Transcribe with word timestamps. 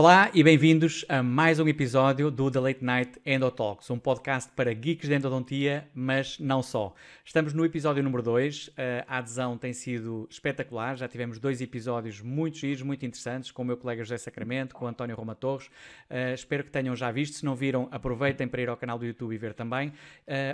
Olá 0.00 0.30
e 0.32 0.44
bem-vindos 0.44 1.04
a 1.08 1.24
mais 1.24 1.58
um 1.58 1.66
episódio 1.66 2.30
do 2.30 2.48
The 2.48 2.60
Late 2.60 2.84
Night 2.84 3.20
Endotalks, 3.26 3.90
um 3.90 3.98
podcast 3.98 4.48
para 4.54 4.72
geeks 4.72 5.08
de 5.08 5.14
endodontia, 5.16 5.88
mas 5.92 6.38
não 6.38 6.62
só. 6.62 6.94
Estamos 7.24 7.52
no 7.52 7.64
episódio 7.64 8.00
número 8.00 8.22
2, 8.22 8.70
a 9.08 9.18
adesão 9.18 9.58
tem 9.58 9.72
sido 9.72 10.28
espetacular, 10.30 10.96
já 10.96 11.08
tivemos 11.08 11.40
dois 11.40 11.60
episódios 11.60 12.20
muito 12.20 12.58
giros, 12.58 12.80
muito 12.82 13.04
interessantes, 13.04 13.50
com 13.50 13.62
o 13.62 13.64
meu 13.64 13.76
colega 13.76 14.04
José 14.04 14.18
Sacramento, 14.18 14.72
com 14.72 14.84
o 14.84 14.88
António 14.88 15.16
Roma 15.16 15.34
Torres. 15.34 15.66
Uh, 15.66 16.32
espero 16.32 16.62
que 16.62 16.70
tenham 16.70 16.94
já 16.94 17.10
visto, 17.10 17.34
se 17.34 17.44
não 17.44 17.56
viram, 17.56 17.88
aproveitem 17.90 18.46
para 18.46 18.62
ir 18.62 18.68
ao 18.68 18.76
canal 18.76 19.00
do 19.00 19.04
YouTube 19.04 19.34
e 19.34 19.36
ver 19.36 19.52
também. 19.52 19.88
Uh, 19.88 19.92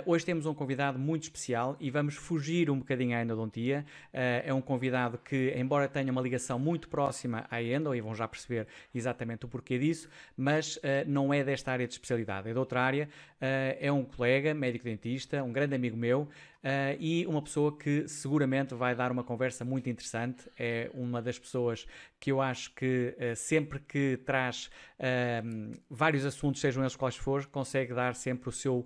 hoje 0.07 0.25
temos 0.25 0.47
um 0.47 0.55
convidado 0.55 0.97
muito 0.97 1.21
especial 1.21 1.77
e 1.79 1.91
vamos 1.91 2.15
fugir 2.15 2.71
um 2.71 2.79
bocadinho 2.79 3.15
à 3.15 3.21
endodontia. 3.21 3.85
É 4.11 4.51
um 4.51 4.61
convidado 4.61 5.19
que, 5.19 5.53
embora 5.55 5.87
tenha 5.87 6.11
uma 6.11 6.21
ligação 6.21 6.57
muito 6.57 6.89
próxima 6.89 7.45
à 7.51 7.61
endo, 7.61 7.93
e 7.93 8.01
vão 8.01 8.15
já 8.15 8.27
perceber 8.27 8.65
exatamente 8.93 9.34
exatamente 9.35 9.45
o 9.45 9.47
porquê 9.47 9.77
disso, 9.77 10.09
mas 10.35 10.77
uh, 10.77 10.81
não 11.05 11.33
é 11.33 11.43
desta 11.43 11.71
área 11.71 11.85
de 11.85 11.93
especialidade, 11.93 12.49
é 12.49 12.53
de 12.53 12.57
outra 12.57 12.81
área. 12.81 13.07
Uh, 13.35 13.77
é 13.79 13.91
um 13.91 14.03
colega, 14.03 14.53
médico-dentista, 14.53 15.43
um 15.43 15.51
grande 15.51 15.75
amigo 15.75 15.97
meu, 15.97 16.27
Uh, 16.65 16.97
e 16.99 17.27
uma 17.27 17.43
pessoa 17.43 17.77
que 17.77 18.07
seguramente 18.07 18.73
vai 18.73 18.95
dar 18.95 19.11
uma 19.11 19.23
conversa 19.23 19.63
muito 19.63 19.87
interessante. 19.87 20.49
É 20.57 20.89
uma 20.95 21.21
das 21.21 21.37
pessoas 21.37 21.85
que 22.19 22.31
eu 22.31 22.41
acho 22.41 22.73
que 22.73 23.15
uh, 23.19 23.35
sempre 23.35 23.77
que 23.77 24.17
traz 24.25 24.71
uh, 24.97 25.79
vários 25.87 26.25
assuntos, 26.25 26.59
sejam 26.59 26.81
eles 26.81 26.95
quais 26.95 27.15
for, 27.15 27.45
consegue 27.45 27.93
dar 27.93 28.15
sempre 28.15 28.49
o 28.49 28.51
seu 28.51 28.83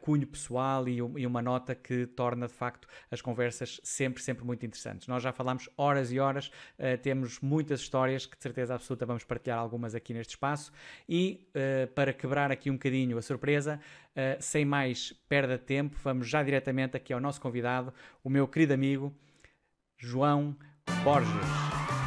cunho 0.00 0.26
pessoal 0.26 0.88
e, 0.88 0.98
e, 0.98 1.26
uma 1.26 1.42
nota 1.42 1.74
que 1.74 2.06
torna 2.06 2.46
de 2.46 2.52
facto 2.52 2.86
as 3.10 3.20
conversas 3.20 3.80
sempre, 3.82 4.22
sempre 4.22 4.44
muito 4.44 4.64
interessantes. 4.64 5.08
Nós 5.08 5.22
já 5.22 5.32
falamos 5.32 5.68
horas 5.76 6.12
e 6.12 6.20
horas, 6.20 6.50
temos 7.02 7.40
muitas 7.40 7.80
histórias 7.80 8.26
que 8.26 8.36
de 8.36 8.42
certeza 8.42 8.74
absoluta 8.74 9.04
vamos 9.04 9.24
partilhar 9.24 9.58
algumas 9.58 9.94
aqui 9.94 10.14
neste 10.14 10.30
espaço 10.30 10.72
e 11.08 11.46
para 11.94 12.12
quebrar 12.12 12.50
aqui 12.52 12.70
um 12.70 12.74
bocadinho 12.74 13.18
a 13.18 13.22
surpresa, 13.22 13.80
Uh, 14.16 14.34
sem 14.40 14.64
mais 14.64 15.12
perda 15.28 15.58
de 15.58 15.64
tempo, 15.64 15.94
vamos 16.02 16.26
já 16.26 16.42
diretamente 16.42 16.96
aqui 16.96 17.12
ao 17.12 17.20
nosso 17.20 17.38
convidado, 17.38 17.92
o 18.24 18.30
meu 18.30 18.48
querido 18.48 18.72
amigo 18.72 19.12
João 19.98 20.56
Borges. 21.04 21.30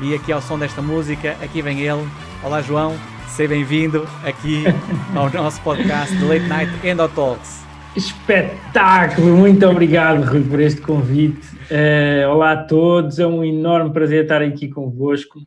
E 0.01 0.15
aqui 0.15 0.31
ao 0.31 0.41
som 0.41 0.57
desta 0.57 0.81
música, 0.81 1.33
aqui 1.33 1.61
vem 1.61 1.81
ele. 1.81 2.01
Olá 2.43 2.63
João, 2.63 2.95
seja 3.27 3.49
bem-vindo 3.49 4.07
aqui 4.23 4.63
ao 5.15 5.31
nosso 5.31 5.61
podcast 5.61 6.17
de 6.17 6.23
Late 6.25 6.47
Night 6.47 6.87
Endo 6.87 7.07
Talks. 7.09 7.63
Espetáculo! 7.95 9.37
Muito 9.37 9.63
obrigado, 9.67 10.23
Rui, 10.23 10.43
por 10.43 10.59
este 10.59 10.81
convite. 10.81 11.47
Uh, 11.69 12.27
olá 12.31 12.53
a 12.53 12.63
todos, 12.63 13.19
é 13.19 13.27
um 13.27 13.43
enorme 13.43 13.93
prazer 13.93 14.23
estar 14.23 14.41
aqui 14.41 14.67
convosco. 14.67 15.37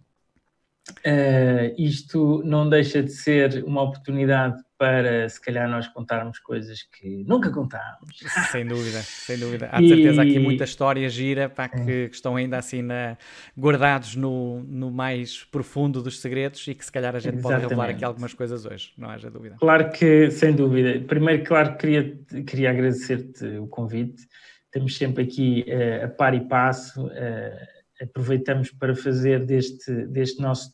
Uh, 1.04 1.74
isto 1.76 2.40
não 2.44 2.68
deixa 2.68 3.02
de 3.02 3.10
ser 3.10 3.64
uma 3.64 3.82
oportunidade 3.82 4.62
para 4.82 5.28
se 5.28 5.40
calhar 5.40 5.70
nós 5.70 5.86
contarmos 5.86 6.40
coisas 6.40 6.82
que 6.82 7.22
nunca 7.22 7.52
contámos. 7.52 8.18
Sem 8.50 8.66
dúvida, 8.66 9.00
sem 9.00 9.38
dúvida. 9.38 9.68
Há 9.70 9.80
de 9.80 9.88
certeza 9.88 10.22
aqui 10.22 10.40
muita 10.40 10.64
história 10.64 11.08
gira 11.08 11.48
para 11.48 11.68
que, 11.68 11.80
é. 11.80 12.08
que, 12.08 12.16
estão 12.16 12.34
ainda 12.34 12.58
assim 12.58 12.82
na, 12.82 13.16
guardados 13.56 14.16
no, 14.16 14.60
no 14.64 14.90
mais 14.90 15.44
profundo 15.44 16.02
dos 16.02 16.20
segredos 16.20 16.66
e 16.66 16.74
que 16.74 16.84
se 16.84 16.90
calhar 16.90 17.14
a 17.14 17.20
gente 17.20 17.34
Exatamente. 17.34 17.60
pode 17.60 17.62
revelar 17.62 17.90
aqui 17.90 18.04
algumas 18.04 18.34
coisas 18.34 18.66
hoje, 18.66 18.92
não 18.98 19.08
haja 19.08 19.30
dúvida. 19.30 19.54
Claro 19.60 19.88
que, 19.92 20.32
sem 20.32 20.52
dúvida. 20.52 20.98
Primeiro, 21.06 21.44
claro, 21.44 21.76
queria, 21.76 22.18
queria 22.44 22.70
agradecer-te 22.70 23.58
o 23.58 23.68
convite. 23.68 24.26
Estamos 24.64 24.96
sempre 24.96 25.22
aqui 25.22 25.64
uh, 25.68 26.06
a 26.06 26.08
par 26.08 26.34
e 26.34 26.40
passo. 26.40 27.06
Uh, 27.06 28.02
aproveitamos 28.02 28.72
para 28.72 28.96
fazer 28.96 29.46
deste, 29.46 29.92
deste 30.06 30.42
nosso 30.42 30.72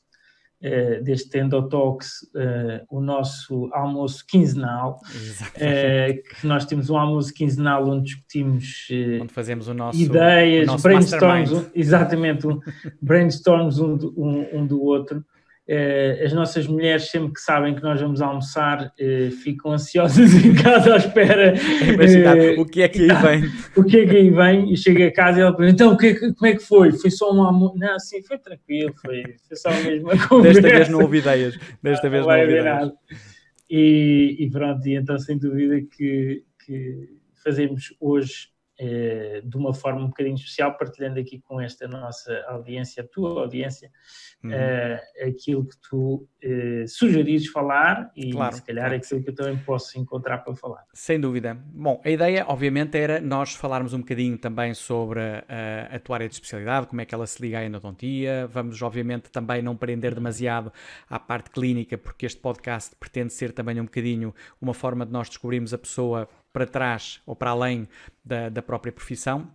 uh, 0.62 1.02
deste 1.02 1.38
Endotox 1.38 2.22
uh, 2.34 2.84
o 2.91 3.00
nosso 3.00 3.69
almoço 3.72 4.24
quinzenal, 4.26 5.00
uh, 5.02 6.38
que 6.41 6.46
nós 6.46 6.64
temos 6.66 6.91
um 6.91 6.96
almoço 6.96 7.32
quinzenal 7.32 7.88
onde 7.88 8.04
discutimos 8.04 8.88
onde 9.20 9.32
fazemos 9.32 9.69
o 9.69 9.74
nosso, 9.74 10.00
ideias, 10.00 10.69
o 10.69 10.72
nosso 10.72 10.82
brainstorms, 10.82 11.70
exatamente, 11.74 12.46
um, 12.46 12.60
brainstorms 13.00 13.78
um, 13.78 13.96
um, 14.16 14.58
um 14.60 14.66
do 14.66 14.82
outro. 14.82 15.24
Uh, 15.69 16.25
as 16.25 16.33
nossas 16.33 16.67
mulheres, 16.67 17.11
sempre 17.11 17.34
que 17.34 17.41
sabem 17.43 17.75
que 17.75 17.83
nós 17.83 18.01
vamos 18.01 18.23
almoçar, 18.23 18.87
uh, 18.87 19.31
ficam 19.43 19.73
ansiosas 19.73 20.33
em 20.43 20.55
casa 20.55 20.95
à 20.95 20.97
espera. 20.97 21.53
Uh, 21.53 22.62
o 22.62 22.65
que 22.65 22.81
é 22.81 22.89
que 22.89 23.03
aí 23.03 23.09
vem? 23.09 23.51
O 23.77 23.84
que 23.84 23.99
é 23.99 24.06
que 24.06 24.17
aí 24.17 24.31
vem? 24.31 24.73
E 24.73 24.77
chega 24.79 25.09
a 25.09 25.12
casa 25.12 25.39
e 25.39 25.43
ela 25.43 25.55
pergunta: 25.55 25.84
então, 25.84 25.95
que, 25.95 26.15
como 26.33 26.47
é 26.47 26.55
que 26.55 26.62
foi? 26.62 26.93
Foi 26.93 27.11
só 27.11 27.34
um 27.34 27.43
almoço? 27.43 27.77
Não, 27.77 27.99
sim, 27.99 28.23
foi 28.23 28.39
tranquilo, 28.39 28.95
foi, 28.99 29.23
foi 29.47 29.56
só 29.59 29.69
a 29.69 29.81
mesma 29.81 30.27
conversa. 30.27 30.62
Desta 30.62 30.79
vez 30.79 30.89
não 30.89 31.01
houve 31.01 31.19
ideias. 31.19 31.59
Desta 31.83 32.09
vez 32.09 32.27
não, 32.27 32.33
não 32.33 32.41
houve 32.41 32.59
ideias. 32.59 32.93
E, 33.69 34.37
e, 34.39 34.50
pronto, 34.50 34.89
e 34.89 34.97
então, 34.97 35.19
sem 35.19 35.37
dúvida 35.37 35.83
que, 35.95 36.45
que 36.65 37.11
fazemos 37.45 37.95
hoje 38.00 38.49
de 38.78 39.56
uma 39.56 39.75
forma 39.75 40.03
um 40.03 40.09
bocadinho 40.09 40.37
especial, 40.37 40.77
partilhando 40.77 41.19
aqui 41.19 41.41
com 41.41 41.61
esta 41.61 41.89
nossa 41.89 42.44
audiência, 42.49 43.03
a 43.03 43.06
tua 43.06 43.41
audiência, 43.41 43.91
uhum. 44.43 44.50
uh, 44.50 45.28
aquilo 45.28 45.66
que 45.66 45.77
tu 45.89 46.28
uh, 46.44 46.88
sugerires 46.88 47.49
falar 47.49 48.11
e 48.15 48.31
claro, 48.31 48.55
se 48.55 48.62
calhar 48.62 48.87
claro. 48.87 49.03
aquilo 49.03 49.22
que 49.22 49.31
eu 49.31 49.34
também 49.34 49.59
posso 49.59 49.99
encontrar 49.99 50.38
para 50.38 50.55
falar. 50.55 50.84
Sem 50.94 51.21
dúvida. 51.21 51.55
Bom, 51.55 52.00
a 52.05 52.11
ideia 52.11 52.44
obviamente 52.47 52.97
era 52.97 53.21
nós 53.21 53.55
falarmos 53.55 53.93
um 53.93 53.99
bocadinho 53.99 54.38
também 54.38 54.75
sobre 54.75 55.21
a, 55.21 55.97
a 55.97 55.99
tua 55.99 56.17
área 56.17 56.28
de 56.28 56.34
especialidade, 56.34 56.87
como 56.87 57.00
é 57.00 57.05
que 57.05 57.15
ela 57.15 57.27
se 57.27 57.43
liga 57.43 57.59
à 57.59 57.65
endodontia, 57.65 58.47
vamos 58.47 58.81
obviamente 58.83 59.31
também 59.31 59.61
não 59.62 59.77
prender 59.77 60.15
demasiado 60.15 60.72
à 61.09 61.19
parte 61.19 61.50
clínica, 61.50 61.99
porque 61.99 62.27
este 62.27 62.41
podcast 62.41 62.94
pretende 62.97 63.33
ser 63.33 63.53
também 63.53 63.81
um 63.81 63.84
bocadinho 63.84 64.34
uma 64.61 64.75
forma 64.75 65.05
de 65.05 65.12
nós 65.12 65.28
descobrirmos 65.28 65.75
a 65.75 65.78
pessoa 65.78 66.28
para 66.58 66.66
trás 66.66 67.20
ou 67.24 67.36
para 67.36 67.50
além 67.50 67.88
da, 68.24 68.48
da 68.48 68.60
própria 68.60 68.92
profissão. 68.92 69.48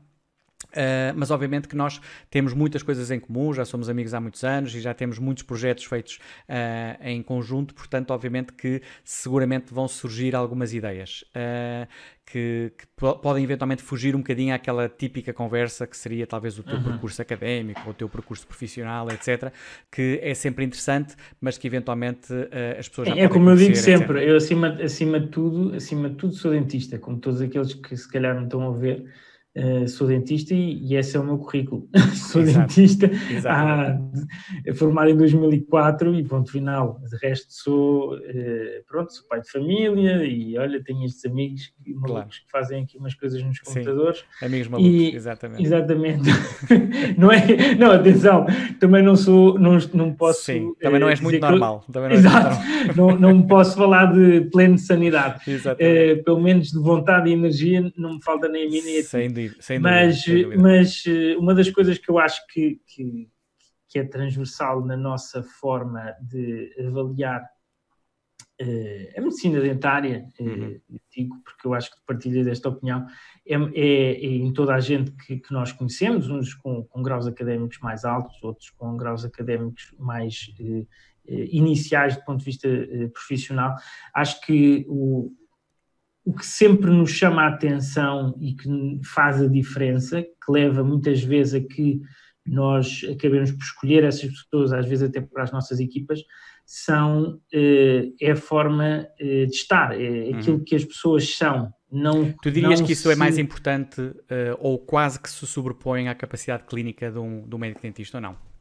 Uh, 0.66 1.14
mas 1.16 1.32
obviamente 1.32 1.68
que 1.68 1.76
nós 1.76 2.02
temos 2.30 2.54
muitas 2.54 2.82
coisas 2.82 3.12
em 3.12 3.20
comum, 3.20 3.54
já 3.54 3.66
somos 3.66 3.90
amigos 3.90 4.14
há 4.14 4.20
muitos 4.20 4.44
anos 4.44 4.74
e 4.76 4.82
já 4.82 4.94
temos 4.94 5.20
muitos 5.20 5.44
projetos 5.44 5.86
feitos 5.86 6.20
uh, 6.50 7.04
em 7.04 7.22
conjunto, 7.22 7.74
portanto, 7.74 8.12
obviamente 8.12 8.54
que 8.54 8.82
seguramente 9.04 9.74
vão 9.74 9.88
surgir 9.88 10.36
algumas 10.36 10.74
ideias. 10.74 11.24
Uh, 11.30 11.88
que, 12.26 12.72
que, 12.78 12.88
podem 13.22 13.44
eventualmente 13.44 13.84
fugir 13.84 14.16
um 14.16 14.20
bocadinho 14.20 14.56
àquela 14.56 14.88
típica 14.88 15.34
conversa 15.34 15.86
que 15.86 15.96
seria 15.96 16.26
talvez 16.26 16.58
o 16.58 16.64
teu 16.64 16.78
uhum. 16.78 16.84
percurso 16.84 17.22
académico 17.22 17.82
ou 17.86 17.92
o 17.92 17.94
teu 17.94 18.08
percurso 18.08 18.48
profissional, 18.48 19.10
etc., 19.12 19.52
que 19.92 20.20
é 20.24 20.34
sempre 20.34 20.64
interessante, 20.64 21.16
mas 21.40 21.58
que 21.58 21.68
eventualmente 21.68 22.34
as 22.80 22.88
pessoas 22.88 23.10
já 23.10 23.16
É, 23.16 23.24
é 23.24 23.28
como 23.28 23.50
eu 23.50 23.58
digo 23.58 23.76
sempre, 23.76 24.20
etc. 24.20 24.30
eu 24.30 24.38
acima, 24.38 24.70
acima 24.82 25.20
de 25.20 25.28
tudo, 25.28 25.76
acima 25.76 26.10
de 26.10 26.16
tudo 26.16 26.34
sou 26.34 26.52
dentista, 26.52 26.98
como 26.98 27.18
todos 27.18 27.42
aqueles 27.42 27.74
que 27.74 27.96
se 27.96 28.10
calhar 28.10 28.34
não 28.34 28.46
estão 28.46 28.74
a 28.74 28.78
ver, 28.78 29.06
Uh, 29.56 29.88
sou 29.88 30.08
dentista 30.08 30.52
e, 30.56 30.80
e, 30.84 30.96
esse 30.96 31.16
é 31.16 31.20
o 31.20 31.24
meu 31.24 31.38
currículo. 31.38 31.88
sou 32.16 32.42
Exato. 32.42 32.68
dentista, 32.68 33.08
formado 34.76 35.12
em 35.12 35.16
2004 35.16 36.16
e 36.16 36.24
ponto 36.24 36.52
final. 36.52 37.00
De 37.08 37.16
resto, 37.18 37.46
sou, 37.50 38.16
uh, 38.16 38.20
pronto, 38.88 39.14
sou 39.14 39.28
pai 39.28 39.42
de 39.42 39.52
família 39.52 40.24
e 40.26 40.58
olha, 40.58 40.84
tenho 40.84 41.06
estes 41.06 41.24
amigos 41.26 41.72
malucos 41.86 42.12
claro. 42.12 42.30
que 42.30 42.52
fazem 42.52 42.84
aqui 42.84 42.98
umas 42.98 43.14
coisas 43.14 43.44
nos 43.44 43.60
computadores. 43.60 44.26
Sim, 44.40 44.46
amigos 44.46 44.68
malucos, 44.70 44.92
e, 44.92 45.16
exatamente. 45.16 45.64
Exatamente. 45.64 46.30
não 47.16 47.32
é, 47.32 47.76
não, 47.76 47.92
atenção, 47.92 48.48
também 48.80 49.04
não 49.04 49.16
sou, 49.16 49.60
não, 49.60 49.78
não 49.94 50.14
posso. 50.16 50.46
Sim, 50.46 50.74
também 50.82 51.00
não 51.00 51.10
és 51.10 51.22
muito 51.22 51.40
normal. 51.40 51.86
Não 51.94 52.12
Exato, 52.12 52.56
normal. 52.96 53.20
não, 53.20 53.34
não 53.34 53.42
posso 53.44 53.78
falar 53.78 54.12
de 54.14 54.42
pleno 54.52 54.76
de 54.76 54.82
sanidade. 54.82 55.44
Uh, 55.74 56.24
pelo 56.24 56.42
menos 56.42 56.72
de 56.72 56.80
vontade 56.80 57.30
e 57.30 57.34
energia 57.34 57.92
não 57.98 58.16
me 58.16 58.24
falta 58.24 58.48
nem 58.48 58.68
a 58.68 58.70
mim 58.70 58.82
nem 58.82 59.00
a 59.00 59.02
ti. 59.02 59.08
Sem 59.50 59.52
dúvida 59.52 59.62
sem 59.62 59.80
dúvida, 59.80 60.06
mas, 60.06 60.22
sem 60.24 60.44
dúvida. 60.44 60.62
mas 60.62 61.04
eh, 61.08 61.38
uma 61.38 61.54
das 61.56 61.70
coisas 61.70 61.98
que 61.98 62.10
eu 62.10 62.20
acho 62.20 62.46
que, 62.48 62.82
que, 62.88 63.30
que 63.90 64.00
é 64.00 64.04
transversal 64.04 64.84
na 64.86 64.98
nossa 64.98 65.44
forma 65.44 66.16
de 66.22 66.74
avaliar 66.88 67.44
uh, 68.62 69.18
a 69.18 69.22
medicina 69.22 69.60
dentária, 69.60 70.28
uh, 70.40 70.44
uhum. 70.44 70.80
digo 71.16 71.36
porque 71.44 71.68
eu 71.68 71.74
acho 71.74 71.92
que 71.92 71.98
partilho 72.06 72.44
desta 72.44 72.70
opinião, 72.70 73.06
é, 73.46 73.56
é, 73.56 74.12
é, 74.14 74.26
em 74.26 74.52
toda 74.54 74.74
a 74.74 74.80
gente 74.80 75.12
que, 75.12 75.38
que 75.38 75.54
nós 75.54 75.72
conhecemos, 75.72 76.30
uns 76.30 76.54
com, 76.54 76.84
com, 76.84 77.02
graus 77.02 77.28
académicos 77.28 77.80
mais 77.80 78.06
altos, 78.06 78.42
outros 78.44 78.70
com 78.72 78.96
graus 78.98 79.26
académicos 79.26 79.94
mais 80.00 80.48
uh, 80.60 80.88
iniciais 81.28 82.16
do 82.18 82.26
ponto 82.26 82.40
de 82.40 82.46
vista 82.46 82.68
profissional. 83.14 83.76
Acho 84.14 84.42
que 84.42 84.86
o, 84.90 85.32
o 86.26 86.34
que 86.34 86.46
sempre 86.46 86.90
nos 86.90 87.12
chama 87.12 87.44
a 87.44 87.50
atenção 87.50 88.36
e 88.40 88.54
que 88.54 88.70
faz 89.04 89.42
a 89.42 89.48
diferença, 89.48 90.22
que 90.22 90.52
leva 90.52 90.84
muitas 90.84 91.22
vezes 91.22 91.54
a 91.54 91.60
que 91.60 92.02
nós 92.46 93.06
acabemos 93.10 93.52
por 93.52 93.62
escolher 93.62 94.04
essas 94.04 94.30
pessoas, 94.32 94.74
às 94.74 94.86
vezes 94.86 95.10
até 95.10 95.22
para 95.22 95.44
as 95.44 95.52
nossas 95.52 95.80
equipas, 95.80 96.22
são, 96.66 97.40
eh, 97.54 98.10
é 98.22 98.32
a 98.32 98.36
forma 98.36 99.08
eh, 99.20 99.46
de 99.46 99.54
estar, 99.54 100.00
é 100.00 100.30
aquilo 100.30 100.58
uhum. 100.58 100.64
que 100.64 100.76
as 100.76 100.86
pessoas 100.86 101.36
são. 101.36 101.74
Não, 101.92 102.34
tu 102.42 102.50
dirias 102.50 102.80
não 102.80 102.88
que 102.88 102.94
isso 102.94 103.10
é 103.10 103.14
se... 103.14 103.18
é 103.18 103.20
mais 103.20 103.38
importante 103.38 104.02
ou 104.60 104.80
quase 104.80 105.20
que 105.20 105.30
se 105.30 105.46
sobrepõe 105.46 106.08
à 106.08 106.16
capacidade 106.16 106.64
clínica 106.64 107.12
de 107.12 107.20
um, 107.20 107.48
de 107.48 107.56
um 107.56 107.60
médico 107.60 107.82
dentista 107.84 108.18
ou 108.18 108.22
não? 108.22 108.53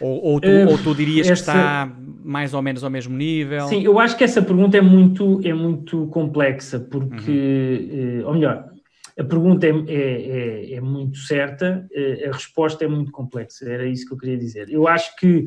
Ou, 0.00 0.24
ou, 0.24 0.40
tu, 0.40 0.48
uh, 0.48 0.70
ou 0.70 0.78
tu, 0.78 0.94
dirias 0.94 1.28
essa... 1.28 1.52
que 1.52 1.58
está 1.58 1.96
mais 2.24 2.54
ou 2.54 2.62
menos 2.62 2.82
ao 2.82 2.90
mesmo 2.90 3.16
nível? 3.16 3.68
Sim, 3.68 3.82
eu 3.82 3.98
acho 3.98 4.16
que 4.16 4.24
essa 4.24 4.42
pergunta 4.42 4.76
é 4.76 4.80
muito, 4.80 5.40
é 5.44 5.52
muito 5.52 6.06
complexa, 6.08 6.80
porque, 6.80 7.88
uhum. 7.92 8.20
uh, 8.22 8.26
ou 8.28 8.34
melhor, 8.34 8.70
a 9.18 9.24
pergunta 9.24 9.66
é, 9.66 9.70
é, 9.70 9.92
é, 9.92 10.74
é 10.74 10.80
muito 10.80 11.18
certa, 11.18 11.86
uh, 11.90 12.28
a 12.28 12.32
resposta 12.32 12.84
é 12.84 12.88
muito 12.88 13.12
complexa, 13.12 13.68
era 13.68 13.86
isso 13.86 14.06
que 14.06 14.14
eu 14.14 14.18
queria 14.18 14.38
dizer. 14.38 14.68
Eu 14.70 14.88
acho 14.88 15.14
que 15.16 15.46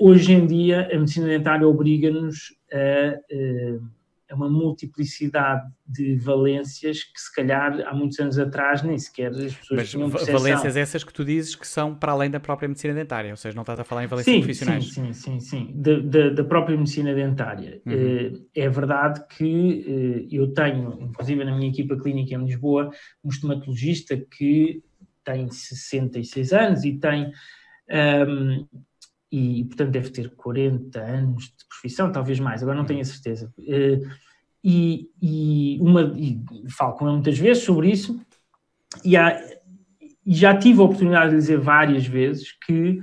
hoje 0.00 0.32
em 0.32 0.48
dia 0.48 0.88
a 0.92 0.98
medicina 0.98 1.28
dentária 1.28 1.68
obriga-nos 1.68 2.52
a 2.72 3.14
é 4.34 4.36
uma 4.36 4.50
multiplicidade 4.50 5.62
de 5.86 6.16
valências 6.16 7.04
que 7.04 7.20
se 7.20 7.32
calhar 7.32 7.80
há 7.86 7.94
muitos 7.94 8.18
anos 8.18 8.38
atrás 8.38 8.82
nem 8.82 8.98
sequer 8.98 9.30
as 9.30 9.54
pessoas 9.54 9.70
Mas 9.70 9.90
tinham 9.90 10.10
percepção. 10.10 10.38
valências 10.38 10.76
essas 10.76 11.04
que 11.04 11.12
tu 11.12 11.24
dizes 11.24 11.54
que 11.54 11.66
são 11.66 11.94
para 11.94 12.12
além 12.12 12.30
da 12.30 12.40
própria 12.40 12.68
medicina 12.68 12.92
dentária, 12.92 13.30
ou 13.30 13.36
seja, 13.36 13.54
não 13.54 13.62
estás 13.62 13.78
a 13.78 13.84
falar 13.84 14.04
em 14.04 14.06
valências 14.06 14.34
sim, 14.34 14.40
profissionais. 14.40 14.92
Sim, 14.92 15.12
sim, 15.12 15.38
sim, 15.38 15.40
sim. 15.40 15.72
Da, 15.74 15.98
da, 16.00 16.30
da 16.30 16.44
própria 16.44 16.76
medicina 16.76 17.14
dentária. 17.14 17.80
Uhum. 17.86 17.92
Eh, 17.92 18.62
é 18.62 18.68
verdade 18.68 19.24
que 19.28 20.26
eh, 20.30 20.36
eu 20.36 20.52
tenho, 20.52 20.98
inclusive 21.02 21.44
na 21.44 21.56
minha 21.56 21.70
equipa 21.70 21.96
clínica 21.96 22.34
em 22.34 22.44
Lisboa, 22.44 22.90
um 23.22 23.28
estomatologista 23.28 24.16
que 24.16 24.82
tem 25.22 25.48
66 25.50 26.52
anos 26.52 26.84
e 26.84 26.98
tem... 26.98 27.32
Um, 27.88 28.66
e, 29.36 29.64
portanto, 29.64 29.90
deve 29.90 30.10
ter 30.10 30.30
40 30.36 31.00
anos 31.00 31.46
de 31.46 31.66
profissão, 31.68 32.12
talvez 32.12 32.38
mais, 32.38 32.62
agora 32.62 32.78
não 32.78 32.86
tenho 32.86 33.00
a 33.00 33.04
certeza. 33.04 33.52
Eh, 33.66 33.98
e, 34.64 35.10
e, 35.20 35.78
uma, 35.82 36.14
e 36.16 36.40
falo 36.70 36.94
com 36.94 37.04
ele 37.04 37.16
muitas 37.16 37.38
vezes 37.38 37.62
sobre 37.62 37.90
isso, 37.90 38.18
e, 39.04 39.14
há, 39.14 39.38
e 40.00 40.34
já 40.34 40.56
tive 40.56 40.80
a 40.80 40.84
oportunidade 40.84 41.32
de 41.32 41.36
dizer 41.36 41.58
várias 41.58 42.06
vezes 42.06 42.52
que 42.52 43.00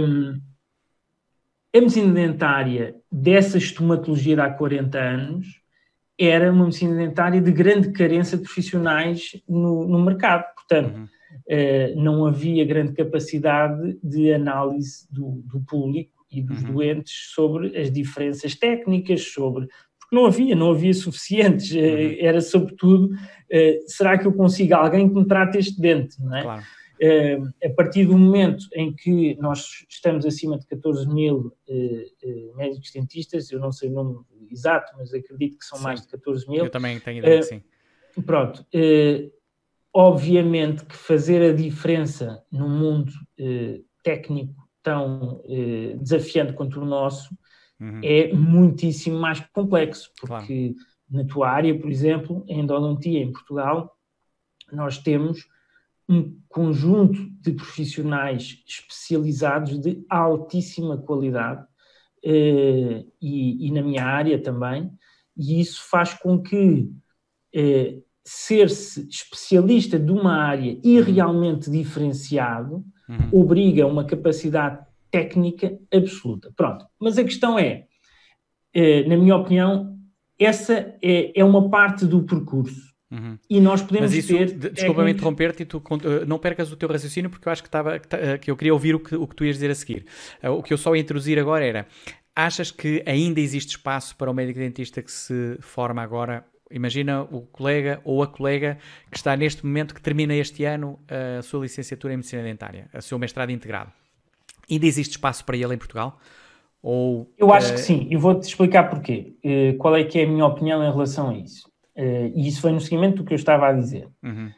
um, 0.00 0.40
a 1.74 1.80
medicina 1.80 2.12
dentária 2.12 2.96
dessa 3.10 3.58
estomatologia 3.58 4.34
de 4.34 4.42
há 4.42 4.50
40 4.50 4.98
anos 4.98 5.62
era 6.18 6.52
uma 6.52 6.64
medicina 6.64 6.96
dentária 6.96 7.40
de 7.40 7.52
grande 7.52 7.92
carência 7.92 8.36
de 8.36 8.42
profissionais 8.42 9.40
no, 9.48 9.86
no 9.86 10.04
mercado. 10.04 10.44
Portanto, 10.54 10.96
uhum. 10.96 11.04
uh, 11.04 12.02
não 12.02 12.26
havia 12.26 12.64
grande 12.64 12.92
capacidade 12.92 13.98
de 14.02 14.32
análise 14.32 15.06
do, 15.10 15.42
do 15.44 15.60
público 15.60 16.26
e 16.30 16.42
dos 16.42 16.62
uhum. 16.62 16.72
doentes 16.74 17.30
sobre 17.32 17.76
as 17.78 17.90
diferenças 17.90 18.54
técnicas, 18.54 19.32
sobre 19.32 19.66
não 20.12 20.26
havia, 20.26 20.54
não 20.54 20.70
havia 20.70 20.92
suficientes. 20.92 21.74
Eh, 21.74 21.80
uhum. 21.80 22.16
Era 22.20 22.40
sobretudo, 22.42 23.06
uh, 23.06 23.88
será 23.88 24.18
que 24.18 24.26
eu 24.26 24.32
consigo 24.34 24.74
alguém 24.74 25.08
que 25.08 25.14
me 25.14 25.26
trate 25.26 25.56
este 25.56 25.80
dente, 25.80 26.20
não 26.20 26.36
é? 26.36 26.42
Claro. 26.42 26.62
Uh, 27.02 27.66
a 27.66 27.70
partir 27.70 28.04
do 28.04 28.16
momento 28.16 28.64
em 28.74 28.94
que 28.94 29.34
nós 29.40 29.84
estamos 29.88 30.24
acima 30.24 30.56
de 30.56 30.66
14 30.66 31.08
mil 31.08 31.52
uh, 31.68 32.56
médicos 32.56 32.92
dentistas, 32.92 33.50
eu 33.50 33.58
não 33.58 33.72
sei 33.72 33.88
o 33.88 33.92
número 33.92 34.26
exato, 34.50 34.92
mas 34.98 35.12
acredito 35.14 35.58
que 35.58 35.64
são 35.64 35.78
sim. 35.78 35.84
mais 35.84 36.02
de 36.02 36.08
14 36.08 36.48
mil. 36.48 36.64
Eu 36.64 36.70
também 36.70 37.00
tenho 37.00 37.18
ideia 37.18 37.40
que 37.40 37.46
sim. 37.46 37.62
Pronto. 38.26 38.64
obviamente 39.94 40.84
que 40.84 40.94
fazer 40.94 41.42
a 41.50 41.54
diferença 41.54 42.44
num 42.52 42.68
mundo 42.68 43.10
técnico 44.04 44.54
tão 44.82 45.42
desafiante 45.98 46.52
quanto 46.52 46.78
o 46.78 46.84
nosso 46.84 47.34
uhum. 47.82 48.00
é 48.02 48.32
muitíssimo 48.32 49.18
mais 49.18 49.40
complexo, 49.52 50.10
porque 50.20 50.74
claro. 50.74 50.86
na 51.10 51.24
tua 51.24 51.50
área, 51.50 51.78
por 51.78 51.90
exemplo, 51.90 52.44
em 52.48 52.60
endodontia 52.60 53.20
em 53.20 53.32
Portugal, 53.32 53.92
nós 54.72 54.98
temos 54.98 55.46
um 56.08 56.38
conjunto 56.48 57.28
de 57.40 57.52
profissionais 57.52 58.62
especializados 58.66 59.78
de 59.80 60.04
altíssima 60.08 60.96
qualidade 60.96 61.64
eh, 62.24 63.04
e, 63.20 63.66
e, 63.66 63.70
na 63.72 63.82
minha 63.82 64.04
área 64.04 64.40
também, 64.40 64.90
e 65.36 65.60
isso 65.60 65.82
faz 65.88 66.14
com 66.14 66.40
que 66.40 66.90
eh, 67.54 67.98
ser-se 68.24 69.08
especialista 69.08 69.98
de 69.98 70.12
uma 70.12 70.36
área 70.36 70.78
e 70.82 70.98
uhum. 70.98 71.04
realmente 71.04 71.70
diferenciado 71.70 72.84
uhum. 73.08 73.40
obriga 73.40 73.84
a 73.84 73.86
uma 73.86 74.04
capacidade 74.04 74.84
técnica 75.12 75.78
absoluta. 75.94 76.50
Pronto. 76.56 76.86
Mas 76.98 77.18
a 77.18 77.22
questão 77.22 77.58
é, 77.58 77.84
eh, 78.74 79.04
na 79.06 79.16
minha 79.16 79.36
opinião, 79.36 79.94
essa 80.38 80.96
é, 81.02 81.38
é 81.38 81.44
uma 81.44 81.68
parte 81.68 82.06
do 82.06 82.22
percurso. 82.22 82.90
Uhum. 83.10 83.38
E 83.48 83.60
nós 83.60 83.82
podemos 83.82 84.10
Mas 84.10 84.24
isso, 84.24 84.34
ter. 84.34 84.46
De, 84.50 84.70
desculpa-me 84.70 85.10
interromper-te 85.10 85.64
e 85.64 85.66
tu 85.66 85.76
uh, 85.76 86.26
não 86.26 86.38
percas 86.38 86.72
o 86.72 86.76
teu 86.76 86.88
raciocínio, 86.88 87.28
porque 87.28 87.46
eu 87.46 87.52
acho 87.52 87.62
que, 87.62 87.68
estava, 87.68 87.98
que, 87.98 88.16
uh, 88.16 88.38
que 88.40 88.50
eu 88.50 88.56
queria 88.56 88.72
ouvir 88.72 88.94
o 88.94 89.00
que, 89.00 89.14
o 89.14 89.26
que 89.26 89.36
tu 89.36 89.44
ias 89.44 89.56
dizer 89.56 89.70
a 89.70 89.74
seguir. 89.74 90.06
O 90.42 90.62
que 90.62 90.72
eu 90.72 90.78
só 90.78 90.96
ia 90.96 91.02
introduzir 91.02 91.38
agora 91.38 91.62
era: 91.62 91.86
achas 92.34 92.70
que 92.70 93.02
ainda 93.06 93.38
existe 93.38 93.76
espaço 93.76 94.16
para 94.16 94.30
o 94.30 94.34
médico 94.34 94.58
dentista 94.58 95.02
que 95.02 95.12
se 95.12 95.58
forma 95.60 96.00
agora? 96.00 96.46
Imagina 96.70 97.24
o 97.24 97.42
colega 97.42 98.00
ou 98.02 98.22
a 98.22 98.26
colega 98.26 98.78
que 99.10 99.18
está 99.18 99.36
neste 99.36 99.66
momento, 99.66 99.94
que 99.94 100.00
termina 100.00 100.34
este 100.34 100.64
ano 100.64 100.98
a 101.06 101.42
sua 101.42 101.60
licenciatura 101.60 102.14
em 102.14 102.16
medicina 102.16 102.42
dentária, 102.42 102.88
o 102.94 103.02
seu 103.02 103.18
mestrado 103.18 103.50
integrado. 103.50 103.92
Ainda 104.72 104.86
existe 104.86 105.12
espaço 105.12 105.44
para 105.44 105.56
ele 105.56 105.74
em 105.74 105.78
Portugal? 105.78 106.18
Ou, 106.82 107.30
Eu 107.38 107.52
acho 107.52 107.70
uh... 107.70 107.74
que 107.74 107.80
sim, 107.80 108.08
e 108.10 108.16
vou-te 108.16 108.48
explicar 108.48 108.90
porquê. 108.90 109.36
Uh, 109.44 109.76
qual 109.76 109.94
é 109.94 110.02
que 110.02 110.18
é 110.18 110.24
a 110.24 110.26
minha 110.26 110.44
opinião 110.44 110.82
em 110.82 110.90
relação 110.90 111.28
a 111.30 111.34
isso? 111.34 111.68
Uh, 111.96 112.32
e 112.34 112.48
isso 112.48 112.60
foi 112.60 112.72
no 112.72 112.80
seguimento 112.80 113.18
do 113.18 113.24
que 113.24 113.32
eu 113.32 113.36
estava 113.36 113.68
a 113.68 113.72
dizer. 113.72 114.08
Uhum. 114.22 114.50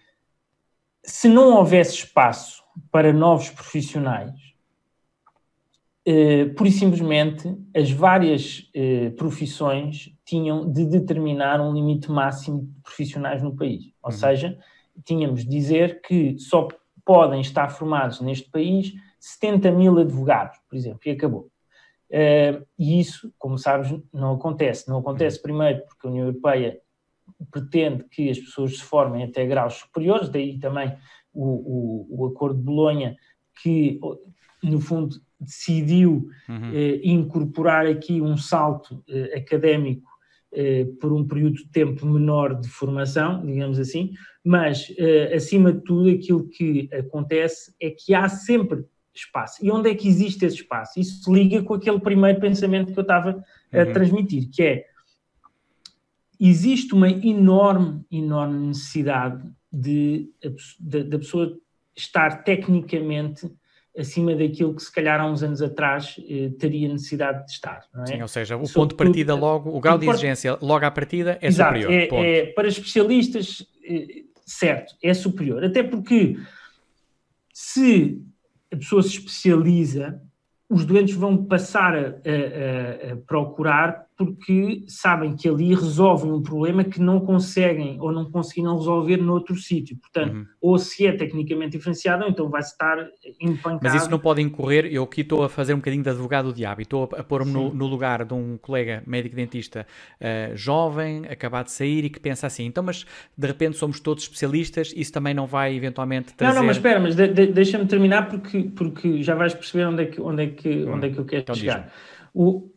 Se 1.03 1.29
não 1.29 1.57
houvesse 1.57 1.97
espaço 1.97 2.63
para 2.91 3.13
novos 3.13 3.51
profissionais, 3.51 4.33
uh, 6.09 6.55
pura 6.55 6.69
e 6.69 6.73
simplesmente 6.73 7.55
as 7.77 7.91
várias 7.91 8.71
profissões 9.19 10.15
tinham 10.25 10.71
de 10.71 10.87
determinar 10.87 11.61
um 11.61 11.75
limite 11.75 12.11
máximo 12.11 12.63
de 12.63 12.81
profissionais 12.81 13.43
no 13.43 13.55
país. 13.55 13.93
Ou 14.03 14.11
uhum. 14.11 14.17
seja, 14.17 14.59
tínhamos 15.05 15.43
de 15.43 15.51
dizer 15.51 16.01
que 16.01 16.39
só 16.39 16.69
podem 17.05 17.43
estar 17.43 17.69
formados 17.69 18.21
neste 18.23 18.49
país 18.49 18.95
70 19.25 19.71
mil 19.71 19.99
advogados, 19.99 20.59
por 20.69 20.77
exemplo, 20.77 21.01
e 21.07 21.11
acabou. 21.11 21.51
Uh, 22.11 22.63
e 22.79 23.01
isso, 23.01 23.33
como 23.39 23.57
sabes, 23.57 23.91
não 24.13 24.35
acontece. 24.35 24.87
Não 24.87 24.99
acontece 24.99 25.41
primeiro 25.41 25.83
porque 25.87 26.07
a 26.07 26.11
União 26.11 26.27
Europeia 26.27 26.79
pretende 27.51 28.05
que 28.05 28.29
as 28.29 28.39
pessoas 28.39 28.77
se 28.77 28.85
formem 28.85 29.25
até 29.25 29.47
graus 29.47 29.77
superiores, 29.77 30.29
daí 30.29 30.59
também 30.59 30.95
o, 31.33 32.07
o, 32.13 32.21
o 32.21 32.27
Acordo 32.27 32.59
de 32.59 32.65
Bolonha, 32.65 33.17
que 33.63 33.99
no 34.63 34.79
fundo 34.79 35.17
decidiu 35.41 36.29
uhum. 36.47 36.71
uh, 36.71 37.01
incorporar 37.03 37.87
aqui 37.87 38.21
um 38.21 38.37
salto 38.37 39.03
uh, 39.09 39.39
académico 39.39 40.13
por 41.01 41.13
um 41.13 41.27
período 41.27 41.57
de 41.57 41.69
tempo 41.69 42.07
menor 42.07 42.55
de 42.55 42.69
formação, 42.69 43.45
digamos 43.45 43.77
assim, 43.77 44.13
mas 44.45 44.87
acima 45.35 45.73
de 45.73 45.81
tudo 45.81 46.09
aquilo 46.09 46.49
que 46.49 46.89
acontece 46.93 47.75
é 47.83 47.91
que 47.91 48.15
há 48.15 48.29
sempre 48.29 48.85
espaço. 49.15 49.65
E 49.65 49.71
onde 49.71 49.91
é 49.91 49.95
que 49.95 50.09
existe 50.09 50.45
esse 50.45 50.57
espaço? 50.57 50.99
Isso 50.99 51.33
liga 51.33 51.63
com 51.63 51.75
aquele 51.75 52.01
primeiro 52.01 52.41
pensamento 52.41 52.93
que 52.93 52.99
eu 52.99 53.03
estava 53.03 53.45
a 53.73 53.79
uhum. 53.79 53.93
transmitir, 53.93 54.51
que 54.51 54.63
é 54.63 54.85
existe 56.41 56.93
uma 56.95 57.09
enorme, 57.09 58.05
enorme 58.11 58.69
necessidade 58.69 59.43
de 59.73 60.29
da 60.79 61.19
pessoa 61.19 61.57
estar 61.97 62.43
tecnicamente 62.43 63.51
acima 63.97 64.35
daquilo 64.35 64.75
que 64.75 64.83
se 64.83 64.93
calhar 64.93 65.21
há 65.21 65.27
uns 65.27 65.43
anos 65.43 65.63
atrás 65.63 66.17
eh, 66.29 66.51
teria 66.59 66.89
necessidade 66.89 67.47
de 67.47 67.53
estar. 67.53 67.85
É? 68.03 68.07
Sim, 68.07 68.23
ou 68.23 68.29
seja, 68.29 68.57
o 68.57 68.69
ponto 68.69 68.91
de 68.91 68.97
partida 68.97 69.35
logo, 69.37 69.71
o 69.71 69.81
grau 69.81 69.97
de 69.97 70.09
exigência 70.09 70.59
logo 70.61 70.85
à 70.85 70.91
partida 70.91 71.39
é 71.41 71.47
Exato, 71.47 71.81
superior. 71.81 72.25
É, 72.25 72.39
é, 72.39 72.47
para 72.47 72.67
especialistas, 72.67 73.65
eh, 73.89 74.25
certo, 74.45 74.97
é 75.01 75.15
superior. 75.15 75.65
Até 75.65 75.85
porque 75.85 76.37
se 77.53 78.21
a 78.75 78.77
pessoa 78.77 79.03
se 79.03 79.11
especializa, 79.11 80.21
os 80.69 80.85
doentes 80.85 81.15
vão 81.15 81.45
passar 81.45 81.95
a, 81.95 82.01
a, 82.01 83.13
a, 83.13 83.17
procurar 83.27 84.07
porque 84.17 84.85
sabem 84.87 85.35
que 85.35 85.49
ali 85.49 85.75
resolvem 85.75 86.31
um 86.31 86.41
problema 86.41 86.85
que 86.85 87.01
não 87.01 87.19
conseguem 87.19 88.01
ou 88.01 88.13
não 88.13 88.31
conseguiram 88.31 88.77
resolver 88.77 89.17
noutro 89.17 89.57
sítio. 89.57 89.97
Portanto, 89.97 90.35
uhum. 90.35 90.47
ou 90.61 90.79
se 90.79 91.05
é 91.05 91.13
tecnicamente 91.13 91.77
diferenciado, 91.77 92.25
então 92.29 92.49
vai 92.49 92.61
estar 92.61 93.09
empancado. 93.41 93.81
Mas 93.83 93.95
isso 93.95 94.11
não 94.11 94.21
pode 94.21 94.41
incorrer, 94.41 94.87
eu 94.87 95.03
aqui 95.03 95.23
estou 95.23 95.43
a 95.43 95.49
fazer 95.49 95.75
um 95.75 95.79
bocadinho 95.79 96.03
de 96.03 96.11
advogado 96.11 96.47
do 96.47 96.55
diabo 96.55 96.81
e 96.81 96.85
estou 96.85 97.09
a 97.17 97.25
pôr-me 97.25 97.51
no, 97.51 97.75
no, 97.75 97.87
lugar 97.87 98.25
de 98.25 98.33
um 98.35 98.57
colega 98.57 99.03
médico-dentista 99.05 99.85
uh, 100.21 100.57
jovem, 100.57 101.27
acabado 101.29 101.67
de 101.67 101.73
sair 101.73 102.05
e 102.05 102.11
que 102.11 102.21
pensa 102.21 102.47
assim, 102.47 102.67
então 102.67 102.85
mas 102.85 103.05
de 103.37 103.47
repente 103.47 103.77
somos 103.77 103.99
todos 103.99 104.23
especialistas, 104.23 104.93
isso 104.95 105.13
também 105.13 105.35
não 105.35 105.47
vai 105.47 105.75
eventualmente 105.75 106.35
trazer... 106.35 106.55
Não, 106.55 106.61
não, 106.61 106.67
mas 106.69 106.77
espera, 106.77 107.01
mas 107.01 107.17
de, 107.17 107.27
de, 107.29 107.47
deixa-me 107.49 107.87
terminar 107.87 108.29
porque, 108.29 108.63
porque 108.77 109.23
já 109.25 109.35
vais 109.35 109.55
perceber 109.55 109.87
onde 109.87 110.03
é 110.05 110.07
que, 110.07 110.21
onde 110.21 110.43
é 110.45 110.47
que, 110.47 110.69
hum. 110.69 110.95
onde 110.95 111.09
é 111.09 111.11
que 111.11 111.19
eu 111.19 111.25
quero 111.25 111.43
então 111.43 111.55
chegar. 111.55 111.93
O, 112.33 112.71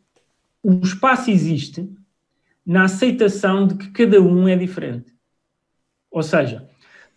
o 0.64 0.80
espaço 0.84 1.32
existe 1.32 1.90
na 2.66 2.84
aceitação 2.84 3.68
de 3.68 3.76
que 3.76 3.92
cada 3.92 4.22
um 4.22 4.48
é 4.48 4.56
diferente. 4.56 5.14
Ou 6.12 6.24
seja, 6.24 6.68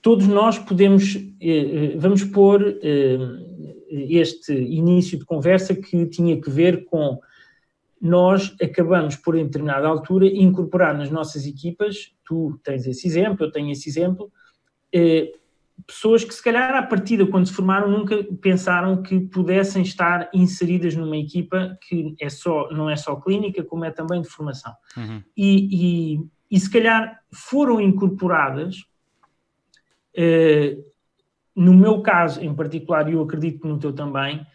todos 0.01 0.27
nós 0.27 0.59
podemos, 0.59 1.17
eh, 1.41 1.95
vamos 1.97 2.23
pôr 2.25 2.79
este 3.91 4.53
início 4.53 5.19
de 5.19 5.25
conversa 5.25 5.75
que 5.75 6.07
tinha 6.07 6.41
que 6.41 6.49
ver 6.49 6.85
com 6.85 7.19
nós 8.01 8.57
acabamos 8.63 9.15
por, 9.17 9.37
em 9.37 9.45
determinada 9.45 9.87
altura, 9.87 10.27
incorporar 10.27 10.97
nas 10.97 11.11
nossas 11.11 11.45
equipas, 11.45 12.15
tu 12.25 12.59
tens 12.65 12.87
esse 12.87 13.07
exemplo, 13.07 13.45
eu 13.45 13.51
tenho 13.51 13.71
esse 13.71 13.91
exemplo, 13.91 14.33
eh, 14.93 15.33
pessoas 15.87 16.25
que 16.25 16.35
se 16.35 16.43
calhar 16.43 16.75
à 16.75 16.83
partida, 16.83 17.27
quando 17.27 17.47
se 17.47 17.53
formaram, 17.53 17.89
nunca 17.91 18.23
pensaram 18.41 19.03
que 19.03 19.21
pudessem 19.21 19.83
estar 19.83 20.29
inseridas 20.33 20.95
numa 20.95 21.17
equipa 21.17 21.79
que 21.83 22.15
é 22.21 22.29
só, 22.29 22.71
não 22.71 22.89
é 22.89 22.97
só 22.97 23.17
clínica, 23.17 23.63
como 23.65 23.85
é 23.85 23.91
também 23.91 24.23
de 24.23 24.29
formação. 24.29 24.73
Uhum. 24.97 25.23
E, 25.37 26.17
e, 26.17 26.21
e, 26.51 26.61
se 26.61 26.71
calhar 26.71 27.21
foram 27.33 27.81
incorporadas, 27.81 28.85
eh, 30.17 30.79
no 31.55 31.75
meu 31.75 32.03
caso 32.03 32.41
em 32.41 32.55
particular, 32.55 33.09
e 33.09 33.13
eu 33.13 33.23
acredito 33.23 33.61
que 33.61 33.69
no 33.69 33.79
teu 33.79 33.93
também, 33.93 34.47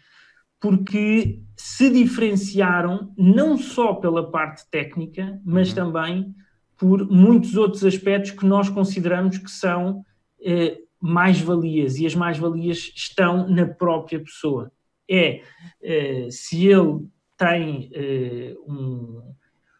porque 0.60 1.42
se 1.56 1.90
diferenciaram 1.90 3.12
não 3.16 3.56
só 3.56 3.94
pela 3.94 4.30
parte 4.30 4.68
técnica, 4.70 5.40
mas 5.44 5.68
uhum. 5.70 5.74
também 5.74 6.34
por 6.76 7.08
muitos 7.08 7.56
outros 7.56 7.84
aspectos 7.84 8.32
que 8.32 8.44
nós 8.44 8.68
consideramos 8.68 9.38
que 9.38 9.50
são 9.50 10.04
eh, 10.40 10.78
mais-valias, 11.00 11.98
e 11.98 12.06
as 12.06 12.14
mais-valias 12.14 12.92
estão 12.94 13.48
na 13.48 13.66
própria 13.66 14.18
pessoa. 14.20 14.70
É 15.08 15.42
eh, 15.82 16.28
se 16.30 16.66
ele 16.66 17.06
tem 17.36 17.90
eh, 17.92 18.54
um, 18.66 19.22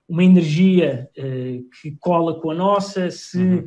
uma 0.08 0.22
energia 0.22 1.08
eh, 1.16 1.60
que 1.80 1.96
cola 1.98 2.40
com 2.40 2.50
a 2.50 2.54
nossa, 2.54 3.10
se 3.10 3.38
uhum. 3.38 3.66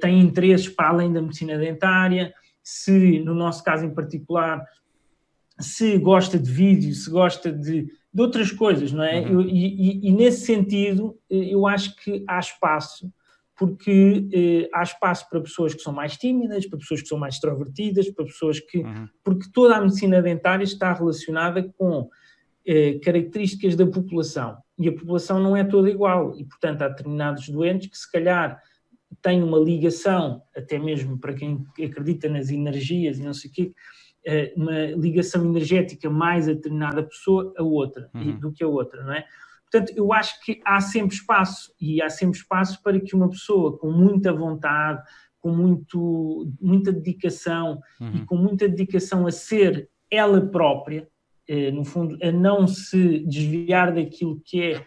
Tem 0.00 0.20
interesses 0.20 0.68
para 0.68 0.88
além 0.88 1.12
da 1.12 1.22
medicina 1.22 1.56
dentária, 1.56 2.34
se, 2.62 3.20
no 3.20 3.32
nosso 3.32 3.62
caso 3.64 3.86
em 3.86 3.94
particular, 3.94 4.62
se 5.58 5.96
gosta 5.98 6.38
de 6.38 6.50
vídeo, 6.50 6.92
se 6.94 7.10
gosta 7.10 7.50
de, 7.50 7.90
de 8.12 8.22
outras 8.22 8.52
coisas, 8.52 8.92
não 8.92 9.04
é? 9.04 9.20
Uhum. 9.20 9.40
Eu, 9.40 9.40
e, 9.42 10.08
e, 10.08 10.12
nesse 10.12 10.44
sentido, 10.44 11.18
eu 11.30 11.66
acho 11.66 11.96
que 11.96 12.24
há 12.28 12.38
espaço, 12.38 13.10
porque 13.58 14.28
eh, 14.32 14.70
há 14.72 14.82
espaço 14.82 15.28
para 15.28 15.40
pessoas 15.40 15.74
que 15.74 15.82
são 15.82 15.92
mais 15.92 16.16
tímidas, 16.16 16.66
para 16.66 16.78
pessoas 16.78 17.02
que 17.02 17.08
são 17.08 17.18
mais 17.18 17.34
extrovertidas, 17.34 18.08
para 18.10 18.24
pessoas 18.24 18.60
que. 18.60 18.78
Uhum. 18.78 19.08
Porque 19.24 19.50
toda 19.52 19.76
a 19.76 19.80
medicina 19.80 20.22
dentária 20.22 20.62
está 20.62 20.92
relacionada 20.92 21.62
com 21.76 22.08
eh, 22.64 23.00
características 23.02 23.74
da 23.74 23.86
população. 23.86 24.56
E 24.78 24.88
a 24.88 24.92
população 24.92 25.40
não 25.40 25.56
é 25.56 25.64
toda 25.64 25.90
igual. 25.90 26.38
E, 26.38 26.44
portanto, 26.44 26.82
há 26.82 26.88
determinados 26.88 27.48
doentes 27.48 27.88
que, 27.88 27.98
se 27.98 28.10
calhar, 28.10 28.62
têm 29.20 29.42
uma 29.42 29.58
ligação, 29.58 30.40
até 30.56 30.78
mesmo 30.78 31.18
para 31.18 31.34
quem 31.34 31.66
acredita 31.84 32.28
nas 32.28 32.50
energias 32.50 33.18
e 33.18 33.22
não 33.22 33.34
sei 33.34 33.50
o 33.50 33.52
quê 33.52 33.72
eh, 34.24 34.52
uma 34.56 34.86
ligação 34.96 35.44
energética 35.44 36.10
mais 36.10 36.48
a 36.48 36.52
determinada 36.52 37.02
pessoa 37.02 37.52
a 37.56 37.62
outra 37.62 38.10
uhum. 38.14 38.38
do 38.38 38.52
que 38.52 38.62
a 38.62 38.68
outra, 38.68 39.02
não 39.02 39.12
é? 39.12 39.24
Portanto, 39.70 39.92
eu 39.96 40.12
acho 40.12 40.42
que 40.44 40.60
há 40.64 40.80
sempre 40.80 41.14
espaço 41.14 41.74
e 41.80 42.02
há 42.02 42.08
sempre 42.08 42.38
espaço 42.38 42.82
para 42.82 42.98
que 42.98 43.14
uma 43.14 43.28
pessoa 43.28 43.76
com 43.76 43.90
muita 43.90 44.32
vontade, 44.32 45.02
com 45.40 45.50
muito, 45.50 46.50
muita 46.60 46.90
dedicação 46.90 47.80
uhum. 48.00 48.16
e 48.16 48.24
com 48.24 48.36
muita 48.36 48.68
dedicação 48.68 49.26
a 49.26 49.30
ser 49.30 49.88
ela 50.10 50.40
própria, 50.40 51.08
eh, 51.46 51.70
no 51.70 51.84
fundo, 51.84 52.18
a 52.22 52.32
não 52.32 52.66
se 52.66 53.20
desviar 53.20 53.94
daquilo 53.94 54.40
que 54.44 54.62
é 54.62 54.86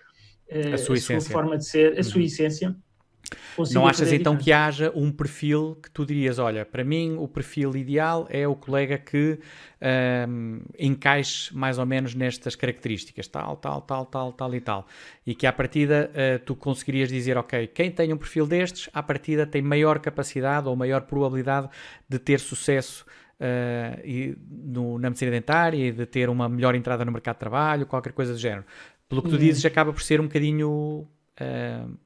eh, 0.49 0.73
a, 0.73 0.77
sua, 0.77 0.95
a 0.95 0.99
sua 0.99 1.21
forma 1.21 1.57
de 1.57 1.65
ser, 1.65 1.93
a 1.93 1.97
uhum. 1.97 2.03
sua 2.03 2.23
essência, 2.23 2.75
não 3.73 3.87
achas 3.87 4.11
então 4.11 4.35
que 4.35 4.51
haja 4.51 4.91
um 4.95 5.11
perfil 5.11 5.77
que 5.81 5.89
tu 5.89 6.05
dirias, 6.05 6.39
olha, 6.39 6.65
para 6.65 6.83
mim 6.83 7.15
o 7.17 7.27
perfil 7.27 7.75
ideal 7.75 8.27
é 8.29 8.47
o 8.47 8.55
colega 8.55 8.97
que 8.97 9.39
um, 10.27 10.61
encaixe 10.77 11.55
mais 11.55 11.77
ou 11.77 11.85
menos 11.85 12.13
nestas 12.13 12.55
características, 12.55 13.27
tal, 13.27 13.55
tal, 13.57 13.81
tal, 13.81 14.05
tal, 14.05 14.33
tal 14.33 14.55
e 14.55 14.61
tal. 14.61 14.87
E 15.25 15.33
que 15.33 15.47
à 15.47 15.53
partida 15.53 16.11
uh, 16.11 16.43
tu 16.45 16.55
conseguirias 16.55 17.09
dizer, 17.09 17.37
ok, 17.37 17.67
quem 17.67 17.91
tem 17.91 18.11
um 18.13 18.17
perfil 18.17 18.45
destes, 18.45 18.89
à 18.93 19.01
partida 19.01 19.45
tem 19.45 19.61
maior 19.61 19.99
capacidade 19.99 20.67
ou 20.67 20.75
maior 20.75 21.01
probabilidade 21.01 21.69
de 22.07 22.19
ter 22.19 22.39
sucesso 22.39 23.05
Uh, 23.41 23.97
e 24.05 24.37
no, 24.47 24.99
na 24.99 25.09
medicina 25.09 25.31
dentária 25.31 25.87
e 25.87 25.91
de 25.91 26.05
ter 26.05 26.29
uma 26.29 26.47
melhor 26.47 26.75
entrada 26.75 27.03
no 27.03 27.11
mercado 27.11 27.37
de 27.37 27.39
trabalho, 27.39 27.87
qualquer 27.87 28.13
coisa 28.13 28.33
do 28.33 28.37
género. 28.37 28.63
Pelo 29.09 29.23
que 29.23 29.31
tu 29.31 29.37
dizes, 29.39 29.65
acaba 29.65 29.91
por 29.91 30.03
ser 30.03 30.21
um 30.21 30.25
bocadinho 30.25 31.07
uh, 31.41 31.97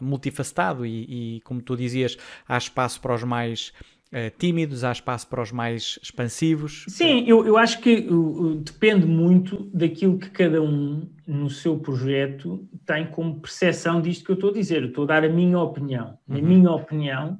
multifacetado 0.00 0.84
e, 0.84 1.36
e, 1.36 1.40
como 1.40 1.62
tu 1.62 1.76
dizias, 1.76 2.16
há 2.48 2.58
espaço 2.58 3.00
para 3.00 3.14
os 3.14 3.22
mais 3.22 3.72
uh, 4.12 4.36
tímidos, 4.38 4.84
há 4.84 4.92
espaço 4.92 5.28
para 5.28 5.42
os 5.42 5.52
mais 5.52 5.98
expansivos. 6.02 6.84
Sim, 6.88 7.24
eu, 7.26 7.46
eu 7.46 7.56
acho 7.56 7.80
que 7.80 8.06
uh, 8.08 8.56
depende 8.56 9.06
muito 9.06 9.70
daquilo 9.72 10.18
que 10.18 10.30
cada 10.30 10.62
um 10.62 11.08
no 11.26 11.48
seu 11.48 11.78
projeto 11.78 12.68
tem 12.84 13.06
como 13.06 13.40
percepção 13.40 14.00
disto 14.00 14.24
que 14.24 14.30
eu 14.30 14.34
estou 14.34 14.50
a 14.50 14.54
dizer. 14.54 14.82
Eu 14.82 14.88
estou 14.88 15.04
a 15.04 15.08
dar 15.08 15.24
a 15.24 15.28
minha 15.28 15.58
opinião. 15.58 16.18
Uhum. 16.28 16.36
Na 16.36 16.42
minha 16.42 16.70
opinião, 16.70 17.38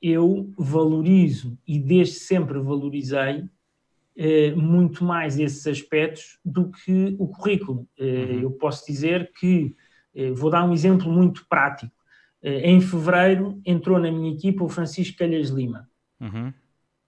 eu 0.00 0.52
valorizo 0.56 1.58
e 1.66 1.78
desde 1.78 2.14
sempre 2.14 2.58
valorizei 2.58 3.44
eh, 4.16 4.52
muito 4.54 5.04
mais 5.04 5.38
esses 5.38 5.66
aspectos 5.66 6.38
do 6.44 6.70
que 6.70 7.14
o 7.18 7.28
currículo. 7.28 7.86
Uhum. 7.98 8.40
Eu 8.40 8.50
posso 8.50 8.86
dizer 8.86 9.30
que 9.38 9.66
eh, 9.66 9.80
vou 10.34 10.50
dar 10.50 10.64
um 10.64 10.72
exemplo 10.72 11.10
muito 11.10 11.46
prático. 11.48 11.92
Eh, 12.42 12.70
em 12.70 12.80
fevereiro 12.80 13.60
entrou 13.64 13.98
na 13.98 14.10
minha 14.10 14.32
equipa 14.32 14.64
o 14.64 14.68
Francisco 14.68 15.18
Calhas 15.18 15.50
Lima. 15.50 15.88
Uhum. 16.20 16.52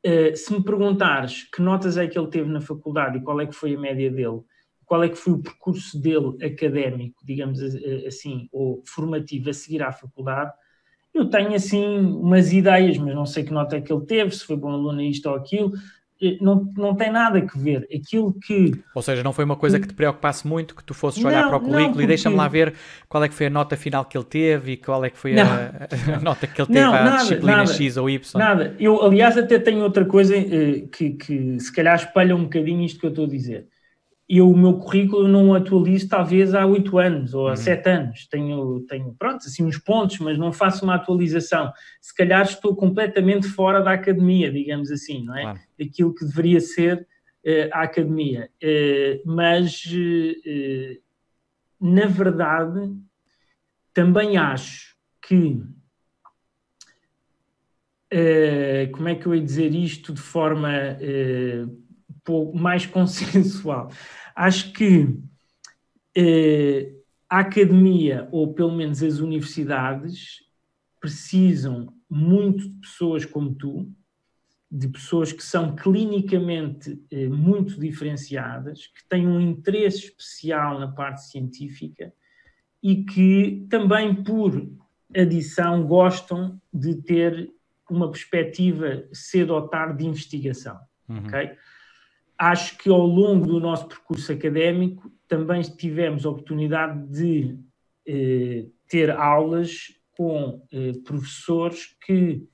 Eh, 0.04 0.35
se 0.35 0.52
me 0.52 0.62
perguntares 0.62 1.44
que 1.44 1.62
notas 1.62 1.97
é 1.97 2.06
que 2.06 2.18
ele 2.18 2.28
teve 2.28 2.50
na 2.50 2.61
faculdade 2.61 3.18
e 3.18 3.23
qual 3.23 3.40
é 3.40 3.47
que 3.47 3.54
foi 3.54 3.75
a 3.75 3.80
média 3.80 4.11
dele, 4.11 4.40
qual 4.85 5.02
é 5.02 5.09
que 5.09 5.16
foi 5.16 5.32
o 5.32 5.42
percurso 5.42 5.99
dele 5.99 6.37
académico, 6.44 7.25
digamos 7.25 7.61
assim, 8.06 8.49
ou 8.52 8.82
formativo 8.85 9.49
a 9.49 9.54
seguir 9.54 9.82
à 9.82 9.90
faculdade, 9.90 10.52
eu 11.14 11.28
tenho 11.28 11.54
assim 11.54 11.99
umas 11.99 12.52
ideias, 12.52 12.99
mas 12.99 13.14
não 13.14 13.25
sei 13.25 13.44
que 13.44 13.52
nota 13.52 13.76
é 13.76 13.80
que 13.80 13.92
ele 13.92 14.04
teve, 14.04 14.35
se 14.35 14.44
foi 14.44 14.56
bom 14.56 14.71
aluno 14.71 15.00
isto 15.00 15.28
ou 15.28 15.37
aquilo, 15.37 15.73
não, 16.41 16.73
não 16.76 16.95
tem 16.95 17.11
nada 17.11 17.38
a 17.38 17.59
ver. 17.59 17.87
Aquilo 17.95 18.33
que. 18.33 18.73
Ou 18.95 19.02
seja, 19.02 19.23
não 19.23 19.33
foi 19.33 19.45
uma 19.45 19.57
coisa 19.57 19.81
que 19.81 19.88
te 19.88 19.95
preocupasse 19.95 20.47
muito, 20.47 20.75
que 20.75 20.85
tu 20.85 20.95
fosses 20.95 21.23
olhar 21.25 21.43
não, 21.43 21.49
para 21.49 21.57
o 21.59 21.61
currículo 21.61 21.88
porque... 21.91 22.05
e 22.05 22.07
deixa-me 22.07 22.37
lá 22.37 22.47
ver 22.49 22.75
qual 23.09 23.25
é 23.25 23.29
que 23.29 23.35
foi 23.35 23.47
a 23.47 23.50
nota 23.50 23.76
final 23.76 24.05
que 24.05 24.17
ele 24.17 24.25
teve 24.25 24.73
e 24.73 24.76
qual 24.76 25.05
é 25.05 25.11
que 25.11 25.19
foi 25.19 25.38
a, 25.38 25.88
a, 26.17 26.21
nota 26.23 26.47
que 26.47 26.61
ele 26.61 26.69
teve 26.69 26.81
não, 26.81 26.95
à 26.95 27.05
nada, 27.05 27.17
disciplina 27.19 27.57
nada, 27.57 27.73
X 27.73 27.97
ou 27.97 28.09
Y. 28.09 28.38
Nada. 28.38 28.76
Eu, 28.79 29.02
aliás, 29.02 29.37
até 29.37 29.59
tenho 29.59 29.83
outra 29.83 30.05
coisa 30.05 30.37
eh, 30.37 30.85
que, 30.93 31.11
que 31.11 31.59
se 31.59 31.73
calhar 31.73 31.97
espelha 31.97 32.37
um 32.37 32.45
bocadinho 32.45 32.83
isto 32.85 33.00
que 33.00 33.07
eu 33.07 33.11
estou 33.11 33.25
a 33.25 33.29
dizer 33.29 33.67
eu 34.39 34.51
o 34.51 34.57
meu 34.57 34.79
currículo 34.79 35.29
não 35.29 35.53
atualizo 35.53 36.09
talvez 36.09 36.55
há 36.55 36.65
oito 36.65 36.97
anos 36.97 37.35
ou 37.35 37.49
há 37.49 37.51
uhum. 37.51 37.57
sete 37.57 37.91
anos. 37.91 38.27
Tenho, 38.29 38.81
tenho, 38.89 39.15
pronto, 39.19 39.47
assim 39.47 39.62
uns 39.62 39.77
pontos, 39.77 40.19
mas 40.21 40.39
não 40.39 40.51
faço 40.51 40.85
uma 40.85 40.95
atualização. 40.95 41.71
Se 42.01 42.15
calhar 42.17 42.41
estou 42.43 42.75
completamente 42.75 43.47
fora 43.47 43.83
da 43.83 43.93
academia, 43.93 44.51
digamos 44.51 44.91
assim, 44.91 45.23
não 45.23 45.37
é? 45.37 45.43
Claro. 45.43 45.61
Daquilo 45.79 46.15
que 46.15 46.25
deveria 46.25 46.61
ser 46.61 47.07
uh, 47.45 47.69
a 47.73 47.83
academia. 47.83 48.49
Uh, 48.62 49.21
mas, 49.27 49.85
uh, 49.85 50.99
na 51.79 52.07
verdade, 52.07 52.91
também 53.93 54.39
acho 54.39 54.97
que 55.21 55.61
como 58.95 59.09
é 59.09 59.15
que 59.15 59.25
eu 59.25 59.35
ia 59.35 59.43
dizer 59.43 59.75
isto 59.75 60.12
de 60.12 60.21
forma 60.21 60.71
pouco 62.25 62.57
mais 62.57 62.85
consensual. 62.87 63.91
Acho 64.35 64.73
que 64.73 65.19
eh, 66.15 66.93
a 67.29 67.41
academia, 67.41 68.29
ou 68.31 68.53
pelo 68.53 68.73
menos 68.73 69.03
as 69.03 69.19
universidades, 69.19 70.45
precisam 71.01 71.93
muito 72.09 72.69
de 72.69 72.81
pessoas 72.81 73.25
como 73.25 73.55
tu, 73.55 73.91
de 74.71 74.89
pessoas 74.89 75.33
que 75.33 75.43
são 75.43 75.75
clinicamente 75.75 77.03
eh, 77.11 77.29
muito 77.29 77.79
diferenciadas, 77.79 78.87
que 78.87 79.07
têm 79.09 79.27
um 79.27 79.41
interesse 79.41 80.07
especial 80.07 80.79
na 80.79 80.89
parte 80.89 81.25
científica 81.25 82.12
e 82.83 83.05
que 83.05 83.67
também, 83.69 84.23
por 84.23 84.67
adição, 85.15 85.87
gostam 85.87 86.61
de 86.73 86.97
ter 86.97 87.51
uma 87.89 88.11
perspectiva 88.11 89.05
cedo 89.12 89.55
ou 89.55 89.69
tarde 89.69 89.99
de 89.99 90.07
investigação. 90.07 90.79
Uhum. 91.09 91.27
Okay? 91.27 91.53
Acho 92.42 92.76
que 92.76 92.90
ao 92.90 93.06
longo 93.06 93.46
do 93.46 93.61
nosso 93.61 93.87
percurso 93.87 94.32
académico 94.32 95.12
também 95.28 95.62
tivemos 95.62 96.26
a 96.26 96.30
oportunidade 96.30 97.06
de 97.08 97.56
eh, 98.04 98.66
ter 98.88 99.11
aulas 99.12 99.94
com 100.16 100.61
eh, 100.72 100.92
professores 101.04 101.96
que 102.04 102.44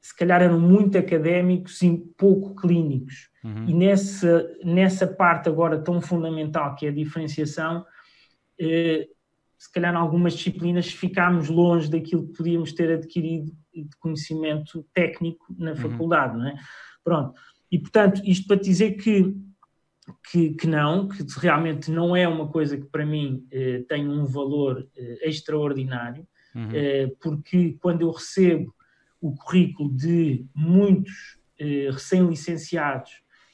se 0.00 0.16
calhar 0.16 0.40
eram 0.40 0.60
muito 0.60 0.96
académicos 0.96 1.82
e 1.82 1.98
pouco 2.16 2.54
clínicos. 2.54 3.28
Uhum. 3.42 3.68
E 3.68 3.74
nessa, 3.74 4.56
nessa 4.64 5.06
parte 5.06 5.48
agora 5.48 5.82
tão 5.82 6.00
fundamental 6.00 6.76
que 6.76 6.86
é 6.86 6.90
a 6.90 6.92
diferenciação, 6.92 7.84
eh, 8.60 9.08
se 9.58 9.72
calhar, 9.72 9.92
em 9.92 9.96
algumas 9.98 10.34
disciplinas, 10.34 10.92
ficámos 10.92 11.48
longe 11.48 11.90
daquilo 11.90 12.28
que 12.28 12.36
podíamos 12.36 12.72
ter 12.72 12.92
adquirido 12.92 13.50
de 13.74 13.96
conhecimento 13.98 14.86
técnico 14.94 15.44
na 15.58 15.72
uhum. 15.72 15.76
faculdade, 15.76 16.34
uhum. 16.34 16.42
não 16.42 16.48
é? 16.50 16.54
Pronto. 17.02 17.40
E, 17.70 17.78
portanto, 17.78 18.22
isto 18.24 18.46
para 18.46 18.60
dizer 18.60 18.92
que, 18.92 19.34
que, 20.30 20.54
que, 20.54 20.66
não, 20.66 21.08
que 21.08 21.24
realmente 21.36 21.90
não 21.90 22.16
é 22.16 22.26
uma 22.26 22.48
coisa 22.48 22.76
que 22.76 22.86
para 22.86 23.04
mim 23.04 23.46
eh, 23.50 23.84
tem 23.88 24.08
um 24.08 24.24
valor 24.24 24.88
eh, 24.96 25.28
extraordinário, 25.28 26.26
uhum. 26.54 26.70
eh, 26.72 27.12
porque 27.20 27.76
quando 27.80 28.02
eu 28.02 28.10
recebo 28.10 28.74
o 29.20 29.34
currículo 29.34 29.94
de 29.94 30.46
muitos 30.54 31.38
eh, 31.58 31.90
recém-licenciados 31.90 33.10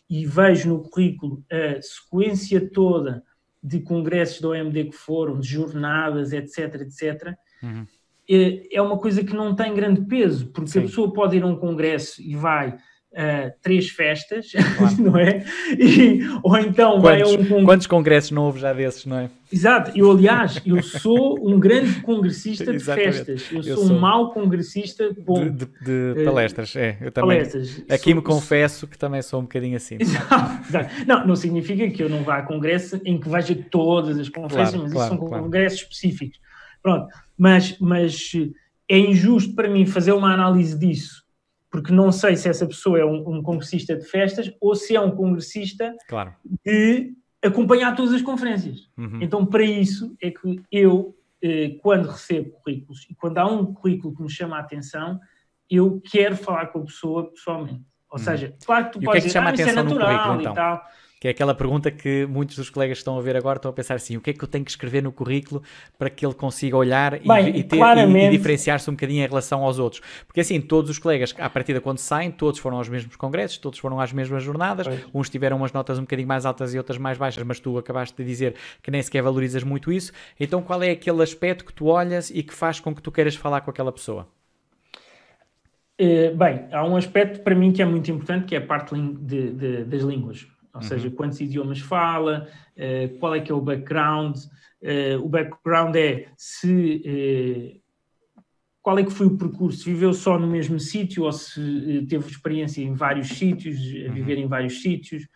e 0.09 0.27
vejo 0.27 0.69
no 0.69 0.83
currículo 0.83 1.43
a 1.51 1.81
sequência 1.81 2.71
toda 2.71 3.23
de 3.63 3.81
congressos 3.81 4.41
da 4.43 4.49
OMD 4.51 4.85
que 4.91 4.97
foram, 4.97 5.41
de 5.41 5.49
jornadas, 5.49 6.33
etc, 6.33 6.83
etc, 6.83 7.35
uhum. 7.63 7.87
é, 8.29 8.77
é 8.77 8.83
uma 8.83 8.99
coisa 8.99 9.25
que 9.25 9.35
não 9.35 9.57
tem 9.57 9.75
grande 9.75 10.03
peso, 10.03 10.49
porque 10.53 10.71
Sim. 10.71 10.81
a 10.81 10.83
pessoa 10.83 11.13
pode 11.13 11.37
ir 11.37 11.43
a 11.43 11.47
um 11.47 11.57
congresso 11.57 12.21
e 12.21 12.37
vai 12.37 12.77
uh, 13.15 13.53
três 13.63 13.89
festas, 13.89 14.53
claro. 14.77 14.97
não 15.03 15.17
é? 15.17 15.45
E, 15.79 16.21
ou 16.43 16.57
então 16.59 17.01
quantos, 17.01 17.03
vai 17.03 17.23
a 17.23 17.27
um 17.27 17.65
Quantos 17.65 17.87
congressos 17.87 18.31
não 18.33 18.45
houve 18.45 18.61
já 18.61 18.73
desses, 18.73 19.07
não 19.07 19.19
é? 19.19 19.31
Exato, 19.53 19.93
eu 19.95 20.11
aliás, 20.11 20.61
eu 20.67 20.83
sou 20.83 21.39
um 21.49 21.59
grande 21.61 22.01
congressista 22.01 22.73
de 22.73 22.83
festas, 22.83 23.49
eu, 23.53 23.59
eu 23.59 23.77
sou, 23.77 23.87
sou, 23.87 23.97
um 23.97 24.01
mau 24.01 24.33
congressista 24.33 25.15
bom. 25.25 25.45
De, 25.45 25.67
de, 25.67 26.15
de 26.15 26.25
palestras, 26.25 26.75
uh, 26.75 26.79
é, 26.79 26.99
eu 27.01 27.13
também. 27.13 27.39
Palestras. 27.39 27.85
Aqui 27.89 28.11
sou, 28.11 28.15
me 28.17 28.23
confesso 28.23 28.87
que 28.87 28.99
também 28.99 29.23
sou 29.23 29.41
um 29.41 29.45
bocadinho 29.45 29.77
assim. 29.77 29.97
Exato, 30.01 30.69
exato. 30.69 30.95
Não, 31.07 31.27
não 31.27 31.37
significa 31.37 31.89
que 31.91 32.03
eu 32.03 32.09
não 32.09 32.23
vá 32.23 32.39
a 32.39 32.43
congresso 32.43 33.01
em 33.05 33.19
que 33.19 33.29
veja 33.29 33.57
todas 33.71 34.19
as 34.19 34.29
conferências, 34.29 34.75
claro, 34.75 34.85
mas 34.85 34.93
claro, 34.93 35.09
são 35.09 35.43
congressos 35.43 35.81
específicos. 35.81 36.39
Pronto, 36.83 37.07
mas, 37.39 37.79
mas 37.79 38.33
é 38.89 38.99
injusto 38.99 39.55
para 39.55 39.71
mim 39.71 39.87
fazer 39.87 40.13
uma 40.13 40.33
análise 40.35 40.79
disso 40.79 41.24
porque 41.75 41.93
não 41.93 42.13
sei 42.13 42.37
se 42.37 42.49
essa 42.49 42.65
pessoa 42.65 43.01
é 43.01 43.05
um, 43.05 43.29
um 43.29 43.43
congressista 43.43 43.97
de 43.97 44.05
festas 44.05 44.49
ou 44.61 44.77
se 44.77 44.95
é 44.95 45.01
um 45.01 45.11
congressista 45.11 45.93
claro. 46.07 46.33
de 46.65 47.13
acompanhar 47.45 47.97
todas 47.97 48.15
as 48.15 48.23
conferências. 48.23 48.89
Uhum. 48.97 49.19
Então, 49.21 49.45
para 49.45 49.65
isso 49.65 50.17
é 50.23 50.31
que 50.31 50.63
eu, 50.71 51.19
eh, 51.43 51.77
quando 51.83 52.07
recebo 52.07 52.51
currículos 52.51 53.05
e 53.11 53.15
quando 53.17 53.39
há 53.39 53.47
um 53.47 53.75
currículo 53.75 54.15
que 54.15 54.23
me 54.23 54.31
chama 54.31 54.57
a 54.57 54.61
atenção, 54.61 55.19
eu 55.69 56.01
quero 56.13 56.37
falar 56.37 56.67
com 56.67 56.79
a 56.79 56.85
pessoa 56.85 57.29
pessoalmente. 57.33 57.83
Ou 58.09 58.21
uhum. 58.21 58.25
seja, 58.25 58.55
claro 58.65 58.85
que 58.85 58.93
tu 58.93 59.03
e 59.03 59.05
podes 59.07 59.25
que 59.25 59.29
é 59.31 59.33
que 59.33 59.39
ah, 59.39 59.49
atenção 59.49 59.69
é 59.71 59.83
natural 59.83 60.41
então? 60.41 60.53
e 60.53 60.55
tal. 60.55 60.85
Que 61.25 61.29
é 61.29 61.31
aquela 61.31 61.55
pergunta 61.55 61.91
que 61.91 62.27
muitos 62.27 62.55
dos 62.55 62.69
colegas 62.69 62.99
que 62.99 63.01
estão 63.01 63.19
a 63.19 63.23
ver 63.23 63.35
agora 63.35 63.57
estão 63.57 63.71
a 63.71 63.73
pensar 63.73 63.95
assim: 63.95 64.15
o 64.15 64.21
que 64.21 64.29
é 64.29 64.33
que 64.35 64.45
eu 64.45 64.47
tenho 64.47 64.63
que 64.63 64.71
escrever 64.71 65.03
no 65.03 65.11
currículo 65.11 65.63
para 65.99 66.11
que 66.11 66.27
ele 66.27 66.35
consiga 66.35 66.77
olhar 66.77 67.19
Bem, 67.19 67.47
e, 67.47 67.61
e, 67.61 67.65
ter, 67.65 67.79
claramente... 67.79 68.27
e, 68.27 68.35
e 68.35 68.37
diferenciar-se 68.37 68.91
um 68.91 68.93
bocadinho 68.93 69.25
em 69.25 69.27
relação 69.27 69.65
aos 69.65 69.79
outros? 69.79 70.03
Porque 70.27 70.41
assim, 70.41 70.61
todos 70.61 70.91
os 70.91 70.99
colegas, 70.99 71.35
à 71.39 71.49
partida, 71.49 71.81
quando 71.81 71.97
saem, 71.97 72.31
todos 72.31 72.61
foram 72.61 72.77
aos 72.77 72.91
mesmos 72.91 73.17
congressos, 73.17 73.57
todos 73.57 73.79
foram 73.79 73.99
às 73.99 74.13
mesmas 74.13 74.43
jornadas, 74.43 74.87
pois. 74.87 75.07
uns 75.15 75.31
tiveram 75.31 75.57
umas 75.57 75.73
notas 75.73 75.99
um 75.99 76.03
bocadinho 76.03 76.29
mais 76.29 76.45
altas 76.45 76.75
e 76.75 76.77
outras 76.77 76.99
mais 76.99 77.17
baixas, 77.17 77.43
mas 77.43 77.59
tu 77.59 77.79
acabaste 77.79 78.15
de 78.15 78.23
dizer 78.23 78.55
que 78.83 78.91
nem 78.91 79.01
sequer 79.01 79.23
valorizas 79.23 79.63
muito 79.65 79.91
isso. 79.91 80.13
Então, 80.39 80.61
qual 80.61 80.83
é 80.83 80.91
aquele 80.91 81.23
aspecto 81.23 81.65
que 81.65 81.73
tu 81.73 81.87
olhas 81.87 82.29
e 82.29 82.43
que 82.43 82.53
faz 82.53 82.81
com 82.81 82.95
que 82.95 83.01
tu 83.01 83.11
queiras 83.11 83.35
falar 83.35 83.63
com 83.63 83.71
aquela 83.71 83.91
pessoa? 83.91 84.29
Uh, 85.99 86.37
bem, 86.37 86.67
há 86.71 86.85
um 86.85 86.97
aspecto 86.97 87.41
para 87.41 87.55
mim 87.55 87.73
que 87.73 87.81
é 87.81 87.85
muito 87.87 88.11
importante, 88.11 88.45
que 88.45 88.55
é 88.55 88.59
a 88.59 88.67
parte 88.67 88.95
de, 88.95 89.53
de, 89.53 89.85
das 89.85 90.03
línguas. 90.03 90.53
Ou 90.75 90.81
uhum. 90.81 90.89
seja, 90.89 91.11
quantos 91.11 91.41
idiomas 91.41 91.79
fala, 91.79 92.49
uh, 92.77 93.19
qual 93.19 93.35
é 93.35 93.41
que 93.41 93.53
é 93.53 93.55
o 93.55 93.61
background. 93.61 94.37
Uh, 94.83 95.23
o 95.23 95.29
background 95.29 95.95
é 95.97 96.29
se 96.37 97.03
uh, 97.77 97.85
qual 98.83 98.99
é 98.99 99.05
que 99.05 99.13
foi 99.13 99.27
o 99.27 99.39
percurso, 99.39 99.85
viveu 99.85 100.13
só 100.13 100.39
no 100.39 100.47
mesmo 100.47 100.79
sítio 100.79 101.23
ou 101.23 101.33
se 101.33 102.05
teve 102.07 102.29
experiência 102.29 102.83
em 102.83 102.93
vários 102.93 103.29
sítios, 103.29 103.79
a 103.79 104.09
uhum. 104.09 104.13
viver 104.13 104.37
em 104.37 104.47
vários 104.47 104.83
sítios. 104.83 105.27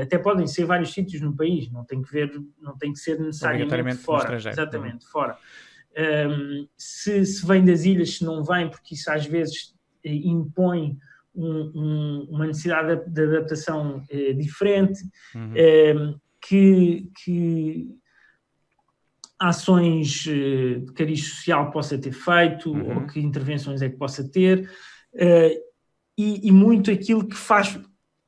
até 0.00 0.16
podem 0.18 0.46
ser 0.46 0.66
vários 0.66 0.92
sítios 0.92 1.20
no 1.20 1.34
país, 1.34 1.68
não 1.72 1.84
tem 1.84 2.00
que 2.00 2.12
ver, 2.12 2.30
não 2.60 2.78
tem 2.78 2.92
que 2.92 3.00
ser 3.00 3.18
necessariamente 3.18 3.96
fora. 3.96 4.36
Exatamente, 4.36 5.04
uhum. 5.04 5.10
fora. 5.10 5.36
Um, 5.98 6.00
ehm, 6.00 6.68
se, 6.76 7.26
se 7.26 7.44
vem 7.44 7.64
das 7.64 7.84
ilhas, 7.84 8.18
se 8.18 8.24
não 8.24 8.44
vem, 8.44 8.70
porque 8.70 8.94
isso 8.94 9.10
às 9.10 9.26
vezes 9.26 9.74
impõe 10.04 10.96
um, 11.36 11.72
um, 11.74 12.26
uma 12.30 12.46
necessidade 12.46 13.08
de, 13.10 13.22
adaptação 13.22 14.02
eh, 14.10 14.32
diferente, 14.32 15.00
uhum. 15.34 15.52
eh, 15.54 16.14
que, 16.40 17.10
que, 17.22 17.88
ações 19.38 20.26
eh, 20.26 20.78
de 20.78 20.92
cariz 20.94 21.28
social 21.28 21.70
possa 21.70 21.98
ter 21.98 22.12
feito, 22.12 22.72
uhum. 22.72 23.00
ou 23.00 23.06
que 23.06 23.20
intervenções 23.20 23.82
é 23.82 23.88
que 23.90 23.96
possa 23.96 24.26
ter, 24.26 24.68
eh, 25.14 25.60
e, 26.16 26.48
e, 26.48 26.52
muito 26.52 26.90
aquilo 26.90 27.26
que 27.26 27.36
faz 27.36 27.78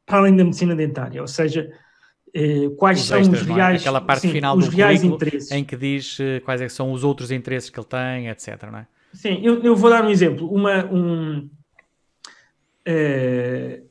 para 0.05 0.18
além 0.18 0.37
da 0.37 0.44
medicina 0.44 0.77
dentária, 0.77 1.23
ou 1.23 1.27
seja, 1.27 1.71
quais 2.77 3.01
os 3.01 3.07
são 3.07 3.18
extras, 3.18 3.42
os 3.42 3.49
é? 3.49 3.53
reais, 3.55 3.81
é? 3.81 3.81
Aquela 3.81 4.01
parte 4.03 4.23
sim, 4.23 4.33
final 4.33 4.57
os 4.57 4.68
do 4.68 4.77
reais 4.77 5.03
interesses. 5.03 5.51
em 5.51 5.64
que 5.64 5.75
diz 5.75 6.18
quais 6.44 6.61
é 6.61 6.68
são 6.68 6.92
os 6.92 7.03
outros 7.03 7.31
interesses 7.31 7.71
que 7.71 7.81
ele 7.81 7.87
tem, 7.87 8.29
etc. 8.29 8.62
Não 8.71 8.79
é? 8.79 8.87
Sim, 9.12 9.40
eu, 9.42 9.62
eu 9.62 9.75
vou 9.75 9.88
dar 9.88 10.05
um 10.05 10.11
exemplo. 10.11 10.51
Uma, 10.51 10.85
um, 10.85 11.49
Uh, 12.88 13.87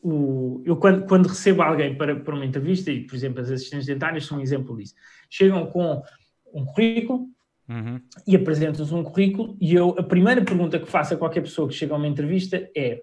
o, 0.00 0.62
eu 0.64 0.76
quando, 0.76 1.06
quando, 1.06 1.26
recebo 1.26 1.62
alguém 1.62 1.96
para, 1.96 2.14
para 2.14 2.34
uma 2.34 2.44
entrevista, 2.44 2.92
e 2.92 3.00
por 3.00 3.16
exemplo 3.16 3.40
as 3.40 3.50
assistentes 3.50 3.86
dentárias 3.86 4.26
são 4.26 4.38
um 4.38 4.40
exemplo 4.40 4.76
disso, 4.76 4.94
chegam 5.28 5.66
com 5.66 6.02
um 6.52 6.64
currículo 6.64 7.28
uhum. 7.68 8.00
e 8.26 8.36
apresentam-nos 8.36 8.92
um 8.92 9.02
currículo 9.02 9.56
e 9.60 9.74
eu, 9.74 9.96
a 9.98 10.02
primeira 10.02 10.44
pergunta 10.44 10.78
que 10.78 10.86
faço 10.86 11.14
a 11.14 11.16
qualquer 11.16 11.40
pessoa 11.40 11.66
que 11.66 11.74
chega 11.74 11.94
a 11.94 11.96
uma 11.96 12.06
entrevista 12.06 12.70
é 12.76 13.02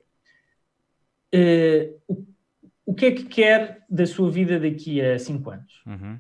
uh, 1.36 2.02
o, 2.08 2.26
o 2.86 2.93
que 2.93 3.08
é 3.08 3.12
que 3.12 3.26
quer 3.26 3.84
da 3.89 4.06
sua 4.06 4.30
vida 4.30 4.60
daqui 4.60 5.02
a 5.02 5.17
5 5.17 5.50
anos? 5.50 5.84
Uhum. 5.86 6.19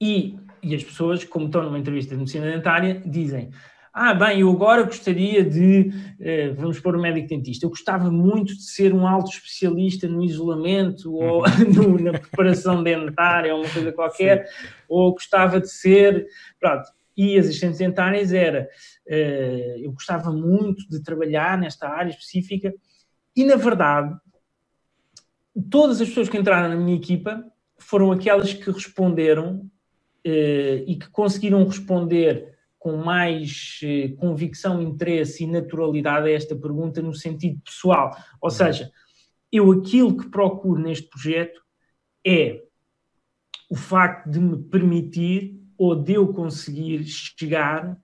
E, 0.00 0.38
e 0.62 0.74
as 0.74 0.82
pessoas, 0.82 1.22
como 1.24 1.46
estão 1.46 1.62
numa 1.62 1.78
entrevista 1.78 2.14
de 2.14 2.18
medicina 2.18 2.50
dentária, 2.50 3.02
dizem 3.04 3.50
ah, 4.00 4.14
bem, 4.14 4.40
eu 4.40 4.50
agora 4.50 4.84
gostaria 4.84 5.42
de, 5.42 5.90
eh, 6.20 6.50
vamos 6.50 6.78
pôr 6.78 6.94
o 6.94 6.98
um 6.98 7.02
médico 7.02 7.26
dentista, 7.26 7.66
eu 7.66 7.70
gostava 7.70 8.12
muito 8.12 8.54
de 8.54 8.62
ser 8.62 8.94
um 8.94 9.04
alto 9.04 9.28
especialista 9.32 10.06
no 10.06 10.24
isolamento 10.24 11.12
ou 11.12 11.42
uhum. 11.42 11.48
no, 11.98 11.98
na 11.98 12.12
preparação 12.12 12.80
dentária 12.80 13.52
ou 13.52 13.62
uma 13.62 13.68
coisa 13.68 13.90
qualquer, 13.90 14.46
Sim. 14.46 14.68
ou 14.88 15.12
gostava 15.12 15.60
de 15.60 15.68
ser, 15.68 16.28
pronto. 16.60 16.88
E 17.16 17.36
as 17.36 17.46
assistentes 17.46 17.78
dentárias 17.78 18.32
era, 18.32 18.68
eh, 19.08 19.80
eu 19.80 19.90
gostava 19.90 20.30
muito 20.30 20.88
de 20.88 21.02
trabalhar 21.02 21.58
nesta 21.58 21.88
área 21.88 22.10
específica 22.10 22.72
e, 23.34 23.44
na 23.44 23.56
verdade, 23.56 24.16
todas 25.68 26.00
as 26.00 26.08
pessoas 26.08 26.28
que 26.28 26.38
entraram 26.38 26.68
na 26.68 26.76
minha 26.76 26.96
equipa 26.96 27.44
foram 27.76 28.12
aquelas 28.12 28.52
que 28.52 28.70
responderam 28.70 29.68
eh, 30.24 30.84
e 30.86 30.94
que 30.94 31.10
conseguiram 31.10 31.64
responder 31.64 32.57
com 32.88 32.96
mais 32.96 33.80
eh, 33.82 34.08
convicção, 34.16 34.80
interesse 34.80 35.44
e 35.44 35.46
naturalidade 35.46 36.26
a 36.26 36.32
esta 36.32 36.56
pergunta 36.56 37.02
no 37.02 37.14
sentido 37.14 37.60
pessoal. 37.60 38.16
Ou 38.40 38.48
uhum. 38.48 38.56
seja, 38.56 38.90
eu 39.52 39.70
aquilo 39.70 40.16
que 40.16 40.30
procuro 40.30 40.80
neste 40.80 41.06
projeto 41.06 41.60
é 42.26 42.64
o 43.68 43.76
facto 43.76 44.30
de 44.30 44.40
me 44.40 44.56
permitir 44.56 45.60
ou 45.76 45.94
de 45.94 46.14
eu 46.14 46.32
conseguir 46.32 47.04
chegar 47.04 47.94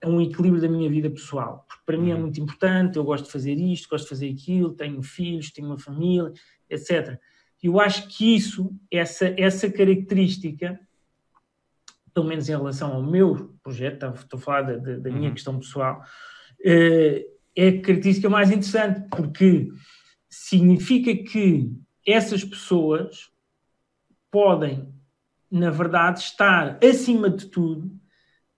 a 0.00 0.08
um 0.08 0.20
equilíbrio 0.20 0.62
da 0.62 0.68
minha 0.68 0.88
vida 0.88 1.10
pessoal. 1.10 1.64
Porque 1.66 1.82
para 1.84 1.98
mim 1.98 2.12
é 2.12 2.14
uhum. 2.14 2.20
muito 2.20 2.40
importante, 2.40 2.96
eu 2.96 3.02
gosto 3.02 3.24
de 3.24 3.32
fazer 3.32 3.54
isto, 3.54 3.88
gosto 3.88 4.04
de 4.04 4.10
fazer 4.10 4.30
aquilo, 4.30 4.72
tenho 4.72 5.02
filhos, 5.02 5.50
tenho 5.50 5.66
uma 5.66 5.78
família, 5.78 6.32
etc. 6.70 7.18
Eu 7.60 7.80
acho 7.80 8.06
que 8.06 8.36
isso, 8.36 8.72
essa, 8.88 9.34
essa 9.36 9.68
característica, 9.68 10.78
pelo 12.18 12.28
menos 12.28 12.48
em 12.48 12.56
relação 12.56 12.92
ao 12.94 13.02
meu 13.02 13.54
projeto, 13.62 14.12
estou 14.16 14.38
a 14.38 14.42
falar 14.42 14.62
da, 14.62 14.76
da, 14.76 14.96
da 14.96 15.10
minha 15.10 15.28
uhum. 15.28 15.34
questão 15.34 15.56
pessoal, 15.56 16.02
eh, 16.64 17.24
é 17.54 17.68
a 17.68 17.80
característica 17.80 18.28
mais 18.28 18.50
interessante, 18.50 19.08
porque 19.08 19.68
significa 20.28 21.14
que 21.14 21.70
essas 22.04 22.42
pessoas 22.42 23.30
podem, 24.32 24.92
na 25.48 25.70
verdade, 25.70 26.18
estar 26.18 26.76
acima 26.84 27.30
de 27.30 27.46
tudo 27.46 27.88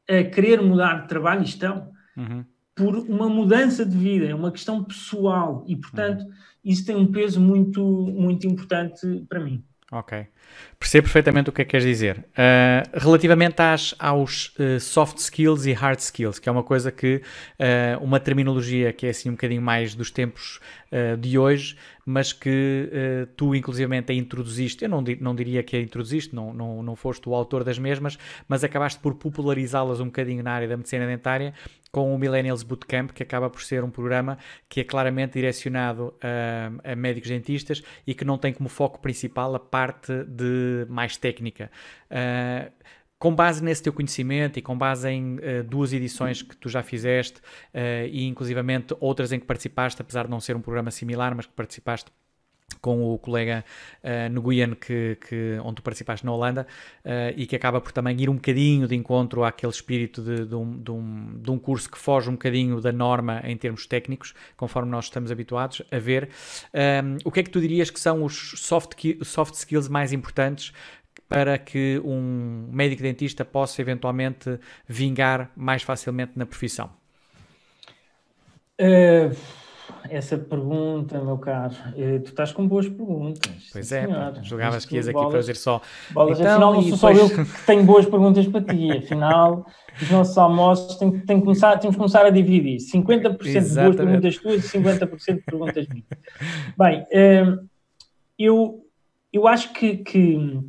a 0.09 0.25
querer 0.25 0.63
mudar 0.63 1.03
de 1.03 1.09
trabalho 1.09 1.43
e 1.43 1.45
estão 1.45 1.93
uhum. 2.17 2.43
por 2.75 2.97
uma 2.97 3.29
mudança 3.29 3.85
de 3.85 3.95
vida, 3.95 4.25
é 4.25 4.35
uma 4.35 4.51
questão 4.51 4.83
pessoal 4.83 5.67
e, 5.69 5.77
portanto, 5.77 6.23
uhum. 6.23 6.33
isso 6.65 6.87
tem 6.87 6.97
um 6.97 7.13
peso 7.13 7.39
muito, 7.39 7.83
muito 7.83 8.47
importante 8.47 9.23
para 9.29 9.39
mim. 9.39 9.63
Ok. 9.93 10.25
Percebo 10.79 11.05
perfeitamente 11.05 11.51
o 11.51 11.53
que 11.53 11.63
é 11.63 11.65
que 11.65 11.73
queres 11.73 11.85
dizer. 11.85 12.19
Uh, 12.19 12.99
relativamente 12.99 13.61
às, 13.61 13.93
aos 13.99 14.55
uh, 14.57 14.79
soft 14.79 15.19
skills 15.19 15.67
e 15.67 15.73
hard 15.73 15.99
skills, 15.99 16.39
que 16.39 16.49
é 16.49 16.53
uma 16.53 16.63
coisa 16.63 16.93
que, 16.93 17.23
uh, 17.59 18.03
uma 18.03 18.21
terminologia 18.21 18.93
que 18.93 19.07
é 19.07 19.11
assim 19.11 19.31
um 19.31 19.33
bocadinho 19.33 19.61
mais 19.61 19.95
dos 19.95 20.11
tempos 20.11 20.61
uh, 20.93 21.17
de 21.17 21.39
hoje, 21.39 21.77
mas 22.05 22.33
que 22.33 22.91
uh, 22.93 23.27
tu 23.37 23.55
inclusivamente 23.55 24.13
a 24.13 24.15
introduziste, 24.15 24.85
eu 24.85 24.89
não, 24.89 25.03
não 25.21 25.35
diria 25.35 25.63
que 25.63 25.77
a 25.77 25.81
introduziste, 25.81 26.35
não, 26.35 26.53
não, 26.53 26.83
não 26.83 26.97
foste 26.97 27.29
o 27.29 27.35
autor 27.35 27.65
das 27.65 27.79
mesmas, 27.79 28.19
mas 28.49 28.65
acabaste 28.65 29.01
por 29.01 29.15
popularizá-las 29.15 30.01
um 30.01 30.07
bocadinho 30.07 30.43
na 30.43 30.53
área 30.53 30.69
da 30.69 30.77
medicina 30.77 31.07
dentária 31.07 31.55
com 31.93 32.15
o 32.15 32.19
Millennials 32.19 32.63
Bootcamp, 32.63 33.11
que 33.11 33.23
acaba 33.23 33.51
por 33.51 33.63
ser 33.63 33.83
um 33.83 33.91
programa 33.91 34.39
que 34.69 34.81
é 34.81 34.85
claramente 34.85 35.33
direcionado 35.35 36.15
a, 36.23 36.93
a 36.93 36.97
médicos 36.97 37.29
dentistas 37.29 37.83
e 38.07 38.15
que 38.15 38.25
não 38.25 38.39
tem 38.39 38.53
como 38.53 38.69
foco 38.69 39.01
principal 39.01 39.55
a 39.55 39.59
parte 39.59 40.25
de 40.25 40.87
mais 40.89 41.17
técnica. 41.17 41.71
Uh, 42.11 42.71
com 43.21 43.35
base 43.35 43.63
nesse 43.63 43.83
teu 43.83 43.93
conhecimento 43.93 44.59
e 44.59 44.63
com 44.63 44.77
base 44.77 45.09
em 45.11 45.37
uh, 45.37 45.63
duas 45.63 45.93
edições 45.93 46.41
que 46.41 46.57
tu 46.57 46.71
já 46.71 46.83
fizeste 46.83 47.39
uh, 47.39 48.09
e 48.11 48.27
inclusivamente 48.27 48.97
outras 48.99 49.31
em 49.31 49.39
que 49.39 49.45
participaste, 49.45 50.01
apesar 50.01 50.25
de 50.25 50.31
não 50.31 50.41
ser 50.41 50.57
um 50.57 50.61
programa 50.61 50.91
similar, 50.91 51.37
mas 51.37 51.45
que 51.45 51.53
participaste 51.53 52.11
com 52.81 53.13
o 53.13 53.19
colega 53.19 53.65
uh, 54.03 54.33
Nguyen 54.33 54.75
que, 54.75 55.17
que, 55.17 55.59
onde 55.63 55.77
tu 55.77 55.83
participaste 55.83 56.25
na 56.25 56.33
Holanda 56.33 56.67
uh, 57.05 57.35
e 57.37 57.47
que 57.47 57.55
acaba 57.55 57.81
por 57.81 57.93
também 57.93 58.19
ir 58.21 58.31
um 58.31 58.37
bocadinho 58.37 58.87
de 58.89 58.95
encontro 58.95 59.45
àquele 59.45 59.73
espírito 59.73 60.23
de, 60.23 60.47
de, 60.47 60.55
um, 60.55 60.79
de, 60.79 60.91
um, 60.91 61.41
de, 61.43 61.51
um, 61.51 61.59
curso 61.59 61.91
que 61.91 61.99
foge 61.99 62.31
um 62.31 62.33
bocadinho 62.33 62.81
da 62.81 62.93
norma 62.93 63.43
em 63.45 63.57
termos 63.57 63.87
técnicos, 63.87 64.35
conforme 64.57 64.91
nós 64.91 65.07
estamos 65.07 65.31
habituados 65.31 65.83
a 65.91 65.99
ver. 65.99 66.31
Um, 66.73 67.19
o 67.25 67.31
que 67.31 67.41
é 67.41 67.43
que 67.43 67.51
tu 67.51 67.61
dirias 67.61 67.91
que 67.91 68.01
são 68.01 68.25
os 68.25 68.55
soft, 68.57 68.95
soft 69.25 69.55
skills 69.55 69.89
mais 69.89 70.13
importantes 70.13 70.73
para 71.31 71.57
que 71.57 72.03
um 72.05 72.69
médico 72.73 73.03
dentista 73.03 73.45
possa 73.45 73.81
eventualmente 73.81 74.59
vingar 74.85 75.53
mais 75.55 75.81
facilmente 75.81 76.33
na 76.35 76.45
profissão? 76.45 76.91
Uh, 78.81 79.33
essa 80.09 80.37
pergunta, 80.37 81.23
meu 81.23 81.39
caro, 81.39 81.73
uh, 81.73 82.21
tu 82.21 82.31
estás 82.31 82.51
com 82.51 82.67
boas 82.67 82.89
perguntas. 82.89 83.71
Pois 83.73 83.93
é, 83.93 84.09
julgavas 84.43 84.85
que 84.85 84.97
ias 84.97 85.07
aqui 85.07 85.15
bolas, 85.15 85.35
fazer 85.35 85.55
só. 85.55 85.81
Bolas, 86.11 86.41
então, 86.41 86.51
afinal, 86.51 86.75
não 86.75 86.83
sou 86.83 87.13
depois... 87.13 87.31
só 87.31 87.37
eu 87.37 87.45
que 87.47 87.67
tenho 87.67 87.85
boas 87.85 88.07
perguntas 88.07 88.49
para 88.49 88.63
ti. 88.63 88.91
Afinal, 88.91 89.65
os 90.03 90.11
nossos 90.11 90.37
almoços 90.37 90.97
têm, 90.97 91.13
têm 91.21 91.39
que 91.39 91.45
começar, 91.45 91.79
temos 91.79 91.95
que 91.95 91.99
começar 91.99 92.27
a 92.27 92.31
dividir: 92.31 92.79
50% 92.79 93.47
Exatamente. 93.47 93.61
de 93.61 93.95
boas 93.95 93.97
perguntas 93.97 94.39
tuas 94.39 94.65
e 94.65 94.79
50% 94.79 95.35
de 95.37 95.43
perguntas 95.43 95.87
minhas. 95.87 96.07
Bem, 96.77 97.03
uh, 97.03 97.69
eu, 98.37 98.85
eu 99.33 99.47
acho 99.47 99.73
que, 99.73 99.99
que 99.99 100.61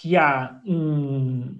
que 0.00 0.16
há 0.16 0.58
um, 0.64 1.54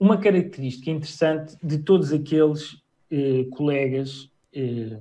uma 0.00 0.16
característica 0.16 0.90
interessante 0.90 1.54
de 1.62 1.76
todos 1.76 2.10
aqueles 2.10 2.82
eh, 3.10 3.44
colegas, 3.50 4.30
eh, 4.54 4.98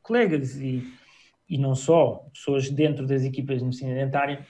colegas 0.00 0.56
e, 0.56 0.90
e 1.46 1.58
não 1.58 1.74
só, 1.74 2.26
pessoas 2.32 2.70
dentro 2.70 3.06
das 3.06 3.24
equipas 3.24 3.58
de 3.58 3.64
medicina 3.64 3.94
dentária, 3.94 4.46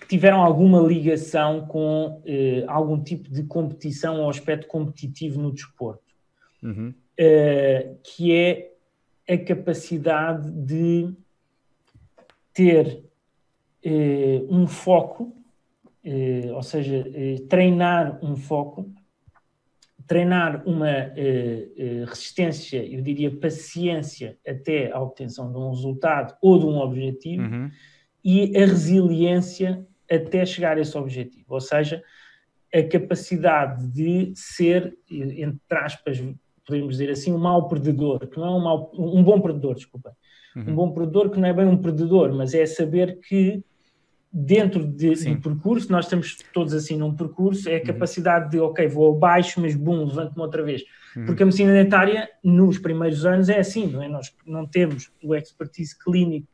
que 0.00 0.08
tiveram 0.08 0.42
alguma 0.42 0.80
ligação 0.80 1.66
com 1.66 2.20
eh, 2.26 2.64
algum 2.66 3.00
tipo 3.00 3.30
de 3.30 3.44
competição 3.44 4.20
ou 4.20 4.28
aspecto 4.28 4.66
competitivo 4.66 5.40
no 5.40 5.52
desporto, 5.52 6.02
uhum. 6.60 6.92
Eh, 7.16 7.94
que 8.02 8.34
é 8.34 8.72
a 9.28 9.38
capacidade 9.38 10.50
de 10.50 11.12
ter 12.52 13.04
eh, 13.84 14.42
um 14.48 14.66
foco 14.66 15.39
eh, 16.04 16.50
ou 16.52 16.62
seja, 16.62 17.06
eh, 17.14 17.36
treinar 17.48 18.18
um 18.24 18.34
foco, 18.34 18.90
treinar 20.06 20.66
uma 20.66 20.88
eh, 20.88 22.04
resistência, 22.06 22.84
eu 22.84 23.02
diria 23.02 23.30
paciência 23.38 24.38
até 24.46 24.90
a 24.90 25.00
obtenção 25.00 25.52
de 25.52 25.58
um 25.58 25.70
resultado 25.70 26.34
ou 26.40 26.58
de 26.58 26.66
um 26.66 26.78
objetivo 26.78 27.42
uhum. 27.42 27.70
e 28.24 28.56
a 28.56 28.60
resiliência 28.60 29.86
até 30.10 30.44
chegar 30.44 30.78
a 30.78 30.80
esse 30.80 30.96
objetivo, 30.96 31.44
ou 31.48 31.60
seja, 31.60 32.02
a 32.72 32.82
capacidade 32.82 33.86
de 33.88 34.32
ser, 34.34 34.96
entre 35.08 35.78
aspas, 35.78 36.20
podemos 36.66 36.96
dizer 36.96 37.10
assim, 37.10 37.32
um 37.32 37.38
mau 37.38 37.68
perdedor, 37.68 38.26
que 38.26 38.38
não 38.38 38.46
é 38.46 38.50
um, 38.50 38.60
mau, 38.60 38.92
um 38.94 39.22
bom 39.22 39.40
perdedor, 39.40 39.74
desculpa. 39.74 40.16
Uhum. 40.56 40.62
Um 40.68 40.74
bom 40.74 40.92
perdedor 40.92 41.30
que 41.30 41.38
não 41.38 41.48
é 41.48 41.52
bem 41.52 41.66
um 41.66 41.76
perdedor, 41.76 42.32
mas 42.32 42.54
é 42.54 42.64
saber 42.66 43.20
que 43.20 43.62
dentro 44.32 44.86
de, 44.86 45.14
do 45.14 45.40
percurso, 45.40 45.90
nós 45.90 46.04
estamos 46.04 46.36
todos 46.52 46.72
assim 46.72 46.96
num 46.96 47.14
percurso, 47.14 47.68
é 47.68 47.76
a 47.76 47.78
uhum. 47.78 47.84
capacidade 47.84 48.44
uhum. 48.44 48.50
de, 48.50 48.60
ok, 48.60 48.86
vou 48.86 49.16
abaixo, 49.16 49.60
mas 49.60 49.74
bum, 49.74 50.04
levanto-me 50.04 50.42
outra 50.42 50.62
vez. 50.62 50.84
Uhum. 51.16 51.26
Porque 51.26 51.42
a 51.42 51.46
medicina 51.46 51.72
dentária, 51.72 52.28
nos 52.42 52.78
primeiros 52.78 53.26
anos, 53.26 53.48
é 53.48 53.58
assim, 53.58 53.88
não 53.88 54.02
é? 54.02 54.08
Nós 54.08 54.32
não 54.46 54.66
temos 54.66 55.10
o 55.22 55.34
expertise 55.34 55.98
clínico 55.98 56.46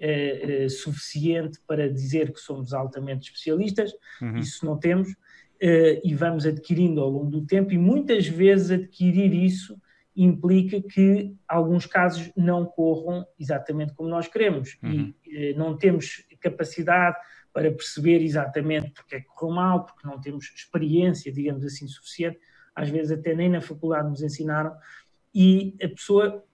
eh, 0.00 0.64
eh, 0.64 0.68
suficiente 0.68 1.58
para 1.66 1.92
dizer 1.92 2.32
que 2.32 2.40
somos 2.40 2.72
altamente 2.72 3.26
especialistas, 3.26 3.92
uhum. 4.22 4.38
isso 4.38 4.64
não 4.64 4.78
temos, 4.78 5.14
eh, 5.60 6.00
e 6.04 6.14
vamos 6.14 6.46
adquirindo 6.46 7.00
ao 7.00 7.10
longo 7.10 7.30
do 7.30 7.44
tempo, 7.44 7.72
e 7.72 7.78
muitas 7.78 8.26
vezes 8.26 8.70
adquirir 8.70 9.34
isso 9.34 9.76
implica 10.14 10.80
que 10.80 11.34
alguns 11.48 11.84
casos 11.84 12.30
não 12.36 12.64
corram 12.64 13.26
exatamente 13.38 13.92
como 13.94 14.08
nós 14.08 14.26
queremos 14.26 14.78
uhum. 14.82 15.12
e 15.24 15.54
não 15.54 15.76
temos 15.76 16.24
capacidade 16.38 17.16
para 17.52 17.70
perceber 17.70 18.22
exatamente 18.22 18.90
porque 18.92 19.16
é 19.16 19.20
que 19.20 19.26
correu 19.26 19.54
mal, 19.54 19.84
porque 19.84 20.06
não 20.06 20.20
temos 20.20 20.44
experiência, 20.54 21.32
digamos 21.32 21.64
assim, 21.64 21.86
suficiente, 21.88 22.38
às 22.74 22.88
vezes 22.88 23.10
até 23.10 23.34
nem 23.34 23.48
na 23.48 23.60
faculdade 23.60 24.08
nos 24.08 24.22
ensinaram, 24.22 24.76
e 25.34 25.76
a 25.82 25.88
pessoa, 25.88 26.44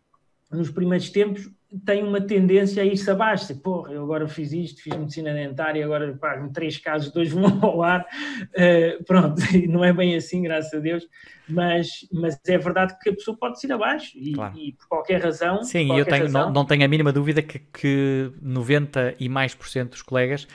nos 0.56 0.70
primeiros 0.70 1.10
tempos, 1.10 1.50
tem 1.84 2.04
uma 2.04 2.20
tendência 2.20 2.82
a 2.82 2.86
ir-se 2.86 3.10
abaixo. 3.10 3.54
Porra, 3.60 3.92
eu 3.92 4.02
agora 4.02 4.28
fiz 4.28 4.52
isto, 4.52 4.82
fiz 4.82 4.96
medicina 4.96 5.32
dentária, 5.32 5.84
agora 5.84 6.16
pá, 6.16 6.38
em 6.38 6.52
três 6.52 6.78
casos, 6.78 7.12
dois 7.12 7.30
vão 7.30 7.44
ao 7.62 7.82
ar. 7.82 8.06
Uh, 8.50 9.02
pronto, 9.04 9.40
não 9.68 9.84
é 9.84 9.92
bem 9.92 10.14
assim, 10.14 10.42
graças 10.42 10.72
a 10.72 10.78
Deus, 10.78 11.06
mas, 11.48 11.88
mas 12.12 12.38
é 12.46 12.58
verdade 12.58 12.96
que 13.00 13.10
a 13.10 13.14
pessoa 13.14 13.36
pode 13.36 13.58
ir 13.64 13.72
abaixo 13.72 14.12
e, 14.16 14.32
claro. 14.32 14.56
e 14.56 14.72
por 14.72 14.88
qualquer 14.88 15.22
razão. 15.22 15.62
Sim, 15.64 15.88
qualquer 15.88 16.00
eu 16.00 16.06
tenho, 16.06 16.22
razão, 16.24 16.44
não, 16.46 16.52
não 16.52 16.64
tenho 16.64 16.84
a 16.84 16.88
mínima 16.88 17.12
dúvida 17.12 17.42
que, 17.42 17.58
que 17.58 18.32
90 18.40 19.16
e 19.18 19.28
mais 19.28 19.54
por 19.54 19.68
cento 19.68 19.90
dos 19.90 20.02
colegas 20.02 20.46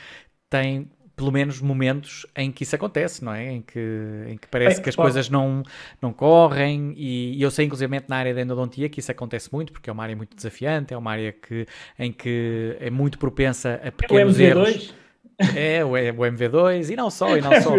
têm 0.49 0.89
pelo 1.19 1.33
menos 1.33 1.59
momentos 1.59 2.25
em 2.33 2.49
que 2.49 2.63
isso 2.63 2.73
acontece, 2.73 3.25
não 3.25 3.33
é? 3.33 3.51
Em 3.51 3.61
que, 3.61 3.79
em 4.29 4.37
que 4.37 4.47
parece 4.47 4.79
é, 4.79 4.83
que 4.83 4.87
as 4.87 4.95
pode. 4.95 5.07
coisas 5.07 5.29
não, 5.29 5.63
não 6.01 6.13
correm 6.13 6.93
e, 6.95 7.35
e 7.37 7.41
eu 7.41 7.51
sei 7.51 7.65
inclusive 7.65 8.01
na 8.07 8.15
área 8.15 8.33
da 8.33 8.41
endodontia 8.41 8.87
que 8.87 9.01
isso 9.01 9.11
acontece 9.11 9.51
muito 9.51 9.73
porque 9.73 9.89
é 9.89 9.93
uma 9.93 10.01
área 10.01 10.15
muito 10.15 10.33
desafiante, 10.33 10.93
é 10.93 10.97
uma 10.97 11.11
área 11.11 11.33
que, 11.33 11.67
em 11.99 12.13
que 12.13 12.77
é 12.79 12.89
muito 12.89 13.19
propensa 13.19 13.81
a 13.83 13.91
pequenos 13.91 14.39
é 14.39 14.43
erros. 14.43 14.95
É, 15.55 15.83
o, 15.85 15.95
é, 15.95 16.11
o 16.11 16.17
MV2 16.17 16.89
e 16.89 16.95
não 16.95 17.09
só, 17.09 17.37
e 17.37 17.41
não 17.41 17.61
só. 17.61 17.71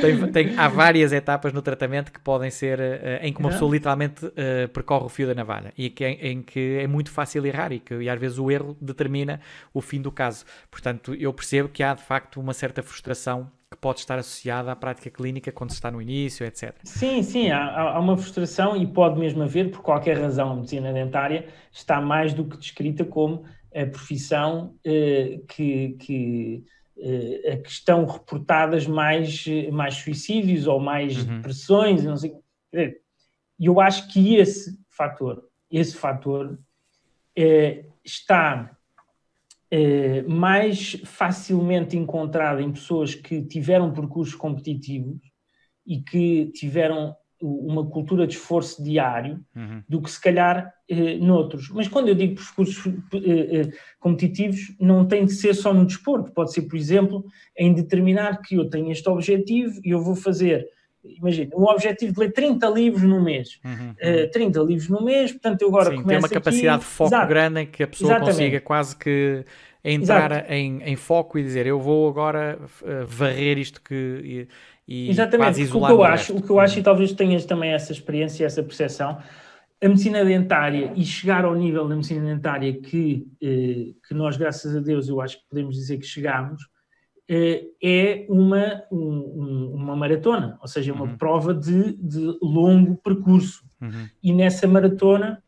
Tem, 0.00 0.32
tem, 0.32 0.58
há 0.58 0.68
várias 0.68 1.12
etapas 1.12 1.52
no 1.52 1.62
tratamento 1.62 2.12
que 2.12 2.18
podem 2.18 2.50
ser 2.50 2.80
uh, 2.80 2.82
em 3.22 3.32
que 3.32 3.38
uma 3.38 3.50
pessoa 3.50 3.70
literalmente 3.70 4.26
uh, 4.26 4.68
percorre 4.72 5.04
o 5.04 5.08
fio 5.08 5.26
da 5.26 5.34
navalha 5.34 5.72
e 5.78 5.88
que, 5.88 6.04
em, 6.04 6.14
em, 6.20 6.42
que 6.42 6.78
é 6.80 6.86
muito 6.86 7.10
fácil 7.10 7.46
errar 7.46 7.72
e 7.72 7.78
que 7.78 7.94
e 7.94 8.08
às 8.08 8.18
vezes 8.18 8.38
o 8.38 8.50
erro 8.50 8.76
determina 8.80 9.40
o 9.72 9.80
fim 9.80 10.00
do 10.00 10.10
caso. 10.10 10.44
Portanto, 10.70 11.14
eu 11.14 11.32
percebo 11.32 11.68
que 11.68 11.82
há 11.82 11.94
de 11.94 12.02
facto 12.02 12.40
uma 12.40 12.52
certa 12.52 12.82
frustração 12.82 13.50
que 13.70 13.76
pode 13.76 14.00
estar 14.00 14.18
associada 14.18 14.70
à 14.70 14.76
prática 14.76 15.10
clínica 15.10 15.50
quando 15.50 15.70
se 15.70 15.76
está 15.76 15.90
no 15.90 16.00
início, 16.00 16.46
etc. 16.46 16.74
Sim, 16.84 17.22
sim, 17.22 17.50
há, 17.50 17.92
há 17.92 17.98
uma 17.98 18.16
frustração 18.16 18.76
e 18.76 18.86
pode 18.86 19.18
mesmo 19.18 19.42
haver, 19.42 19.70
por 19.70 19.80
qualquer 19.80 20.18
razão, 20.18 20.52
a 20.52 20.56
medicina 20.56 20.92
dentária 20.92 21.46
está 21.72 22.00
mais 22.00 22.32
do 22.32 22.44
que 22.44 22.56
descrita 22.56 23.04
como 23.04 23.44
a 23.74 23.86
profissão 23.86 24.76
uh, 24.86 25.46
que, 25.46 25.96
que 25.98 26.64
uh, 26.96 27.52
a 27.52 27.56
que 27.56 27.68
estão 27.68 28.06
reportadas 28.06 28.86
mais, 28.86 29.44
mais 29.72 29.94
suicídios 29.94 30.66
ou 30.66 30.78
mais 30.78 31.18
uhum. 31.18 31.36
depressões, 31.36 32.04
não 32.04 32.16
sei. 32.16 32.32
E 33.58 33.66
eu 33.66 33.80
acho 33.80 34.08
que 34.12 34.36
esse 34.36 34.78
fator, 34.88 35.44
esse 35.70 35.96
fator 35.96 36.58
uh, 37.38 37.92
está 38.04 38.70
mais 40.28 40.92
facilmente 41.04 41.96
encontrado 41.96 42.60
em 42.60 42.70
pessoas 42.70 43.12
que 43.12 43.42
tiveram 43.42 43.92
percursos 43.92 44.36
competitivos 44.36 45.18
e 45.84 46.00
que 46.00 46.46
tiveram 46.54 47.16
uma 47.44 47.84
cultura 47.86 48.26
de 48.26 48.34
esforço 48.34 48.82
diário 48.82 49.38
uhum. 49.54 49.82
do 49.86 50.00
que 50.00 50.10
se 50.10 50.20
calhar 50.20 50.72
eh, 50.88 51.18
noutros. 51.18 51.68
Mas 51.68 51.86
quando 51.86 52.08
eu 52.08 52.14
digo 52.14 52.36
percursos 52.36 52.86
eh, 53.12 53.60
eh, 53.60 53.70
competitivos, 54.00 54.74
não 54.80 55.06
tem 55.06 55.26
de 55.26 55.32
ser 55.32 55.54
só 55.54 55.74
no 55.74 55.84
desporto, 55.84 56.32
pode 56.32 56.52
ser, 56.52 56.62
por 56.62 56.76
exemplo, 56.76 57.24
em 57.56 57.74
determinar 57.74 58.40
que 58.40 58.54
eu 58.54 58.70
tenho 58.70 58.90
este 58.90 59.08
objetivo 59.10 59.78
e 59.84 59.90
eu 59.90 60.00
vou 60.00 60.16
fazer, 60.16 60.66
imagina, 61.04 61.50
um 61.54 61.64
objetivo 61.64 62.14
de 62.14 62.20
ler 62.20 62.32
30 62.32 62.66
livros 62.68 63.02
no 63.02 63.22
mês. 63.22 63.60
Uhum. 63.62 63.90
Uh, 63.90 64.30
30 64.30 64.60
livros 64.60 64.88
no 64.88 65.04
mês, 65.04 65.30
portanto 65.32 65.60
eu 65.60 65.68
agora 65.68 65.90
Sim, 65.90 66.02
começo 66.02 66.08
tem 66.08 66.18
uma 66.18 66.28
capacidade 66.28 66.76
aqui, 66.76 66.84
de 66.84 66.90
foco 66.90 67.08
exato, 67.08 67.28
grande 67.28 67.60
em 67.60 67.66
que 67.66 67.82
a 67.82 67.86
pessoa 67.86 68.10
exatamente. 68.10 68.36
consiga 68.36 68.60
quase 68.60 68.96
que 68.96 69.44
entrar 69.84 70.50
em, 70.50 70.82
em, 70.82 70.96
foco 70.96 71.38
e 71.38 71.42
dizer 71.42 71.66
eu 71.66 71.78
vou 71.78 72.08
agora 72.08 72.58
uh, 72.58 73.06
varrer 73.06 73.58
isto 73.58 73.82
que 73.82 74.48
e 74.86 75.08
Exatamente, 75.08 75.62
o 75.62 75.70
que 75.70 75.92
eu 75.92 76.04
acho, 76.04 76.36
o 76.36 76.42
que 76.42 76.50
eu 76.50 76.60
acho, 76.60 76.78
e 76.78 76.82
talvez 76.82 77.12
tenhas 77.12 77.44
também 77.44 77.72
essa 77.72 77.92
experiência, 77.92 78.44
essa 78.44 78.62
percepção, 78.62 79.18
a 79.82 79.88
medicina 79.88 80.24
dentária 80.24 80.92
e 80.94 81.04
chegar 81.04 81.44
ao 81.44 81.54
nível 81.54 81.86
da 81.88 81.94
medicina 81.94 82.24
dentária 82.24 82.72
que, 82.72 83.26
eh, 83.42 83.92
que 84.06 84.14
nós, 84.14 84.36
graças 84.36 84.74
a 84.74 84.80
Deus, 84.80 85.08
eu 85.08 85.20
acho 85.20 85.38
que 85.38 85.48
podemos 85.48 85.74
dizer 85.76 85.98
que 85.98 86.06
chegamos, 86.06 86.62
eh, 87.28 87.64
é 87.82 88.26
uma, 88.28 88.82
um, 88.90 89.72
uma 89.74 89.96
maratona, 89.96 90.58
ou 90.60 90.68
seja, 90.68 90.92
uma 90.92 91.04
uhum. 91.04 91.16
prova 91.16 91.54
de, 91.54 91.94
de, 91.96 92.38
longo 92.42 92.96
percurso. 92.96 93.62
Uhum. 93.80 94.08
E 94.22 94.32
nessa 94.32 94.66
maratona, 94.66 95.42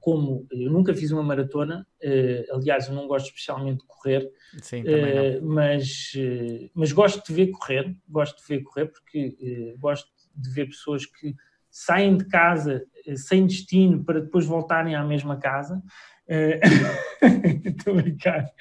como 0.00 0.46
eu 0.50 0.72
nunca 0.72 0.94
fiz 0.94 1.10
uma 1.12 1.22
maratona, 1.22 1.86
eh, 2.02 2.46
aliás, 2.50 2.88
eu 2.88 2.94
não 2.94 3.06
gosto 3.06 3.26
especialmente 3.26 3.80
de 3.80 3.86
correr, 3.86 4.30
Sim, 4.62 4.82
eh, 4.86 5.38
mas, 5.42 6.12
eh, 6.16 6.70
mas 6.74 6.90
gosto 6.90 7.24
de 7.26 7.34
ver 7.34 7.50
correr, 7.50 7.94
gosto 8.08 8.40
de 8.40 8.48
ver 8.48 8.62
correr 8.62 8.86
porque 8.86 9.74
gosto 9.78 10.10
de 10.34 10.50
ver 10.50 10.66
pessoas 10.66 11.04
que 11.04 11.34
saem 11.70 12.16
de 12.16 12.24
casa 12.26 12.82
sem 13.14 13.46
destino 13.46 14.02
para 14.02 14.20
depois 14.20 14.46
voltarem 14.46 14.94
à 14.94 15.04
mesma 15.04 15.38
casa. 15.38 15.82
Estou 17.64 17.94
a 17.94 18.02
brincar. 18.02 18.52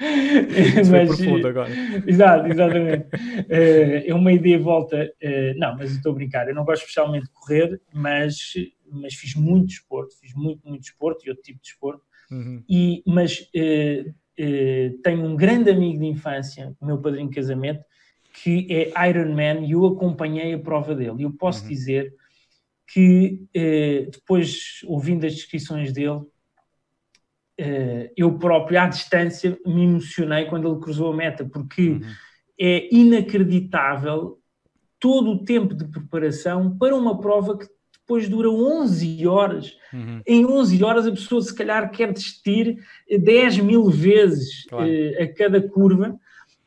Isso 0.82 0.92
mas, 0.92 1.08
profundo 1.08 1.48
agora. 1.48 1.70
Exato, 2.08 2.48
exatamente. 2.48 3.06
É 3.48 4.14
uma 4.14 4.34
ideia 4.34 4.58
volta. 4.58 5.14
Não, 5.56 5.78
mas 5.78 5.92
estou 5.92 6.12
a 6.12 6.16
brincar. 6.16 6.48
Eu 6.50 6.56
não 6.56 6.66
gosto 6.66 6.82
especialmente 6.82 7.26
de 7.26 7.32
correr, 7.32 7.80
mas, 7.94 8.54
mas 8.92 9.14
fiz 9.14 9.36
muito 9.36 9.68
desporto, 9.68 10.18
fiz 10.20 10.34
muito, 10.34 10.68
muito 10.68 10.82
desporto 10.82 11.26
e 11.26 11.30
outro 11.30 11.44
tipo 11.44 11.60
de 11.60 11.70
desporto. 11.70 12.02
Uhum. 12.32 12.64
E, 12.68 13.04
mas 13.06 13.48
tenho 15.04 15.26
um 15.26 15.36
grande 15.36 15.70
amigo 15.70 16.00
de 16.00 16.06
infância, 16.08 16.76
o 16.80 16.86
meu 16.86 16.98
padrinho 17.00 17.30
de 17.30 17.36
casamento, 17.36 17.84
que 18.34 18.68
é 18.72 19.10
Ironman 19.10 19.66
e 19.68 19.74
eu 19.74 19.86
acompanhei 19.86 20.54
a 20.54 20.60
prova 20.60 20.96
dele. 20.96 21.18
E 21.20 21.24
eu 21.24 21.34
posso 21.34 21.64
uhum. 21.64 21.70
dizer 21.70 22.16
que 22.92 23.48
depois, 24.12 24.82
ouvindo 24.86 25.24
as 25.28 25.36
descrições 25.36 25.94
dele, 25.94 26.22
eu 28.16 28.38
próprio, 28.38 28.80
à 28.80 28.88
distância, 28.88 29.58
me 29.66 29.84
emocionei 29.84 30.46
quando 30.46 30.70
ele 30.70 30.80
cruzou 30.80 31.12
a 31.12 31.16
meta, 31.16 31.46
porque 31.46 31.90
uhum. 31.90 32.02
é 32.60 32.94
inacreditável 32.94 34.38
todo 35.00 35.32
o 35.32 35.44
tempo 35.44 35.74
de 35.74 35.86
preparação 35.86 36.78
para 36.78 36.96
uma 36.96 37.20
prova 37.20 37.58
que 37.58 37.68
depois 38.00 38.28
dura 38.28 38.50
11 38.50 39.28
horas. 39.28 39.78
Uhum. 39.94 40.22
Em 40.26 40.46
11 40.46 40.84
horas 40.84 41.08
a 41.08 41.12
pessoa 41.12 41.42
se 41.42 41.56
calhar 41.56 41.92
quer 41.92 42.12
desistir 42.12 42.78
10 43.10 43.60
mil 43.60 43.90
vezes 43.90 44.66
claro. 44.66 44.90
eh, 44.90 45.24
a 45.24 45.34
cada 45.34 45.62
curva. 45.62 46.20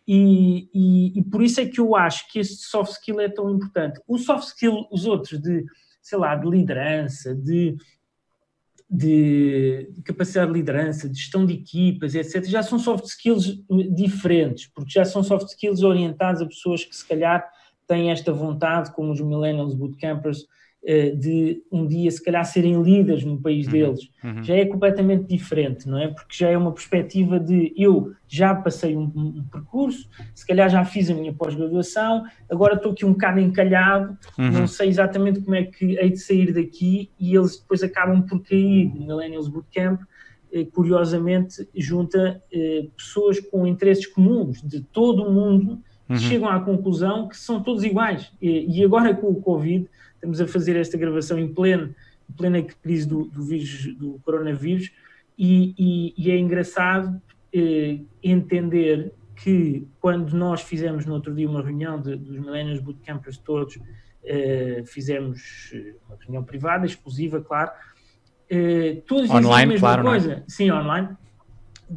E, 0.07 0.69
e, 0.75 1.19
e, 1.19 1.23
por 1.25 1.43
isso 1.43 1.61
é 1.61 1.67
que 1.67 1.79
eu 1.79 1.95
acho 1.95 2.31
que 2.31 2.41
este 2.41 2.65
soft 2.65 2.93
skill 2.93 3.21
é 3.21 3.29
tão 3.29 3.49
importante. 3.51 4.01
O 4.07 4.19
soft 4.19 4.49
skill, 4.49 4.87
os 4.91 5.07
outros 5.07 5.41
de 5.41 5.65
sei 6.03 6.19
lá, 6.19 6.35
de 6.35 6.51
liderança, 6.51 7.35
de, 7.35 7.77
de, 8.95 9.91
capacidade 10.05 10.53
de 10.53 10.59
liderança, 10.59 11.09
de 11.09 11.19
gestão 11.19 11.47
de 11.47 11.55
equipas, 11.55 12.15
etc., 12.15 12.45
já 12.45 12.63
são 12.63 12.79
soft 12.79 13.07
skills 13.07 13.59
diferentes, 13.91 14.67
porque 14.67 14.91
já 14.91 15.05
são 15.07 15.23
soft 15.23 15.49
skills 15.49 15.83
orientados 15.83 16.43
a 16.43 16.47
pessoas 16.47 16.85
que 16.85 16.95
se 16.95 17.09
calhar 17.09 17.43
têm 17.87 18.11
esta 18.11 18.35
vontade, 18.35 18.93
como 18.93 19.11
os 19.11 19.21
Millennials 19.21 19.75
Bootcampers, 19.75 20.41
eh, 20.41 20.45
de 20.85 21.63
um 21.71 21.87
dia 21.87 22.11
se 22.11 22.23
calhar 22.23 22.45
serem 22.45 22.83
líderes 22.83 23.25
no 23.25 23.41
país 23.41 23.67
uhum, 23.67 23.73
deles, 23.73 24.01
uhum. 24.25 24.43
já 24.43 24.57
é 24.57 24.65
completamente 24.65 25.27
diferente, 25.27 25.89
não 25.89 25.97
é? 25.97 26.09
Porque 26.09 26.35
já 26.37 26.49
é 26.49 26.59
uma 26.59 26.73
perspectiva 26.73 27.39
de 27.39 27.73
eu 27.77 28.13
já 28.27 28.53
passei 28.55 28.97
um, 28.97 29.13
um 29.15 29.45
percurso, 29.51 30.09
se 30.35 30.45
calhar 30.45 30.69
já 30.69 30.85
fiz 30.85 31.09
a 31.09 31.15
minha 31.15 31.33
pós-graduação, 31.33 32.25
agora 32.51 32.75
estou 32.75 32.93
aqui 32.93 33.05
um 33.05 33.13
bocado 33.13 33.39
encalhado, 33.39 34.19
uhum. 34.37 34.51
não 34.51 34.67
sei 34.67 34.89
exatamente 34.89 35.41
como 35.41 35.55
é 35.55 35.63
que 35.63 35.97
hei 35.99 36.11
de 36.11 36.19
sair 36.19 36.53
daqui 36.53 37.11
e 37.19 37.37
eles 37.37 37.61
depois 37.61 37.83
acabam 37.83 38.23
por 38.23 38.43
cair 38.43 38.93
no 38.93 39.07
Millennials 39.07 39.49
Bootcamp, 39.49 40.01
eh, 40.53 40.65
curiosamente 40.65 41.67
junta 41.75 42.43
eh, 42.53 42.87
pessoas 42.97 43.39
com 43.39 43.67
interesses 43.67 44.07
comuns 44.07 44.61
de 44.63 44.81
todo 44.81 45.23
o 45.23 45.33
mundo 45.33 45.81
que 46.07 46.15
uhum. 46.15 46.19
chegam 46.19 46.49
à 46.49 46.61
conclusão 46.61 47.29
que 47.29 47.37
são 47.37 47.63
todos 47.63 47.85
iguais. 47.85 48.33
E 48.41 48.85
agora 48.85 49.15
com 49.15 49.29
o 49.29 49.41
Covid 49.41 49.89
estamos 50.23 50.41
a 50.41 50.47
fazer 50.47 50.77
esta 50.77 50.97
gravação 50.97 51.37
em 51.39 51.53
pleno, 51.53 51.93
em 52.31 52.33
plena 52.35 52.63
crise 52.63 53.09
do, 53.09 53.25
do, 53.25 53.43
vírus, 53.43 53.93
do 53.97 54.21
coronavírus, 54.25 54.93
e, 55.37 55.75
e, 55.77 56.15
e 56.17 56.31
é 56.31 56.39
engraçado 56.39 57.21
eh, 57.53 57.99
entender 58.23 59.13
que 59.35 59.85
quando 60.01 60.33
nós 60.37 60.63
fizemos 60.63 61.05
no 61.05 61.15
outro 61.15 61.35
dia 61.35 61.49
uma 61.49 61.61
reunião 61.61 62.01
de, 62.01 62.15
dos 62.15 62.39
Millennials 62.39 62.79
Bootcampers 62.79 63.37
todos, 63.39 63.79
eh, 64.25 64.85
fizemos 64.87 65.73
eh, 65.75 65.95
uma 66.07 66.17
reunião 66.21 66.45
privada, 66.45 66.87
exclusiva, 66.87 67.41
claro, 67.41 67.73
eh, 68.49 69.03
todos 69.07 69.29
online, 69.29 69.41
diziam 69.41 69.55
a 69.55 69.67
mesma 69.67 69.89
claro, 69.89 70.03
é? 70.03 70.05
coisa. 70.05 70.33
É? 70.35 70.43
Sim, 70.47 70.71
online. 70.71 71.09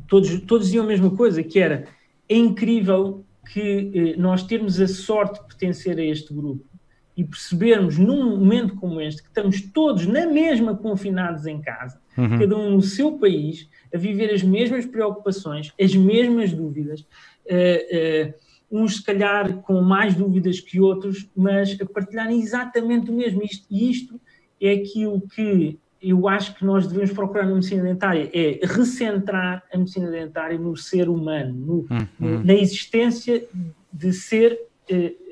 Todos, 0.07 0.41
todos 0.41 0.65
diziam 0.65 0.83
a 0.83 0.87
mesma 0.87 1.15
coisa, 1.15 1.43
que 1.43 1.59
era 1.59 1.85
é 2.27 2.35
incrível 2.35 3.23
que 3.53 3.91
eh, 3.93 4.19
nós 4.19 4.41
termos 4.41 4.81
a 4.81 4.87
sorte 4.87 5.39
de 5.39 5.47
pertencer 5.47 5.99
a 5.99 6.03
este 6.03 6.33
grupo 6.33 6.74
e 7.15 7.23
percebermos 7.23 7.97
num 7.97 8.37
momento 8.37 8.75
como 8.75 8.99
este 8.99 9.21
que 9.21 9.29
estamos 9.29 9.61
todos 9.61 10.05
na 10.05 10.25
mesma 10.25 10.75
confinados 10.75 11.45
em 11.45 11.61
casa, 11.61 11.99
uhum. 12.17 12.39
cada 12.39 12.57
um 12.57 12.71
no 12.71 12.81
seu 12.81 13.13
país, 13.13 13.69
a 13.93 13.97
viver 13.97 14.33
as 14.33 14.43
mesmas 14.43 14.85
preocupações, 14.85 15.73
as 15.79 15.95
mesmas 15.95 16.51
dúvidas, 16.51 17.01
uh, 17.01 18.27
uh, 18.27 18.33
uns 18.69 18.97
se 18.97 19.03
calhar 19.03 19.61
com 19.61 19.81
mais 19.81 20.15
dúvidas 20.15 20.59
que 20.59 20.79
outros, 20.79 21.29
mas 21.35 21.77
a 21.79 21.85
partilharem 21.85 22.39
exatamente 22.41 23.09
o 23.09 23.13
mesmo. 23.13 23.41
Isto, 23.43 23.65
e 23.69 23.89
isto 23.89 24.19
é 24.59 24.73
aquilo 24.73 25.21
que 25.21 25.79
eu 26.01 26.27
acho 26.27 26.55
que 26.55 26.65
nós 26.65 26.85
devemos 26.85 27.11
procurar 27.13 27.45
na 27.45 27.55
medicina 27.55 27.81
dentária, 27.81 28.29
é 28.33 28.59
recentrar 28.63 29.63
a 29.73 29.77
medicina 29.77 30.11
dentária 30.11 30.57
no 30.57 30.75
ser 30.75 31.09
humano, 31.09 31.53
no, 31.53 31.87
uhum. 32.19 32.43
na 32.43 32.53
existência 32.53 33.43
de 33.91 34.13
ser 34.13 34.59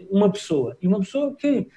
uma 0.09 0.31
pessoa. 0.31 0.77
E 0.81 0.87
uma 0.87 0.99
pessoa 0.99 1.35
que 1.35 1.67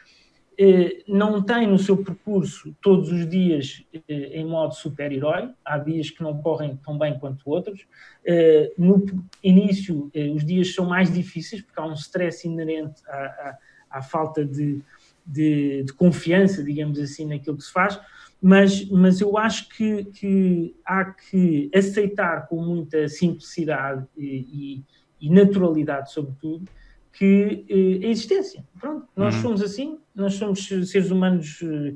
eh, 0.59 1.03
não 1.07 1.43
tem 1.43 1.67
no 1.67 1.79
seu 1.79 2.03
percurso 2.03 2.75
todos 2.81 3.13
os 3.13 3.29
dias 3.29 3.85
eh, 4.09 4.41
em 4.41 4.47
modo 4.47 4.75
super-herói, 4.75 5.51
há 5.63 5.77
dias 5.77 6.09
que 6.09 6.23
não 6.23 6.41
correm 6.41 6.77
tão 6.77 6.99
bem 6.99 7.19
quanto 7.19 7.43
outros. 7.51 7.87
Eh, 8.25 8.73
no 8.79 9.05
início, 9.43 10.11
eh, 10.15 10.31
os 10.31 10.45
dias 10.45 10.75
são 10.75 10.87
mais 10.87 11.13
difíceis, 11.13 11.61
porque 11.61 11.79
há 11.79 11.85
um 11.85 11.93
stress 11.93 12.47
inerente 12.47 13.03
à, 13.07 13.17
à, 13.17 13.59
à 13.99 14.03
falta 14.03 14.45
de, 14.45 14.81
de, 15.27 15.83
de, 15.83 15.93
confiança, 15.93 16.65
digamos 16.65 16.99
assim, 16.99 17.27
naquilo 17.27 17.59
que 17.59 17.65
se 17.65 17.73
faz. 17.73 18.01
Mas, 18.41 18.89
mas 18.89 19.21
eu 19.21 19.37
acho 19.37 19.69
que, 19.69 20.05
que 20.05 20.75
há 20.85 21.05
que 21.05 21.71
aceitar 21.75 22.49
com 22.49 22.63
muita 22.63 23.09
simplicidade 23.09 24.07
e, 24.17 24.85
e, 25.21 25.27
e 25.27 25.31
naturalidade, 25.31 26.13
sobretudo, 26.13 26.67
que 27.17 27.65
eh, 27.69 28.07
a 28.07 28.11
existência. 28.11 28.63
Pronto, 28.79 29.09
nós 29.17 29.35
uhum. 29.37 29.43
somos 29.43 29.63
assim, 29.63 29.99
nós 30.15 30.35
somos 30.35 30.67
seres 30.67 31.11
humanos 31.11 31.61
eh, 31.63 31.95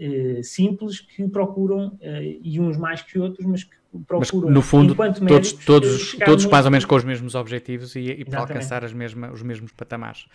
eh, 0.00 0.42
simples 0.42 1.00
que 1.00 1.28
procuram, 1.28 1.98
e 2.42 2.58
uns 2.58 2.78
mais 2.78 3.02
que 3.02 3.18
outros, 3.18 3.46
mas 3.46 3.62
que 3.62 3.76
procuram, 4.06 4.46
mas, 4.46 4.54
no 4.54 4.62
fundo, 4.62 4.94
todos, 4.94 5.52
todos, 5.52 6.16
todos 6.24 6.44
no... 6.44 6.50
mais 6.50 6.64
ou 6.64 6.70
menos 6.70 6.84
com 6.84 6.94
os 6.94 7.04
mesmos 7.04 7.34
objetivos 7.34 7.94
e, 7.96 8.00
e 8.00 8.24
para 8.24 8.40
alcançar 8.40 8.84
as 8.84 8.92
mesmas, 8.92 9.32
os 9.32 9.42
mesmos 9.42 9.72
patamares. 9.72 10.26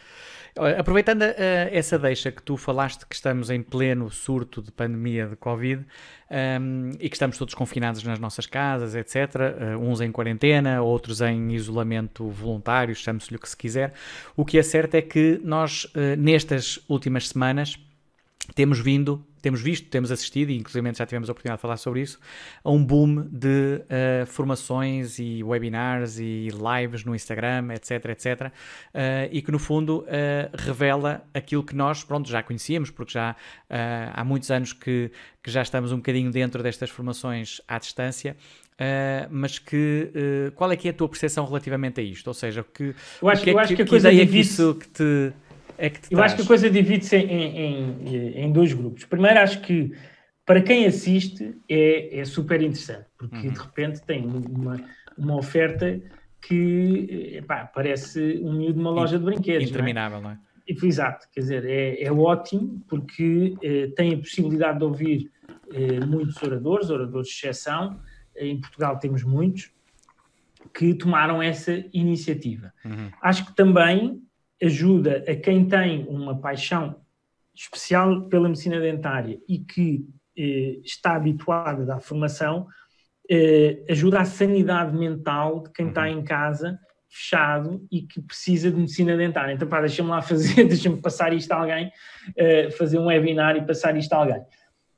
Aproveitando 0.78 1.24
uh, 1.24 1.34
essa 1.72 1.98
deixa 1.98 2.32
que 2.32 2.42
tu 2.42 2.56
falaste 2.58 3.08
que 3.08 3.16
estamos 3.16 3.50
em 3.50 3.64
pleno 3.64 4.12
surto 4.12 4.62
de 4.62 4.72
pandemia 4.72 5.26
de 5.26 5.36
Covid 5.36 5.82
um, 5.82 5.86
ehm, 6.30 6.92
e 7.00 7.10
que 7.10 7.16
estamos 7.16 7.40
todos 7.40 7.56
confinados 7.56 8.04
nas 8.04 8.20
nossas 8.20 8.46
casas, 8.46 8.94
etc., 8.94 9.16
uh, 9.16 9.80
uns 9.80 10.00
em 10.00 10.12
quarentena, 10.12 10.80
outros 10.84 11.22
em 11.22 11.54
isolamento 11.54 12.30
voluntário, 12.30 12.94
chame-se-lhe 12.94 13.38
o 13.38 13.40
que 13.40 13.50
se 13.50 13.58
quiser, 13.58 13.94
o 14.36 14.46
que 14.46 14.60
é 14.60 14.64
certo 14.64 14.94
é 14.94 15.02
que 15.02 15.42
nós, 15.44 15.86
uh, 15.86 16.16
nestas 16.20 16.80
últimas 16.88 17.30
semanas, 17.30 17.80
temos 18.54 18.80
vindo, 18.80 19.26
temos 19.44 19.62
visto, 19.62 19.90
temos 19.90 20.10
assistido, 20.10 20.52
e 20.52 20.58
inclusive 20.58 20.94
já 20.96 21.06
tivemos 21.06 21.30
a 21.30 21.34
oportunidade 21.34 21.58
de 21.58 21.62
falar 21.62 21.76
sobre 21.76 22.02
isso, 22.02 22.18
a 22.64 22.72
um 22.72 22.84
boom 22.84 23.28
de 23.30 23.82
uh, 23.84 24.26
formações 24.26 25.20
e 25.20 25.44
webinars 25.44 26.18
e 26.18 26.48
lives 26.48 27.04
no 27.04 27.14
Instagram, 27.14 27.74
etc, 27.74 28.06
etc, 28.06 28.42
uh, 28.42 28.50
e 29.30 29.42
que 29.42 29.52
no 29.52 29.60
fundo 29.60 30.00
uh, 30.00 30.06
revela 30.58 31.26
aquilo 31.34 31.62
que 31.62 31.76
nós, 31.76 32.06
pronto, 32.06 32.30
já 32.30 32.42
conhecíamos, 32.42 32.90
porque 32.90 33.12
já 33.12 33.36
há 34.14 34.24
muitos 34.24 34.50
anos 34.50 34.72
que, 34.72 35.12
que 35.42 35.52
já 35.52 35.62
estamos 35.62 35.92
um 35.92 35.98
bocadinho 35.98 36.32
dentro 36.32 36.64
destas 36.64 36.90
formações 36.90 37.60
à 37.68 37.78
distância, 37.78 38.38
Uh, 38.74 39.30
mas 39.30 39.60
que 39.60 40.10
uh, 40.16 40.52
qual 40.54 40.72
é 40.72 40.76
que 40.76 40.88
é 40.88 40.92
a 40.92 40.94
tua 40.94 41.08
percepção 41.08 41.46
relativamente 41.46 42.02
a 42.02 42.04
isto? 42.04 42.28
Ou 42.28 42.34
seja, 42.34 42.66
que, 42.74 42.96
eu 43.22 43.30
acho, 43.30 43.44
que, 43.44 43.50
é, 43.52 43.54
eu 43.54 43.60
acho 43.60 43.70
que, 43.70 43.76
que, 43.76 43.82
a 43.84 43.88
coisa 43.88 44.12
ideia 44.12 44.28
que 44.28 44.40
isso 44.40 44.74
que 44.74 44.88
te 44.88 45.34
é 45.78 45.90
que 45.90 46.00
Eu 46.12 46.18
traz? 46.18 46.32
acho 46.32 46.36
que 46.36 46.42
a 46.42 46.46
coisa 46.46 46.70
divide-se 46.70 47.16
em, 47.16 47.58
em, 47.58 48.28
em, 48.44 48.52
dois 48.52 48.74
grupos. 48.74 49.06
Primeiro, 49.06 49.40
acho 49.40 49.62
que 49.62 49.94
para 50.46 50.62
quem 50.62 50.86
assiste 50.86 51.56
é, 51.70 52.20
é 52.20 52.26
super 52.26 52.62
interessante, 52.62 53.06
porque 53.18 53.48
uhum. 53.48 53.54
de 53.54 53.60
repente 53.60 54.02
tem 54.02 54.26
uma, 54.26 54.78
uma 55.18 55.36
oferta 55.38 56.02
que 56.42 57.36
epá, 57.38 57.66
parece 57.66 58.40
um 58.44 58.54
miúdo 58.54 58.74
de 58.74 58.80
uma 58.80 58.92
loja 58.92 59.18
de 59.18 59.24
brinquedos. 59.24 59.70
Interminável, 59.70 60.22
não 60.22 60.32
é? 60.32 60.34
Não 60.34 60.40
é? 60.40 60.86
Exato, 60.86 61.28
quer 61.32 61.42
dizer, 61.42 61.66
é, 61.66 62.04
é 62.04 62.12
ótimo 62.12 62.82
porque 62.88 63.56
eh, 63.62 63.88
tem 63.98 64.14
a 64.14 64.18
possibilidade 64.18 64.80
de 64.80 64.86
ouvir 64.86 65.32
muitos 66.08 66.42
oradores, 66.42 66.90
oradores 66.90 67.28
de 67.28 67.34
exceção, 67.34 68.00
em 68.38 68.60
Portugal 68.60 68.98
temos 69.00 69.24
muitos, 69.24 69.72
que 70.74 70.94
tomaram 70.94 71.42
essa 71.42 71.84
iniciativa. 71.94 72.74
Uhum. 72.84 73.12
Acho 73.22 73.46
que 73.46 73.56
também 73.56 74.22
ajuda 74.64 75.24
a 75.28 75.36
quem 75.36 75.68
tem 75.68 76.06
uma 76.08 76.40
paixão 76.40 76.96
especial 77.54 78.24
pela 78.30 78.48
medicina 78.48 78.80
dentária 78.80 79.40
e 79.48 79.60
que 79.60 80.08
eh, 80.38 80.80
está 80.84 81.16
habituado 81.16 81.90
à 81.92 82.00
formação, 82.00 82.68
eh, 83.30 83.84
ajuda 83.90 84.22
à 84.22 84.26
sanidade 84.26 84.96
mental 84.98 85.62
de 85.62 85.72
quem 85.72 85.86
uhum. 85.86 85.92
está 85.92 86.10
em 86.10 86.24
casa 86.24 86.80
fechado 87.08 87.86
e 87.92 88.02
que 88.02 88.20
precisa 88.20 88.72
de 88.72 88.78
medicina 88.78 89.16
dentária. 89.16 89.54
Então, 89.54 89.68
pá, 89.68 89.80
deixa-me 89.80 90.10
lá 90.10 90.22
fazer, 90.22 90.66
deixa-me 90.68 91.00
passar 91.00 91.32
isto 91.32 91.52
a 91.52 91.58
alguém, 91.58 91.92
eh, 92.36 92.72
fazer 92.72 92.98
um 92.98 93.06
webinar 93.06 93.56
e 93.56 93.62
passar 93.62 93.96
isto 93.96 94.14
a 94.14 94.18
alguém. 94.18 94.42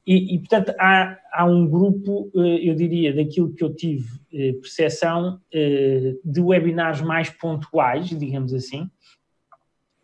E, 0.08 0.36
e 0.36 0.40
portanto, 0.40 0.74
há, 0.80 1.18
há, 1.34 1.46
um 1.46 1.68
grupo, 1.68 2.32
eh, 2.36 2.70
eu 2.70 2.76
diria, 2.76 3.14
daquilo 3.14 3.54
que 3.54 3.64
eu 3.64 3.74
tive 3.74 4.08
eh, 4.32 4.54
percepção, 4.54 5.42
eh, 5.52 6.14
de 6.24 6.42
webinars 6.42 7.02
mais 7.02 7.30
pontuais, 7.30 8.08
digamos 8.10 8.54
assim, 8.54 8.90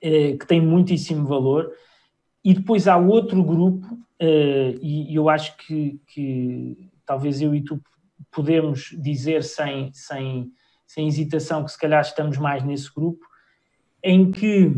que 0.01 0.45
tem 0.47 0.59
muitíssimo 0.59 1.27
valor. 1.27 1.71
E 2.43 2.53
depois 2.53 2.87
há 2.87 2.97
outro 2.97 3.43
grupo, 3.43 3.87
e 4.19 5.15
eu 5.15 5.29
acho 5.29 5.55
que, 5.57 6.01
que 6.07 6.89
talvez 7.05 7.41
eu 7.41 7.53
e 7.53 7.61
tu 7.61 7.79
podemos 8.31 8.95
dizer 8.99 9.43
sem, 9.43 9.91
sem, 9.93 10.51
sem 10.87 11.07
hesitação 11.07 11.63
que 11.63 11.71
se 11.71 11.79
calhar 11.79 12.01
estamos 12.01 12.37
mais 12.37 12.63
nesse 12.63 12.93
grupo, 12.93 13.25
em 14.03 14.31
que 14.31 14.71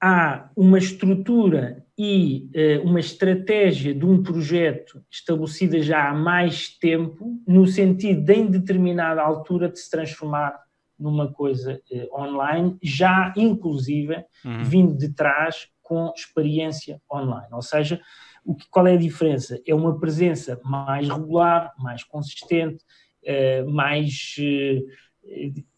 há 0.00 0.50
uma 0.56 0.78
estrutura 0.78 1.84
e 1.96 2.50
uh, 2.54 2.88
uma 2.88 2.98
estratégia 2.98 3.94
de 3.94 4.04
um 4.04 4.22
projeto 4.22 5.02
estabelecida 5.10 5.80
já 5.80 6.08
há 6.08 6.14
mais 6.14 6.68
tempo, 6.68 7.40
no 7.46 7.66
sentido 7.66 8.20
de, 8.22 8.34
em 8.34 8.46
determinada 8.46 9.22
altura, 9.22 9.68
de 9.68 9.78
se 9.78 9.88
transformar 9.88 10.60
numa 10.98 11.32
coisa 11.32 11.80
uh, 11.90 12.20
online, 12.20 12.76
já 12.82 13.32
inclusive 13.36 14.24
uhum. 14.44 14.64
vindo 14.64 14.96
de 14.96 15.12
trás 15.12 15.68
com 15.82 16.12
experiência 16.14 17.00
online. 17.12 17.48
Ou 17.52 17.62
seja, 17.62 18.00
o 18.44 18.54
que, 18.54 18.66
qual 18.70 18.86
é 18.86 18.94
a 18.94 18.98
diferença? 18.98 19.60
É 19.66 19.74
uma 19.74 19.98
presença 19.98 20.60
mais 20.64 21.08
regular, 21.08 21.72
mais 21.78 22.02
consistente, 22.04 22.84
uh, 23.24 23.70
mais 23.70 24.36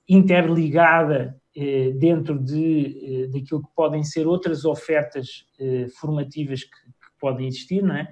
interligada 0.08 1.36
eh, 1.54 1.90
dentro 1.92 2.38
de, 2.38 3.28
daquilo 3.32 3.62
que 3.62 3.74
podem 3.74 4.04
ser 4.04 4.26
outras 4.26 4.64
ofertas 4.64 5.46
formativas 5.98 6.62
que, 6.62 6.70
que, 6.70 7.18
podem 7.20 7.46
existir, 7.46 7.82
não 7.82 7.96
é? 7.96 8.08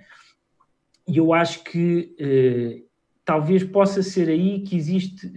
E 1.07 1.19
eu 1.19 1.33
acho 1.33 1.62
que 1.62 2.14
talvez 3.25 3.65
possa 3.65 4.03
ser 4.03 4.29
aí 4.29 4.61
que 4.61 4.77
existe 4.77 5.33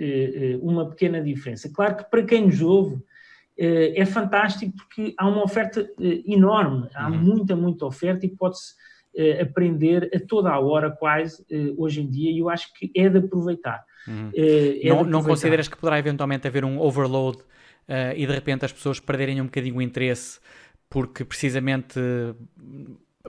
uma 0.62 0.90
pequena 0.90 1.22
diferença. 1.22 1.72
Claro 1.74 1.98
que 1.98 2.10
para 2.10 2.24
quem 2.24 2.46
nos 2.46 2.62
ouve 2.62 3.02
é 3.58 4.06
fantástico 4.06 4.74
porque 4.76 5.16
há 5.18 5.28
uma 5.28 5.44
oferta 5.44 5.90
enorme, 6.28 6.90
há 6.94 7.10
uhum. 7.10 7.18
muita, 7.18 7.56
muita 7.56 7.86
oferta 7.86 8.26
e 8.26 8.30
pode-se 8.30 8.76
aprender 9.42 10.12
a 10.14 10.20
toda 10.20 10.52
a 10.52 10.60
hora 10.60 10.92
quase 10.92 11.46
hoje 11.78 12.02
em 12.02 12.10
dia 12.10 12.30
e 12.30 12.40
eu 12.40 12.50
acho 12.50 12.74
que 12.74 12.92
é 12.96 13.10
de 13.10 13.20
aproveitar. 13.20 13.84
Uhum. 14.08 14.32
É 14.36 14.42
não, 14.42 14.62
de 14.74 14.90
aproveitar. 14.90 15.10
não 15.10 15.24
consideras 15.24 15.68
que 15.68 15.78
poderá 15.78 15.98
eventualmente 15.98 16.48
haver 16.48 16.66
um 16.66 16.80
overload 16.80 17.38
uh, 17.88 18.14
e 18.16 18.26
de 18.28 18.34
repente 18.34 18.66
as 18.66 18.72
pessoas 18.72 19.00
perderem 19.00 19.42
um 19.42 19.46
bocadinho 19.46 19.78
o 19.78 19.82
interesse 19.82 20.40
porque 20.90 21.26
precisamente 21.26 22.00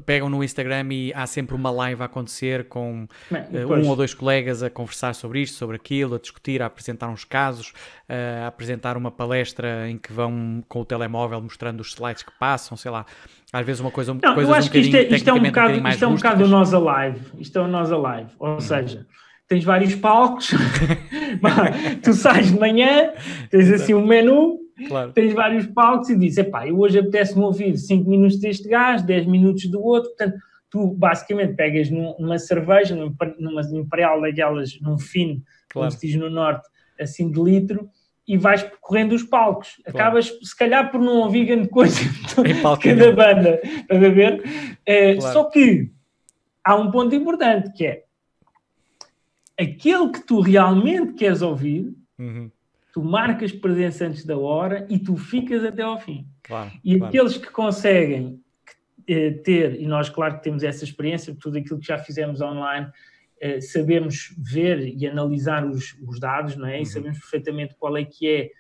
pegam 0.05 0.29
no 0.29 0.43
Instagram 0.43 0.89
e 0.91 1.13
há 1.15 1.27
sempre 1.27 1.55
uma 1.55 1.71
live 1.71 2.03
a 2.03 2.07
acontecer 2.07 2.65
com 2.65 3.07
uh, 3.31 3.75
um 3.75 3.89
ou 3.89 3.97
dois 3.97 4.15
colegas 4.15 4.63
a 4.63 4.71
conversar 4.71 5.15
sobre 5.15 5.41
isto, 5.41 5.57
sobre 5.57 5.77
aquilo, 5.77 6.15
a 6.15 6.19
discutir, 6.19 6.63
a 6.63 6.67
apresentar 6.67 7.09
uns 7.09 7.25
casos, 7.25 7.73
uh, 8.09 8.45
a 8.45 8.47
apresentar 8.49 8.97
uma 8.97 9.11
palestra 9.11 9.89
em 9.89 9.99
que 9.99 10.13
vão 10.13 10.63
com 10.69 10.81
o 10.81 10.85
telemóvel 10.85 11.41
mostrando 11.41 11.81
os 11.81 11.89
slides 11.89 12.23
que 12.23 12.33
passam, 12.39 12.77
sei 12.77 12.91
lá. 12.91 13.07
Às 13.53 13.65
vezes 13.65 13.81
uma 13.81 13.91
coisa, 13.91 14.13
Não, 14.13 14.35
coisas 14.35 14.49
eu 14.49 14.55
acho 14.55 14.69
um 14.69 14.73
que 14.73 14.79
isto 14.79 14.97
é, 14.97 15.03
isto 15.05 15.31
é 15.31 15.33
um 15.33 15.43
bocado, 15.43 15.81
um 15.81 15.89
isto 15.89 16.05
é 16.05 16.09
um 16.09 16.15
bocado 16.15 16.45
o 16.45 16.49
nós 16.49 16.73
live. 16.73 17.21
Isto 17.39 17.59
é 17.59 17.63
o 17.63 17.69
nós 17.69 17.91
live. 17.91 18.31
Ou 18.39 18.57
hum. 18.57 18.61
seja, 18.61 19.07
tens 19.49 19.65
vários 19.65 19.95
palcos, 19.95 20.51
tu 22.05 22.13
sais 22.13 22.53
de 22.53 22.59
manhã, 22.59 23.13
tens 23.51 23.71
assim 23.71 23.95
um 23.95 24.07
menu, 24.07 24.59
claro. 24.87 25.13
tens 25.13 25.33
vários 25.33 25.67
palcos 25.67 26.11
e 26.11 26.17
dizes, 26.17 26.39
epá, 26.39 26.69
eu 26.69 26.79
hoje 26.79 26.99
apetece-me 26.99 27.43
ouvir 27.43 27.77
5 27.77 28.09
minutos 28.09 28.39
deste 28.39 28.69
gajo, 28.69 29.05
10 29.05 29.27
minutos 29.27 29.67
do 29.67 29.83
outro, 29.83 30.11
portanto, 30.11 30.39
tu 30.71 30.93
basicamente 30.93 31.55
pegas 31.55 31.91
numa 31.91 32.39
cerveja, 32.39 32.95
numa 32.95 33.63
imperial 33.73 34.21
daquelas, 34.21 34.79
num 34.81 34.99
fino, 34.99 35.43
claro. 35.69 35.89
como 35.89 35.91
se 35.91 36.07
diz 36.07 36.17
no 36.17 36.29
norte, 36.29 36.69
assim 37.01 37.31
de 37.31 37.41
litro, 37.41 37.89
e 38.27 38.37
vais 38.37 38.63
percorrendo 38.63 39.15
os 39.15 39.23
palcos. 39.23 39.81
Claro. 39.85 39.99
Acabas, 39.99 40.39
se 40.43 40.57
calhar, 40.57 40.91
por 40.91 41.01
não 41.01 41.23
ouvir 41.23 41.47
grande 41.47 41.69
coisa 41.69 41.99
de 42.43 42.61
cada 42.63 43.13
banda, 43.13 43.61
estás 43.65 44.05
a 44.05 44.09
ver? 44.11 44.43
É, 44.85 45.15
claro. 45.17 45.33
Só 45.33 45.45
que 45.45 45.91
há 46.63 46.75
um 46.77 46.91
ponto 46.91 47.15
importante, 47.15 47.73
que 47.73 47.87
é, 47.87 48.05
aquele 49.59 50.11
que 50.11 50.21
tu 50.21 50.41
realmente 50.41 51.15
queres 51.15 51.41
ouvir, 51.41 51.93
uhum. 52.19 52.51
Tu 52.93 53.03
marcas 53.03 53.53
presença 53.53 54.07
antes 54.07 54.25
da 54.25 54.37
hora 54.37 54.87
e 54.89 54.99
tu 54.99 55.17
ficas 55.17 55.65
até 55.65 55.83
ao 55.83 55.99
fim. 55.99 56.27
Claro, 56.43 56.73
e 56.85 56.97
claro. 56.97 57.07
aqueles 57.07 57.37
que 57.37 57.51
conseguem 57.51 58.41
eh, 59.07 59.31
ter, 59.31 59.81
e 59.81 59.87
nós, 59.87 60.09
claro 60.09 60.37
que 60.37 60.43
temos 60.43 60.63
essa 60.63 60.85
experiência, 60.85 61.37
tudo 61.39 61.59
aquilo 61.59 61.79
que 61.79 61.87
já 61.87 61.99
fizemos 61.99 62.41
online, 62.41 62.91
eh, 63.41 63.61
sabemos 63.61 64.35
ver 64.37 64.95
e 64.97 65.07
analisar 65.07 65.65
os, 65.65 65.97
os 66.07 66.19
dados, 66.19 66.57
não 66.57 66.67
é? 66.67 66.77
Uhum. 66.77 66.83
E 66.83 66.87
sabemos 66.87 67.19
perfeitamente 67.19 67.75
qual 67.79 67.97
é 67.97 68.05
que 68.05 68.29
é 68.29 68.51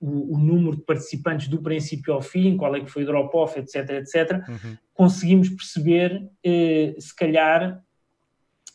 o, 0.00 0.36
o, 0.36 0.38
número 0.38 0.76
de 0.76 0.82
participantes 0.82 1.48
do 1.48 1.60
princípio 1.60 2.14
ao 2.14 2.22
fim, 2.22 2.56
qual 2.56 2.74
é 2.76 2.80
que 2.80 2.90
foi 2.90 3.02
o 3.02 3.06
drop-off, 3.06 3.58
etc, 3.58 3.90
etc. 3.90 4.48
Uhum. 4.48 4.76
Conseguimos 4.94 5.48
perceber, 5.48 6.28
eh, 6.44 6.94
se 6.98 7.14
calhar, 7.14 7.82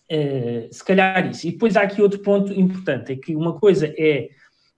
eh, 0.10 0.68
se 0.70 0.84
calhar 0.84 1.30
isso. 1.30 1.48
E 1.48 1.52
depois 1.52 1.78
há 1.78 1.84
aqui 1.84 2.02
outro 2.02 2.20
ponto 2.20 2.52
importante, 2.52 3.14
é 3.14 3.16
que 3.16 3.36
uma 3.36 3.58
coisa 3.58 3.88
é 3.98 4.30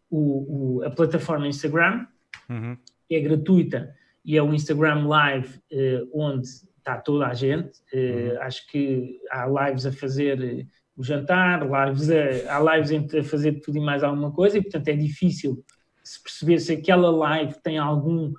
o, 0.10 0.78
o, 0.78 0.84
a 0.84 0.90
plataforma 0.90 1.48
Instagram, 1.48 2.06
uhum. 2.50 2.78
que 3.08 3.16
é 3.16 3.20
gratuita, 3.20 3.94
e 4.24 4.38
é 4.38 4.42
o 4.42 4.54
Instagram 4.54 5.08
Live, 5.08 5.60
uh, 5.72 6.10
onde 6.14 6.48
está 6.48 6.98
toda 6.98 7.28
a 7.28 7.34
gente. 7.34 7.80
Uh, 7.94 8.34
uhum. 8.34 8.42
Acho 8.42 8.68
que 8.68 9.20
há 9.30 9.48
lives 9.48 9.86
a 9.86 9.92
fazer 9.92 10.68
o 10.98 11.04
jantar, 11.04 11.62
lives 11.64 12.10
a, 12.10 12.56
há 12.56 12.76
lives 12.78 13.14
a 13.14 13.24
fazer 13.24 13.60
tudo 13.62 13.78
e 13.78 13.82
mais 13.82 14.04
alguma 14.04 14.32
coisa, 14.32 14.58
e 14.58 14.62
portanto 14.62 14.88
é 14.88 14.94
difícil 14.94 15.64
se 16.04 16.22
perceber 16.22 16.60
se 16.60 16.74
aquela 16.74 17.10
live 17.10 17.56
tem 17.64 17.78
algum 17.78 18.34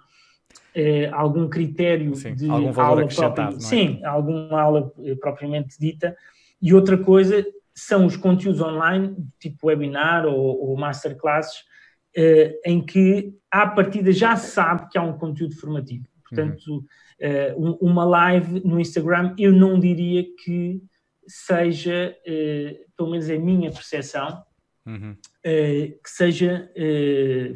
algum 1.12 1.48
critério 1.48 2.14
Sim, 2.14 2.34
de 2.34 2.50
algum 2.50 2.70
valor 2.70 3.00
aula 3.00 3.08
própria, 3.08 3.44
é? 3.44 3.60
sim, 3.60 4.04
alguma 4.04 4.60
aula 4.60 4.92
propriamente 5.20 5.78
dita, 5.80 6.14
e 6.60 6.74
outra 6.74 6.98
coisa 6.98 7.42
são 7.76 8.06
os 8.06 8.16
conteúdos 8.16 8.62
online, 8.62 9.14
tipo 9.38 9.66
webinar 9.66 10.24
ou, 10.24 10.70
ou 10.70 10.76
masterclasses, 10.78 11.62
eh, 12.16 12.58
em 12.64 12.84
que, 12.84 13.34
à 13.50 13.66
partida, 13.66 14.10
já 14.12 14.34
se 14.34 14.52
sabe 14.52 14.88
que 14.88 14.96
há 14.96 15.02
um 15.02 15.18
conteúdo 15.18 15.54
formativo. 15.54 16.06
Portanto, 16.26 16.84
uhum. 17.20 17.76
uma 17.80 18.04
live 18.04 18.60
no 18.64 18.80
Instagram, 18.80 19.34
eu 19.38 19.52
não 19.52 19.78
diria 19.78 20.24
que 20.42 20.80
seja, 21.28 22.16
eh, 22.26 22.80
pelo 22.96 23.10
menos 23.10 23.28
é 23.28 23.36
a 23.36 23.40
minha 23.40 23.70
percepção, 23.70 24.42
uhum. 24.86 25.14
que 25.42 26.10
seja 26.10 26.70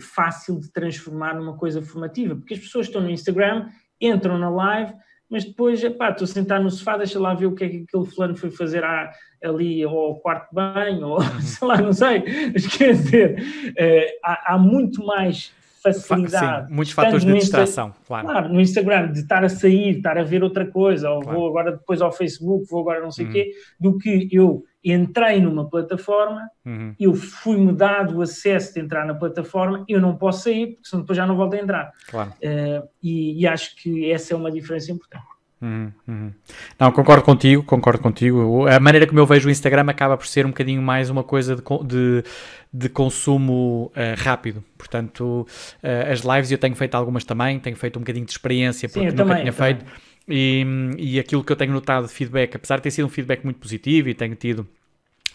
fácil 0.01 0.61
de 0.61 0.71
transformar 0.71 1.35
numa 1.35 1.57
coisa 1.57 1.81
formativa. 1.81 2.37
Porque 2.37 2.55
as 2.55 2.61
pessoas 2.61 2.87
estão 2.87 3.01
no 3.01 3.11
Instagram, 3.11 3.71
entram 4.01 4.37
na 4.39 4.51
live 4.51 4.93
mas 5.31 5.45
depois, 5.45 5.83
epá, 5.85 6.11
estou 6.11 6.25
a 6.25 6.29
sentar 6.29 6.61
no 6.61 6.69
sofá, 6.71 6.97
deixa 6.97 7.21
lá 7.21 7.33
ver 7.33 7.47
o 7.47 7.55
que 7.55 7.65
é 7.65 7.69
que 7.69 7.85
aquele 7.89 8.05
fulano 8.05 8.37
foi 8.37 8.51
fazer 8.51 8.83
à, 8.83 9.13
ali 9.43 9.83
ao 9.83 10.17
quarto 10.17 10.55
banho, 10.55 11.09
ou 11.09 11.21
uhum. 11.21 11.41
sei 11.41 11.69
lá, 11.69 11.81
não 11.81 11.93
sei. 11.93 12.23
Mas 12.53 12.67
quer 12.67 12.93
dizer, 12.93 13.41
uh, 13.71 14.19
há, 14.25 14.55
há, 14.55 14.59
muito 14.59 15.05
mais 15.05 15.53
facilidade. 15.83 16.69
Sim, 16.69 16.75
muitos 16.75 16.93
fatores 16.93 17.25
de 17.25 17.33
distração, 17.33 17.95
claro. 18.07 18.27
claro. 18.27 18.49
no 18.49 18.61
Instagram, 18.61 19.13
de 19.13 19.21
estar 19.21 19.43
a 19.45 19.49
sair, 19.49 19.97
estar 19.97 20.19
a 20.19 20.23
ver 20.23 20.43
outra 20.43 20.67
coisa, 20.67 21.11
ou 21.11 21.23
claro. 21.23 21.39
vou 21.39 21.49
agora 21.49 21.73
depois 21.73 22.03
ao 22.03 22.13
Facebook, 22.13 22.67
vou 22.71 22.81
agora 22.81 23.01
não 23.01 23.11
sei 23.11 23.25
o 23.25 23.29
uhum. 23.29 23.35
quê, 23.35 23.53
do 23.79 23.99
que 23.99 24.29
eu 24.31 24.63
entrei 24.85 25.41
numa 25.41 25.69
plataforma, 25.69 26.49
uhum. 26.65 26.95
eu 26.99 27.15
fui-me 27.15 27.73
dado 27.73 28.19
o 28.19 28.23
acesso 28.23 28.75
de 28.75 28.81
entrar 28.81 29.07
na 29.07 29.15
plataforma, 29.15 29.85
eu 29.89 30.01
não 30.01 30.17
posso 30.17 30.45
sair, 30.45 30.75
porque 30.75 30.89
senão 30.89 31.03
depois 31.03 31.17
já 31.17 31.27
não 31.27 31.37
volto 31.37 31.55
a 31.55 31.59
entrar. 31.59 31.93
Claro. 32.09 32.31
Uh, 32.31 32.89
e, 33.03 33.41
e, 33.41 33.47
acho 33.47 33.77
que 33.77 34.11
essa 34.11 34.35
é 34.35 34.37
uma 34.37 34.51
diferença 34.51 34.91
importante. 34.91 35.25
Uhum, 35.63 35.93
uhum. 36.09 36.33
Não, 36.79 36.91
concordo 36.91 37.23
contigo, 37.23 37.63
concordo 37.63 38.01
contigo. 38.01 38.67
A 38.67 38.81
maneira 38.81 39.07
como 39.07 39.21
eu 39.21 39.27
vejo 39.27 39.49
o 39.49 39.51
Instagram 39.51 39.85
acaba 39.89 40.17
por 40.17 40.27
ser 40.27 40.47
um 40.47 40.49
bocadinho 40.49 40.81
mais 40.81 41.11
uma 41.11 41.23
coisa 41.23 41.55
de, 41.55 41.63
de, 41.85 42.25
de 42.73 42.89
consumo 42.89 43.93
uh, 43.95 44.23
rápido. 44.23 44.65
Portanto, 44.79 45.47
uh, 45.83 46.13
as 46.13 46.21
lives 46.21 46.51
eu 46.51 46.59
tenho 46.59 46.75
feito 46.75 46.95
algumas 46.95 47.25
também, 47.25 47.59
tenho 47.59 47.77
feito 47.77 47.99
um 47.99 48.01
bocadinho 48.01 48.25
de 48.25 48.33
experiência 48.33 48.89
porque 48.89 49.11
Sim, 49.11 49.17
nunca 49.17 49.25
também, 49.25 49.43
tinha 49.43 49.53
feito. 49.53 49.85
E, 50.27 50.65
e 50.97 51.19
aquilo 51.19 51.45
que 51.45 51.53
eu 51.53 51.57
tenho 51.57 51.73
notado 51.73 52.07
de 52.07 52.13
feedback, 52.13 52.57
apesar 52.57 52.77
de 52.77 52.83
ter 52.83 52.91
sido 52.91 53.05
um 53.07 53.11
feedback 53.11 53.45
muito 53.45 53.59
positivo 53.59 54.09
e 54.09 54.15
tenho 54.15 54.35
tido 54.35 54.67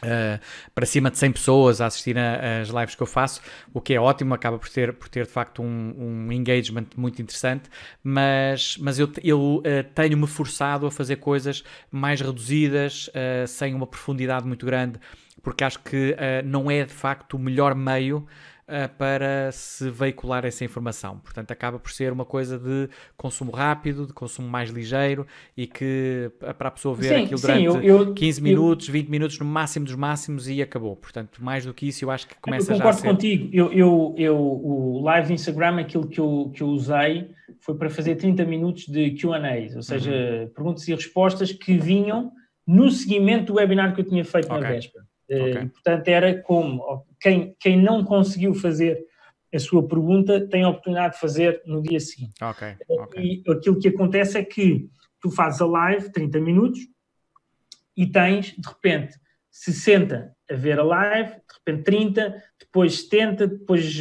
Uh, 0.03 0.37
para 0.73 0.85
cima 0.85 1.09
de 1.09 1.17
100 1.17 1.31
pessoas 1.31 1.79
a 1.79 1.85
assistir 1.85 2.17
às 2.17 2.67
lives 2.67 2.95
que 2.95 3.01
eu 3.01 3.07
faço, 3.07 3.41
o 3.73 3.79
que 3.79 3.93
é 3.93 3.99
ótimo, 3.99 4.33
acaba 4.33 4.59
por 4.59 4.67
ter, 4.67 4.91
por 4.91 5.07
ter 5.07 5.25
de 5.25 5.31
facto 5.31 5.63
um, 5.63 5.93
um 5.97 6.31
engagement 6.33 6.87
muito 6.97 7.21
interessante, 7.21 7.69
mas, 8.03 8.77
mas 8.77 8.99
eu, 8.99 9.09
eu 9.23 9.39
uh, 9.57 9.61
tenho-me 9.93 10.27
forçado 10.27 10.85
a 10.85 10.91
fazer 10.91 11.15
coisas 11.15 11.63
mais 11.89 12.19
reduzidas, 12.19 13.07
uh, 13.07 13.47
sem 13.47 13.73
uma 13.73 13.87
profundidade 13.87 14.45
muito 14.45 14.65
grande, 14.65 14.99
porque 15.41 15.63
acho 15.63 15.79
que 15.79 16.15
não 16.43 16.71
é 16.71 16.83
de 16.83 16.93
facto 16.93 17.35
o 17.35 17.39
melhor 17.39 17.75
meio 17.75 18.25
para 18.97 19.51
se 19.51 19.89
veicular 19.91 20.43
essa 20.43 20.65
informação. 20.65 21.19
Portanto, 21.19 21.51
acaba 21.51 21.77
por 21.77 21.91
ser 21.91 22.11
uma 22.11 22.25
coisa 22.25 22.57
de 22.57 22.89
consumo 23.15 23.51
rápido, 23.51 24.07
de 24.07 24.13
consumo 24.13 24.47
mais 24.47 24.71
ligeiro 24.71 25.27
e 25.55 25.67
que 25.67 26.31
para 26.57 26.69
a 26.69 26.71
pessoa 26.71 26.95
ver 26.95 27.09
sim, 27.09 27.23
aquilo 27.25 27.39
durante 27.39 27.59
sim, 27.59 27.65
eu, 27.65 27.81
eu, 27.81 28.13
15 28.13 28.41
minutos, 28.41 28.87
eu, 28.87 28.93
20 28.93 29.09
minutos 29.09 29.39
no 29.39 29.45
máximo 29.45 29.85
dos 29.85 29.95
máximos 29.95 30.49
e 30.49 30.63
acabou. 30.63 30.95
Portanto, 30.95 31.43
mais 31.43 31.65
do 31.65 31.73
que 31.75 31.87
isso, 31.87 32.03
eu 32.03 32.09
acho 32.09 32.27
que 32.27 32.35
começa 32.41 32.73
concordo 32.73 32.83
já 32.83 32.89
a 32.89 33.01
ser... 33.01 33.07
contigo. 33.07 33.49
Eu, 33.53 33.71
eu, 33.71 34.15
eu, 34.17 34.37
o 34.37 35.01
live 35.03 35.31
Instagram, 35.31 35.79
aquilo 35.79 36.07
que 36.07 36.19
eu, 36.19 36.51
que 36.53 36.63
eu 36.63 36.67
usei 36.67 37.29
foi 37.59 37.75
para 37.75 37.89
fazer 37.89 38.15
30 38.15 38.45
minutos 38.45 38.87
de 38.87 39.11
Q&A, 39.11 39.75
ou 39.75 39.81
seja, 39.83 40.11
uhum. 40.11 40.49
perguntas 40.49 40.87
e 40.87 40.95
respostas 40.95 41.51
que 41.51 41.77
vinham 41.77 42.31
no 42.65 42.89
seguimento 42.89 43.53
do 43.53 43.59
webinar 43.59 43.93
que 43.93 44.01
eu 44.01 44.05
tinha 44.05 44.25
feito 44.25 44.45
okay. 44.45 44.59
na 44.59 44.67
véspera. 44.67 45.05
Eh, 45.29 45.41
okay. 45.41 45.61
E, 45.61 45.65
portanto, 45.67 46.07
era 46.07 46.41
como 46.41 47.05
quem, 47.25 47.55
quem 47.59 47.81
não 47.81 48.03
conseguiu 48.03 48.53
fazer 48.53 49.03
a 49.51 49.57
sua 49.57 49.87
pergunta 49.87 50.47
tem 50.47 50.61
a 50.61 50.69
oportunidade 50.69 51.15
de 51.15 51.19
fazer 51.19 51.59
no 51.65 51.81
dia 51.81 51.99
seguinte. 51.99 52.35
Okay. 52.43 52.75
Okay. 52.87 53.43
E 53.47 53.51
aquilo 53.51 53.79
que 53.79 53.87
acontece 53.87 54.37
é 54.37 54.43
que 54.43 54.87
tu 55.19 55.31
fazes 55.31 55.59
a 55.59 55.65
live 55.65 56.11
30 56.11 56.39
minutos 56.39 56.79
e 57.97 58.05
tens, 58.05 58.53
de 58.55 58.67
repente, 58.67 59.17
60 59.49 60.35
a 60.51 60.53
ver 60.53 60.77
a 60.79 60.83
live, 60.83 61.31
de 61.31 61.53
repente 61.65 61.83
30, 61.83 62.43
depois 62.59 63.01
70, 63.01 63.47
depois 63.47 63.97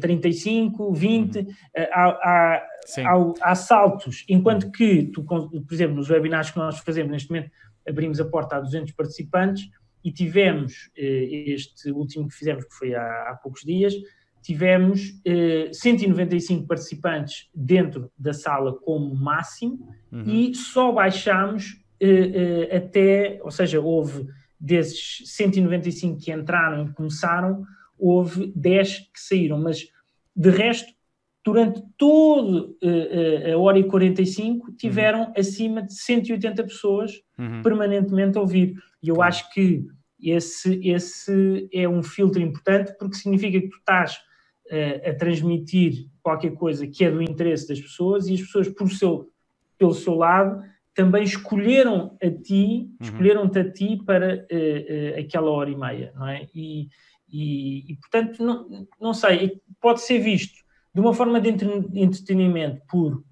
35, 0.00 0.90
20, 0.90 1.38
uhum. 1.38 1.46
Eh, 1.74 1.90
há, 1.92 2.08
há, 2.08 3.32
há, 3.42 3.54
saltos, 3.54 4.24
enquanto 4.26 4.70
que 4.70 5.10
tu, 5.12 5.22
por 5.22 5.52
exemplo, 5.70 5.96
nos 5.96 6.08
webinars 6.08 6.50
que 6.50 6.56
nós 6.56 6.78
fazemos 6.78 7.12
neste 7.12 7.28
momento, 7.28 7.50
abrimos 7.86 8.18
a 8.20 8.24
porta 8.24 8.56
a 8.56 8.60
200 8.60 8.92
participantes, 8.92 9.68
e 10.04 10.12
tivemos 10.12 10.90
eh, 10.96 11.44
este 11.48 11.90
último 11.90 12.28
que 12.28 12.34
fizemos, 12.34 12.64
que 12.64 12.74
foi 12.74 12.94
há, 12.94 13.30
há 13.30 13.38
poucos 13.42 13.62
dias, 13.62 13.94
tivemos 14.42 15.18
eh, 15.24 15.70
195 15.72 16.66
participantes 16.66 17.48
dentro 17.54 18.10
da 18.18 18.34
sala 18.34 18.74
como 18.74 19.14
máximo 19.14 19.88
uhum. 20.12 20.24
e 20.26 20.54
só 20.54 20.92
baixámos 20.92 21.80
eh, 21.98 22.68
eh, 22.70 22.76
até, 22.76 23.40
ou 23.42 23.50
seja, 23.50 23.80
houve 23.80 24.26
desses 24.60 25.22
195 25.24 26.18
que 26.20 26.30
entraram 26.30 26.86
e 26.86 26.92
começaram, 26.92 27.64
houve 27.98 28.52
10 28.54 28.98
que 28.98 29.20
saíram, 29.20 29.58
mas 29.58 29.88
de 30.36 30.50
resto, 30.50 30.92
durante 31.44 31.82
toda 31.98 32.70
eh, 32.82 33.48
eh, 33.48 33.52
a 33.52 33.58
hora 33.58 33.78
e 33.78 33.84
45, 33.84 34.72
tiveram 34.72 35.26
uhum. 35.26 35.32
acima 35.36 35.82
de 35.82 35.94
180 35.94 36.64
pessoas 36.64 37.12
uhum. 37.38 37.62
permanentemente 37.62 38.38
a 38.38 38.40
ouvir. 38.40 38.74
E 39.04 39.08
eu 39.08 39.20
acho 39.20 39.52
que 39.52 39.86
esse, 40.18 40.80
esse 40.82 41.68
é 41.70 41.86
um 41.86 42.02
filtro 42.02 42.40
importante 42.40 42.96
porque 42.98 43.16
significa 43.16 43.60
que 43.60 43.68
tu 43.68 43.76
estás 43.76 44.14
uh, 44.72 45.10
a 45.10 45.14
transmitir 45.14 46.08
qualquer 46.22 46.54
coisa 46.54 46.86
que 46.86 47.04
é 47.04 47.10
do 47.10 47.20
interesse 47.20 47.68
das 47.68 47.78
pessoas 47.78 48.26
e 48.26 48.32
as 48.32 48.40
pessoas, 48.40 48.68
por 48.70 48.90
seu, 48.90 49.30
pelo 49.76 49.92
seu 49.92 50.14
lado, 50.14 50.62
também 50.94 51.22
escolheram 51.22 52.16
a 52.22 52.30
ti, 52.30 52.88
uhum. 52.88 52.96
escolheram-te 53.02 53.58
a 53.58 53.70
ti 53.70 54.02
para 54.06 54.46
uh, 54.50 55.16
uh, 55.16 55.20
aquela 55.20 55.50
hora 55.50 55.68
e 55.68 55.76
meia, 55.76 56.10
não 56.16 56.26
é? 56.26 56.48
E, 56.54 56.88
e, 57.28 57.92
e, 57.92 57.96
portanto, 57.96 58.42
não, 58.42 58.88
não 58.98 59.12
sei, 59.12 59.60
pode 59.82 60.00
ser 60.00 60.18
visto 60.18 60.64
de 60.94 61.00
uma 61.00 61.12
forma 61.12 61.38
de 61.42 61.50
entretenimento 61.50 62.80
puro 62.88 63.22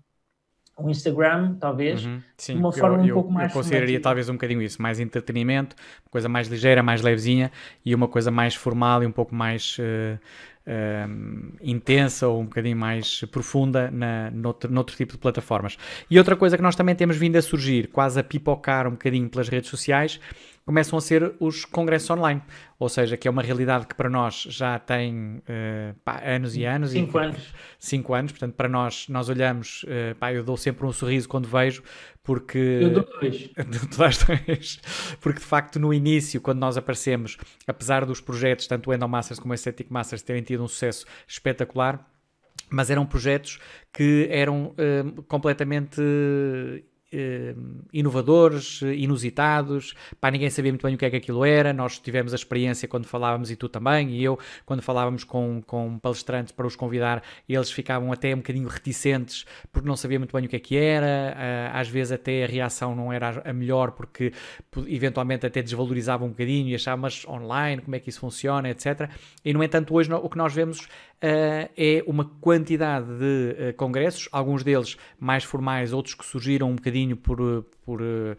o 0.76 0.88
Instagram, 0.88 1.54
talvez, 1.60 2.04
uhum, 2.04 2.20
sim, 2.36 2.54
de 2.54 2.58
uma 2.58 2.72
forma 2.72 2.96
eu, 2.96 3.02
um 3.02 3.06
eu, 3.06 3.14
pouco 3.14 3.32
mais. 3.32 3.50
Eu 3.50 3.54
consideraria 3.54 4.00
talvez 4.00 4.28
um 4.28 4.34
bocadinho 4.34 4.62
isso, 4.62 4.80
mais 4.80 4.98
entretenimento, 4.98 5.76
coisa 6.10 6.28
mais 6.28 6.48
ligeira, 6.48 6.82
mais 6.82 7.02
levezinha 7.02 7.52
e 7.84 7.94
uma 7.94 8.08
coisa 8.08 8.30
mais 8.30 8.54
formal 8.54 9.02
e 9.02 9.06
um 9.06 9.12
pouco 9.12 9.34
mais 9.34 9.76
uh, 9.78 10.18
uh, 10.66 11.56
intensa 11.62 12.26
ou 12.26 12.40
um 12.40 12.44
bocadinho 12.44 12.76
mais 12.76 13.22
profunda 13.30 13.90
na, 13.90 14.30
noutro, 14.30 14.72
noutro 14.72 14.96
tipo 14.96 15.12
de 15.12 15.18
plataformas. 15.18 15.76
E 16.10 16.18
outra 16.18 16.36
coisa 16.36 16.56
que 16.56 16.62
nós 16.62 16.74
também 16.74 16.94
temos 16.94 17.16
vindo 17.16 17.36
a 17.36 17.42
surgir, 17.42 17.88
quase 17.88 18.18
a 18.18 18.24
pipocar 18.24 18.86
um 18.86 18.92
bocadinho 18.92 19.28
pelas 19.28 19.48
redes 19.48 19.68
sociais, 19.68 20.18
começam 20.64 20.96
a 20.96 21.02
ser 21.02 21.34
os 21.40 21.64
congressos 21.64 22.08
online, 22.10 22.40
ou 22.78 22.88
seja, 22.88 23.16
que 23.16 23.26
é 23.26 23.30
uma 23.30 23.42
realidade 23.42 23.86
que 23.86 23.94
para 23.94 24.08
nós 24.08 24.46
já 24.48 24.78
tem 24.78 25.38
uh, 25.38 25.94
pá, 26.04 26.22
anos 26.24 26.56
e 26.56 26.64
anos. 26.64 26.90
Cinco 26.90 27.18
e, 27.18 27.24
anos. 27.24 27.54
Cinco 27.78 28.14
anos, 28.14 28.32
portanto, 28.32 28.54
para 28.54 28.68
nós, 28.68 29.08
nós 29.08 29.28
olhamos, 29.28 29.84
uh, 29.84 30.14
pá, 30.18 30.32
eu 30.32 30.44
dou 30.44 30.56
sempre 30.56 30.86
um 30.86 30.92
sorriso 30.92 31.28
quando 31.28 31.48
vejo, 31.48 31.82
porque... 32.22 32.58
Eu 32.82 32.90
dou 32.90 33.08
dois. 33.20 34.18
dois. 34.18 34.80
Porque, 35.20 35.40
de 35.40 35.44
facto, 35.44 35.80
no 35.80 35.92
início, 35.92 36.40
quando 36.40 36.58
nós 36.58 36.76
aparecemos, 36.76 37.36
apesar 37.66 38.04
dos 38.04 38.20
projetos, 38.20 38.66
tanto 38.66 38.90
o 38.90 38.94
Endomasters 38.94 39.40
como 39.40 39.52
o 39.52 39.54
Aesthetic 39.54 39.90
Masters, 39.90 40.22
terem 40.22 40.42
tido 40.42 40.62
um 40.62 40.68
sucesso 40.68 41.04
espetacular, 41.26 42.08
mas 42.70 42.90
eram 42.90 43.04
projetos 43.04 43.58
que 43.92 44.28
eram 44.30 44.74
uh, 44.78 45.22
completamente 45.24 46.00
inovadores, 47.92 48.82
inusitados, 48.82 49.94
pá, 50.20 50.30
ninguém 50.30 50.50
sabia 50.50 50.72
muito 50.72 50.82
bem 50.82 50.94
o 50.94 50.98
que 50.98 51.04
é 51.04 51.10
que 51.10 51.16
aquilo 51.16 51.44
era, 51.44 51.72
nós 51.72 51.98
tivemos 51.98 52.32
a 52.32 52.36
experiência 52.36 52.88
quando 52.88 53.06
falávamos, 53.06 53.50
e 53.50 53.56
tu 53.56 53.68
também, 53.68 54.10
e 54.10 54.24
eu, 54.24 54.38
quando 54.64 54.82
falávamos 54.82 55.24
com, 55.24 55.62
com 55.66 55.98
palestrantes 55.98 56.52
para 56.52 56.66
os 56.66 56.76
convidar, 56.76 57.22
eles 57.48 57.70
ficavam 57.70 58.12
até 58.12 58.34
um 58.34 58.38
bocadinho 58.38 58.68
reticentes, 58.68 59.44
porque 59.70 59.86
não 59.86 59.96
sabiam 59.96 60.20
muito 60.20 60.32
bem 60.32 60.46
o 60.46 60.48
que 60.48 60.56
é 60.56 60.60
que 60.60 60.76
era, 60.76 61.36
eh, 61.36 61.70
às 61.72 61.88
vezes 61.88 62.12
até 62.12 62.44
a 62.44 62.46
reação 62.46 62.94
não 62.94 63.12
era 63.12 63.42
a 63.44 63.52
melhor, 63.52 63.92
porque 63.92 64.32
eventualmente 64.86 65.46
até 65.46 65.62
desvalorizavam 65.62 66.28
um 66.28 66.30
bocadinho 66.30 66.68
e 66.68 66.74
achavam, 66.74 67.02
mas 67.02 67.26
online, 67.26 67.82
como 67.82 67.94
é 67.94 67.98
que 67.98 68.08
isso 68.08 68.20
funciona, 68.20 68.70
etc. 68.70 69.10
E, 69.44 69.52
no 69.52 69.62
entanto, 69.62 69.94
hoje 69.94 70.12
o 70.12 70.28
que 70.28 70.36
nós 70.36 70.52
vemos 70.54 70.88
é 71.22 72.02
uma 72.06 72.24
quantidade 72.24 73.06
de 73.06 73.70
uh, 73.70 73.74
congressos, 73.76 74.28
alguns 74.32 74.64
deles 74.64 74.96
mais 75.18 75.44
formais, 75.44 75.92
outros 75.92 76.14
que 76.14 76.24
surgiram 76.24 76.70
um 76.70 76.76
bocadinho 76.76 77.16
por, 77.16 77.64
por 77.84 78.02
uh, 78.02 78.36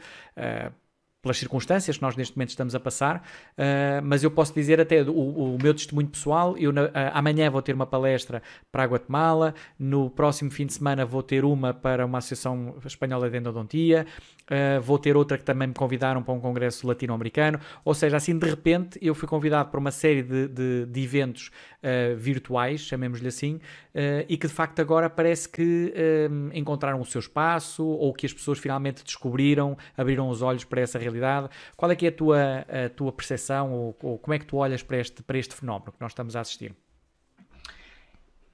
pelas 1.23 1.37
circunstâncias 1.37 1.95
que 1.95 2.03
nós 2.03 2.17
neste 2.17 2.35
momento 2.35 2.49
estamos 2.49 2.75
a 2.75 2.79
passar, 2.81 3.25
uh, 3.57 4.03
mas 4.03 4.25
eu 4.25 4.29
posso 4.29 4.53
dizer 4.53 4.81
até 4.81 5.01
o, 5.01 5.55
o 5.55 5.57
meu 5.63 5.73
testemunho 5.73 6.09
pessoal, 6.09 6.57
eu 6.57 6.69
uh, 6.71 6.75
amanhã 7.13 7.49
vou 7.49 7.61
ter 7.61 7.73
uma 7.73 7.85
palestra 7.85 8.43
para 8.69 8.83
a 8.83 8.85
Guatemala, 8.85 9.55
no 9.79 10.09
próximo 10.09 10.51
fim 10.51 10.65
de 10.65 10.73
semana 10.73 11.05
vou 11.05 11.23
ter 11.23 11.45
uma 11.45 11.73
para 11.73 12.05
uma 12.05 12.17
Associação 12.17 12.75
Espanhola 12.85 13.29
de 13.29 13.37
Endodontia, 13.37 14.05
uh, 14.51 14.81
vou 14.81 14.99
ter 14.99 15.15
outra 15.15 15.37
que 15.37 15.45
também 15.45 15.69
me 15.69 15.73
convidaram 15.73 16.21
para 16.21 16.33
um 16.33 16.41
congresso 16.41 16.85
latino-americano, 16.85 17.57
ou 17.85 17.93
seja, 17.93 18.17
assim 18.17 18.37
de 18.37 18.49
repente 18.49 18.99
eu 19.01 19.15
fui 19.15 19.27
convidado 19.27 19.69
para 19.69 19.79
uma 19.79 19.91
série 19.91 20.23
de, 20.23 20.49
de, 20.49 20.85
de 20.85 21.03
eventos 21.03 21.49
virtuais, 22.17 22.79
chamemos-lhe 22.79 23.27
assim, 23.27 23.59
e 24.29 24.37
que 24.37 24.47
de 24.47 24.53
facto 24.53 24.79
agora 24.79 25.09
parece 25.09 25.49
que 25.49 25.93
encontraram 26.53 27.01
o 27.01 27.05
seu 27.05 27.19
espaço, 27.19 27.85
ou 27.85 28.13
que 28.13 28.25
as 28.25 28.31
pessoas 28.31 28.57
finalmente 28.57 29.03
descobriram, 29.03 29.77
abriram 29.97 30.29
os 30.29 30.41
olhos 30.41 30.63
para 30.63 30.79
essa 30.79 30.97
realidade 30.97 31.12
realidade. 31.13 31.49
Qual 31.77 31.91
é 31.91 31.95
que 31.95 32.05
é 32.05 32.09
a 32.09 32.11
tua, 32.11 32.65
a 32.85 32.89
tua 32.89 33.11
percepção 33.11 33.71
ou, 33.71 33.97
ou 34.01 34.17
como 34.17 34.33
é 34.33 34.39
que 34.39 34.45
tu 34.45 34.57
olhas 34.57 34.81
para 34.81 34.97
este, 34.97 35.21
para 35.23 35.37
este 35.37 35.55
fenómeno 35.55 35.91
que 35.91 36.01
nós 36.01 36.11
estamos 36.11 36.35
a 36.35 36.41
assistir? 36.41 36.75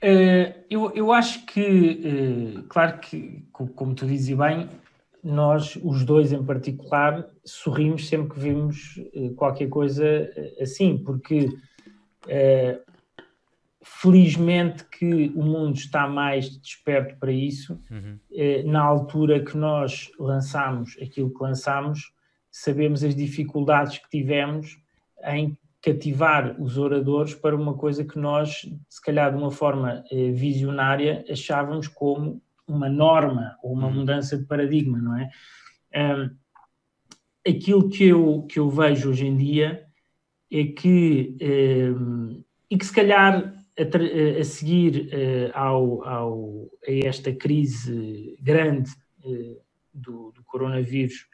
Uh, 0.01 0.55
eu, 0.69 0.91
eu 0.95 1.11
acho 1.11 1.45
que, 1.45 2.55
uh, 2.57 2.63
claro 2.69 2.99
que, 2.99 3.45
como 3.51 3.93
tu 3.93 4.05
dizes 4.05 4.35
bem, 4.37 4.69
nós, 5.21 5.77
os 5.83 6.05
dois 6.05 6.31
em 6.31 6.41
particular, 6.41 7.27
sorrimos 7.43 8.07
sempre 8.07 8.29
que 8.29 8.39
vimos 8.39 8.95
uh, 9.13 9.33
qualquer 9.35 9.67
coisa 9.67 10.29
assim, 10.61 10.97
porque 10.97 11.49
felizmente 13.81 14.85
que 14.85 15.31
o 15.35 15.41
mundo 15.41 15.75
está 15.75 16.07
mais 16.07 16.49
desperto 16.59 17.17
para 17.17 17.31
isso. 17.31 17.79
Uhum. 17.89 18.19
Na 18.65 18.81
altura 18.81 19.43
que 19.43 19.57
nós 19.57 20.11
lançámos 20.19 20.95
aquilo 21.01 21.33
que 21.33 21.41
lançámos, 21.41 22.13
sabemos 22.51 23.03
as 23.03 23.15
dificuldades 23.15 23.97
que 23.97 24.09
tivemos 24.09 24.77
em 25.25 25.57
cativar 25.81 26.59
os 26.61 26.77
oradores 26.77 27.33
para 27.33 27.55
uma 27.55 27.73
coisa 27.73 28.03
que 28.03 28.19
nós, 28.19 28.67
se 28.89 29.01
calhar 29.01 29.31
de 29.31 29.37
uma 29.37 29.51
forma 29.51 30.03
eh, 30.11 30.31
visionária, 30.31 31.23
achávamos 31.29 31.87
como 31.87 32.41
uma 32.67 32.89
norma 32.89 33.57
ou 33.63 33.73
uma 33.73 33.87
uhum. 33.87 33.93
mudança 33.93 34.37
de 34.37 34.45
paradigma, 34.45 34.99
não 34.99 35.17
é? 35.17 35.29
Aquilo 37.47 37.89
que 37.89 38.03
eu, 38.05 38.45
que 38.47 38.59
eu 38.59 38.69
vejo 38.69 39.09
hoje 39.09 39.25
em 39.25 39.35
dia 39.35 39.85
é 40.51 40.65
que, 40.65 41.35
e 42.69 42.77
que 42.77 42.85
se 42.85 42.93
calhar 42.93 43.59
a, 43.79 44.39
a 44.39 44.43
seguir 44.43 45.07
uh, 45.07 45.57
ao, 45.57 46.03
ao, 46.03 46.71
a 46.85 46.91
esta 47.07 47.33
crise 47.33 48.37
grande 48.41 48.91
uh, 49.23 49.61
do, 49.93 50.31
do 50.31 50.43
coronavírus. 50.43 51.27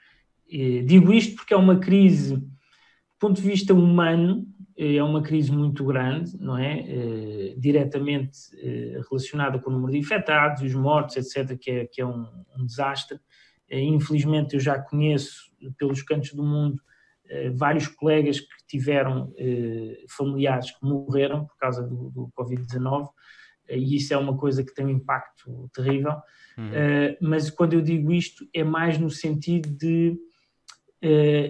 E 0.48 0.82
digo 0.84 1.12
isto 1.14 1.36
porque 1.36 1.54
é 1.54 1.58
uma 1.58 1.80
crise, 1.80 2.36
do 2.36 3.20
ponto 3.20 3.41
de 3.41 3.48
vista 3.48 3.74
humano, 3.74 4.46
é 4.78 5.02
uma 5.02 5.22
crise 5.22 5.52
muito 5.52 5.86
grande, 5.86 6.38
não 6.38 6.58
é? 6.58 6.80
é 6.82 7.56
diretamente 7.58 8.38
relacionada 9.10 9.58
com 9.58 9.70
o 9.70 9.74
número 9.74 9.93
de 9.93 10.00
infectados, 10.00 10.62
os 10.62 10.74
mortos, 10.76 11.16
etc., 11.16 11.58
que 11.58 11.72
é, 11.72 11.86
que 11.86 12.02
é 12.02 12.06
um, 12.06 12.28
um 12.58 12.66
desastre. 12.66 13.18
Infelizmente, 13.72 14.56
eu 14.56 14.60
já 14.60 14.78
conheço, 14.78 15.52
pelos 15.78 16.04
cantos 16.04 16.34
do 16.34 16.43
mundo, 16.43 16.82
vários 17.56 17.88
colegas 17.88 18.39
que 18.39 18.48
tiveram 18.68 19.34
familiares 20.10 20.72
que 20.72 20.86
morreram 20.86 21.46
por 21.46 21.58
causa 21.58 21.82
do, 21.82 22.12
do 22.12 22.30
Covid-19, 22.38 23.10
e 23.70 23.96
isso 23.96 24.14
é 24.14 24.18
uma 24.18 24.38
coisa 24.38 24.64
que 24.64 24.74
tem 24.74 24.86
um 24.86 24.89
impacto 24.89 25.70
terrível. 25.74 26.16
Uhum. 26.58 26.72
mas 27.22 27.50
quando 27.50 27.74
eu 27.74 27.82
digo 27.82 28.14
isto, 28.14 28.48
é 28.54 28.64
mais 28.64 28.98
no 28.98 29.10
sentido 29.10 29.70
de 29.76 30.12
eh, 30.12 30.34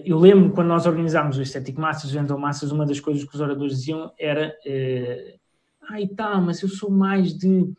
eu 0.05 0.17
lembro 0.17 0.51
quando 0.51 0.67
nós 0.67 0.85
organizámos 0.85 1.37
o 1.37 1.41
Estético 1.41 1.79
Massas, 1.79 2.13
o 2.13 2.19
Endo 2.19 2.37
Massas, 2.37 2.71
uma 2.71 2.85
das 2.85 2.99
coisas 2.99 3.23
que 3.23 3.35
os 3.35 3.41
oradores 3.41 3.77
diziam 3.77 4.11
era 4.17 4.55
ah, 5.89 6.01
e 6.01 6.07
tal, 6.07 6.41
mas 6.41 6.61
eu 6.61 6.69
sou 6.69 6.89
mais 6.89 7.37
de 7.37 7.71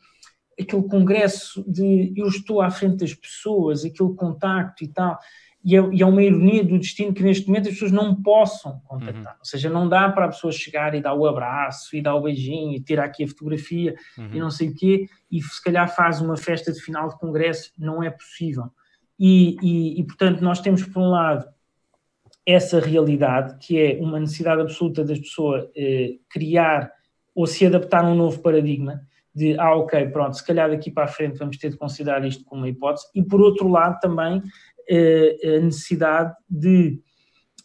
aquele 0.58 0.82
congresso 0.84 1.64
de 1.70 2.12
eu 2.16 2.26
estou 2.26 2.60
à 2.62 2.70
frente 2.70 2.96
das 2.96 3.14
pessoas, 3.14 3.84
aquele 3.84 4.14
contacto 4.14 4.82
e 4.82 4.88
tal. 4.88 5.18
E 5.62 5.76
é, 5.76 5.80
e 5.92 6.00
é 6.00 6.06
uma 6.06 6.22
ironia 6.22 6.64
do 6.64 6.78
destino 6.78 7.12
que 7.12 7.24
neste 7.24 7.48
momento 7.48 7.68
as 7.68 7.74
pessoas 7.74 7.90
não 7.90 8.14
possam 8.22 8.80
contactar. 8.84 9.32
Uhum. 9.32 9.38
Ou 9.40 9.44
seja, 9.44 9.68
não 9.68 9.88
dá 9.88 10.08
para 10.08 10.26
a 10.26 10.28
pessoa 10.28 10.52
chegar 10.52 10.94
e 10.94 11.00
dar 11.00 11.14
o 11.14 11.26
abraço 11.26 11.96
e 11.96 12.00
dar 12.00 12.14
o 12.14 12.22
beijinho 12.22 12.72
e 12.72 12.80
tirar 12.80 13.06
aqui 13.06 13.24
a 13.24 13.28
fotografia 13.28 13.96
uhum. 14.16 14.30
e 14.32 14.38
não 14.38 14.50
sei 14.50 14.68
o 14.68 14.74
quê, 14.74 15.08
e 15.30 15.42
se 15.42 15.62
calhar 15.62 15.92
faz 15.92 16.20
uma 16.20 16.36
festa 16.36 16.72
de 16.72 16.80
final 16.80 17.08
de 17.08 17.18
congresso, 17.18 17.72
não 17.76 18.00
é 18.00 18.10
possível. 18.10 18.70
E, 19.18 19.56
e, 19.60 20.00
e 20.00 20.04
portanto, 20.04 20.40
nós 20.40 20.60
temos, 20.60 20.84
por 20.84 21.02
um 21.02 21.10
lado, 21.10 21.44
essa 22.46 22.78
realidade, 22.78 23.58
que 23.58 23.78
é 23.78 23.98
uma 24.00 24.20
necessidade 24.20 24.62
absoluta 24.62 25.04
das 25.04 25.18
pessoas 25.18 25.68
eh, 25.76 26.14
criar 26.28 26.92
ou 27.34 27.46
se 27.46 27.66
adaptar 27.66 28.04
a 28.04 28.08
um 28.08 28.14
novo 28.14 28.40
paradigma 28.40 29.02
de, 29.34 29.58
ah, 29.58 29.76
ok, 29.76 30.06
pronto, 30.06 30.34
se 30.34 30.46
calhar 30.46 30.70
daqui 30.70 30.90
para 30.90 31.04
a 31.04 31.08
frente 31.08 31.38
vamos 31.38 31.58
ter 31.58 31.68
de 31.68 31.76
considerar 31.76 32.24
isto 32.24 32.42
como 32.44 32.62
uma 32.62 32.68
hipótese, 32.68 33.06
e 33.14 33.22
por 33.22 33.42
outro 33.42 33.68
lado 33.68 33.98
também 34.00 34.42
eh, 34.88 35.36
a 35.58 35.60
necessidade 35.60 36.34
de, 36.48 36.98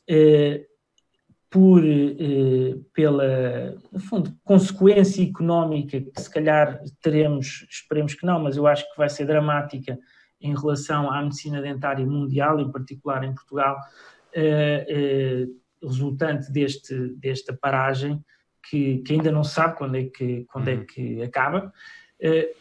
eh, 0.05 0.65
por, 1.49 1.81
eh, 1.85 2.75
pela, 2.93 3.75
no 3.91 3.99
fundo, 3.99 4.35
consequência 4.43 5.23
económica 5.23 6.01
que 6.01 6.21
se 6.21 6.29
calhar 6.29 6.81
teremos, 7.01 7.65
esperemos 7.69 8.15
que 8.15 8.25
não, 8.25 8.39
mas 8.41 8.57
eu 8.57 8.67
acho 8.67 8.83
que 8.91 8.97
vai 8.97 9.09
ser 9.09 9.25
dramática 9.25 9.97
em 10.41 10.53
relação 10.53 11.09
à 11.09 11.21
medicina 11.21 11.61
dentária 11.61 12.05
mundial, 12.05 12.59
em 12.59 12.69
particular 12.69 13.23
em 13.23 13.33
Portugal, 13.33 13.77
resultante 15.81 16.51
deste, 16.51 17.09
desta 17.15 17.53
paragem, 17.53 18.23
que, 18.69 18.99
que, 18.99 19.13
ainda 19.13 19.31
não 19.31 19.43
sabe 19.43 19.77
quando 19.77 19.95
é 19.95 20.03
que, 20.03 20.45
quando 20.45 20.67
é 20.67 20.75
uhum. 20.75 20.85
que 20.85 21.21
acaba. 21.23 21.73
Uh, 22.21 22.55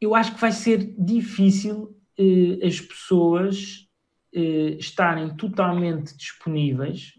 eu 0.00 0.14
acho 0.14 0.34
que 0.34 0.40
vai 0.40 0.52
ser 0.52 0.94
difícil 0.98 1.96
as 2.62 2.80
pessoas 2.80 3.88
estarem 4.78 5.34
totalmente 5.36 6.16
disponíveis 6.16 7.14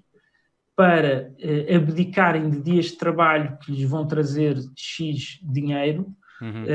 para 0.76 1.34
abdicarem 1.74 2.50
de 2.50 2.62
dias 2.62 2.86
de 2.86 2.98
trabalho 2.98 3.58
que 3.60 3.72
lhes 3.72 3.90
vão 3.90 4.06
trazer 4.06 4.58
X 4.76 5.40
dinheiro, 5.42 6.14
uhum. 6.42 6.66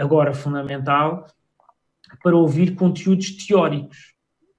agora 0.00 0.34
fundamental, 0.34 1.26
para 2.22 2.36
ouvir 2.36 2.74
conteúdos 2.74 3.32
teóricos. 3.46 4.13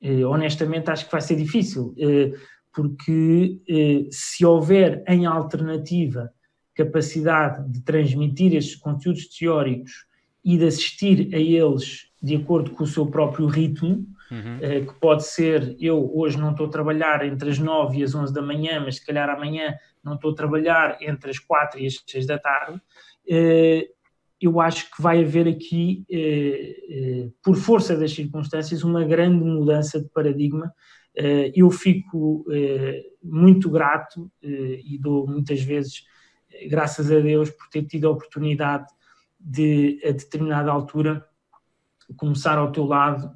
Eh, 0.06 0.24
honestamente 0.24 0.92
acho 0.92 1.06
que 1.06 1.12
vai 1.12 1.22
ser 1.22 1.36
difícil, 1.36 1.96
eh, 1.98 2.32
porque 2.72 3.60
eh, 3.68 4.08
se 4.12 4.46
houver 4.46 5.04
em 5.08 5.26
alternativa 5.26 6.32
capacidade 6.76 7.68
de 7.72 7.82
transmitir 7.82 8.54
estes 8.54 8.76
conteúdos 8.76 9.28
teóricos 9.28 10.06
e 10.44 10.60
de 10.60 10.68
assistir 10.68 11.34
a 11.34 11.40
eles 11.40 12.12
de 12.22 12.36
acordo 12.36 12.70
com 12.72 12.84
o 12.84 12.88
seu 12.88 13.08
próprio 13.08 13.48
ritmo, 13.48 14.06
uhum. 14.30 14.86
que 14.86 14.94
pode 15.00 15.26
ser, 15.26 15.76
eu 15.80 16.12
hoje 16.14 16.38
não 16.38 16.52
estou 16.52 16.68
a 16.68 16.70
trabalhar 16.70 17.26
entre 17.26 17.50
as 17.50 17.60
9 17.60 18.00
e 18.00 18.04
as 18.04 18.14
11 18.14 18.34
da 18.34 18.42
manhã, 18.42 18.80
mas 18.84 18.96
se 18.96 19.06
calhar 19.06 19.30
amanhã 19.30 19.76
não 20.04 20.16
estou 20.16 20.32
a 20.32 20.36
trabalhar 20.36 20.98
entre 21.02 21.32
as 21.32 21.40
4 21.40 21.80
e 21.80 21.88
as 21.88 22.04
6 22.06 22.26
da 22.26 22.38
tarde, 22.38 22.82
eu 24.46 24.60
acho 24.62 24.92
que 24.92 25.02
vai 25.02 25.24
haver 25.24 25.48
aqui, 25.48 26.06
eh, 26.10 26.76
eh, 26.90 27.30
por 27.44 27.56
força 27.56 27.96
das 27.96 28.12
circunstâncias, 28.12 28.84
uma 28.84 29.04
grande 29.04 29.44
mudança 29.44 30.00
de 30.00 30.08
paradigma. 30.10 30.72
Eh, 31.16 31.52
eu 31.56 31.72
fico 31.72 32.46
muito 33.24 33.70
grato 33.70 34.32
e 34.42 34.98
dou 35.00 35.28
muitas 35.28 35.62
vezes 35.62 36.04
graças 36.70 37.12
a 37.12 37.20
Deus 37.20 37.50
por 37.50 37.68
ter 37.70 37.84
tido 37.86 38.08
a 38.08 38.12
oportunidade 38.12 38.86
de, 39.40 40.00
a 40.04 40.12
determinada 40.12 40.72
altura, 40.72 41.26
começar 42.18 42.58
ao 42.58 42.72
teu 42.72 42.86
lado 42.86 43.34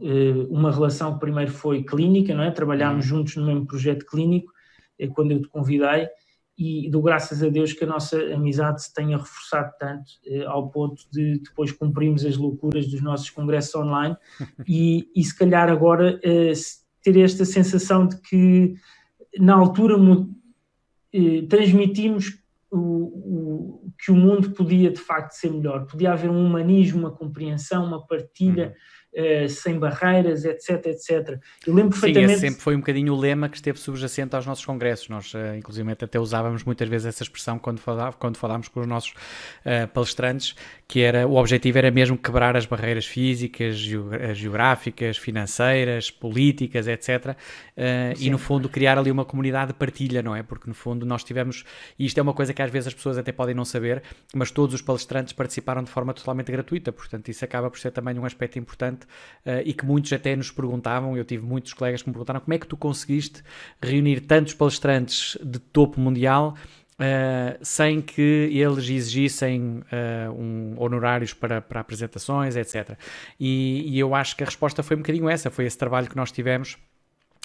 uma 0.50 0.72
relação 0.72 1.14
que 1.14 1.20
primeiro 1.20 1.52
foi 1.52 1.84
clínica, 1.84 2.36
não 2.36 2.44
é? 2.44 2.52
Trabalhámos 2.52 3.10
uhum. 3.10 3.18
juntos 3.18 3.36
no 3.36 3.46
mesmo 3.46 3.66
projeto 3.66 4.06
clínico, 4.06 4.52
quando 5.14 5.32
eu 5.32 5.42
te 5.42 5.48
convidei, 5.48 6.08
e 6.60 6.90
dou 6.90 7.02
graças 7.02 7.42
a 7.42 7.48
Deus 7.48 7.72
que 7.72 7.86
a 7.86 7.88
nossa 7.88 8.20
amizade 8.34 8.84
se 8.84 8.94
tenha 8.94 9.18
reforçado 9.18 9.72
tanto 9.80 10.12
eh, 10.26 10.44
ao 10.44 10.70
ponto 10.70 11.04
de 11.10 11.40
depois 11.40 11.72
cumprirmos 11.72 12.26
as 12.26 12.36
loucuras 12.36 12.86
dos 12.86 13.02
nossos 13.02 13.30
congressos 13.30 13.74
online 13.76 14.18
e, 14.68 15.10
e 15.16 15.24
se 15.24 15.34
calhar 15.34 15.70
agora 15.70 16.20
eh, 16.22 16.52
ter 17.02 17.18
esta 17.18 17.46
sensação 17.46 18.06
de 18.06 18.20
que 18.20 18.74
na 19.40 19.56
altura 19.56 19.96
eh, 21.14 21.44
transmitimos 21.50 22.38
o, 22.70 22.78
o, 22.78 23.94
que 23.98 24.12
o 24.12 24.16
mundo 24.16 24.52
podia 24.52 24.92
de 24.92 25.00
facto 25.00 25.32
ser 25.32 25.52
melhor, 25.52 25.86
podia 25.86 26.12
haver 26.12 26.30
um 26.30 26.46
humanismo, 26.46 27.00
uma 27.00 27.12
compreensão, 27.12 27.86
uma 27.86 28.06
partilha 28.06 28.68
uhum. 28.68 28.74
Uh, 29.12 29.50
sem 29.50 29.80
barreiras, 29.80 30.46
etc, 30.46 30.86
etc. 30.86 31.40
Eu 31.66 31.74
lembro 31.74 31.90
perfeitamente... 31.90 32.36
Sim, 32.36 32.50
sempre 32.50 32.62
foi 32.62 32.76
um 32.76 32.80
bocadinho 32.80 33.12
o 33.12 33.20
lema 33.20 33.50
que 33.50 33.56
esteve 33.56 33.80
subjacente 33.80 34.36
aos 34.36 34.46
nossos 34.46 34.64
congressos. 34.64 35.10
Nós, 35.10 35.34
uh, 35.34 35.56
inclusive, 35.58 35.92
até 35.92 36.20
usávamos 36.20 36.64
muitas 36.64 36.88
vezes 36.88 37.08
essa 37.08 37.24
expressão 37.24 37.58
quando, 37.58 37.80
falava, 37.80 38.16
quando 38.16 38.38
falámos 38.38 38.68
com 38.68 38.80
os 38.82 38.86
nossos 38.86 39.10
uh, 39.66 39.88
palestrantes, 39.92 40.56
que 40.88 41.02
era, 41.02 41.28
o 41.28 41.38
objetivo 41.38 41.80
era 41.80 41.90
mesmo 41.90 42.20
quebrar 42.20 42.56
as 42.56 42.68
barreiras 42.68 43.08
físicas, 43.08 43.78
geográficas, 43.78 45.18
financeiras, 45.18 46.12
políticas, 46.12 46.88
etc. 46.88 47.36
e, 48.18 48.30
no 48.30 48.38
fundo, 48.38 48.68
criar 48.68 48.98
ali 48.98 49.12
uma 49.12 49.24
comunidade 49.24 49.72
de 49.72 49.78
partilha, 49.78 50.22
não 50.24 50.36
é? 50.36 50.42
Porque, 50.42 50.68
no 50.68 50.74
fundo, 50.74 51.06
nós 51.06 51.24
tivemos... 51.24 51.64
E 51.98 52.06
isto 52.06 52.18
é 52.20 52.24
uma 52.24 52.34
coisa 52.34 52.54
que 52.54 52.62
às 52.62 52.72
vezes 52.72 52.88
as 52.88 52.94
pessoas 52.94 53.20
até 53.20 53.32
podem 53.32 53.54
não 53.54 53.66
saber, 53.66 54.02
mas 54.34 54.50
todos 54.50 54.74
os 54.74 54.82
palestrantes 54.82 55.32
participaram 55.34 55.84
de 55.84 55.92
forma 55.92 56.12
totalmente 56.12 56.52
gratuita, 56.52 56.92
portanto, 56.92 57.30
isso 57.30 57.46
acaba 57.46 57.70
por 57.70 57.80
ser 57.80 57.92
também 57.92 58.18
um 58.18 58.26
aspecto 58.26 58.58
importante 58.58 59.00
uh, 59.46 59.62
e 59.66 59.74
que 59.74 59.86
muitos 59.86 60.12
até 60.14 60.36
nos 60.36 60.52
perguntavam, 60.52 61.18
eu 61.18 61.26
tive 61.26 61.46
muitos 61.46 61.74
colegas 61.74 62.02
que 62.02 62.10
me 62.10 62.14
perguntaram 62.14 62.40
como 62.40 62.54
é 62.54 62.58
que 62.58 62.68
tu 62.68 62.78
conseguiste 62.78 63.44
reunir 63.82 64.22
tantos 64.22 64.54
palestrantes 64.54 65.38
de 65.44 65.60
topo 65.60 66.00
mundial 66.00 66.56
Uh, 67.00 67.56
sem 67.62 68.02
que 68.02 68.50
eles 68.52 68.90
exigissem 68.90 69.82
uh, 69.88 70.34
um, 70.34 70.76
honorários 70.78 71.34
para, 71.34 71.62
para 71.62 71.80
apresentações, 71.80 72.58
etc. 72.58 72.98
E, 73.40 73.86
e, 73.88 73.98
eu 73.98 74.14
acho 74.14 74.36
que 74.36 74.44
a 74.44 74.46
resposta 74.46 74.84
foi 74.84 74.98
um 74.98 75.00
bocadinho 75.00 75.30
essa, 75.30 75.50
foi 75.50 75.64
esse 75.64 75.78
trabalho 75.78 76.10
que 76.10 76.18
nós 76.18 76.30
tivemos 76.30 76.78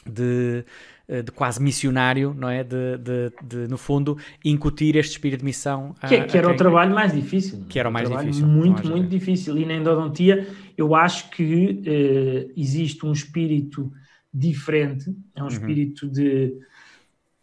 de, 0.04 0.64
de 1.08 1.30
quase 1.30 1.62
missionário, 1.62 2.34
não 2.36 2.48
é? 2.48 2.64
De, 2.64 2.98
de, 2.98 3.32
de, 3.44 3.68
no 3.68 3.78
fundo, 3.78 4.18
incutir 4.44 4.96
este 4.96 5.12
espírito 5.12 5.40
de 5.40 5.44
missão. 5.44 5.94
A, 6.02 6.08
que, 6.08 6.20
que 6.22 6.36
era 6.36 6.48
quem... 6.48 6.56
o 6.56 6.58
trabalho 6.58 6.92
mais 6.92 7.12
difícil. 7.12 7.64
Que 7.68 7.78
era 7.78 7.88
o 7.88 7.92
mais 7.92 8.10
um 8.10 8.16
difícil. 8.16 8.46
Muito, 8.48 8.88
muito 8.88 9.08
difícil. 9.08 9.56
E 9.56 9.64
na 9.64 9.74
endodontia, 9.74 10.48
eu 10.76 10.94
acho 10.94 11.30
que 11.30 11.82
uh, 11.86 12.52
existe 12.56 13.04
um 13.06 13.12
espírito 13.12 13.92
diferente, 14.32 15.14
é 15.34 15.40
um 15.40 15.44
uhum. 15.44 15.50
espírito 15.50 16.08
de, 16.08 16.54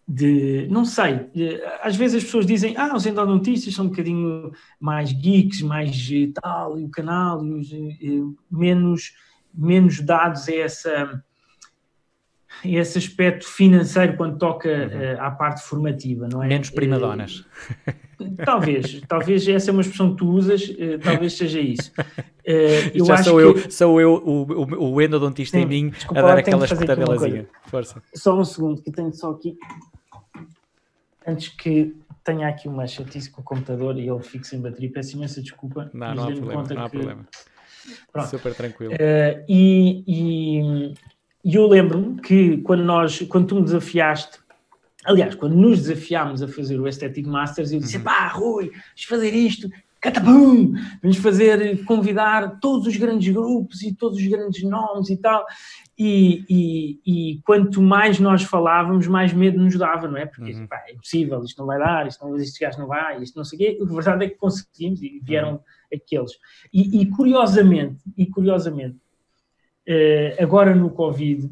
de. 0.07 0.67
Não 0.69 0.83
sei, 0.83 1.29
às 1.81 1.95
vezes 1.95 2.17
as 2.17 2.23
pessoas 2.23 2.45
dizem, 2.45 2.75
ah, 2.77 2.95
os 2.95 3.05
endodontistas 3.05 3.73
são 3.73 3.85
um 3.85 3.89
bocadinho 3.89 4.51
mais 4.79 5.13
geeks, 5.13 5.61
mais 5.61 6.09
tal, 6.41 6.77
e 6.77 6.83
o 6.83 6.89
canal, 6.89 7.45
e 7.45 7.53
os, 7.53 7.71
e, 7.71 8.23
menos, 8.51 9.15
menos 9.53 10.01
dados 10.01 10.49
a 10.49 10.55
essa 10.55 11.23
esse 12.63 12.97
aspecto 12.97 13.47
financeiro 13.47 14.15
quando 14.15 14.37
toca 14.37 14.69
uhum. 14.69 15.15
uh, 15.15 15.21
à 15.21 15.31
parte 15.31 15.61
formativa, 15.63 16.27
não 16.27 16.43
é? 16.43 16.47
Menos 16.47 16.69
primadonas. 16.69 17.45
Uh, 18.19 18.35
talvez, 18.45 19.01
talvez 19.07 19.47
essa 19.47 19.69
é 19.69 19.73
uma 19.73 19.81
expressão 19.81 20.11
que 20.11 20.17
tu 20.17 20.29
usas, 20.29 20.69
uh, 20.69 20.99
talvez 21.03 21.33
seja 21.33 21.59
isso. 21.59 21.91
eu 22.43 23.05
Já 23.05 23.23
sou, 23.23 23.41
eu, 23.41 23.53
que... 23.53 23.71
sou 23.71 23.99
eu, 23.99 24.13
o, 24.13 24.43
o, 24.43 24.93
o 24.93 25.01
endodontista 25.01 25.57
Sim, 25.57 25.63
em 25.63 25.67
mim, 25.67 25.89
desculpa, 25.89 26.19
a 26.19 26.25
dar 26.25 26.37
aquela 26.37 26.65
espetadelazinha. 26.65 27.47
Força. 27.65 28.01
Só 28.13 28.39
um 28.39 28.45
segundo, 28.45 28.81
que 28.81 28.91
tenho 28.91 29.13
só 29.13 29.31
aqui, 29.31 29.57
antes 31.25 31.49
que 31.49 31.95
tenha 32.23 32.47
aqui 32.47 32.67
uma 32.67 32.85
chatice 32.85 33.29
com 33.29 33.41
o 33.41 33.43
computador 33.43 33.97
e 33.97 34.07
ele 34.07 34.21
fique 34.21 34.45
sem 34.45 34.61
bateria, 34.61 34.91
peço 34.91 35.15
imensa 35.15 35.41
desculpa. 35.41 35.89
Não, 35.93 36.13
não 36.13 36.23
há 36.23 36.31
problema, 36.31 36.63
não 36.63 36.85
há 36.85 36.89
problema. 36.89 37.27
Pronto. 38.11 38.29
Super 38.29 38.53
tranquilo. 38.53 38.93
Uh, 38.93 39.43
e, 39.47 40.03
e, 40.07 40.93
e, 41.43 41.55
eu 41.55 41.67
lembro-me 41.67 42.21
que 42.21 42.57
quando, 42.57 42.83
nós, 42.83 43.19
quando 43.27 43.47
tu 43.47 43.55
me 43.55 43.63
desafiaste, 43.63 44.39
aliás, 45.05 45.35
quando 45.35 45.55
nos 45.55 45.79
desafiámos 45.79 46.41
a 46.41 46.47
fazer 46.47 46.79
o 46.79 46.85
Aesthetic 46.85 47.25
Masters, 47.25 47.71
eu 47.71 47.79
disse: 47.79 47.97
uhum. 47.97 48.03
pá, 48.03 48.27
Rui, 48.27 48.69
vamos 48.69 49.03
fazer 49.07 49.33
isto, 49.33 49.69
catapum! 50.01 50.73
Vamos 51.01 51.17
fazer, 51.17 51.85
convidar 51.85 52.59
todos 52.59 52.87
os 52.87 52.97
grandes 52.97 53.31
grupos 53.31 53.83
e 53.83 53.93
todos 53.93 54.17
os 54.17 54.27
grandes 54.27 54.63
nomes 54.63 55.09
e 55.09 55.17
tal. 55.17 55.45
E, 55.97 56.43
e, 56.49 56.99
e, 57.05 57.41
quanto 57.43 57.81
mais 57.81 58.19
nós 58.19 58.41
falávamos, 58.43 59.05
mais 59.05 59.31
medo 59.31 59.59
nos 59.59 59.77
dava, 59.77 60.07
não 60.07 60.17
é? 60.17 60.25
Porque 60.25 60.53
uhum. 60.53 60.67
pá, 60.67 60.83
é 60.87 60.93
impossível, 60.93 61.43
isto 61.43 61.59
não 61.59 61.67
vai 61.67 61.77
dar, 61.77 62.07
isto 62.07 62.25
não, 62.25 62.35
este 62.37 62.59
gajo 62.59 62.79
não 62.79 62.87
vai, 62.87 63.21
isto 63.21 63.35
não 63.35 63.45
sei 63.45 63.57
o 63.57 63.59
quê. 63.59 63.79
A 63.79 63.93
verdade 63.93 64.25
é 64.25 64.29
que 64.29 64.35
conseguimos 64.35 65.01
e 65.01 65.21
vieram 65.23 65.53
uhum. 65.53 65.59
aqueles. 65.93 66.31
E, 66.73 67.01
e, 67.01 67.05
curiosamente, 67.05 68.01
e 68.17 68.25
curiosamente, 68.25 68.97
agora 70.39 70.75
no 70.75 70.89
Covid, 70.89 71.49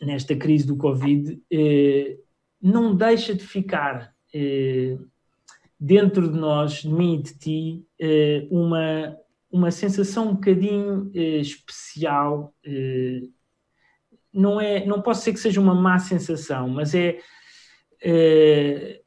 nesta 0.00 0.34
crise 0.36 0.66
do 0.66 0.76
Covid, 0.76 1.40
eh, 1.50 2.18
não 2.60 2.94
deixa 2.94 3.34
de 3.34 3.44
ficar 3.44 4.14
eh, 4.34 4.96
dentro 5.78 6.30
de 6.30 6.38
nós, 6.38 6.82
de 6.82 6.88
mim 6.88 7.14
e 7.14 7.22
de 7.22 7.34
ti, 7.38 7.86
uma, 8.50 9.16
uma 9.50 9.70
sensação 9.70 10.28
um 10.28 10.34
bocadinho 10.34 11.10
especial 11.14 12.54
não 14.32 14.60
é, 14.60 14.84
não 14.86 15.02
posso 15.02 15.20
dizer 15.20 15.32
que 15.34 15.40
seja 15.40 15.60
uma 15.60 15.74
má 15.74 15.98
sensação, 15.98 16.68
mas 16.68 16.94
é, 16.94 17.18
é 18.02 19.00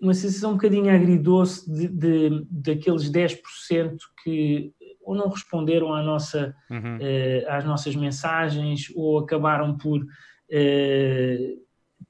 uma 0.00 0.14
sensação 0.14 0.52
um 0.52 0.54
bocadinho 0.54 0.90
agridoce 0.90 1.70
de, 1.70 1.88
de, 1.88 2.46
daqueles 2.50 3.10
10% 3.10 3.98
que 4.24 4.72
ou 5.10 5.16
não 5.16 5.28
responderam 5.28 5.92
à 5.92 6.04
nossa, 6.04 6.54
uhum. 6.70 6.98
eh, 7.00 7.44
às 7.48 7.64
nossas 7.64 7.96
mensagens 7.96 8.92
ou 8.94 9.18
acabaram 9.18 9.76
por, 9.76 10.06
eh, 10.48 11.56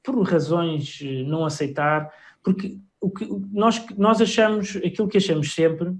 por 0.02 0.22
razões 0.22 1.00
não 1.26 1.46
aceitar, 1.46 2.12
porque 2.42 2.78
o 3.00 3.10
que 3.10 3.26
nós, 3.50 3.82
nós 3.96 4.20
achamos, 4.20 4.76
aquilo 4.76 5.08
que 5.08 5.16
achamos 5.16 5.54
sempre 5.54 5.94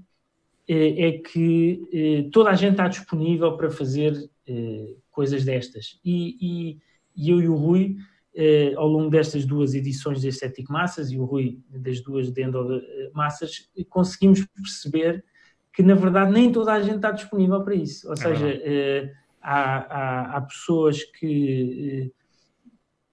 eh, 0.69 1.07
é 1.07 1.11
que 1.13 2.29
toda 2.31 2.51
a 2.51 2.55
gente 2.55 2.73
está 2.73 2.87
disponível 2.87 3.57
para 3.57 3.71
fazer 3.71 4.13
coisas 5.09 5.43
destas. 5.43 5.99
E, 6.05 6.77
e, 7.15 7.31
eu 7.31 7.41
e 7.41 7.47
o 7.47 7.55
Rui, 7.55 7.95
eh, 8.35 8.73
ao 8.75 8.87
longo 8.87 9.09
destas 9.09 9.43
duas 9.43 9.73
edições 9.73 10.21
de 10.21 10.27
Aesthetic 10.27 10.69
Massas 10.69 11.11
e 11.11 11.17
o 11.17 11.25
Rui 11.25 11.59
das 11.67 11.99
duas 12.01 12.31
de 12.31 12.43
Endo 12.43 12.79
Massas, 13.11 13.71
conseguimos 13.89 14.45
perceber 14.45 15.25
que, 15.73 15.83
na 15.83 15.95
verdade, 15.95 16.31
nem 16.31 16.51
toda 16.51 16.73
a 16.73 16.81
gente 16.81 16.97
está 16.97 17.11
disponível 17.11 17.63
para 17.63 17.75
isso. 17.75 18.07
Ou 18.07 18.13
é 18.13 18.17
seja, 18.17 18.47
eh, 18.47 19.11
há, 19.41 19.77
há, 19.77 20.37
há, 20.37 20.41
pessoas 20.41 21.03
que. 21.03 22.11
Eh, 22.11 22.21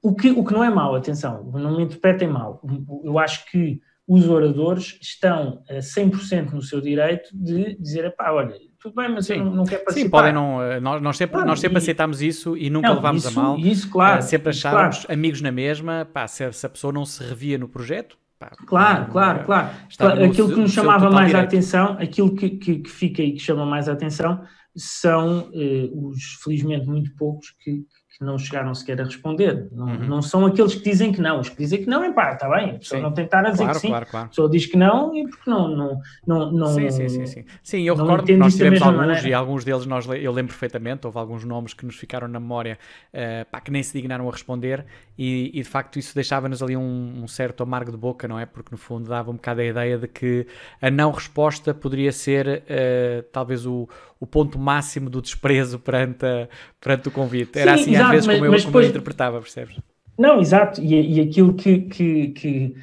o 0.00 0.14
que, 0.14 0.30
o 0.30 0.44
que 0.44 0.52
não 0.52 0.62
é 0.62 0.70
mau, 0.70 0.94
atenção, 0.94 1.44
não 1.52 1.76
me 1.76 1.82
interpretem 1.82 2.28
mal. 2.28 2.62
Eu 3.02 3.18
acho 3.18 3.50
que 3.50 3.80
os 4.06 4.26
oradores 4.28 4.98
estão 5.02 5.62
a 5.68 5.74
100% 5.74 6.52
no 6.52 6.62
seu 6.62 6.80
direito 6.80 7.28
de 7.34 7.76
dizer, 7.76 8.14
pá, 8.16 8.30
olha, 8.30 8.54
tudo 8.80 8.94
bem, 8.94 9.12
mas 9.12 9.26
Sim. 9.26 9.34
eu 9.34 9.44
não, 9.44 9.54
não 9.56 9.64
quero 9.64 9.84
participar. 9.84 10.06
Sim, 10.06 10.10
podem 10.10 10.32
não. 10.32 10.62
Eh, 10.62 10.80
nós, 10.80 11.02
nós 11.02 11.16
sempre, 11.16 11.34
claro, 11.34 11.48
nós 11.48 11.60
sempre 11.60 11.76
e... 11.76 11.78
aceitámos 11.78 12.22
isso 12.22 12.56
e 12.56 12.70
nunca 12.70 12.88
não, 12.88 12.94
levámos 12.96 13.24
isso, 13.24 13.38
a 13.38 13.42
mal. 13.42 13.58
Isso, 13.58 13.90
claro. 13.90 14.22
Sempre 14.22 14.50
achávamos 14.50 15.00
claro. 15.00 15.12
amigos 15.12 15.42
na 15.42 15.52
mesma, 15.52 16.08
pá, 16.10 16.26
se, 16.26 16.50
se, 16.52 16.64
a 16.64 16.70
pessoa 16.70 16.92
não 16.92 17.04
se 17.04 17.22
revia 17.22 17.58
no 17.58 17.68
projeto. 17.68 18.16
Pá, 18.38 18.50
claro, 18.66 19.04
não, 19.04 19.10
claro, 19.10 19.44
claro. 19.44 19.70
claro. 19.96 20.24
Aquilo 20.24 20.48
que 20.50 20.60
nos 20.60 20.72
chamava 20.72 21.10
mais 21.10 21.26
direito. 21.26 21.44
a 21.44 21.48
atenção, 21.48 21.96
aquilo 21.98 22.34
que, 22.36 22.50
que, 22.50 22.78
que, 22.78 22.90
fica 22.90 23.22
e 23.22 23.32
que 23.32 23.40
chama 23.40 23.66
mais 23.66 23.88
a 23.88 23.92
atenção 23.92 24.44
são 24.76 25.50
uh, 25.50 26.08
os, 26.08 26.22
felizmente, 26.44 26.86
muito 26.86 27.14
poucos 27.16 27.50
que, 27.62 27.84
que 28.18 28.24
não 28.24 28.36
chegaram 28.36 28.74
sequer 28.74 29.00
a 29.00 29.04
responder. 29.04 29.68
Não, 29.70 29.86
uhum. 29.86 30.06
não 30.06 30.22
são 30.22 30.44
aqueles 30.44 30.74
que 30.74 30.82
dizem 30.82 31.12
que 31.12 31.20
não. 31.20 31.38
Os 31.38 31.48
que 31.48 31.56
dizem 31.56 31.84
que 31.84 31.86
não, 31.88 32.02
é 32.02 32.12
pá, 32.12 32.32
está 32.32 32.48
bem. 32.48 32.70
A 32.70 32.78
pessoa 32.78 32.98
sim. 32.98 33.02
não 33.02 33.12
tem 33.12 33.24
que 33.24 33.28
estar 33.28 33.46
a 33.46 33.50
dizer 33.50 33.62
claro, 33.62 33.74
que 33.74 33.80
sim. 33.80 33.88
Claro, 33.88 34.06
claro. 34.06 34.26
A 34.26 34.28
pessoa 34.28 34.50
diz 34.50 34.66
que 34.66 34.76
não 34.76 35.16
e 35.16 35.28
porque 35.28 35.48
não. 35.48 35.68
não, 35.68 36.00
não, 36.26 36.52
não 36.52 36.66
sim, 36.66 36.90
sim, 36.90 37.08
sim, 37.08 37.26
sim. 37.26 37.44
Sim, 37.62 37.82
eu 37.82 37.94
recordo 37.94 38.26
que 38.26 38.36
nós 38.36 38.54
tivemos 38.56 38.82
alguns 38.82 38.96
maneira. 38.98 39.28
e 39.28 39.32
alguns 39.32 39.64
deles 39.64 39.86
nós, 39.86 40.06
eu 40.06 40.32
lembro 40.32 40.52
perfeitamente. 40.52 41.06
Houve 41.06 41.18
alguns 41.18 41.44
nomes 41.44 41.72
que 41.72 41.86
nos 41.86 41.96
ficaram 41.96 42.26
na 42.26 42.40
memória 42.40 42.76
uh, 43.14 43.48
pá, 43.50 43.60
que 43.60 43.70
nem 43.70 43.82
se 43.82 43.92
dignaram 43.92 44.28
a 44.28 44.32
responder 44.32 44.84
e, 45.16 45.50
e 45.54 45.62
de 45.62 45.68
facto 45.68 45.98
isso 45.98 46.14
deixava-nos 46.14 46.62
ali 46.62 46.76
um, 46.76 47.22
um, 47.22 47.28
certo 47.28 47.62
amargo 47.62 47.92
de 47.92 47.96
boca, 47.96 48.26
não 48.26 48.38
é? 48.38 48.46
Porque 48.46 48.70
no 48.72 48.78
fundo 48.78 49.08
dava 49.08 49.30
um 49.30 49.34
bocado 49.34 49.60
a 49.60 49.64
ideia 49.64 49.96
de 49.96 50.08
que 50.08 50.46
a 50.82 50.90
não 50.90 51.12
resposta 51.12 51.72
poderia 51.72 52.10
ser 52.10 52.64
uh, 52.64 53.22
talvez 53.32 53.64
o, 53.64 53.88
o 54.20 54.26
ponto 54.26 54.58
máximo 54.58 55.08
do 55.08 55.22
desprezo 55.22 55.78
perante, 55.78 56.24
a, 56.24 56.48
perante 56.80 57.08
o 57.08 57.10
convite. 57.10 57.58
Era 57.58 57.76
Sim, 57.76 57.82
assim 57.82 57.90
exato, 57.90 58.04
às 58.04 58.10
vezes 58.10 58.26
mas, 58.26 58.36
como, 58.36 58.46
eu, 58.46 58.52
como 58.52 58.66
depois... 58.66 58.84
eu 58.84 58.90
interpretava, 58.90 59.40
percebes? 59.40 59.76
Não, 60.18 60.40
exato, 60.40 60.80
e, 60.82 61.18
e 61.18 61.20
aquilo 61.20 61.54
que, 61.54 61.82
que, 61.82 62.28
que, 62.28 62.74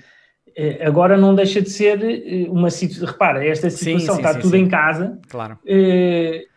eh, 0.56 0.86
agora 0.86 1.18
não 1.18 1.36
deixa 1.36 1.62
de 1.62 1.70
ser 1.70 2.02
eh, 2.02 2.50
uma 2.50 2.70
situação. 2.70 3.08
Repara, 3.08 3.46
esta 3.46 3.70
situação 3.70 4.00
sim, 4.00 4.06
sim, 4.14 4.18
está 4.18 4.34
sim, 4.34 4.40
tudo 4.40 4.56
em 4.56 4.68
casa. 4.68 5.20
Claro. 5.30 5.60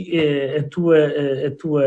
Eh, 0.00 0.58
a, 0.58 0.62
tua, 0.68 0.96
a 0.96 1.50
tua 1.58 1.84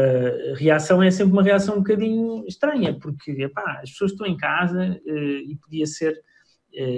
reação 0.55 1.01
é 1.01 1.09
sempre 1.09 1.31
uma 1.31 1.43
reação 1.43 1.75
um 1.75 1.77
bocadinho 1.77 2.45
estranha, 2.45 2.93
porque 2.99 3.31
epá, 3.31 3.79
as 3.81 3.91
pessoas 3.91 4.11
estão 4.11 4.27
em 4.27 4.35
casa 4.35 4.99
e 5.05 5.55
podia 5.55 5.85
ser. 5.85 6.19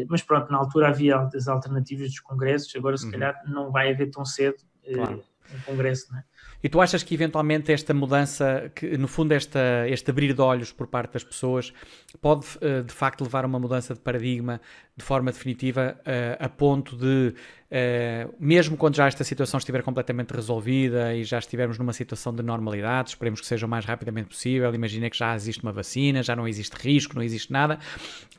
Mas 0.08 0.24
pronto, 0.24 0.52
na 0.52 0.58
altura 0.58 0.88
havia 0.88 1.18
as 1.18 1.48
alternativas 1.48 2.08
dos 2.08 2.20
congressos, 2.20 2.76
agora 2.76 2.98
se 2.98 3.06
uhum. 3.06 3.12
calhar 3.12 3.40
não 3.48 3.72
vai 3.72 3.92
haver 3.92 4.10
tão 4.10 4.26
cedo 4.26 4.56
claro. 4.92 5.24
um 5.54 5.60
congresso, 5.66 6.12
não 6.12 6.20
é? 6.20 6.24
E 6.64 6.70
tu 6.70 6.80
achas 6.80 7.04
que 7.04 7.14
eventualmente 7.14 7.74
esta 7.74 7.94
mudança, 7.94 8.72
que 8.74 8.98
no 8.98 9.08
fundo 9.08 9.34
esta, 9.34 9.86
este 9.90 10.10
abrir 10.10 10.34
de 10.34 10.42
olhos 10.42 10.72
por 10.72 10.88
parte 10.88 11.12
das 11.12 11.24
pessoas, 11.24 11.74
pode 12.22 12.46
eh, 12.62 12.82
de 12.82 12.94
facto 12.94 13.22
levar 13.22 13.44
a 13.44 13.48
uma 13.48 13.60
mudança 13.60 13.94
de 13.94 14.00
paradigma 14.00 14.62
de 14.96 15.04
forma 15.04 15.30
definitiva 15.30 16.00
eh, 16.06 16.38
a 16.40 16.48
ponto 16.48 16.96
de, 16.96 17.36
eh, 17.70 18.30
mesmo 18.40 18.78
quando 18.78 18.96
já 18.96 19.08
esta 19.08 19.26
situação 19.26 19.58
estiver 19.58 19.84
completamente 19.84 20.32
resolvida 20.32 21.14
e 21.14 21.26
já 21.26 21.38
estivermos 21.38 21.78
numa 21.78 21.92
situação 21.92 22.34
de 22.34 22.42
normalidade, 22.42 23.10
esperemos 23.10 23.42
que 23.42 23.48
seja 23.48 23.66
o 23.66 23.70
mais 23.70 23.84
rapidamente 23.84 24.30
possível, 24.30 24.74
imagina 24.74 25.10
que 25.10 25.18
já 25.18 25.36
existe 25.36 25.62
uma 25.64 25.74
vacina, 25.74 26.24
já 26.24 26.34
não 26.34 26.48
existe 26.48 26.76
risco, 26.76 27.14
não 27.16 27.24
existe 27.24 27.52
nada, 27.52 27.78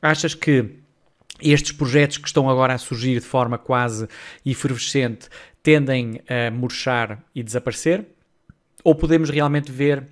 achas 0.01 0.35
que 0.35 0.79
estes 1.43 1.73
projetos 1.73 2.19
que 2.19 2.27
estão 2.27 2.49
agora 2.49 2.75
a 2.75 2.79
surgir 2.79 3.15
de 3.15 3.27
forma 3.27 3.59
quase 3.59 4.09
efervescente 4.47 5.29
tendem 5.65 6.21
a 6.29 6.51
murchar 6.51 7.25
e 7.35 7.43
desaparecer? 7.43 8.07
Ou 8.85 8.95
podemos 8.95 9.31
realmente 9.31 9.73
ver 9.73 10.07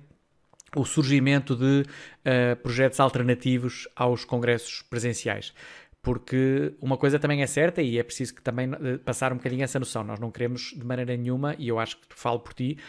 o 0.75 0.83
surgimento 0.83 1.55
de 1.55 1.83
uh, 1.83 2.55
projetos 2.63 2.99
alternativos 2.99 3.87
aos 3.95 4.25
congressos 4.25 4.81
presenciais? 4.81 5.53
Porque 6.01 6.73
uma 6.81 6.97
coisa 6.97 7.19
também 7.19 7.43
é 7.43 7.47
certa 7.47 7.83
e 7.83 7.99
é 7.99 8.03
preciso 8.03 8.33
que 8.33 8.41
também 8.41 8.67
uh, 8.71 8.97
passar 9.05 9.31
um 9.31 9.37
bocadinho 9.37 9.63
essa 9.63 9.79
noção. 9.79 10.03
Nós 10.03 10.19
não 10.19 10.31
queremos 10.31 10.73
de 10.75 10.83
maneira 10.83 11.15
nenhuma, 11.15 11.55
e 11.59 11.67
eu 11.67 11.77
acho 11.79 11.97
que 11.97 12.07
falo 12.09 12.39
por 12.39 12.55
ti, 12.55 12.79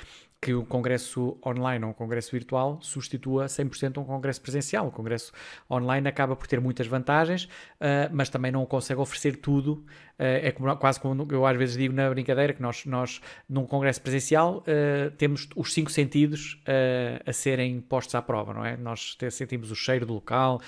que 0.44 0.52
o 0.52 0.62
congresso 0.62 1.38
online 1.44 1.82
ou 1.82 1.90
um 1.90 1.94
congresso 1.94 2.30
virtual 2.30 2.78
substitua 2.82 3.46
100% 3.46 3.96
um 3.96 4.04
congresso 4.04 4.42
presencial. 4.42 4.88
O 4.88 4.90
congresso 4.90 5.32
online 5.70 6.06
acaba 6.06 6.36
por 6.36 6.46
ter 6.46 6.60
muitas 6.60 6.86
vantagens, 6.86 7.44
uh, 7.44 8.12
mas 8.12 8.28
também 8.28 8.52
não 8.52 8.66
consegue 8.66 9.00
oferecer 9.00 9.36
tudo. 9.36 9.82
Uh, 10.18 10.44
é 10.44 10.52
como, 10.52 10.76
quase 10.76 11.00
como 11.00 11.26
eu 11.32 11.46
às 11.46 11.56
vezes 11.56 11.78
digo 11.78 11.94
na 11.94 12.10
brincadeira, 12.10 12.52
que 12.52 12.60
nós, 12.60 12.84
nós 12.84 13.22
num 13.48 13.64
congresso 13.64 14.02
presencial, 14.02 14.58
uh, 14.58 15.10
temos 15.12 15.48
os 15.56 15.72
cinco 15.72 15.90
sentidos 15.90 16.62
a 17.24 17.32
serem 17.32 17.80
postos 17.80 18.14
à 18.14 18.20
prova, 18.20 18.52
não 18.52 18.64
é? 18.64 18.76
Nós 18.76 19.16
sentimos 19.30 19.70
o 19.70 19.76
cheiro 19.76 20.04
do 20.04 20.14
local, 20.14 20.60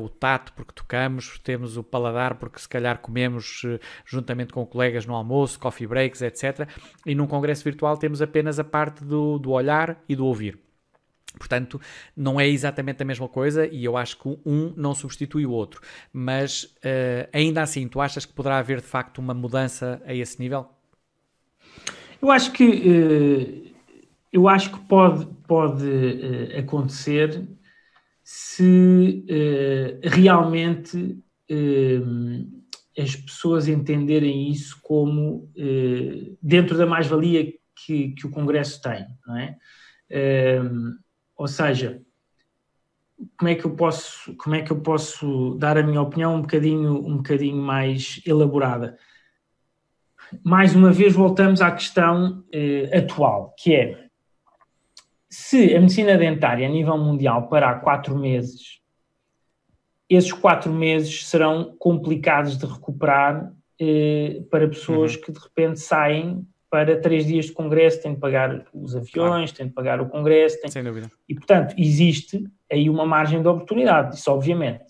o 0.00 0.08
tato 0.08 0.52
porque 0.52 0.72
tocamos, 0.72 1.38
temos 1.40 1.76
o 1.76 1.82
paladar 1.82 2.34
porque 2.36 2.58
se 2.58 2.68
calhar 2.68 2.98
comemos 2.98 3.62
juntamente 4.04 4.52
com 4.52 4.64
colegas 4.66 5.06
no 5.06 5.14
almoço, 5.14 5.58
coffee 5.58 5.86
breaks, 5.86 6.22
etc. 6.22 6.68
E 7.04 7.14
num 7.14 7.26
congresso 7.26 7.64
virtual 7.64 7.96
temos 7.96 8.20
apenas 8.20 8.58
a 8.58 8.64
parte 8.64 9.04
do 9.04 9.15
do, 9.16 9.38
do 9.38 9.50
olhar 9.50 10.02
e 10.08 10.14
do 10.14 10.26
ouvir. 10.26 10.58
Portanto, 11.38 11.80
não 12.16 12.40
é 12.40 12.48
exatamente 12.48 13.02
a 13.02 13.04
mesma 13.04 13.28
coisa 13.28 13.66
e 13.66 13.84
eu 13.84 13.96
acho 13.96 14.18
que 14.18 14.28
um 14.44 14.72
não 14.76 14.94
substitui 14.94 15.46
o 15.46 15.50
outro. 15.50 15.80
Mas 16.12 16.64
uh, 16.64 17.28
ainda 17.32 17.62
assim, 17.62 17.88
tu 17.88 18.00
achas 18.00 18.24
que 18.24 18.32
poderá 18.32 18.58
haver 18.58 18.80
de 18.80 18.86
facto 18.86 19.18
uma 19.18 19.34
mudança 19.34 20.02
a 20.06 20.14
esse 20.14 20.40
nível? 20.40 20.66
Eu 22.20 22.30
acho 22.30 22.52
que 22.52 22.64
uh, 22.64 23.76
eu 24.32 24.48
acho 24.48 24.72
que 24.72 24.80
pode, 24.86 25.26
pode 25.46 25.84
uh, 25.84 26.58
acontecer 26.58 27.46
se 28.24 29.24
realmente 30.02 31.16
as 32.98 33.14
pessoas 33.14 33.68
entenderem 33.68 34.50
isso 34.50 34.80
como 34.82 35.48
dentro 36.42 36.76
da 36.76 36.84
mais-valia 36.84 37.52
que, 37.76 38.10
que 38.10 38.26
o 38.26 38.30
Congresso 38.30 38.80
tem, 38.80 39.06
não 39.26 39.36
é? 39.36 39.56
Um, 40.62 40.96
ou 41.36 41.46
seja, 41.46 42.00
como 43.38 43.50
é 43.50 43.54
que 43.54 43.64
eu 43.64 43.74
posso 43.74 44.34
como 44.36 44.54
é 44.54 44.62
que 44.62 44.70
eu 44.70 44.80
posso 44.80 45.56
dar 45.58 45.76
a 45.76 45.82
minha 45.82 46.00
opinião 46.00 46.36
um 46.36 46.42
bocadinho 46.42 46.92
um 47.04 47.16
bocadinho 47.16 47.56
mais 47.56 48.20
elaborada 48.26 48.96
mais 50.42 50.74
uma 50.74 50.92
vez 50.92 51.14
voltamos 51.14 51.60
à 51.60 51.70
questão 51.70 52.44
uh, 52.54 52.98
atual, 52.98 53.54
que 53.58 53.74
é 53.74 54.06
se 55.28 55.74
a 55.74 55.80
medicina 55.80 56.16
dentária 56.16 56.66
a 56.66 56.70
nível 56.70 56.96
mundial 56.96 57.48
parar 57.48 57.80
quatro 57.80 58.16
meses, 58.16 58.80
esses 60.08 60.32
quatro 60.32 60.72
meses 60.72 61.26
serão 61.26 61.76
complicados 61.78 62.56
de 62.56 62.64
recuperar 62.64 63.52
uh, 63.52 64.44
para 64.50 64.68
pessoas 64.68 65.14
uhum. 65.14 65.20
que 65.22 65.32
de 65.32 65.38
repente 65.38 65.80
saem 65.80 66.46
para 66.70 67.00
três 67.00 67.26
dias 67.26 67.46
de 67.46 67.52
congresso, 67.52 68.02
têm 68.02 68.14
de 68.14 68.20
pagar 68.20 68.64
os 68.74 68.94
aviões, 68.94 69.50
claro. 69.50 69.56
têm 69.56 69.66
de 69.68 69.72
pagar 69.72 70.00
o 70.00 70.08
congresso. 70.08 70.60
Têm... 70.60 70.70
Sem 70.70 70.82
dúvida. 70.84 71.10
E, 71.28 71.34
portanto, 71.34 71.74
existe 71.78 72.44
aí 72.70 72.90
uma 72.90 73.06
margem 73.06 73.40
de 73.40 73.48
oportunidade, 73.48 74.16
isso 74.16 74.30
obviamente. 74.30 74.84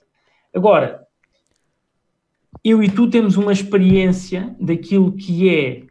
Agora, 0.55 1.07
eu 2.65 2.83
e 2.83 2.91
tu 2.91 3.09
temos 3.09 3.37
uma 3.37 3.53
experiência 3.53 4.57
daquilo 4.59 5.13
que 5.13 5.49
é 5.49 5.83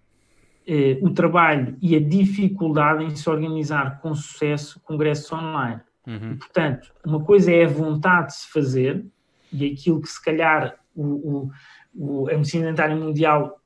eh, 0.68 0.98
o 1.02 1.12
trabalho 1.12 1.78
e 1.82 1.96
a 1.96 2.00
dificuldade 2.00 3.04
em 3.04 3.16
se 3.16 3.30
organizar 3.30 4.02
com 4.02 4.14
sucesso 4.16 4.82
congressos 4.84 5.32
online. 5.32 5.82
Uhum. 6.08 6.34
E, 6.34 6.36
portanto, 6.36 6.92
uma 7.06 7.24
coisa 7.24 7.52
é 7.52 7.66
a 7.66 7.70
vontade 7.70 8.28
de 8.28 8.36
se 8.36 8.52
fazer, 8.52 9.06
e 9.52 9.72
aquilo 9.72 10.02
que 10.02 10.10
se 10.10 10.24
calhar 10.24 10.76
o, 10.96 11.04
o, 11.04 11.52
o, 11.94 12.30
a 12.30 12.34
medicina 12.34 12.66
dentária 12.66 12.96
mundial 12.96 13.62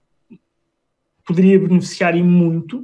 poderia 1.29 1.59
beneficiar 1.59 2.17
e 2.17 2.23
muito 2.23 2.83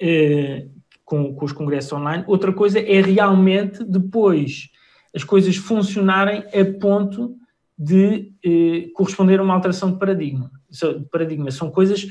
eh, 0.00 0.68
com, 1.04 1.34
com 1.34 1.44
os 1.44 1.50
congressos 1.50 1.92
online. 1.92 2.22
Outra 2.28 2.52
coisa 2.52 2.78
é 2.78 3.00
realmente 3.00 3.82
depois 3.82 4.70
as 5.12 5.24
coisas 5.24 5.56
funcionarem 5.56 6.44
a 6.54 6.78
ponto 6.80 7.34
de 7.76 8.32
eh, 8.44 8.88
corresponder 8.94 9.40
a 9.40 9.42
uma 9.42 9.54
alteração 9.54 9.90
de 9.90 9.98
paradigma. 9.98 10.48
De 10.70 11.08
paradigma. 11.10 11.50
São 11.50 11.72
coisas 11.72 12.06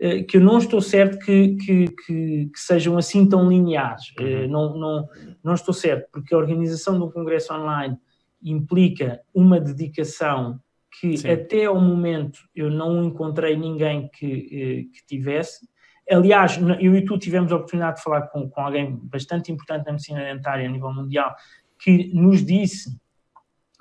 eh, 0.00 0.24
que 0.24 0.38
eu 0.38 0.40
não 0.40 0.58
estou 0.58 0.80
certo 0.80 1.16
que, 1.24 1.54
que, 1.58 1.86
que, 1.86 2.50
que 2.52 2.60
sejam 2.60 2.98
assim 2.98 3.24
tão 3.24 3.48
lineares. 3.48 4.12
Eh, 4.18 4.24
uhum. 4.24 4.48
não, 4.48 4.76
não, 4.76 5.08
não 5.44 5.54
estou 5.54 5.72
certo, 5.72 6.08
porque 6.10 6.34
a 6.34 6.38
organização 6.38 6.98
de 6.98 7.04
um 7.04 7.10
congresso 7.10 7.54
online 7.54 7.96
implica 8.42 9.20
uma 9.32 9.60
dedicação 9.60 10.60
que 11.00 11.16
Sim. 11.16 11.30
até 11.30 11.64
ao 11.64 11.80
momento 11.80 12.40
eu 12.54 12.70
não 12.70 13.04
encontrei 13.04 13.56
ninguém 13.56 14.08
que, 14.12 14.26
eh, 14.26 14.92
que 14.92 15.06
tivesse. 15.06 15.66
Aliás, 16.10 16.58
eu 16.80 16.94
e 16.94 17.04
tu 17.04 17.18
tivemos 17.18 17.50
a 17.50 17.56
oportunidade 17.56 17.96
de 17.96 18.02
falar 18.02 18.22
com, 18.28 18.48
com 18.48 18.60
alguém 18.60 18.98
bastante 19.02 19.50
importante 19.50 19.86
na 19.86 19.92
medicina 19.92 20.20
dentária 20.20 20.68
a 20.68 20.70
nível 20.70 20.92
mundial, 20.92 21.34
que 21.78 22.12
nos 22.14 22.44
disse 22.44 22.96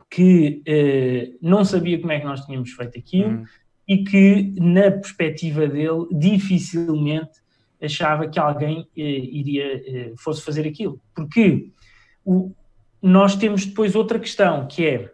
que 0.09 0.61
eh, 0.65 1.31
não 1.41 1.65
sabia 1.65 1.99
como 1.99 2.11
é 2.11 2.19
que 2.19 2.25
nós 2.25 2.45
tínhamos 2.45 2.71
feito 2.71 2.97
aquilo 2.97 3.29
uhum. 3.29 3.45
e 3.87 4.03
que, 4.03 4.53
na 4.59 4.91
perspectiva 4.91 5.67
dele, 5.67 6.07
dificilmente 6.11 7.41
achava 7.81 8.27
que 8.27 8.39
alguém 8.39 8.87
eh, 8.97 9.01
iria 9.01 9.83
eh, 9.85 10.13
fosse 10.17 10.41
fazer 10.43 10.67
aquilo. 10.67 11.01
Porque 11.15 11.71
o, 12.23 12.51
nós 13.01 13.35
temos 13.35 13.65
depois 13.65 13.95
outra 13.95 14.19
questão, 14.19 14.67
que 14.67 14.85
é 14.85 15.11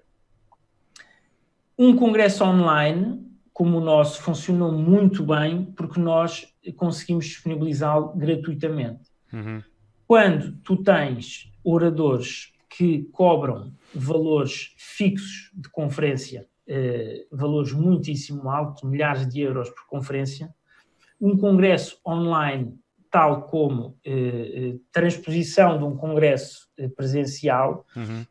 um 1.79 1.95
congresso 1.95 2.43
online, 2.43 3.25
como 3.53 3.77
o 3.77 3.81
nosso, 3.81 4.21
funcionou 4.21 4.69
muito 4.69 5.23
bem 5.23 5.63
porque 5.77 5.97
nós 5.97 6.45
conseguimos 6.75 7.25
disponibilizá-lo 7.25 8.13
gratuitamente. 8.17 9.09
Uhum. 9.31 9.63
Quando 10.05 10.57
tu 10.57 10.83
tens 10.83 11.49
oradores 11.63 12.51
que 12.69 13.03
cobram 13.13 13.73
valores 13.95 14.75
fixos 14.77 15.51
de 15.53 15.69
conferência, 15.69 16.45
eh, 16.67 17.25
valores 17.31 17.71
muitíssimo 17.71 18.49
altos, 18.49 18.83
milhares 18.83 19.25
de 19.29 19.39
euros 19.39 19.69
por 19.69 19.87
conferência, 19.87 20.53
um 21.19 21.37
congresso 21.37 21.97
online, 22.05 22.77
tal 23.09 23.43
como 23.43 23.97
eh, 24.03 24.73
eh 24.73 24.75
transposição 24.91 25.77
de 25.77 25.85
um 25.85 25.95
congresso 25.95 26.67
eh, 26.77 26.89
presencial, 26.89 27.85
uhum 27.95 28.25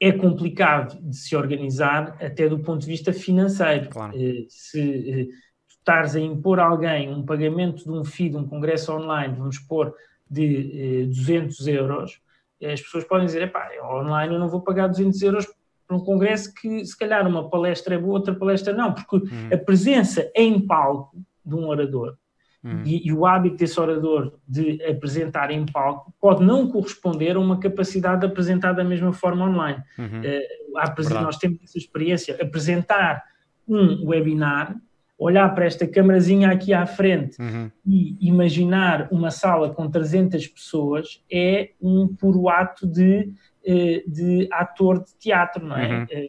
é 0.00 0.12
complicado 0.12 1.00
de 1.00 1.16
se 1.16 1.34
organizar 1.34 2.16
até 2.20 2.48
do 2.48 2.58
ponto 2.58 2.80
de 2.80 2.86
vista 2.86 3.12
financeiro. 3.12 3.88
Claro. 3.90 4.12
Eh, 4.16 4.44
se 4.48 4.80
eh, 4.80 5.24
tu 5.24 5.74
estares 5.78 6.14
a 6.14 6.20
impor 6.20 6.60
a 6.60 6.66
alguém 6.66 7.12
um 7.12 7.24
pagamento 7.24 7.84
de 7.84 7.90
um 7.90 8.04
FII, 8.04 8.30
de 8.30 8.36
um 8.36 8.46
congresso 8.46 8.92
online, 8.92 9.34
vamos 9.36 9.58
pôr 9.58 9.92
de 10.30 11.06
200 11.06 11.66
eh, 11.66 11.72
euros, 11.72 12.20
as 12.62 12.80
pessoas 12.80 13.04
podem 13.04 13.26
dizer, 13.26 13.42
epá, 13.42 13.68
online 13.84 14.34
eu 14.34 14.40
não 14.40 14.48
vou 14.48 14.60
pagar 14.60 14.88
200 14.88 15.20
euros 15.22 15.46
para 15.86 15.96
um 15.96 16.00
congresso 16.00 16.52
que 16.54 16.84
se 16.84 16.96
calhar 16.96 17.26
uma 17.26 17.48
palestra 17.48 17.94
é 17.94 17.98
boa, 17.98 18.14
outra 18.14 18.34
palestra 18.34 18.74
não, 18.74 18.92
porque 18.92 19.16
uhum. 19.16 19.48
a 19.52 19.56
presença 19.56 20.30
em 20.34 20.60
palco 20.60 21.16
de 21.44 21.54
um 21.54 21.66
orador 21.66 22.16
Hum. 22.64 22.82
E, 22.84 23.06
e, 23.06 23.12
o 23.12 23.24
hábito 23.24 23.56
desse 23.56 23.78
orador 23.78 24.34
de 24.46 24.82
apresentar 24.84 25.50
em 25.50 25.64
palco 25.64 26.12
pode 26.20 26.44
não 26.44 26.68
corresponder 26.68 27.36
a 27.36 27.40
uma 27.40 27.60
capacidade 27.60 28.20
de 28.20 28.26
apresentar 28.26 28.72
da 28.72 28.82
mesma 28.82 29.12
forma 29.12 29.44
online. 29.44 29.80
Uhum. 29.96 30.20
Uh, 30.20 31.22
nós 31.22 31.36
temos 31.36 31.62
essa 31.62 31.78
experiência. 31.78 32.36
Apresentar 32.40 33.22
um 33.66 34.08
webinar, 34.08 34.74
olhar 35.18 35.52
para 35.54 35.66
esta 35.66 35.86
câmarazinha 35.86 36.50
aqui 36.50 36.72
à 36.72 36.86
frente 36.86 37.40
uhum. 37.40 37.70
e 37.84 38.16
imaginar 38.20 39.08
uma 39.10 39.30
sala 39.30 39.74
com 39.74 39.90
300 39.90 40.46
pessoas 40.46 41.22
é 41.30 41.70
um 41.80 42.08
puro 42.08 42.48
ato 42.48 42.86
de, 42.86 43.32
eh, 43.64 44.04
de 44.06 44.48
ator 44.52 45.04
de 45.04 45.14
teatro, 45.18 45.66
não 45.66 45.76
é? 45.76 45.88
Uhum. 45.88 46.06
Eh, 46.10 46.28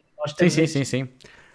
sim, 0.66 0.84
sim, 0.84 1.08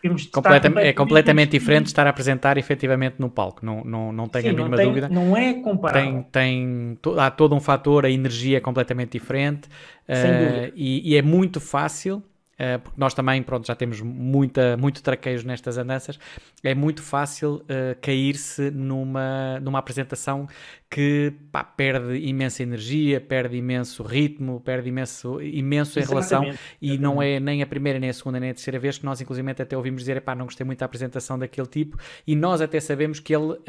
sim, 0.10 0.18
sim 0.18 0.88
é 0.88 0.94
completamente 0.94 1.52
diferente 1.52 1.88
estar 1.88 2.06
a 2.08 2.10
apresentar 2.10 2.58
efetivamente 2.58 3.16
no 3.20 3.30
palco, 3.30 3.66
não, 3.66 3.84
não, 3.84 4.12
não 4.12 4.28
tenho 4.28 4.46
Sim, 4.46 4.50
a 4.52 4.54
mínima 4.54 4.76
tem, 4.78 4.86
dúvida. 4.86 5.10
Não 5.10 5.36
é 5.36 5.54
comparável. 5.54 6.26
Tem, 6.32 6.98
tem, 6.98 7.18
há 7.18 7.32
todo 7.32 7.56
um 7.56 7.60
fator, 7.60 8.06
a 8.06 8.10
energia 8.10 8.58
é 8.58 8.60
completamente 8.60 9.12
diferente 9.12 9.68
uh, 10.08 10.72
e, 10.76 11.12
e, 11.12 11.16
é 11.18 11.22
muito 11.22 11.60
fácil 11.60 12.24
Uh, 12.56 12.80
porque 12.80 13.00
nós 13.00 13.14
também, 13.14 13.44
pronto, 13.44 13.68
já 13.68 13.76
temos 13.76 14.00
muita, 14.00 14.78
muito 14.78 15.04
traquejo 15.04 15.46
nestas 15.46 15.78
andanças, 15.78 16.18
é 16.64 16.74
muito 16.74 17.04
fácil 17.04 17.56
uh, 17.56 18.00
cair-se 18.02 18.72
numa, 18.72 19.60
numa 19.60 19.80
apresentação 19.80 20.48
que 20.90 21.34
pá, 21.52 21.64
perde 21.64 22.18
imensa 22.20 22.64
energia, 22.64 23.20
perde 23.20 23.58
imenso 23.58 24.04
ritmo, 24.04 24.62
perde 24.62 24.88
imenso, 24.88 25.42
imenso 25.42 26.00
em 26.00 26.04
relação, 26.04 26.44
e 26.82 26.98
não 26.98 27.22
é 27.22 27.40
nem 27.40 27.62
a 27.62 27.68
primeira, 27.68 28.00
nem 28.00 28.10
a 28.10 28.14
segunda, 28.14 28.40
nem 28.40 28.52
a 28.52 28.54
terceira 28.54 28.80
vez 28.80 28.98
que 28.98 29.06
nós, 29.06 29.20
inclusive, 29.20 29.52
até 29.52 29.76
ouvimos 29.76 30.02
dizer, 30.02 30.22
pá, 30.22 30.34
não 30.34 30.46
gostei 30.46 30.66
muito 30.66 30.80
da 30.80 30.86
apresentação 30.86 31.38
daquele 31.38 31.68
tipo, 31.68 31.98
e 32.26 32.36
nós 32.36 32.62
até 32.62 32.80
sabemos 32.80 33.20
que 33.20 33.36
ele, 33.36 33.52
uh, 33.52 33.60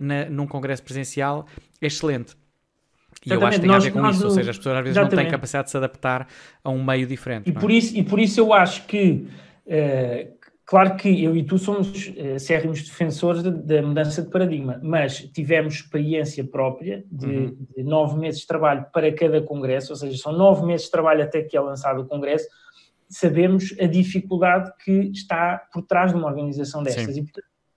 na, 0.00 0.30
num 0.30 0.46
congresso 0.46 0.82
presencial, 0.82 1.46
é 1.80 1.86
excelente. 1.86 2.34
E 3.26 3.30
eu 3.30 3.44
acho 3.44 3.56
que 3.56 3.60
tem 3.60 3.70
nós, 3.70 3.84
a 3.84 3.86
ver 3.86 3.92
com 3.92 4.08
isso, 4.08 4.24
ou 4.24 4.30
seja, 4.30 4.50
as 4.50 4.56
pessoas 4.56 4.76
às 4.76 4.82
vezes 4.82 4.96
exatamente. 4.96 5.16
não 5.16 5.22
têm 5.24 5.30
capacidade 5.30 5.64
de 5.66 5.70
se 5.70 5.76
adaptar 5.76 6.26
a 6.64 6.70
um 6.70 6.82
meio 6.82 7.06
diferente. 7.06 7.50
E, 7.50 7.54
é? 7.54 7.60
por, 7.60 7.70
isso, 7.70 7.96
e 7.96 8.02
por 8.02 8.18
isso 8.18 8.40
eu 8.40 8.52
acho 8.54 8.86
que, 8.86 9.28
uh, 9.66 10.32
claro 10.64 10.96
que 10.96 11.22
eu 11.22 11.36
e 11.36 11.44
tu 11.44 11.58
somos 11.58 11.88
uh, 11.88 12.38
sérrimos 12.38 12.82
defensores 12.82 13.42
da, 13.42 13.50
de 13.50 13.82
mudança 13.82 14.22
de 14.22 14.30
paradigma, 14.30 14.80
mas 14.82 15.18
tivemos 15.18 15.74
experiência 15.74 16.42
própria 16.44 17.04
de, 17.12 17.26
uhum. 17.26 17.66
de, 17.76 17.82
nove 17.82 18.18
meses 18.18 18.40
de 18.40 18.46
trabalho 18.46 18.86
para 18.90 19.12
cada 19.12 19.42
congresso, 19.42 19.92
ou 19.92 19.96
seja, 19.96 20.16
são 20.16 20.32
nove 20.32 20.64
meses 20.64 20.86
de 20.86 20.92
trabalho 20.92 21.22
até 21.22 21.42
que 21.42 21.56
é 21.56 21.60
lançado 21.60 22.00
o 22.00 22.06
congresso, 22.06 22.48
sabemos 23.06 23.74
a 23.78 23.86
dificuldade 23.86 24.72
que 24.82 25.10
está 25.12 25.58
por 25.70 25.82
trás 25.82 26.12
de 26.12 26.16
uma 26.16 26.28
organização 26.28 26.82
destas. 26.82 27.18
E, 27.18 27.26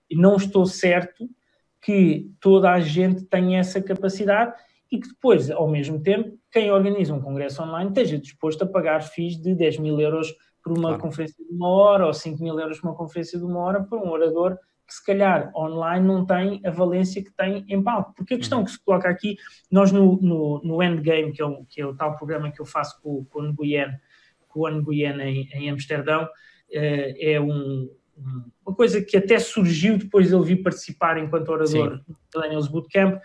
e 0.09 0.15
não 0.15 0.37
estou 0.37 0.65
certo 0.65 1.27
que 1.81 2.31
toda 2.39 2.71
a 2.71 2.79
gente 2.79 3.25
tenha 3.25 3.59
essa 3.59 3.81
capacidade 3.81 4.53
e 4.93 4.99
que 4.99 5.07
depois, 5.07 5.49
ao 5.49 5.67
mesmo 5.67 5.99
tempo, 5.99 6.37
quem 6.51 6.71
organiza 6.71 7.15
um 7.15 7.19
congresso 7.19 7.63
online 7.63 7.89
esteja 7.89 8.19
disposto 8.19 8.61
a 8.61 8.67
pagar 8.67 9.01
FIIs 9.01 9.41
de 9.41 9.55
10 9.55 9.79
mil 9.79 9.99
euros 9.99 10.31
por 10.63 10.71
uma 10.71 10.89
claro. 10.89 11.01
conferência 11.01 11.43
de 11.43 11.51
uma 11.51 11.67
hora 11.67 12.05
ou 12.05 12.13
5 12.13 12.43
mil 12.43 12.59
euros 12.59 12.79
por 12.79 12.89
uma 12.89 12.95
conferência 12.95 13.39
de 13.39 13.43
uma 13.43 13.59
hora 13.59 13.83
para 13.83 13.97
um 13.97 14.11
orador 14.11 14.55
que 14.87 14.93
se 14.93 15.03
calhar 15.03 15.51
online 15.55 16.05
não 16.05 16.27
tem 16.27 16.61
a 16.63 16.69
valência 16.69 17.23
que 17.23 17.31
tem 17.31 17.65
em 17.67 17.81
palco. 17.81 18.13
Porque 18.15 18.35
a 18.35 18.37
questão 18.37 18.59
uhum. 18.59 18.65
que 18.65 18.71
se 18.71 18.85
coloca 18.85 19.09
aqui, 19.09 19.35
nós 19.71 19.91
no, 19.91 20.21
no, 20.21 20.61
no 20.63 20.83
Endgame, 20.83 21.31
que 21.31 21.41
é, 21.41 21.45
o, 21.45 21.65
que 21.65 21.81
é 21.81 21.85
o 21.87 21.95
tal 21.95 22.15
programa 22.15 22.51
que 22.51 22.61
eu 22.61 22.65
faço 22.65 23.01
com, 23.01 23.25
com 23.25 23.39
o 23.39 23.51
Nguyen, 23.51 23.97
com 24.47 24.59
o 24.59 24.69
Nguyen 24.69 25.19
em, 25.21 25.49
em 25.53 25.71
Amsterdão, 25.71 26.29
é, 26.71 27.33
é 27.33 27.41
um, 27.41 27.89
uma 28.63 28.75
coisa 28.75 29.01
que 29.01 29.17
até 29.17 29.39
surgiu 29.39 29.97
depois 29.97 30.27
de 30.27 30.35
ele 30.35 30.45
vir 30.45 30.61
participar 30.61 31.17
enquanto 31.17 31.49
orador 31.49 31.97
Sim. 31.97 32.03
no 32.07 32.41
Daniels 32.41 32.67
Bootcamp, 32.67 33.19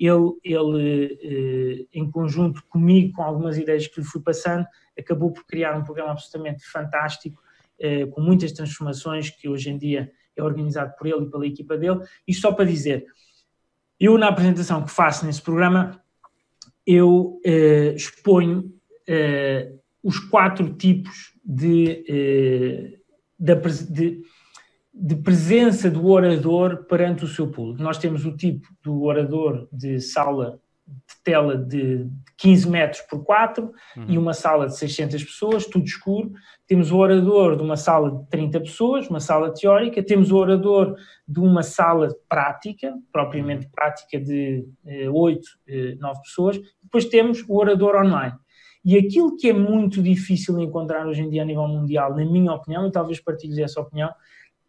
ele, 0.00 0.32
ele 0.42 1.18
eh, 1.22 1.86
em 1.92 2.10
conjunto 2.10 2.64
comigo, 2.70 3.12
com 3.12 3.22
algumas 3.22 3.58
ideias 3.58 3.86
que 3.86 4.00
lhe 4.00 4.06
fui 4.06 4.22
passando, 4.22 4.66
acabou 4.98 5.30
por 5.30 5.44
criar 5.44 5.76
um 5.76 5.84
programa 5.84 6.12
absolutamente 6.12 6.64
fantástico, 6.64 7.42
eh, 7.78 8.06
com 8.06 8.22
muitas 8.22 8.50
transformações, 8.52 9.28
que 9.28 9.46
hoje 9.46 9.68
em 9.68 9.76
dia 9.76 10.10
é 10.34 10.42
organizado 10.42 10.94
por 10.96 11.06
ele 11.06 11.26
e 11.26 11.30
pela 11.30 11.46
equipa 11.46 11.76
dele. 11.76 12.00
E 12.26 12.32
só 12.32 12.50
para 12.50 12.64
dizer, 12.64 13.04
eu 13.98 14.16
na 14.16 14.28
apresentação 14.28 14.82
que 14.82 14.90
faço 14.90 15.26
nesse 15.26 15.42
programa, 15.42 16.02
eu 16.86 17.38
eh, 17.44 17.92
exponho 17.94 18.72
os 20.02 20.20
quatro 20.20 20.72
tipos 20.74 21.34
de, 21.44 22.04
de, 23.36 23.54
de 23.90 24.22
de 25.00 25.16
presença 25.16 25.90
do 25.90 26.06
orador 26.06 26.84
perante 26.84 27.24
o 27.24 27.28
seu 27.28 27.50
público. 27.50 27.82
Nós 27.82 27.96
temos 27.96 28.26
o 28.26 28.36
tipo 28.36 28.68
do 28.82 29.04
orador 29.04 29.66
de 29.72 29.98
sala 29.98 30.60
de 30.86 31.22
tela 31.22 31.56
de 31.56 32.08
15 32.36 32.68
metros 32.68 33.00
por 33.02 33.22
4 33.22 33.64
uhum. 33.64 34.04
e 34.08 34.18
uma 34.18 34.34
sala 34.34 34.66
de 34.66 34.76
600 34.76 35.22
pessoas, 35.22 35.64
tudo 35.64 35.84
escuro. 35.84 36.32
Temos 36.66 36.90
o 36.90 36.96
orador 36.96 37.56
de 37.56 37.62
uma 37.62 37.76
sala 37.76 38.10
de 38.10 38.28
30 38.28 38.60
pessoas, 38.60 39.08
uma 39.08 39.20
sala 39.20 39.54
teórica. 39.54 40.02
Temos 40.02 40.32
o 40.32 40.36
orador 40.36 40.96
de 41.28 41.38
uma 41.38 41.62
sala 41.62 42.08
prática, 42.28 42.92
propriamente 43.12 43.66
uhum. 43.66 43.72
prática 43.72 44.20
de 44.20 44.66
eh, 44.84 45.08
8, 45.08 45.48
eh, 45.68 45.96
9 46.00 46.22
pessoas. 46.22 46.60
Depois 46.82 47.04
temos 47.04 47.44
o 47.48 47.56
orador 47.56 47.94
online. 47.94 48.34
E 48.84 48.96
aquilo 48.96 49.36
que 49.36 49.50
é 49.50 49.52
muito 49.52 50.02
difícil 50.02 50.58
encontrar 50.58 51.06
hoje 51.06 51.22
em 51.22 51.30
dia 51.30 51.42
a 51.42 51.44
nível 51.44 51.68
mundial, 51.68 52.16
na 52.16 52.24
minha 52.24 52.52
opinião, 52.52 52.86
e 52.88 52.90
talvez 52.90 53.20
partilhes 53.20 53.58
essa 53.58 53.80
opinião, 53.80 54.10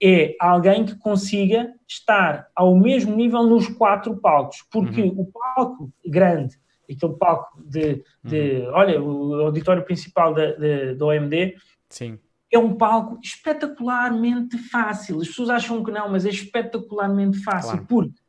é 0.01 0.35
alguém 0.39 0.83
que 0.83 0.95
consiga 0.95 1.71
estar 1.87 2.47
ao 2.55 2.75
mesmo 2.75 3.15
nível 3.15 3.43
nos 3.43 3.67
quatro 3.67 4.17
palcos, 4.17 4.65
porque 4.71 5.01
uhum. 5.01 5.21
o 5.21 5.31
palco 5.31 5.93
grande, 6.05 6.57
aquele 6.89 7.13
palco 7.13 7.61
de, 7.63 8.03
de 8.23 8.63
uhum. 8.63 8.73
olha, 8.73 9.01
o 9.01 9.33
auditório 9.45 9.83
principal 9.83 10.33
da, 10.33 10.53
da, 10.97 11.05
OMD, 11.05 11.55
Sim. 11.87 12.19
é 12.51 12.57
um 12.57 12.73
palco 12.75 13.19
espetacularmente 13.23 14.57
fácil. 14.57 15.21
As 15.21 15.27
pessoas 15.27 15.49
acham 15.51 15.83
que 15.83 15.91
não, 15.91 16.09
mas 16.09 16.25
é 16.25 16.29
espetacularmente 16.29 17.43
fácil, 17.43 17.85
claro. 17.85 17.85
porque 17.87 18.19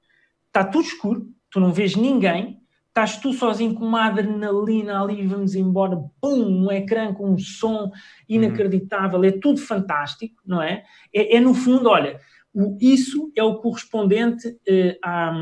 está 0.48 0.64
tudo 0.64 0.84
escuro, 0.84 1.26
tu 1.50 1.58
não 1.58 1.72
vês 1.72 1.96
ninguém, 1.96 2.61
estás 2.92 3.16
tu 3.16 3.32
sozinho 3.32 3.74
com 3.74 3.86
uma 3.86 4.04
adrenalina 4.04 5.02
ali, 5.02 5.26
vamos 5.26 5.54
embora, 5.54 5.96
pum, 6.20 6.66
um 6.66 6.70
ecrã 6.70 7.14
com 7.14 7.30
um 7.30 7.38
som 7.38 7.90
inacreditável, 8.28 9.18
uhum. 9.18 9.24
é 9.24 9.32
tudo 9.32 9.58
fantástico, 9.58 10.42
não 10.46 10.62
é? 10.62 10.84
É, 11.12 11.36
é 11.36 11.40
no 11.40 11.54
fundo, 11.54 11.88
olha, 11.88 12.20
o, 12.54 12.76
isso 12.78 13.32
é 13.34 13.42
o 13.42 13.56
correspondente 13.56 14.46
uh, 14.46 14.98
à, 15.02 15.34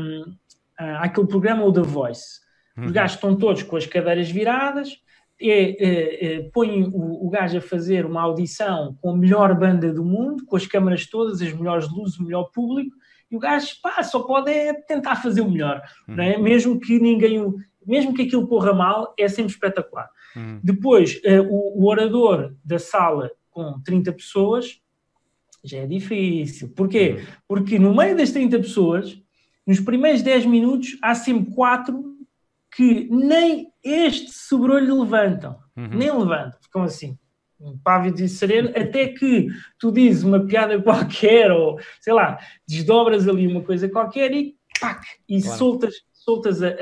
àquele 1.01 1.27
programa, 1.27 1.65
o 1.65 1.73
The 1.73 1.81
Voice. 1.81 2.39
Os 2.77 2.85
uhum. 2.85 2.93
gajos 2.93 3.17
estão 3.17 3.35
todos 3.35 3.63
com 3.63 3.75
as 3.75 3.85
cadeiras 3.85 4.31
viradas, 4.31 4.97
é, 5.37 5.49
é, 5.49 6.25
é, 6.25 6.49
põe 6.53 6.83
o, 6.83 7.25
o 7.25 7.29
gajo 7.29 7.57
a 7.57 7.61
fazer 7.61 8.05
uma 8.05 8.21
audição 8.21 8.95
com 9.01 9.09
a 9.09 9.17
melhor 9.17 9.53
banda 9.59 9.91
do 9.91 10.05
mundo, 10.05 10.45
com 10.45 10.55
as 10.55 10.65
câmaras 10.65 11.05
todas, 11.05 11.41
as 11.41 11.51
melhores 11.51 11.89
luzes, 11.89 12.17
o 12.17 12.23
melhor 12.23 12.45
público, 12.53 12.95
e 13.31 13.35
o 13.35 13.39
gajo, 13.39 13.75
pá, 13.81 14.03
só 14.03 14.23
pode 14.23 14.51
é 14.51 14.73
tentar 14.73 15.15
fazer 15.15 15.41
o 15.41 15.49
melhor, 15.49 15.81
uhum. 16.07 16.15
não 16.15 16.23
é? 16.23 16.37
Mesmo 16.37 16.79
que 16.79 16.99
ninguém, 16.99 17.41
mesmo 17.85 18.13
que 18.13 18.23
aquilo 18.23 18.47
corra 18.47 18.73
mal, 18.73 19.13
é 19.17 19.27
sempre 19.29 19.53
espetacular. 19.53 20.09
Uhum. 20.35 20.59
Depois, 20.61 21.15
uh, 21.17 21.47
o, 21.49 21.81
o, 21.81 21.87
orador 21.87 22.53
da 22.63 22.77
sala 22.77 23.31
com 23.49 23.81
30 23.83 24.11
pessoas 24.13 24.81
já 25.63 25.79
é 25.79 25.87
difícil. 25.87 26.69
Porquê? 26.75 27.11
Uhum. 27.17 27.25
Porque 27.47 27.79
no 27.79 27.95
meio 27.95 28.17
das 28.17 28.31
30 28.31 28.59
pessoas, 28.59 29.17
nos 29.65 29.79
primeiros 29.79 30.21
10 30.21 30.45
minutos, 30.45 30.97
há 31.01 31.15
sempre 31.15 31.53
quatro 31.53 32.11
que 32.75 33.07
nem 33.09 33.71
este 33.83 34.31
sobrolho 34.31 35.01
levantam, 35.01 35.57
uhum. 35.77 35.87
nem 35.87 36.11
levantam, 36.11 36.59
ficam 36.61 36.83
assim 36.83 37.17
pávido 37.83 38.21
e 38.21 38.29
sereno, 38.29 38.69
até 38.69 39.07
que 39.07 39.47
tu 39.79 39.91
dizes 39.91 40.23
uma 40.23 40.45
piada 40.45 40.79
qualquer, 40.83 41.51
ou 41.51 41.79
sei 41.99 42.13
lá, 42.13 42.37
desdobras 42.67 43.27
ali 43.27 43.47
uma 43.47 43.61
coisa 43.61 43.89
qualquer 43.89 44.31
e 44.33 44.55
pac, 44.79 45.03
e 45.27 45.41
claro. 45.41 45.57
soltas, 45.57 45.93
soltas 46.13 46.63
a, 46.63 46.67
a, 46.67 46.71
a, 46.71 46.75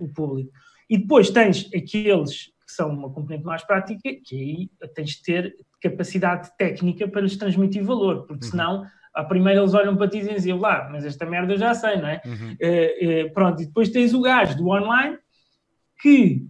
o 0.00 0.08
público. 0.08 0.52
E 0.88 0.98
depois 0.98 1.30
tens 1.30 1.68
aqueles 1.74 2.52
que 2.66 2.72
são 2.72 2.90
uma 2.90 3.10
componente 3.10 3.44
mais 3.44 3.64
prática, 3.64 4.10
que 4.24 4.34
aí 4.34 4.70
tens 4.94 5.10
de 5.10 5.22
ter 5.22 5.56
capacidade 5.80 6.50
técnica 6.56 7.08
para 7.08 7.20
lhes 7.20 7.36
transmitir 7.36 7.82
valor, 7.82 8.26
porque 8.26 8.44
uhum. 8.44 8.50
senão 8.50 8.86
a 9.14 9.24
primeira 9.24 9.60
eles 9.60 9.74
olham 9.74 9.96
para 9.96 10.08
ti 10.08 10.18
e 10.18 10.34
dizem 10.34 10.58
lá, 10.58 10.88
mas 10.90 11.04
esta 11.04 11.26
merda 11.26 11.52
eu 11.52 11.58
já 11.58 11.74
sei, 11.74 11.96
não 11.96 12.08
é? 12.08 12.22
Uhum. 12.24 12.52
Uh, 12.52 13.26
uh, 13.26 13.32
pronto, 13.32 13.62
e 13.62 13.66
depois 13.66 13.90
tens 13.90 14.14
o 14.14 14.22
gajo 14.22 14.56
do 14.56 14.68
online 14.68 15.18
que 16.00 16.46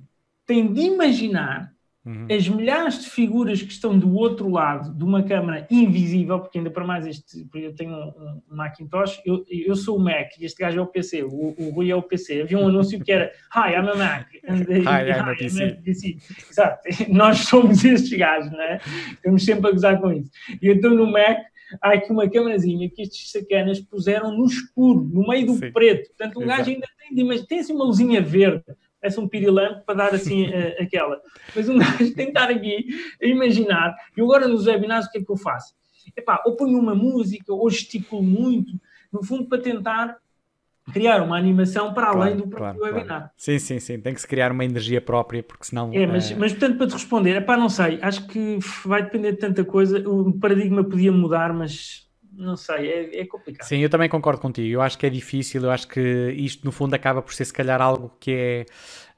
tem 0.47 0.73
de 0.73 0.83
imaginar 0.83 1.72
Uhum. 2.05 2.27
As 2.29 2.49
milhares 2.49 2.99
de 3.01 3.11
figuras 3.11 3.63
que 3.63 3.71
estão 3.73 3.97
do 3.97 4.13
outro 4.15 4.51
lado 4.51 4.93
de 4.93 5.05
uma 5.05 5.23
câmara 5.23 5.67
invisível, 5.71 6.41
porque 6.41 6.59
ainda 6.59 6.71
para 6.71 6.85
mais 6.85 7.07
este, 7.07 7.47
eu 7.55 7.73
tenho 7.77 7.93
um, 7.93 8.43
um 8.51 8.57
Macintosh, 8.57 9.23
eu, 9.25 9.45
eu 9.49 9.77
sou 9.77 9.97
o 9.97 10.01
Mac 10.01 10.31
e 10.39 10.45
este 10.45 10.61
gajo 10.61 10.81
é 10.81 10.83
o 10.83 10.87
PC, 10.87 11.23
o, 11.23 11.55
o 11.57 11.71
Rui 11.71 11.91
é 11.91 11.95
o 11.95 12.03
PC. 12.03 12.43
Havia 12.43 12.59
um 12.59 12.67
anúncio 12.67 12.99
que 13.05 13.13
era 13.13 13.33
Hi, 13.55 13.75
I'm 13.75 13.89
a 13.89 13.95
Mac. 13.95 14.27
And, 14.49 14.63
Hi, 14.63 15.11
I'm 15.11 15.31
a 15.31 15.37
PC. 15.37 15.79
PC. 15.85 16.17
Exato, 16.51 16.81
nós 17.09 17.39
somos 17.39 17.85
estes 17.85 18.19
gajos, 18.19 18.51
não 18.51 18.61
é? 18.61 18.81
Estamos 19.13 19.45
sempre 19.45 19.69
a 19.69 19.73
gozar 19.73 20.01
com 20.01 20.13
isso. 20.13 20.31
E 20.61 20.71
então 20.71 20.91
no 20.91 21.07
Mac 21.11 21.39
há 21.81 21.93
aqui 21.93 22.11
uma 22.11 22.29
câmerazinha 22.29 22.91
que 22.91 23.03
estes 23.03 23.31
sacanas 23.31 23.81
puseram 23.81 24.37
no 24.37 24.45
escuro, 24.45 25.05
no 25.05 25.29
meio 25.29 25.47
do 25.47 25.55
Sim. 25.55 25.71
preto. 25.71 26.09
Portanto, 26.09 26.41
o 26.41 26.47
gajo 26.47 26.69
ainda 26.69 26.87
tem, 26.99 27.25
mas 27.25 27.43
tem 27.47 27.61
assim 27.61 27.73
uma 27.73 27.85
luzinha 27.85 28.21
verde 28.21 28.65
parece 29.03 29.19
um 29.19 29.29
pirilampo 29.29 29.85
para 29.85 29.97
dar 29.97 30.15
assim 30.15 30.47
uh, 30.47 30.75
aquela. 30.81 31.21
Mas 31.55 31.69
um 31.69 31.77
gajo 31.77 32.15
tem 32.15 32.27
que 32.27 32.39
estar 32.39 32.49
aqui 32.49 32.87
a 33.21 33.27
imaginar. 33.27 33.97
E 34.17 34.23
agora 34.23 34.47
nos 34.47 34.67
webinars 34.67 35.07
o 35.07 35.11
que 35.11 35.19
é 35.19 35.25
que 35.25 35.31
eu 35.31 35.37
faço? 35.37 35.75
Epá, 36.17 36.41
ou 36.47 36.57
ponho 36.57 36.79
uma 36.79 36.95
música, 36.95 37.53
ou 37.53 37.69
gesticulo 37.69 38.23
muito, 38.23 38.81
no 39.13 39.25
fundo 39.25 39.49
para 39.49 39.61
tentar 39.61 40.17
criar 40.93 41.23
uma 41.23 41.37
animação 41.37 41.93
para 41.95 42.09
além 42.09 42.35
claro, 42.35 42.37
do 42.37 42.49
próprio 42.49 42.81
claro, 42.81 42.95
webinar. 42.95 43.19
Claro. 43.19 43.33
Sim, 43.37 43.59
sim, 43.59 43.81
sim. 43.81 44.01
Tem 44.01 44.15
que 44.15 44.21
se 44.21 44.27
criar 44.27 44.53
uma 44.53 44.65
energia 44.65 45.01
própria, 45.01 45.43
porque 45.43 45.65
senão. 45.65 45.91
É, 45.93 46.07
mas, 46.07 46.31
é... 46.31 46.37
mas 46.37 46.53
portanto, 46.53 46.79
para 46.79 46.87
te 46.87 46.93
responder, 46.93 47.37
epá, 47.37 47.57
não 47.57 47.69
sei, 47.69 47.99
acho 48.03 48.27
que 48.27 48.59
vai 48.85 49.03
depender 49.03 49.33
de 49.33 49.39
tanta 49.39 49.65
coisa. 49.65 49.99
O 50.09 50.33
paradigma 50.39 50.85
podia 50.85 51.13
mudar, 51.13 51.53
mas 51.53 52.09
não 52.35 52.57
sei, 52.57 52.91
é, 52.91 53.21
é, 53.21 53.27
complicado. 53.27 53.67
Sim, 53.67 53.79
eu 53.79 53.91
também 53.91 54.09
concordo 54.09 54.41
contigo. 54.41 54.69
Eu 54.69 54.83
acho 54.83 54.99
que 54.99 55.07
é 55.07 55.11
difícil, 55.11 55.63
eu 55.63 55.71
acho 55.71 55.87
que 55.87 56.01
isto 56.37 56.65
no 56.65 56.73
fundo 56.73 56.95
acaba 56.95 57.21
por 57.21 57.35
ser 57.35 57.45
se 57.45 57.53
calhar 57.53 57.81
algo 57.81 58.17
que 58.19 58.67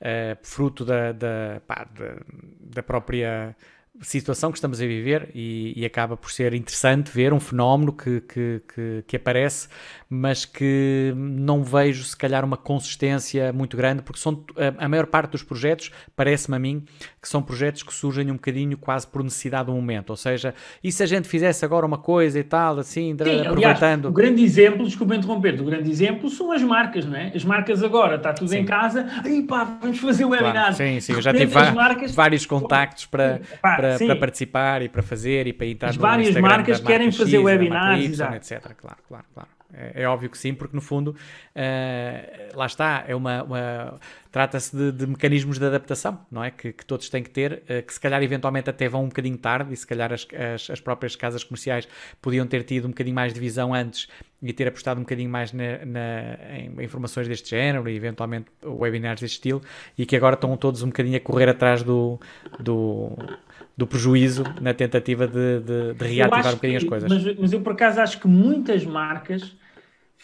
é 0.01 0.35
uh, 0.35 0.39
fruto 0.43 0.85
da, 0.85 1.13
da, 1.13 1.63
pá, 1.67 1.89
da, 1.97 2.17
da 2.61 2.83
própria 2.83 3.57
situação 4.01 4.51
que 4.51 4.59
estamos 4.59 4.81
a 4.81 4.87
viver 4.87 5.31
e, 5.35 5.73
e, 5.77 5.85
acaba 5.87 6.17
por 6.17 6.33
ser 6.33 6.53
interessante 6.53 7.11
ver 7.13 7.33
um 7.33 7.39
fenómeno 7.39 7.93
que, 7.93 8.21
que, 8.23 8.63
que, 8.75 9.05
que, 9.07 9.17
aparece, 9.17 9.69
mas 10.15 10.45
que 10.45 11.13
não 11.17 11.63
vejo 11.63 12.05
se 12.05 12.17
calhar 12.17 12.45
uma 12.45 12.57
consistência 12.57 13.53
muito 13.53 13.77
grande, 13.77 14.03
porque 14.03 14.21
são 14.21 14.45
a, 14.57 14.85
a 14.85 14.89
maior 14.89 15.07
parte 15.07 15.33
dos 15.33 15.43
projetos, 15.43 15.91
parece-me 16.15 16.57
a 16.57 16.59
mim, 16.59 16.85
que 17.21 17.29
são 17.29 17.43
projetos 17.43 17.83
que 17.83 17.93
surgem 17.93 18.31
um 18.31 18.35
bocadinho 18.35 18.79
quase 18.79 19.07
por 19.07 19.23
necessidade 19.23 19.67
do 19.67 19.73
momento, 19.73 20.11
ou 20.11 20.17
seja, 20.17 20.55
e 20.83 20.93
se 20.93 21.03
a 21.03 21.07
gente 21.07 21.27
fizesse 21.27 21.65
agora 21.65 21.85
uma 21.85 21.99
coisa 21.99 22.39
e 22.39 22.45
tal, 22.45 22.79
assim, 22.79 23.17
Sim, 23.17 23.41
aproveitando... 23.41 23.55
Aliás, 23.83 24.05
o 24.05 24.13
grande 24.13 24.43
exemplo, 24.45 24.85
desculpa 24.87 25.17
interromper, 25.17 25.61
o 25.61 25.65
grande 25.65 25.91
exemplo 25.91 26.31
são 26.31 26.53
as 26.53 26.63
marcas, 26.63 27.05
não 27.05 27.17
é? 27.17 27.33
As 27.35 27.45
marcas 27.45 27.83
agora, 27.83 28.17
está 28.17 28.33
tudo 28.33 28.51
sim. 28.51 28.59
em 28.59 28.65
casa, 28.65 29.07
aí 29.25 29.43
pá, 29.43 29.65
vamos 29.81 29.99
fazer 29.99 30.25
o 30.25 30.29
webinar. 30.29 30.53
Claro, 30.53 30.75
sim, 30.75 31.01
sim, 31.01 31.13
eu 31.13 31.23
já 31.23 31.33
tive 31.33 31.55
marcas... 31.73 32.15
vários 32.15 32.47
contactos 32.47 33.07
para, 33.07 33.41
pá, 33.61 33.77
para, 33.77 33.99
para, 33.99 34.17
participar 34.17 34.83
e 34.83 34.89
para 34.89 35.03
fazer 35.03 35.47
e 35.47 35.53
para 35.53 35.67
entrar 35.67 35.89
As 35.91 35.97
no 35.97 36.03
várias 36.03 36.37
marcas 36.37 36.81
querem 36.81 37.09
X, 37.09 37.17
fazer 37.17 37.39
webinars, 37.39 38.21
etc. 38.21 38.61
Claro, 38.77 38.99
claro, 39.09 39.25
claro. 39.35 39.49
É, 39.77 40.03
é, 40.03 40.09
óbvio 40.09 40.31
que 40.31 40.39
sim, 40.39 40.55
porque 40.55 40.75
no 40.75 40.81
fundo, 40.81 41.09
uh, 41.09 42.57
lá 42.57 42.67
está, 42.67 43.05
é 43.07 43.15
uma, 43.15 43.43
uma 43.43 44.01
trata-se 44.31 44.77
de, 44.77 44.93
de, 44.93 45.07
mecanismos 45.07 45.59
de 45.59 45.67
adaptação, 45.67 46.21
não 46.31 46.43
é? 46.43 46.51
Que, 46.51 46.73
que 46.73 46.85
todos 46.87 47.09
têm 47.09 47.23
que 47.23 47.31
ter, 47.31 47.63
uh, 47.65 47.83
que 47.85 47.93
se 47.93 48.01
calhar 48.01 48.23
eventualmente 48.23 48.71
até 48.71 48.89
vão 48.89 49.05
um 49.05 49.09
bocadinho 49.09 49.37
tarde 49.37 49.73
e 49.73 49.77
se 49.77 49.87
calhar 49.87 50.13
as, 50.13 50.27
as, 50.55 50.71
as, 50.71 50.81
próprias 50.81 51.17
casas 51.17 51.43
comerciais 51.43 51.89
podiam 52.23 52.47
ter 52.47 52.63
tido 52.63 52.87
um 52.87 52.91
bocadinho 52.91 53.15
mais 53.15 53.35
de 53.35 53.41
visão 53.41 53.75
antes 53.75 54.09
e 54.43 54.53
ter 54.53 54.69
apostado 54.69 55.01
um 55.01 55.03
bocadinho 55.03 55.31
mais 55.31 55.53
na, 55.53 55.85
na, 55.85 56.59
em 56.59 56.85
informações 56.85 57.27
deste 57.27 57.51
género 57.51 57.89
e 57.89 57.97
eventualmente 57.97 58.47
webinars 58.63 59.21
deste 59.21 59.37
estilo 59.37 59.63
e 59.97 60.05
que 60.07 60.17
agora 60.17 60.35
estão 60.35 60.57
todos 60.57 60.83
um 60.83 60.87
bocadinho 60.87 61.17
a 61.17 61.21
correr 61.21 61.49
atrás 61.49 61.83
do, 61.83 62.21
do 62.61 63.17
do 63.77 63.87
prejuízo 63.87 64.45
na 64.61 64.73
tentativa 64.73 65.27
de, 65.27 65.61
de, 65.61 65.95
de 65.95 66.05
reativar 66.05 66.53
um 66.53 66.55
bocadinho 66.55 66.79
que, 66.79 66.85
as 66.85 66.89
coisas. 66.89 67.13
Mas, 67.13 67.39
mas, 67.39 67.53
eu, 67.53 67.61
por 67.61 67.73
acaso, 67.73 68.01
acho 68.01 68.21
que 68.21 68.29
muitas 68.29 68.85
marcas 68.85 69.57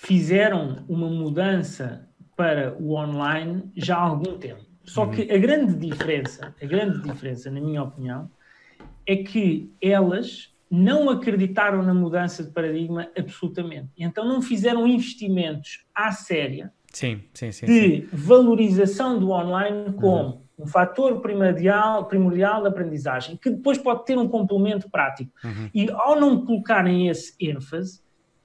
fizeram 0.03 0.83
uma 0.89 1.11
mudança 1.11 2.09
para 2.35 2.75
o 2.79 2.95
online 2.95 3.71
já 3.77 3.97
há 3.97 4.01
algum 4.01 4.39
tempo. 4.39 4.65
Só 4.83 5.05
uhum. 5.05 5.11
que 5.11 5.31
a 5.31 5.37
grande 5.37 5.75
diferença, 5.75 6.55
a 6.61 6.67
grande 6.67 7.03
diferença, 7.03 7.51
na 7.51 7.61
minha 7.61 7.83
opinião, 7.83 8.31
é 9.07 9.17
que 9.17 9.71
elas 9.81 10.55
não 10.71 11.11
acreditaram 11.11 11.83
na 11.83 11.93
mudança 11.93 12.43
de 12.43 12.51
paradigma 12.51 13.09
absolutamente. 13.17 13.91
Então 13.99 14.27
não 14.27 14.41
fizeram 14.41 14.87
investimentos 14.87 15.85
à 15.95 16.13
séria 16.13 16.73
sim, 16.91 17.23
sim, 17.35 17.53
sim, 17.53 17.67
de 17.67 18.09
valorização 18.11 19.19
do 19.19 19.31
online 19.31 19.93
como 19.93 20.29
uhum 20.31 20.51
um 20.61 20.67
fator 20.67 21.23
primordial, 21.23 22.05
primordial 22.05 22.61
de 22.61 22.69
aprendizagem, 22.69 23.35
que 23.35 23.49
depois 23.49 23.79
pode 23.79 24.05
ter 24.05 24.19
um 24.19 24.29
complemento 24.29 24.91
prático. 24.91 25.33
Uhum. 25.43 25.71
E 25.73 25.91
ao 25.91 26.21
não 26.21 26.45
colocarem 26.45 27.09
esse 27.09 27.35
ênfase, 27.41 28.03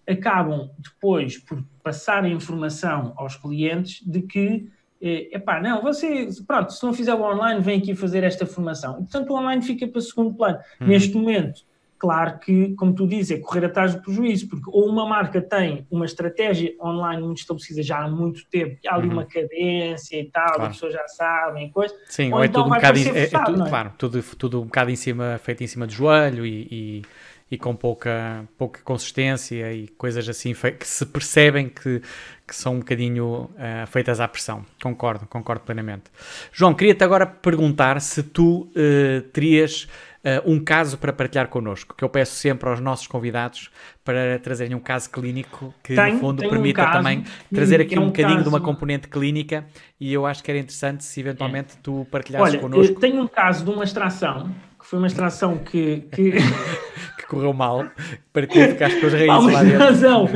acabam 0.07 0.69
depois 0.77 1.37
por 1.37 1.63
passar 1.83 2.23
a 2.23 2.29
informação 2.29 3.13
aos 3.15 3.35
clientes 3.35 4.01
de 4.05 4.21
que 4.21 4.69
é 5.01 5.35
epá, 5.35 5.61
não, 5.61 5.81
você, 5.81 6.27
pronto, 6.47 6.71
se 6.71 6.83
não 6.83 6.93
fizer 6.93 7.13
o 7.13 7.21
online, 7.21 7.61
vem 7.61 7.79
aqui 7.79 7.93
fazer 7.93 8.23
esta 8.23 8.45
formação. 8.45 8.93
E, 8.93 9.03
portanto, 9.03 9.29
o 9.29 9.37
online 9.37 9.61
fica 9.61 9.87
para 9.87 10.01
segundo 10.01 10.33
plano. 10.33 10.57
Uhum. 10.79 10.87
Neste 10.87 11.15
momento, 11.15 11.63
Claro 11.97 12.39
que, 12.39 12.75
como 12.75 12.93
tu 12.93 13.07
dizes, 13.07 13.31
é 13.31 13.39
correr 13.39 13.65
atrás 13.65 13.95
do 13.95 14.01
prejuízo, 14.01 14.49
porque 14.49 14.65
ou 14.67 14.87
uma 14.87 15.07
marca 15.07 15.41
tem 15.41 15.87
uma 15.89 16.05
estratégia 16.05 16.75
online 16.79 17.23
muito 17.23 17.39
estabelecida 17.39 17.81
já 17.81 17.99
há 17.99 18.07
muito 18.09 18.45
tempo, 18.49 18.77
e 18.83 18.87
há 18.87 18.95
ali 18.95 19.07
uhum. 19.07 19.13
uma 19.13 19.25
cadência 19.25 20.19
e 20.19 20.25
tal, 20.25 20.45
claro. 20.45 20.63
as 20.63 20.67
pessoas 20.73 20.93
já 20.93 21.07
sabem, 21.07 21.69
coisa. 21.71 21.95
Sim, 22.09 22.31
ou, 22.31 22.37
ou 22.37 22.43
é 22.43 22.47
então 22.47 22.63
tudo 22.63 22.73
um 22.73 22.75
bocado, 22.75 22.99
é, 22.99 23.23
é 23.23 23.27
tudo, 23.27 23.63
é? 23.63 23.69
claro, 23.69 23.93
tudo, 23.97 24.23
tudo 24.37 24.61
um 24.61 24.65
bocado 24.65 24.91
em 24.91 24.95
cima, 24.95 25.39
feito 25.41 25.63
em 25.63 25.67
cima 25.67 25.87
do 25.87 25.93
joelho 25.93 26.45
e, 26.45 26.67
e, 26.69 27.01
e 27.49 27.57
com 27.57 27.75
pouca, 27.75 28.43
pouca 28.57 28.81
consistência 28.81 29.71
e 29.71 29.87
coisas 29.87 30.27
assim 30.27 30.53
que 30.53 30.87
se 30.87 31.05
percebem 31.05 31.69
que, 31.69 32.01
que 32.47 32.55
são 32.55 32.75
um 32.75 32.79
bocadinho 32.79 33.51
uh, 33.53 33.87
feitas 33.87 34.19
à 34.19 34.27
pressão. 34.27 34.65
Concordo, 34.81 35.27
concordo 35.27 35.63
plenamente. 35.63 36.05
João, 36.51 36.73
queria-te 36.73 37.03
agora 37.03 37.25
perguntar 37.25 38.01
se 38.01 38.23
tu 38.23 38.61
uh, 38.71 39.21
terias 39.31 39.87
uh, 40.23 40.51
um 40.51 40.59
caso 40.59 40.97
para 40.97 41.13
partilhar 41.13 41.47
connosco, 41.47 41.93
que 41.95 42.03
eu 42.03 42.09
peço 42.09 42.33
sempre 42.33 42.67
aos 42.67 42.79
nossos 42.79 43.05
convidados 43.05 43.69
para 44.03 44.39
trazerem 44.39 44.75
um 44.75 44.79
caso 44.79 45.11
clínico 45.11 45.71
que, 45.83 45.93
no 45.93 46.19
fundo, 46.19 46.49
permita 46.49 46.87
um 46.87 46.91
também 46.91 47.23
trazer 47.53 47.79
aqui 47.79 47.95
é 47.95 47.99
um, 47.99 48.05
um 48.05 48.07
bocadinho 48.07 48.37
caso... 48.37 48.43
de 48.43 48.49
uma 48.49 48.61
componente 48.61 49.07
clínica 49.07 49.65
e 49.99 50.11
eu 50.11 50.25
acho 50.25 50.43
que 50.43 50.49
era 50.49 50.59
interessante 50.59 51.03
se 51.03 51.19
eventualmente 51.19 51.75
é. 51.75 51.79
tu 51.83 52.07
partilhasses 52.09 52.53
Olha, 52.53 52.59
connosco. 52.59 52.99
Tenho 52.99 53.21
um 53.21 53.27
caso 53.27 53.63
de 53.63 53.69
uma 53.69 53.83
extração, 53.83 54.49
que 54.85 54.89
foi 54.89 54.99
uma 54.99 55.07
extração 55.07 55.57
que... 55.57 56.07
que... 56.11 56.33
que 57.17 57.25
correu 57.27 57.53
mal, 57.53 57.85
para 58.31 58.45
que 58.45 58.67
ficaste 58.67 59.01
com 59.01 59.07
as 59.07 59.13
raízes 59.13 59.53
lá 59.53 59.63
dentro. 59.63 59.79
Razão 59.79 60.29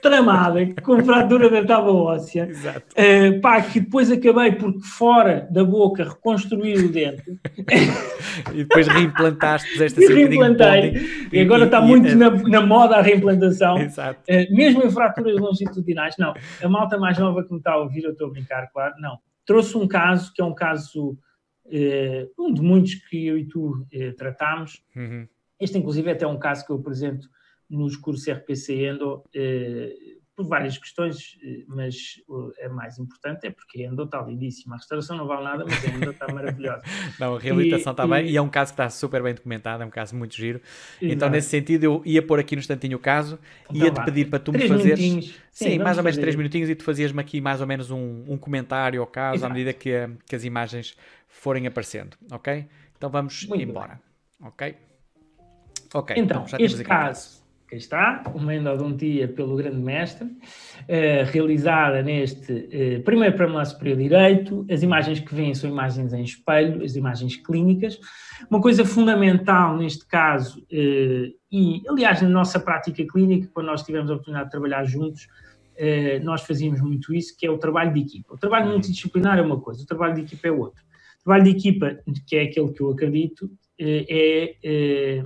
tramada, 0.00 0.60
com 0.82 1.04
fratura 1.04 1.50
da 1.50 1.64
tábua 1.64 1.92
óssea. 1.92 2.46
Exato. 2.48 2.86
Uh, 2.96 3.40
pá, 3.40 3.60
que 3.60 3.80
depois 3.80 4.10
acabei 4.10 4.52
por 4.52 4.80
fora 4.80 5.48
da 5.50 5.64
boca 5.64 6.04
reconstruir 6.04 6.84
o 6.84 6.88
dente. 6.88 7.38
e 8.52 8.58
depois 8.58 8.86
reimplantaste, 8.86 9.70
puseste 9.72 10.04
assim 10.04 10.14
reimplantei. 10.14 10.90
Um 10.90 11.28
e, 11.32 11.40
agora 11.40 11.62
e, 11.62 11.66
está 11.66 11.80
e, 11.80 11.86
muito 11.86 12.08
e, 12.08 12.14
na, 12.14 12.30
na, 12.30 12.60
moda 12.60 12.96
a 12.96 13.02
reimplantação. 13.02 13.78
Exato. 13.78 14.20
Uh, 14.30 14.54
mesmo 14.54 14.84
em 14.84 14.90
fraturas 14.90 15.38
longitudinais. 15.38 16.14
Não, 16.18 16.32
a 16.62 16.68
malta 16.68 16.98
mais 16.98 17.18
nova 17.18 17.44
que 17.44 17.52
me 17.52 17.58
está 17.58 17.72
a 17.72 17.78
ouvir, 17.78 18.04
eu 18.04 18.12
estou 18.12 18.28
a 18.28 18.30
brincar, 18.30 18.68
claro, 18.72 18.94
não. 18.98 19.18
Trouxe 19.44 19.76
um 19.76 19.88
caso 19.88 20.32
que 20.32 20.42
é 20.42 20.44
um 20.44 20.54
caso, 20.54 21.16
um 22.38 22.52
de 22.52 22.62
muitos 22.62 22.94
que 22.94 23.26
eu 23.26 23.38
e 23.38 23.44
tu 23.44 23.86
tratámos. 24.16 24.82
Uhum. 24.96 25.26
Este, 25.60 25.76
inclusive, 25.76 26.08
é 26.08 26.12
até 26.12 26.26
um 26.26 26.38
caso 26.38 26.64
que 26.64 26.72
eu 26.72 26.76
apresento 26.76 27.28
nos 27.68 27.96
cursos 27.96 28.28
RPC 28.28 28.86
Endo 28.86 29.24
eh, 29.34 29.92
por 30.34 30.46
várias 30.46 30.78
questões, 30.78 31.36
eh, 31.42 31.64
mas 31.66 32.22
a 32.64 32.68
mais 32.68 32.98
importante 32.98 33.46
é 33.46 33.50
porque 33.50 33.82
a 33.82 33.88
Endo 33.88 34.04
está 34.04 34.22
lindíssima. 34.22 34.76
A 34.76 34.78
restauração 34.78 35.16
não 35.16 35.26
vale 35.26 35.44
nada, 35.44 35.64
mas 35.68 35.84
a 35.84 35.88
Endo 35.88 36.10
está 36.10 36.32
maravilhosa. 36.32 36.82
não, 37.18 37.34
a 37.34 37.38
reabilitação 37.38 37.90
e, 37.90 37.92
está 37.92 38.04
e... 38.04 38.08
bem 38.08 38.30
e 38.30 38.36
é 38.36 38.40
um 38.40 38.48
caso 38.48 38.72
que 38.72 38.74
está 38.74 38.88
super 38.88 39.22
bem 39.22 39.34
documentado, 39.34 39.82
é 39.82 39.86
um 39.86 39.90
caso 39.90 40.14
muito 40.14 40.34
giro. 40.34 40.60
Exato. 41.02 41.14
Então, 41.14 41.28
nesse 41.28 41.48
sentido, 41.48 41.84
eu 41.84 42.02
ia 42.04 42.22
pôr 42.22 42.38
aqui 42.38 42.54
no 42.54 42.60
instantinho 42.60 42.96
o 42.96 43.00
caso, 43.00 43.38
então, 43.68 43.84
ia-te 43.84 44.04
pedir 44.04 44.30
para 44.30 44.38
tu 44.38 44.52
me 44.52 44.66
fazeres. 44.66 45.00
Sim, 45.00 45.32
Sim 45.50 45.78
mais 45.80 45.98
ou 45.98 46.04
menos 46.04 46.16
três 46.16 46.36
minutinhos 46.36 46.70
e 46.70 46.74
tu 46.76 46.84
fazias-me 46.84 47.20
aqui 47.20 47.40
mais 47.40 47.60
ou 47.60 47.66
menos 47.66 47.90
um, 47.90 48.24
um 48.28 48.38
comentário 48.38 49.00
ao 49.00 49.06
caso 49.08 49.38
Exato. 49.38 49.52
à 49.52 49.54
medida 49.54 49.72
que, 49.72 49.90
que 50.24 50.36
as 50.36 50.44
imagens 50.44 50.96
forem 51.38 51.66
aparecendo, 51.66 52.16
ok? 52.30 52.66
Então 52.96 53.08
vamos 53.10 53.46
muito 53.46 53.62
embora, 53.62 54.00
bem. 54.40 54.48
ok? 54.48 54.76
Ok, 55.94 56.16
então, 56.18 56.42
então 56.42 56.48
já 56.48 56.58
este 56.58 56.84
caso 56.84 57.38
Aqui 57.68 57.76
está, 57.76 58.22
uma 58.34 58.54
endodontia 58.54 59.28
pelo 59.28 59.54
grande 59.54 59.76
mestre, 59.76 60.24
uh, 60.24 61.30
realizada 61.30 62.02
neste 62.02 62.50
uh, 62.50 63.02
primeiro 63.02 63.36
prêmio 63.36 63.62
superior 63.66 63.98
direito. 63.98 64.66
As 64.70 64.82
imagens 64.82 65.20
que 65.20 65.34
vêm 65.34 65.54
são 65.54 65.68
imagens 65.68 66.14
em 66.14 66.22
espelho, 66.22 66.82
as 66.82 66.96
imagens 66.96 67.36
clínicas. 67.36 68.00
Uma 68.48 68.62
coisa 68.62 68.86
fundamental 68.86 69.76
neste 69.76 70.06
caso, 70.06 70.60
uh, 70.60 71.34
e 71.52 71.82
aliás 71.86 72.22
na 72.22 72.30
nossa 72.30 72.58
prática 72.58 73.04
clínica, 73.06 73.50
quando 73.52 73.66
nós 73.66 73.82
tivemos 73.82 74.10
a 74.10 74.14
oportunidade 74.14 74.46
de 74.46 74.50
trabalhar 74.50 74.84
juntos, 74.84 75.28
nós 76.24 76.42
fazíamos 76.42 76.80
muito 76.80 77.14
isso, 77.14 77.36
que 77.38 77.46
é 77.46 77.50
o 77.50 77.56
trabalho 77.56 77.92
de 77.92 78.00
equipa. 78.00 78.34
O 78.34 78.36
trabalho 78.36 78.66
multidisciplinar 78.66 79.38
é 79.38 79.42
uma 79.42 79.60
coisa, 79.60 79.80
o 79.80 79.86
trabalho 79.86 80.14
de 80.16 80.22
equipa 80.22 80.48
é 80.48 80.50
outra. 80.50 80.82
O 81.28 81.30
trabalho 81.30 81.44
de 81.44 81.58
equipa, 81.58 81.98
que 82.26 82.36
é 82.36 82.42
aquele 82.44 82.72
que 82.72 82.80
eu 82.80 82.90
acredito, 82.90 83.50
é 83.78 85.22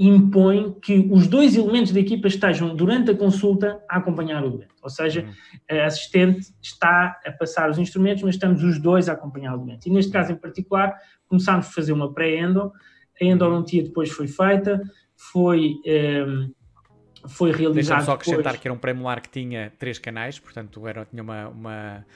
impõe 0.00 0.72
que 0.80 1.06
os 1.12 1.28
dois 1.28 1.54
elementos 1.54 1.92
da 1.92 2.00
equipa 2.00 2.26
estejam 2.26 2.74
durante 2.74 3.10
a 3.10 3.14
consulta 3.14 3.84
a 3.86 3.98
acompanhar 3.98 4.42
o 4.42 4.48
doente. 4.48 4.74
Ou 4.82 4.88
seja, 4.88 5.22
uhum. 5.22 5.78
a 5.78 5.84
assistente 5.84 6.52
está 6.60 7.20
a 7.24 7.30
passar 7.30 7.70
os 7.70 7.78
instrumentos, 7.78 8.22
mas 8.22 8.34
estamos 8.34 8.64
os 8.64 8.80
dois 8.80 9.10
a 9.10 9.12
acompanhar 9.12 9.54
o 9.54 9.58
doente. 9.58 9.90
E 9.90 9.92
neste 9.92 10.10
caso 10.10 10.32
em 10.32 10.36
particular, 10.36 10.96
começámos 11.28 11.66
a 11.66 11.70
fazer 11.70 11.92
uma 11.92 12.12
pré-endo, 12.12 12.72
a 13.20 13.24
endodontia 13.24 13.84
depois 13.84 14.10
foi 14.10 14.26
feita, 14.26 14.82
foi, 15.14 15.74
um, 15.74 15.80
ehm, 15.84 16.50
foi 17.28 17.52
realizada. 17.52 17.74
Deixa-me 17.74 18.02
só 18.04 18.12
acrescentar 18.12 18.42
depois... 18.42 18.60
que 18.62 18.68
era 18.68 18.74
um 18.74 18.78
pré-molar 18.78 19.20
que 19.20 19.28
tinha 19.28 19.70
três 19.78 19.98
canais, 19.98 20.38
portanto 20.38 20.88
era, 20.88 21.04
tinha 21.04 21.22
uma, 21.22 21.48
uma 21.48 22.06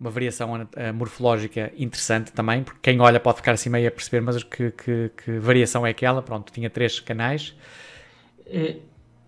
uma 0.00 0.10
variação 0.10 0.54
uh, 0.54 0.94
morfológica 0.94 1.70
interessante 1.76 2.32
também, 2.32 2.62
porque 2.62 2.80
quem 2.82 3.00
olha 3.00 3.20
pode 3.20 3.36
ficar 3.36 3.52
assim 3.52 3.68
meio 3.68 3.86
a 3.86 3.90
perceber, 3.90 4.22
mas 4.22 4.42
que, 4.42 4.70
que, 4.70 5.10
que 5.22 5.38
variação 5.38 5.86
é 5.86 5.90
aquela? 5.90 6.22
Pronto, 6.22 6.50
tinha 6.50 6.70
três 6.70 6.98
canais. 6.98 7.54
Eh, 8.46 8.76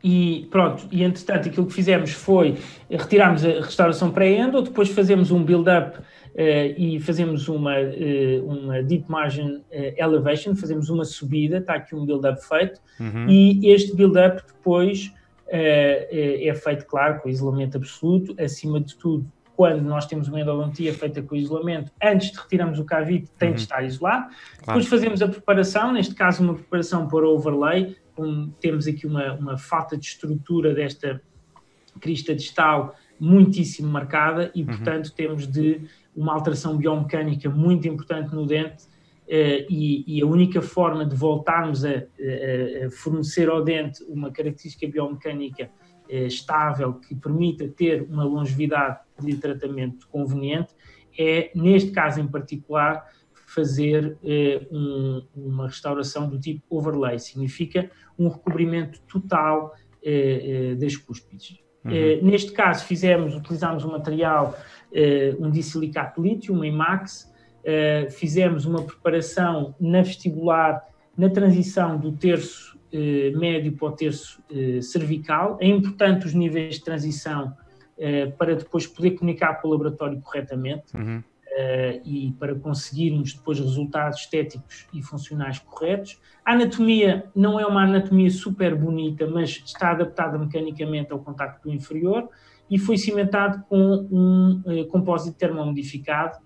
e 0.02 0.48
pronto, 0.50 0.88
e 0.90 1.04
entretanto 1.04 1.48
aquilo 1.48 1.66
que 1.66 1.72
fizemos 1.72 2.10
foi 2.10 2.56
retirarmos 2.90 3.44
a 3.44 3.60
restauração 3.60 4.10
pré-endo, 4.10 4.60
depois 4.62 4.88
fazemos 4.88 5.30
um 5.30 5.44
build-up 5.44 5.98
uh, 5.98 6.02
e 6.76 6.98
fazemos 6.98 7.48
uma, 7.48 7.76
uh, 7.78 8.44
uma 8.44 8.82
deep 8.82 9.04
margin 9.08 9.58
uh, 9.58 9.62
elevation, 9.96 10.56
fazemos 10.56 10.88
uma 10.88 11.04
subida, 11.04 11.58
está 11.58 11.74
aqui 11.74 11.94
um 11.94 12.04
build-up 12.04 12.44
feito, 12.44 12.80
uhum. 12.98 13.28
e 13.28 13.70
este 13.70 13.94
build-up 13.94 14.42
depois 14.44 15.12
é 15.54 16.54
feito, 16.54 16.86
claro, 16.86 17.20
com 17.20 17.28
isolamento 17.28 17.76
absoluto, 17.76 18.34
acima 18.42 18.80
de 18.80 18.96
tudo 18.96 19.30
quando 19.62 19.82
nós 19.82 20.06
temos 20.06 20.26
uma 20.26 20.40
endodontia 20.40 20.92
feita 20.92 21.22
com 21.22 21.36
isolamento, 21.36 21.92
antes 22.02 22.32
de 22.32 22.38
retirarmos 22.40 22.80
o 22.80 22.84
cavite, 22.84 23.30
tem 23.38 23.50
uhum. 23.50 23.54
de 23.54 23.60
estar 23.60 23.84
isolado. 23.84 24.26
Claro. 24.26 24.80
Depois 24.80 24.88
fazemos 24.88 25.22
a 25.22 25.28
preparação, 25.28 25.92
neste 25.92 26.16
caso 26.16 26.42
uma 26.42 26.54
preparação 26.54 27.06
para 27.06 27.28
overlay, 27.28 27.96
temos 28.58 28.88
aqui 28.88 29.06
uma, 29.06 29.34
uma 29.34 29.56
falta 29.56 29.96
de 29.96 30.04
estrutura 30.04 30.74
desta 30.74 31.22
crista 32.00 32.34
distal 32.34 32.96
muitíssimo 33.20 33.88
marcada 33.88 34.50
e, 34.52 34.62
uhum. 34.62 34.66
portanto, 34.66 35.06
uhum. 35.06 35.14
temos 35.14 35.46
de 35.46 35.82
uma 36.16 36.34
alteração 36.34 36.76
biomecânica 36.76 37.48
muito 37.48 37.86
importante 37.86 38.34
no 38.34 38.44
dente 38.44 38.90
Uh, 39.24 39.64
e, 39.70 40.04
e, 40.18 40.20
a 40.20 40.26
única 40.26 40.60
forma 40.60 41.06
de 41.06 41.14
voltarmos 41.14 41.84
a, 41.84 41.90
a, 41.90 41.92
a, 42.86 42.90
fornecer 42.90 43.48
ao 43.48 43.62
dente 43.62 44.02
uma 44.08 44.32
característica 44.32 44.86
biomecânica 44.86 45.70
uh, 46.10 46.26
estável 46.26 46.94
que 46.94 47.14
permita 47.14 47.68
ter 47.68 48.02
uma 48.02 48.24
longevidade 48.24 48.98
de 49.26 49.36
tratamento 49.36 50.08
conveniente 50.08 50.74
é, 51.18 51.50
neste 51.54 51.90
caso 51.90 52.20
em 52.20 52.26
particular, 52.26 53.06
fazer 53.54 54.16
eh, 54.24 54.66
um, 54.70 55.22
uma 55.36 55.66
restauração 55.66 56.28
do 56.28 56.38
tipo 56.40 56.62
overlay, 56.70 57.18
significa 57.18 57.90
um 58.18 58.28
recobrimento 58.28 59.00
total 59.02 59.74
eh, 60.02 60.70
eh 60.72 60.74
das 60.74 60.96
cúspides. 60.96 61.58
Uhum. 61.84 61.92
Eh, 61.92 62.20
neste 62.22 62.52
caso, 62.52 62.84
fizemos, 62.84 63.34
utilizámos 63.34 63.84
um 63.84 63.90
material, 63.90 64.56
eh, 64.92 65.36
um 65.38 65.50
disilicato 65.50 66.22
lítio, 66.22 66.54
uma 66.54 66.66
IMAX, 66.66 67.30
eh, 67.64 68.08
fizemos 68.10 68.64
uma 68.64 68.82
preparação 68.82 69.74
na 69.78 70.00
vestibular, 70.00 70.82
na 71.16 71.28
transição 71.28 71.98
do 71.98 72.12
terço 72.12 72.72
médio 73.38 73.72
para 73.72 73.88
o 73.88 73.92
terço 73.92 74.42
cervical. 74.82 75.56
É 75.62 75.66
importante 75.66 76.26
os 76.26 76.34
níveis 76.34 76.74
de 76.74 76.84
transição 76.84 77.56
eh, 77.56 77.61
para 78.36 78.56
depois 78.56 78.86
poder 78.86 79.12
comunicar 79.12 79.60
com 79.60 79.68
o 79.68 79.70
laboratório 79.70 80.20
corretamente 80.20 80.96
uhum. 80.96 81.18
uh, 81.18 82.00
e 82.04 82.34
para 82.38 82.54
conseguirmos 82.54 83.34
depois 83.34 83.60
resultados 83.60 84.20
estéticos 84.20 84.86
e 84.92 85.02
funcionais 85.02 85.58
corretos. 85.60 86.20
A 86.44 86.52
anatomia 86.52 87.30
não 87.34 87.60
é 87.60 87.66
uma 87.66 87.84
anatomia 87.84 88.30
super 88.30 88.74
bonita, 88.74 89.26
mas 89.26 89.62
está 89.64 89.92
adaptada 89.92 90.38
mecanicamente 90.38 91.12
ao 91.12 91.20
contacto 91.20 91.68
do 91.68 91.74
inferior 91.74 92.28
e 92.68 92.78
foi 92.78 92.96
cimentado 92.96 93.62
com 93.68 94.08
um 94.10 94.62
uh, 94.66 94.86
compósito 94.86 95.36
termomodificado, 95.36 96.38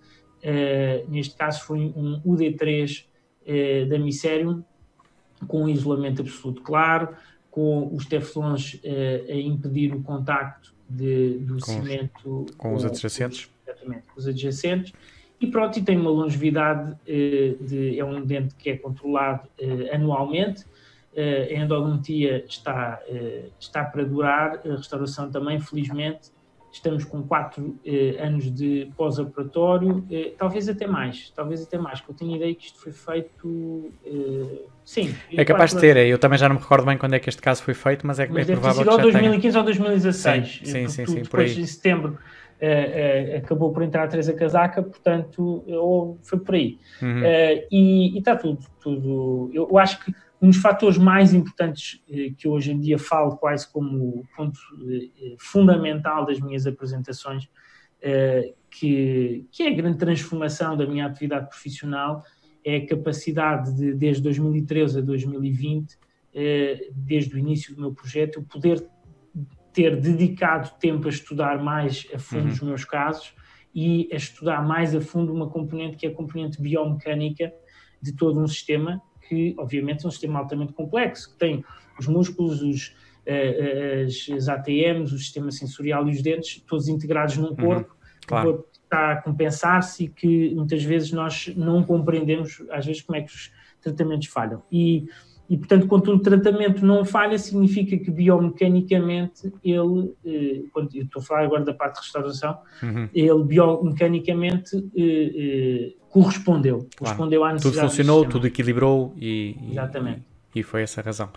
neste 1.09 1.35
caso 1.35 1.65
foi 1.65 1.93
um 1.97 2.21
UD3 2.25 3.05
da 3.89 3.99
Micerium, 3.99 4.63
com 5.49 5.69
isolamento 5.69 6.23
absoluto 6.23 6.63
claro, 6.63 7.17
com 7.51 7.93
os 7.93 8.07
teflons 8.07 8.81
a 9.29 9.35
impedir 9.35 9.93
o 9.93 10.05
contacto 10.05 10.76
de, 10.89 11.39
do 11.39 11.55
com, 11.55 11.73
cimento. 11.73 12.47
Com, 12.57 12.75
os 12.75 12.85
adjacentes? 12.85 13.51
Exatamente, 13.67 14.03
com 14.07 14.21
os 14.21 14.27
adjacentes. 14.27 14.93
E 15.41 15.47
pronto, 15.47 15.79
e 15.79 15.83
tem 15.83 15.99
uma 15.99 16.11
longevidade, 16.11 16.97
eh, 17.07 17.55
de, 17.61 17.99
é 17.99 18.05
um 18.05 18.25
dente 18.25 18.55
que 18.55 18.71
é 18.71 18.77
controlado 18.77 19.49
eh, 19.59 19.95
anualmente. 19.95 20.65
Eh, 21.15 21.55
a 21.55 21.63
endodontia 21.63 22.45
está, 22.49 23.01
está 23.59 23.85
para 23.85 24.05
durar, 24.05 24.61
a 24.67 24.77
restauração 24.77 25.31
também, 25.31 25.61
felizmente, 25.61 26.31
estamos 26.77 27.05
com 27.05 27.23
quatro 27.23 27.77
eh, 27.85 28.17
anos 28.21 28.51
de 28.53 28.91
pós-operatório, 28.97 30.07
eh, 30.11 30.33
talvez 30.37 30.69
até 30.69 30.87
mais, 30.87 31.31
talvez 31.35 31.63
até 31.63 31.79
mais, 31.79 32.01
que 32.01 32.11
eu 32.11 32.15
tenho 32.15 32.37
ideia 32.37 32.55
que 32.55 32.67
isto 32.67 32.79
foi 32.81 32.93
feito, 32.93 33.93
eh, 34.05 34.63
sim. 34.85 35.15
É 35.33 35.45
capaz 35.45 35.73
de 35.73 35.81
ter, 35.81 35.97
eu 35.97 36.19
também 36.19 36.39
já 36.39 36.49
não 36.49 36.57
me 36.57 36.63
recordo 36.63 36.87
bem 36.87 36.97
quando 36.99 37.15
é 37.15 37.19
que 37.19 37.29
este 37.29 37.43
caso 37.43 37.63
foi 37.63 37.75
feito, 37.75 38.07
mas 38.07 38.19
é, 38.19 38.29
mas 38.29 38.49
é 38.49 38.53
provável 38.53 38.85
que 38.85 38.91
já 38.91 38.97
2015 38.97 39.53
tenha. 39.53 39.59
ou 39.59 39.65
2016. 39.65 40.49
Sim, 40.49 40.65
sim, 40.65 40.89
sim, 40.89 41.07
sim, 41.07 41.25
por 41.25 41.41
aí. 41.41 41.61
em 41.61 41.67
setembro 41.67 42.19
uh, 42.61 43.35
uh, 43.35 43.37
acabou 43.39 43.73
por 43.73 43.83
entrar 43.83 44.05
a 44.05 44.09
Teresa 44.09 44.33
Casaca, 44.33 44.83
portanto, 44.83 45.65
ou 45.67 46.19
foi 46.23 46.39
por 46.39 46.55
aí. 46.55 46.79
Uhum. 47.03 47.21
Uh, 47.21 47.67
e 47.71 48.19
está 48.19 48.37
tudo, 48.37 48.59
tudo. 48.81 49.51
Eu 49.53 49.79
acho 49.79 50.05
que 50.05 50.15
um 50.47 50.51
dos 50.51 50.59
fatores 50.59 50.97
mais 50.97 51.35
importantes 51.35 52.01
que 52.39 52.47
eu 52.47 52.53
hoje 52.53 52.71
em 52.71 52.79
dia 52.79 52.99
falo 52.99 53.37
quase 53.37 53.71
como 53.71 54.25
ponto 54.37 54.59
fundamental 55.39 56.25
das 56.25 56.41
minhas 56.41 56.67
apresentações, 56.67 57.49
que, 58.71 59.47
que 59.51 59.63
é 59.65 59.69
a 59.69 59.75
grande 59.75 59.99
transformação 59.99 60.77
da 60.77 60.87
minha 60.87 61.05
atividade 61.05 61.49
profissional, 61.49 62.23
é 62.65 62.77
a 62.77 62.87
capacidade 62.87 63.75
de, 63.75 63.95
desde 63.95 64.23
2013 64.23 65.01
a 65.01 65.03
2020, 65.03 65.99
desde 66.93 67.35
o 67.35 67.39
início 67.39 67.75
do 67.75 67.81
meu 67.81 67.93
projeto, 67.93 68.39
eu 68.39 68.45
poder 68.45 68.87
ter 69.73 69.97
dedicado 70.01 70.71
tempo 70.79 71.07
a 71.07 71.11
estudar 71.11 71.63
mais 71.63 72.07
a 72.15 72.19
fundo 72.19 72.45
uhum. 72.45 72.53
os 72.53 72.61
meus 72.61 72.85
casos 72.85 73.35
e 73.75 74.09
a 74.13 74.17
estudar 74.17 74.67
mais 74.67 74.95
a 74.95 75.01
fundo 75.01 75.35
uma 75.35 75.51
componente 75.51 75.97
que 75.97 76.07
é 76.07 76.09
a 76.09 76.15
componente 76.15 76.63
biomecânica 76.63 77.53
de 78.01 78.13
todo 78.13 78.41
um 78.41 78.47
sistema, 78.47 79.03
que 79.29 79.55
obviamente 79.59 80.05
é 80.05 80.09
um 80.09 80.11
sistema 80.11 80.39
altamente 80.39 80.73
complexo, 80.73 81.33
que 81.33 81.39
tem 81.39 81.65
os 81.99 82.07
músculos, 82.07 82.63
os, 82.63 82.89
uh, 83.27 84.07
as, 84.07 84.37
as, 84.37 84.49
ATMs, 84.49 85.15
o 85.15 85.19
sistema 85.19 85.51
sensorial 85.51 86.07
e 86.09 86.13
os 86.13 86.23
dentes, 86.23 86.63
todos 86.67 86.89
integrados 86.89 87.37
num 87.37 87.49
uhum. 87.49 87.57
corpo, 87.57 87.91
uhum. 87.93 88.21
claro. 88.27 88.49
o 88.49 88.53
corpo 88.53 88.69
está 88.85 89.13
a 89.13 89.17
compensar-se 89.23 90.05
e 90.05 90.09
que 90.09 90.55
muitas 90.55 90.83
vezes 90.83 91.13
nós 91.13 91.53
não 91.57 91.83
compreendemos, 91.83 92.63
às 92.71 92.87
vezes, 92.87 93.03
como 93.03 93.17
é 93.17 93.23
que 93.23 93.33
os 93.33 93.53
tratamentos 93.83 94.29
falham. 94.29 94.63
E 94.71 95.07
e, 95.49 95.57
portanto, 95.57 95.87
quando 95.87 96.13
um 96.13 96.19
tratamento 96.19 96.85
não 96.85 97.05
falha, 97.05 97.39
significa 97.39 97.97
que 97.97 98.11
biomecanicamente 98.11 99.53
ele, 99.63 100.13
eh, 100.25 100.65
quando 100.73 100.95
eu 100.95 101.05
estou 101.05 101.23
a 101.23 101.25
falar 101.25 101.45
agora 101.45 101.65
da 101.65 101.73
parte 101.73 101.95
de 101.95 102.01
restauração, 102.01 102.59
uhum. 102.83 103.09
ele 103.15 103.45
biomecanicamente 103.45 104.77
eh, 104.97 105.93
eh, 105.93 105.95
correspondeu, 106.17 106.89
correspondeu 106.99 107.41
claro. 107.41 107.51
à 107.51 107.55
necessidade. 107.55 107.81
Tudo 107.81 107.91
funcionou, 107.91 108.25
tudo 108.25 108.47
equilibrou 108.47 109.15
e, 109.19 109.55
Exatamente. 109.71 110.23
E, 110.55 110.61
e, 110.61 110.63
foi 110.63 110.83
essa 110.83 111.03
a 111.03 111.05
razão. 111.05 111.29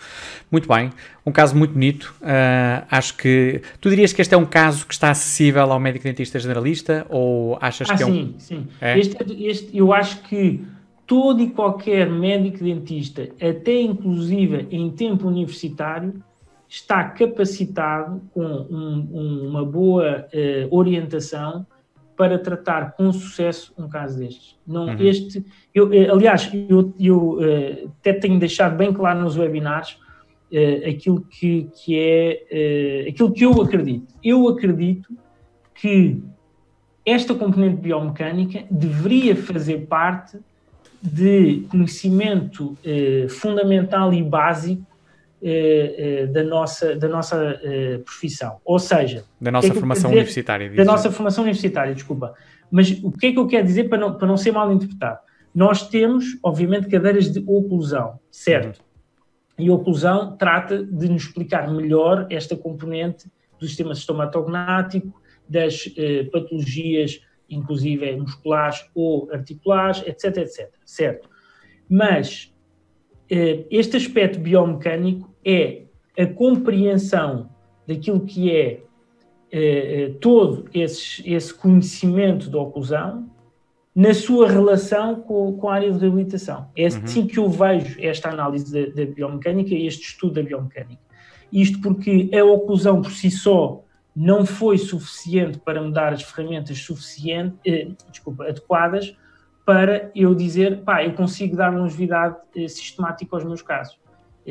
Muito 0.50 0.70
bem, 0.70 0.90
um 1.26 1.34
caso 1.34 1.54
muito 1.54 1.74
bonito. 1.74 2.16
Uh, 2.22 2.86
acho 2.90 3.18
que 3.18 3.62
tu 3.82 3.90
dirias 3.90 4.14
que 4.14 4.22
este 4.22 4.34
é 4.34 4.38
um 4.38 4.46
caso 4.46 4.88
que 4.88 4.94
está 4.94 5.10
acessível 5.10 5.70
ao 5.70 5.80
médico 5.82 6.06
dentista 6.06 6.40
generalista 6.40 7.06
ou 7.10 7.58
achas 7.60 7.90
ah, 7.90 7.98
que 7.98 8.04
é 8.04 8.06
um. 8.06 8.14
Sim, 8.14 8.36
sim. 8.38 8.68
É? 8.80 8.98
Este, 8.98 9.18
este, 9.46 9.78
eu 9.78 9.92
acho 9.92 10.22
que 10.22 10.66
todo 11.06 11.42
e 11.42 11.50
qualquer 11.50 12.10
médico 12.10 12.64
dentista, 12.64 13.28
até 13.42 13.82
inclusive 13.82 14.66
em 14.72 14.90
tempo 14.92 15.28
universitário, 15.28 16.24
está 16.70 17.04
capacitado 17.04 18.22
com 18.34 18.46
um, 18.46 19.10
um, 19.12 19.50
uma 19.50 19.66
boa 19.66 20.26
uh, 20.34 20.74
orientação 20.74 21.68
para 22.20 22.38
tratar 22.38 22.98
com 22.98 23.14
sucesso 23.14 23.74
um 23.78 23.88
caso 23.88 24.20
destes. 24.20 24.58
Não, 24.68 24.88
uhum. 24.88 24.98
este, 25.00 25.46
eu, 25.74 25.94
eh, 25.94 26.10
aliás, 26.10 26.52
eu, 26.68 26.94
eu 27.00 27.38
uh, 27.38 27.92
até 28.02 28.12
tenho 28.12 28.38
deixado 28.38 28.76
bem 28.76 28.92
claro 28.92 29.22
nos 29.22 29.38
webinars 29.38 29.94
uh, 30.52 30.90
aquilo 30.90 31.22
que, 31.22 31.70
que 31.74 31.98
é 31.98 33.08
aquilo 33.08 33.32
que 33.32 33.46
eu 33.46 33.62
acredito. 33.62 34.14
Eu 34.22 34.50
acredito 34.50 35.14
que 35.74 36.22
esta 37.06 37.34
componente 37.34 37.78
biomecânica 37.78 38.66
deveria 38.70 39.34
fazer 39.34 39.88
parte 39.88 40.38
de 41.02 41.64
conhecimento 41.70 42.78
eh, 42.84 43.28
fundamental 43.30 44.14
e 44.14 44.22
básico 44.22 44.84
eh, 45.42 45.96
eh, 45.98 46.28
da 46.28 46.44
nossa, 46.44 46.96
da 46.96 47.08
nossa 47.08 47.60
eh, 47.64 48.00
profissão. 48.00 48.60
Ou 48.66 48.80
seja, 48.80 49.24
da 49.40 49.52
nossa 49.52 49.68
é 49.68 49.74
formação 49.74 50.10
dizer, 50.10 50.20
universitária. 50.20 50.70
Da 50.70 50.86
nossa 50.86 51.12
formação 51.12 51.44
universitária, 51.44 51.94
desculpa. 51.94 52.34
Mas 52.72 52.92
o 53.04 53.12
que 53.12 53.28
é 53.28 53.32
que 53.32 53.40
eu 53.40 53.48
quero 53.48 53.66
dizer 53.66 53.90
para 53.90 53.98
não, 53.98 54.18
para 54.18 54.28
não 54.28 54.38
ser 54.38 54.52
mal 54.52 54.72
interpretado? 54.72 55.20
Nós 55.54 55.88
temos, 55.90 56.38
obviamente, 56.44 56.88
cadeiras 56.88 57.32
de 57.32 57.44
oclusão, 57.48 58.20
certo? 58.30 58.80
Uhum. 59.58 59.66
E 59.66 59.70
a 59.70 59.74
oclusão 59.74 60.38
trata 60.38 60.84
de 60.84 61.10
nos 61.10 61.24
explicar 61.24 61.72
melhor 61.72 62.28
esta 62.30 62.56
componente 62.56 63.30
do 63.60 63.68
sistema 63.68 63.92
estomatognático, 63.92 65.20
das 65.48 65.92
eh, 65.98 66.26
patologias 66.32 67.20
inclusive 67.50 68.16
musculares 68.16 68.86
ou 68.94 69.30
articulares, 69.32 70.04
etc, 70.06 70.38
etc, 70.38 70.72
certo? 70.86 71.30
Mas 71.90 72.54
eh, 73.30 73.66
este 73.72 73.98
aspecto 73.98 74.40
biomecânico 74.40 75.29
é 75.46 75.84
a 76.18 76.26
compreensão 76.26 77.50
daquilo 77.88 78.22
que 78.22 78.52
é 78.52 78.82
eh, 79.52 80.04
eh 80.04 80.10
todo 80.20 80.66
esse, 80.74 81.28
esse 81.30 81.54
conhecimento 81.54 82.50
da 82.50 82.60
oclusão 82.60 83.30
na 83.96 84.14
sua 84.14 84.50
relação 84.50 85.16
com, 85.16 85.58
com 85.58 85.70
a 85.70 85.76
área 85.76 85.92
de 85.92 86.00
reabilitação. 86.00 86.70
É 86.76 86.84
uhum. 86.84 87.04
assim 87.04 87.28
que 87.28 87.38
eu 87.38 87.50
vejo 87.50 88.00
esta 88.00 88.30
análise 88.30 88.72
da, 88.72 88.94
da 88.94 89.12
biomecânica 89.12 89.74
e 89.74 89.88
este 89.88 90.04
estudo 90.04 90.36
da 90.36 90.44
biomecânica. 90.44 91.02
Isto 91.52 91.82
porque 91.82 92.30
a 92.34 92.44
oclusão 92.44 93.02
por 93.02 93.12
si 93.12 93.32
só 93.32 93.84
não 94.16 94.46
foi 94.46 94.78
suficiente 94.78 95.58
para 95.60 95.82
me 95.82 95.92
dar 95.92 96.14
as 96.14 96.22
ferramentas 96.24 96.78
suficientes, 96.78 97.60
eh, 97.66 97.90
desculpa, 98.12 98.46
adequadas 98.46 99.16
para 99.66 100.12
eu 100.16 100.34
dizer, 100.34 100.82
pá, 100.82 101.04
eu 101.04 101.14
consigo 101.14 101.56
dar 101.56 101.74
longevidade 101.74 102.36
eh, 102.56 102.68
sistemática 102.68 103.36
aos 103.36 103.44
meus 103.44 103.62
casos. 103.62 104.00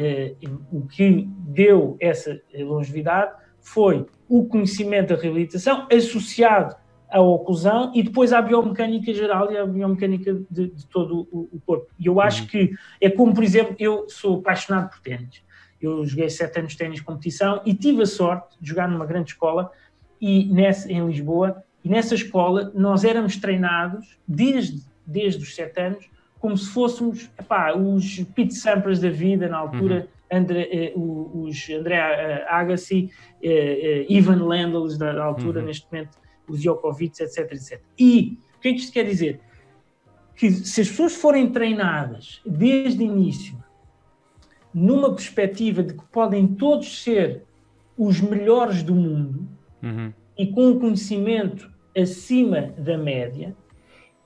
Eh, 0.00 0.36
o 0.70 0.86
que 0.86 1.28
deu 1.40 1.96
essa 1.98 2.40
longevidade 2.56 3.32
foi 3.60 4.06
o 4.28 4.44
conhecimento 4.46 5.08
da 5.08 5.20
reabilitação 5.20 5.88
associado 5.92 6.76
à 7.10 7.20
oclusão 7.20 7.90
e 7.92 8.00
depois 8.04 8.32
à 8.32 8.40
biomecânica 8.40 9.12
geral 9.12 9.50
e 9.50 9.56
à 9.56 9.66
biomecânica 9.66 10.40
de, 10.48 10.68
de 10.68 10.86
todo 10.86 11.26
o, 11.32 11.48
o, 11.52 11.60
corpo. 11.66 11.88
E 11.98 12.06
eu 12.06 12.20
acho 12.20 12.42
uhum. 12.42 12.48
que 12.48 12.70
é 13.00 13.10
como, 13.10 13.34
por 13.34 13.42
exemplo, 13.42 13.74
eu 13.76 14.08
sou 14.08 14.38
apaixonado 14.38 14.88
por 14.88 15.00
ténis. 15.00 15.42
Eu 15.80 16.06
joguei 16.06 16.30
sete 16.30 16.60
anos 16.60 16.72
de 16.72 16.78
ténis 16.78 17.00
competição 17.00 17.60
e 17.66 17.74
tive 17.74 18.02
a 18.02 18.06
sorte 18.06 18.56
de 18.60 18.68
jogar 18.68 18.88
numa 18.88 19.04
grande 19.04 19.32
escola 19.32 19.68
e 20.20 20.44
nessa, 20.46 20.92
em 20.92 21.04
Lisboa. 21.04 21.64
E 21.82 21.88
nessa 21.88 22.14
escola 22.14 22.70
nós 22.72 23.02
éramos 23.02 23.36
treinados 23.36 24.16
desde, 24.28 24.80
desde 25.04 25.42
os 25.42 25.56
sete 25.56 25.80
anos 25.80 26.08
como 26.40 26.56
se 26.56 26.70
fôssemos 26.70 27.30
epá, 27.38 27.74
os 27.74 28.20
Pete 28.34 28.54
Sampras 28.54 29.00
da 29.00 29.10
vida 29.10 29.48
na 29.48 29.58
altura, 29.58 30.08
uhum. 30.30 30.38
André, 30.38 30.68
eh, 30.70 30.92
os 30.96 31.68
André 31.70 31.96
eh, 31.96 32.46
Agassi, 32.48 33.10
eh, 33.42 33.50
eh, 33.50 34.06
Ivan 34.08 34.46
Lendl 34.46 34.86
da, 34.96 35.12
da 35.12 35.24
altura, 35.24 35.60
uhum. 35.60 35.66
neste 35.66 35.86
momento, 35.90 36.18
os 36.48 36.60
Djokovic, 36.60 37.20
etc, 37.22 37.52
etc. 37.52 37.80
E 37.98 38.38
o 38.56 38.60
que 38.60 38.68
é 38.68 38.72
que 38.72 38.78
isto 38.78 38.92
quer 38.92 39.04
dizer? 39.04 39.40
Que 40.36 40.50
se 40.50 40.80
as 40.80 40.88
pessoas 40.88 41.14
forem 41.14 41.50
treinadas 41.50 42.40
desde 42.46 43.02
o 43.02 43.06
início 43.06 43.58
numa 44.72 45.12
perspectiva 45.14 45.82
de 45.82 45.94
que 45.94 46.04
podem 46.12 46.46
todos 46.46 47.02
ser 47.02 47.42
os 47.96 48.20
melhores 48.20 48.82
do 48.82 48.94
mundo 48.94 49.48
uhum. 49.82 50.12
e 50.36 50.46
com 50.46 50.68
um 50.68 50.78
conhecimento 50.78 51.70
acima 51.96 52.72
da 52.78 52.96
média, 52.96 53.56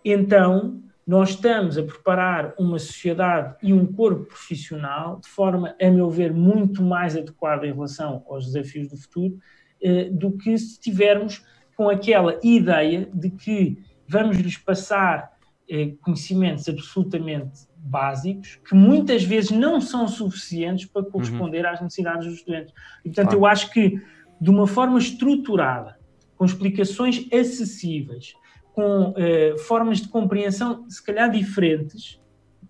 então 0.05 0.83
nós 1.13 1.29
estamos 1.29 1.77
a 1.77 1.83
preparar 1.83 2.55
uma 2.59 2.79
sociedade 2.79 3.55
e 3.63 3.71
um 3.71 3.85
corpo 3.85 4.25
profissional 4.25 5.21
de 5.21 5.29
forma, 5.29 5.77
a 5.79 5.91
meu 5.91 6.09
ver, 6.09 6.33
muito 6.33 6.83
mais 6.83 7.15
adequada 7.15 7.67
em 7.67 7.73
relação 7.75 8.25
aos 8.31 8.47
desafios 8.47 8.89
do 8.89 8.97
futuro 8.97 9.39
eh, 9.83 10.05
do 10.05 10.33
que 10.33 10.57
se 10.57 10.81
tivermos 10.81 11.45
com 11.77 11.91
aquela 11.91 12.41
ideia 12.43 13.11
de 13.13 13.29
que 13.29 13.77
vamos 14.09 14.39
lhes 14.39 14.57
passar 14.57 15.33
eh, 15.69 15.93
conhecimentos 16.01 16.67
absolutamente 16.67 17.67
básicos 17.77 18.59
que 18.67 18.75
muitas 18.75 19.23
vezes 19.23 19.51
não 19.51 19.83
são 19.83 20.09
suficientes 20.09 20.87
para 20.87 21.05
corresponder 21.05 21.67
uhum. 21.67 21.73
às 21.73 21.81
necessidades 21.83 22.27
dos 22.27 22.37
estudantes. 22.37 22.73
E, 23.05 23.11
portanto, 23.11 23.33
claro. 23.33 23.39
eu 23.39 23.47
acho 23.47 23.71
que 23.71 24.01
de 24.41 24.49
uma 24.49 24.67
forma 24.67 24.99
estruturada, 24.99 25.99
com 26.39 26.47
explicações 26.47 27.29
acessíveis, 27.31 28.35
com 28.75 29.15
eh, 29.17 29.55
formas 29.67 30.01
de 30.01 30.09
compreensão 30.09 30.89
se 30.89 31.05
calhar 31.05 31.31
diferentes, 31.31 32.21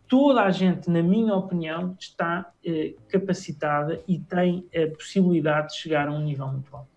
toda 0.08 0.42
a 0.42 0.50
gente, 0.50 0.90
na 0.90 1.02
minha 1.02 1.34
opinião, 1.34 1.96
está 1.98 2.52
eh, 2.64 2.94
capacitada 3.08 4.02
e 4.06 4.18
tem 4.18 4.66
a 4.74 4.94
possibilidade 4.94 5.68
de 5.68 5.76
chegar 5.76 6.08
a 6.08 6.12
um 6.12 6.20
nível 6.20 6.48
muito 6.48 6.74
alto. 6.76 6.88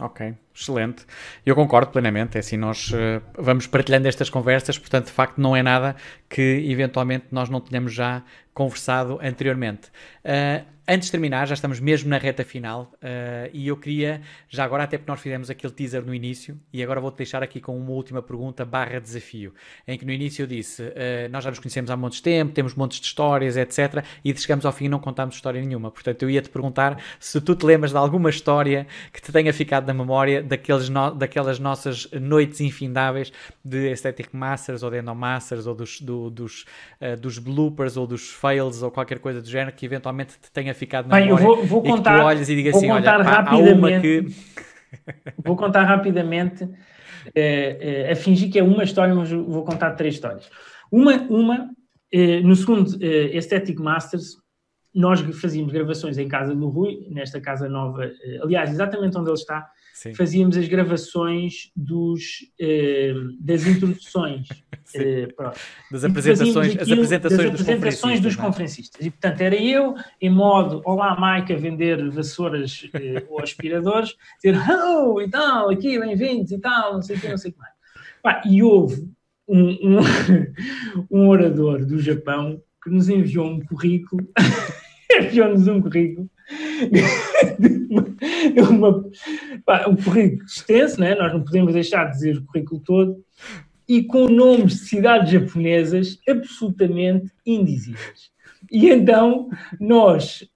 Ok. 0.00 0.34
Excelente. 0.54 1.06
Eu 1.46 1.54
concordo 1.54 1.90
plenamente. 1.90 2.36
É 2.36 2.40
assim, 2.40 2.56
nós 2.56 2.90
uh, 2.90 3.22
vamos 3.38 3.66
partilhando 3.66 4.06
estas 4.06 4.28
conversas, 4.28 4.78
portanto, 4.78 5.06
de 5.06 5.12
facto, 5.12 5.38
não 5.38 5.56
é 5.56 5.62
nada 5.62 5.96
que 6.28 6.66
eventualmente 6.68 7.26
nós 7.30 7.48
não 7.48 7.60
tenhamos 7.60 7.92
já 7.92 8.22
conversado 8.54 9.18
anteriormente. 9.22 9.88
Uh, 10.24 10.64
antes 10.86 11.06
de 11.06 11.12
terminar, 11.12 11.46
já 11.46 11.54
estamos 11.54 11.80
mesmo 11.80 12.10
na 12.10 12.18
reta 12.18 12.44
final 12.44 12.92
uh, 12.96 13.48
e 13.52 13.68
eu 13.68 13.76
queria, 13.76 14.20
já 14.48 14.64
agora, 14.64 14.84
até 14.84 14.98
porque 14.98 15.10
nós 15.10 15.20
fizemos 15.20 15.48
aquele 15.48 15.72
teaser 15.72 16.04
no 16.04 16.14
início, 16.14 16.58
e 16.72 16.82
agora 16.82 17.00
vou-te 17.00 17.16
deixar 17.16 17.42
aqui 17.42 17.60
com 17.60 17.76
uma 17.76 17.92
última 17.92 18.20
pergunta 18.20 18.64
barra 18.64 19.00
desafio, 19.00 19.54
em 19.86 19.96
que 19.96 20.04
no 20.04 20.12
início 20.12 20.42
eu 20.42 20.46
disse, 20.46 20.82
uh, 20.82 21.28
nós 21.30 21.44
já 21.44 21.50
nos 21.50 21.60
conhecemos 21.60 21.90
há 21.90 21.96
montes 21.96 22.18
de 22.18 22.24
tempo, 22.24 22.52
temos 22.52 22.74
montes 22.74 23.00
de 23.00 23.06
histórias, 23.06 23.56
etc, 23.56 24.04
e 24.22 24.36
chegamos 24.36 24.66
ao 24.66 24.72
fim 24.72 24.84
e 24.84 24.88
não 24.88 24.98
contámos 24.98 25.34
história 25.34 25.60
nenhuma. 25.60 25.90
Portanto, 25.90 26.22
eu 26.22 26.30
ia-te 26.30 26.50
perguntar 26.50 27.00
se 27.18 27.40
tu 27.40 27.54
te 27.56 27.64
lembras 27.64 27.92
de 27.92 27.96
alguma 27.96 28.28
história 28.28 28.86
que 29.12 29.22
te 29.22 29.32
tenha 29.32 29.52
ficado 29.52 29.86
na 29.86 29.94
memória 29.94 30.41
daqueles 30.42 30.88
no, 30.88 31.10
daquelas 31.14 31.58
nossas 31.58 32.08
noites 32.12 32.60
infindáveis 32.60 33.32
de 33.64 33.88
Aesthetic 33.88 34.28
Masters 34.32 34.82
ou 34.82 34.90
de 34.90 35.00
Endomasters 35.00 35.66
ou 35.66 35.74
dos, 35.74 36.00
do, 36.00 36.30
dos, 36.30 36.64
uh, 37.00 37.16
dos 37.16 37.38
bloopers 37.38 37.96
ou 37.96 38.06
dos 38.06 38.28
fails 38.30 38.82
ou 38.82 38.90
qualquer 38.90 39.18
coisa 39.18 39.40
do 39.40 39.48
género 39.48 39.74
que 39.74 39.86
eventualmente 39.86 40.38
te 40.40 40.50
tenha 40.50 40.74
ficado 40.74 41.08
na 41.08 41.16
Bem, 41.16 41.26
memória 41.26 41.44
eu 41.44 41.46
vou, 41.46 41.66
vou 41.66 41.82
contar, 41.82 42.16
e 42.16 42.18
que 42.18 42.24
olhas 42.24 42.48
e 42.48 42.56
digas 42.56 42.76
assim, 42.76 42.90
olha, 42.90 43.12
há 43.12 43.56
uma 43.56 44.00
que... 44.00 44.26
vou 45.44 45.56
contar 45.56 45.84
rapidamente, 45.84 46.68
eh, 47.34 48.06
eh, 48.08 48.12
a 48.12 48.16
fingir 48.16 48.50
que 48.50 48.58
é 48.58 48.62
uma 48.62 48.84
história, 48.84 49.14
mas 49.14 49.30
vou 49.30 49.64
contar 49.64 49.92
três 49.92 50.14
histórias. 50.14 50.50
Uma, 50.90 51.14
uma 51.22 51.70
eh, 52.12 52.40
no 52.42 52.54
segundo 52.54 52.90
eh, 53.02 53.34
Aesthetic 53.34 53.78
Masters, 53.78 54.36
nós 54.94 55.20
fazíamos 55.40 55.72
gravações 55.72 56.18
em 56.18 56.28
casa 56.28 56.54
do 56.54 56.68
Rui, 56.68 57.06
nesta 57.10 57.40
casa 57.40 57.66
nova, 57.66 58.10
aliás, 58.42 58.70
exatamente 58.70 59.16
onde 59.16 59.30
ele 59.30 59.38
está, 59.38 59.66
Sim. 60.02 60.14
fazíamos 60.14 60.56
as 60.56 60.66
gravações 60.66 61.70
dos, 61.76 62.38
eh, 62.60 63.14
das 63.40 63.66
introduções. 63.66 64.48
Eh, 64.94 65.28
das 65.90 66.04
apresentações, 66.04 66.74
aquilo, 66.74 66.82
as 66.82 66.90
apresentações, 66.90 67.50
das 67.52 67.60
apresentações 67.60 68.20
dos, 68.20 68.34
é? 68.34 68.36
conferencistas. 68.36 69.06
E, 69.06 69.10
portanto, 69.10 69.40
era 69.40 69.54
eu, 69.54 69.94
em 70.20 70.28
modo, 70.28 70.82
olá, 70.84 71.16
Mike, 71.18 71.52
a 71.52 71.56
vender 71.56 72.10
vassouras 72.10 72.90
eh, 72.92 73.24
ou 73.30 73.40
aspiradores, 73.40 74.14
dizer, 74.42 74.58
oh, 74.68 75.18
e 75.20 75.30
tal, 75.30 75.70
aqui, 75.70 75.98
bem-vindos 75.98 76.50
e 76.50 76.58
tal, 76.58 76.94
não 76.94 77.00
sei 77.00 77.16
o 77.16 77.20
que, 77.20 77.28
não 77.28 77.38
sei 77.38 77.52
o 77.52 77.54
que 77.54 77.60
mais. 77.60 77.72
Pá, 78.22 78.42
e 78.44 78.62
houve 78.62 79.08
um, 79.48 79.70
um, 79.70 79.98
um 81.10 81.28
orador 81.28 81.86
do 81.86 81.98
Japão 81.98 82.60
que 82.82 82.90
nos 82.90 83.08
enviou 83.08 83.46
um 83.46 83.60
currículo, 83.60 84.28
enviou-nos 85.16 85.68
um 85.68 85.80
currículo 85.80 86.28
uma, 88.70 89.04
pá, 89.64 89.86
um 89.88 89.96
currículo 89.96 90.44
extenso, 90.44 91.00
né? 91.00 91.14
nós 91.14 91.32
não 91.32 91.44
podemos 91.44 91.72
deixar 91.72 92.04
de 92.06 92.12
dizer 92.12 92.36
o 92.38 92.44
currículo 92.44 92.80
todo, 92.80 93.24
e 93.88 94.02
com 94.02 94.28
nomes 94.28 94.74
de 94.74 94.86
cidades 94.86 95.30
japonesas 95.30 96.18
absolutamente 96.28 97.30
indizíveis. 97.44 98.30
E 98.70 98.88
então 98.88 99.48
nós, 99.80 100.48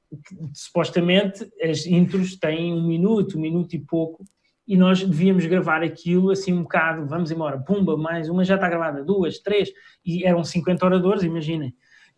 supostamente, 0.55 1.47
as 1.63 1.87
intros 1.87 2.37
têm 2.37 2.73
um 2.73 2.87
minuto, 2.87 3.37
um 3.37 3.41
minuto 3.41 3.75
e 3.75 3.79
pouco, 3.79 4.25
e 4.67 4.77
nós 4.77 5.03
devíamos 5.03 5.47
gravar 5.47 5.83
aquilo 5.83 6.31
assim 6.31 6.53
um 6.53 6.63
bocado, 6.63 7.07
vamos 7.07 7.31
embora, 7.31 7.59
pumba, 7.59 7.97
mais 7.97 8.29
uma 8.29 8.45
já 8.45 8.57
está 8.57 8.69
gravada, 8.69 9.05
duas, 9.05 9.39
três, 9.39 9.71
e 10.05 10.25
eram 10.25 10.43
50 10.43 10.85
oradores, 10.85 11.23
imaginem, 11.23 11.69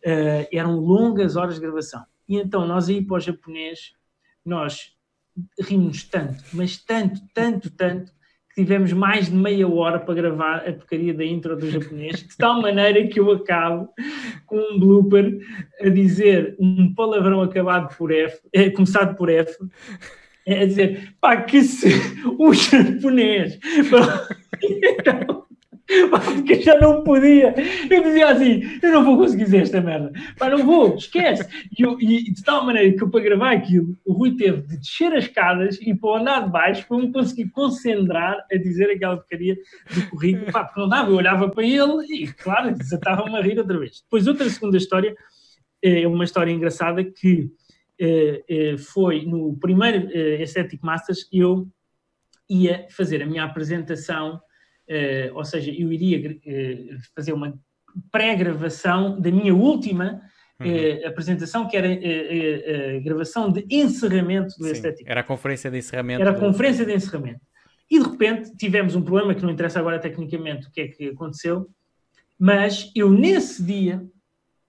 uh, 0.05 0.47
eram 0.51 0.79
longas 0.79 1.35
horas 1.35 1.55
de 1.55 1.61
gravação. 1.61 2.03
E 2.29 2.37
então 2.37 2.67
nós 2.67 2.87
aí 2.87 3.01
para 3.01 3.17
o 3.17 3.19
japonês, 3.19 3.91
nós 4.45 4.93
rimos 5.59 6.03
tanto, 6.03 6.43
mas 6.53 6.77
tanto, 6.77 7.19
tanto, 7.33 7.71
tanto, 7.71 8.11
que 8.49 8.61
tivemos 8.61 8.93
mais 8.93 9.27
de 9.27 9.35
meia 9.35 9.67
hora 9.67 9.99
para 9.99 10.13
gravar 10.13 10.57
a 10.57 10.73
porcaria 10.73 11.13
da 11.13 11.25
intro 11.25 11.57
do 11.57 11.69
japonês, 11.69 12.21
de 12.21 12.37
tal 12.37 12.61
maneira 12.61 13.07
que 13.07 13.19
eu 13.19 13.31
acabo 13.31 13.89
com 14.45 14.57
um 14.57 14.79
blooper 14.79 15.39
a 15.81 15.89
dizer 15.89 16.55
um 16.59 16.93
palavrão 16.93 17.41
acabado 17.41 17.95
por 17.97 18.11
F, 18.11 18.39
é, 18.53 18.69
começado 18.69 19.15
por 19.15 19.29
F, 19.29 19.57
a 20.47 20.65
dizer, 20.65 21.15
pá, 21.19 21.41
que 21.41 21.63
se 21.63 21.87
o 22.37 22.53
japonês. 22.53 23.57
então, 24.61 25.48
porque 26.09 26.61
já 26.61 26.79
não 26.79 27.03
podia. 27.03 27.53
Eu 27.89 28.03
dizia 28.03 28.29
assim: 28.29 28.61
eu 28.81 28.91
não 28.91 29.03
vou 29.03 29.17
conseguir 29.17 29.45
dizer 29.45 29.63
esta 29.63 29.81
merda. 29.81 30.11
Pá, 30.37 30.49
não 30.49 30.63
vou, 30.63 30.95
esquece. 30.95 31.47
E, 31.77 31.81
eu, 31.81 31.99
e, 31.99 32.31
de 32.31 32.43
tal 32.43 32.65
maneira 32.65 32.95
que 32.95 33.03
eu, 33.03 33.09
para 33.09 33.21
gravar 33.21 33.51
aquilo, 33.51 33.97
o 34.05 34.13
Rui 34.13 34.35
teve 34.35 34.61
de 34.61 34.77
descer 34.77 35.11
as 35.13 35.25
escadas 35.25 35.79
e 35.81 35.95
para 35.95 36.09
o 36.09 36.15
andar 36.15 36.45
de 36.45 36.51
baixo 36.51 36.87
para 36.87 36.97
me 36.97 37.11
conseguir 37.11 37.49
concentrar 37.49 38.37
a 38.51 38.57
dizer 38.57 38.91
aquela 38.91 39.17
porcaria 39.17 39.57
do 39.93 40.09
currículo. 40.09 40.51
Pá, 40.51 40.63
porque 40.63 40.79
não 40.79 40.89
dava, 40.89 41.09
eu 41.09 41.15
olhava 41.15 41.49
para 41.49 41.63
ele 41.63 42.05
e, 42.09 42.27
claro, 42.27 42.75
desatava-me 42.75 43.35
a 43.35 43.41
rir 43.41 43.57
outra 43.57 43.77
vez. 43.77 44.01
Depois, 44.01 44.27
outra 44.27 44.49
segunda 44.49 44.77
história, 44.77 45.15
é 45.81 46.07
uma 46.07 46.23
história 46.23 46.51
engraçada 46.51 47.03
que 47.03 47.49
é, 47.99 48.43
é, 48.47 48.77
foi 48.77 49.25
no 49.25 49.57
primeiro 49.57 50.09
é, 50.13 50.37
Aesthetic 50.37 50.81
Masters, 50.83 51.27
eu 51.33 51.67
ia 52.49 52.85
fazer 52.89 53.21
a 53.21 53.25
minha 53.25 53.43
apresentação 53.43 54.39
uh, 54.89 55.35
ou 55.35 55.45
seja, 55.45 55.71
eu 55.71 55.91
iria 55.93 56.31
uh, 56.31 56.97
fazer 57.15 57.33
uma 57.33 57.57
pré-gravação 58.11 59.19
da 59.19 59.31
minha 59.31 59.53
última 59.53 60.21
uhum. 60.59 60.67
uh, 60.67 61.07
apresentação, 61.07 61.67
que 61.67 61.77
era 61.77 61.87
a 61.87 62.99
gravação 62.99 63.51
de 63.51 63.65
encerramento 63.69 64.55
do 64.57 64.67
Estético. 64.67 65.09
Era 65.09 65.21
a 65.21 65.23
conferência 65.23 65.69
de 65.69 65.77
encerramento. 65.77 66.21
Era 66.21 66.31
a 66.31 66.33
do... 66.33 66.39
conferência 66.39 66.85
de 66.85 66.93
encerramento. 66.93 67.41
E 67.89 67.99
de 67.99 68.05
repente 68.05 68.55
tivemos 68.55 68.95
um 68.95 69.01
problema 69.01 69.33
que 69.33 69.43
não 69.43 69.51
interessa 69.51 69.79
agora 69.79 69.99
tecnicamente 69.99 70.67
o 70.67 70.71
que 70.71 70.81
é 70.81 70.87
que 70.87 71.09
aconteceu, 71.09 71.67
mas 72.37 72.91
eu 72.95 73.09
nesse 73.09 73.63
dia, 73.63 74.05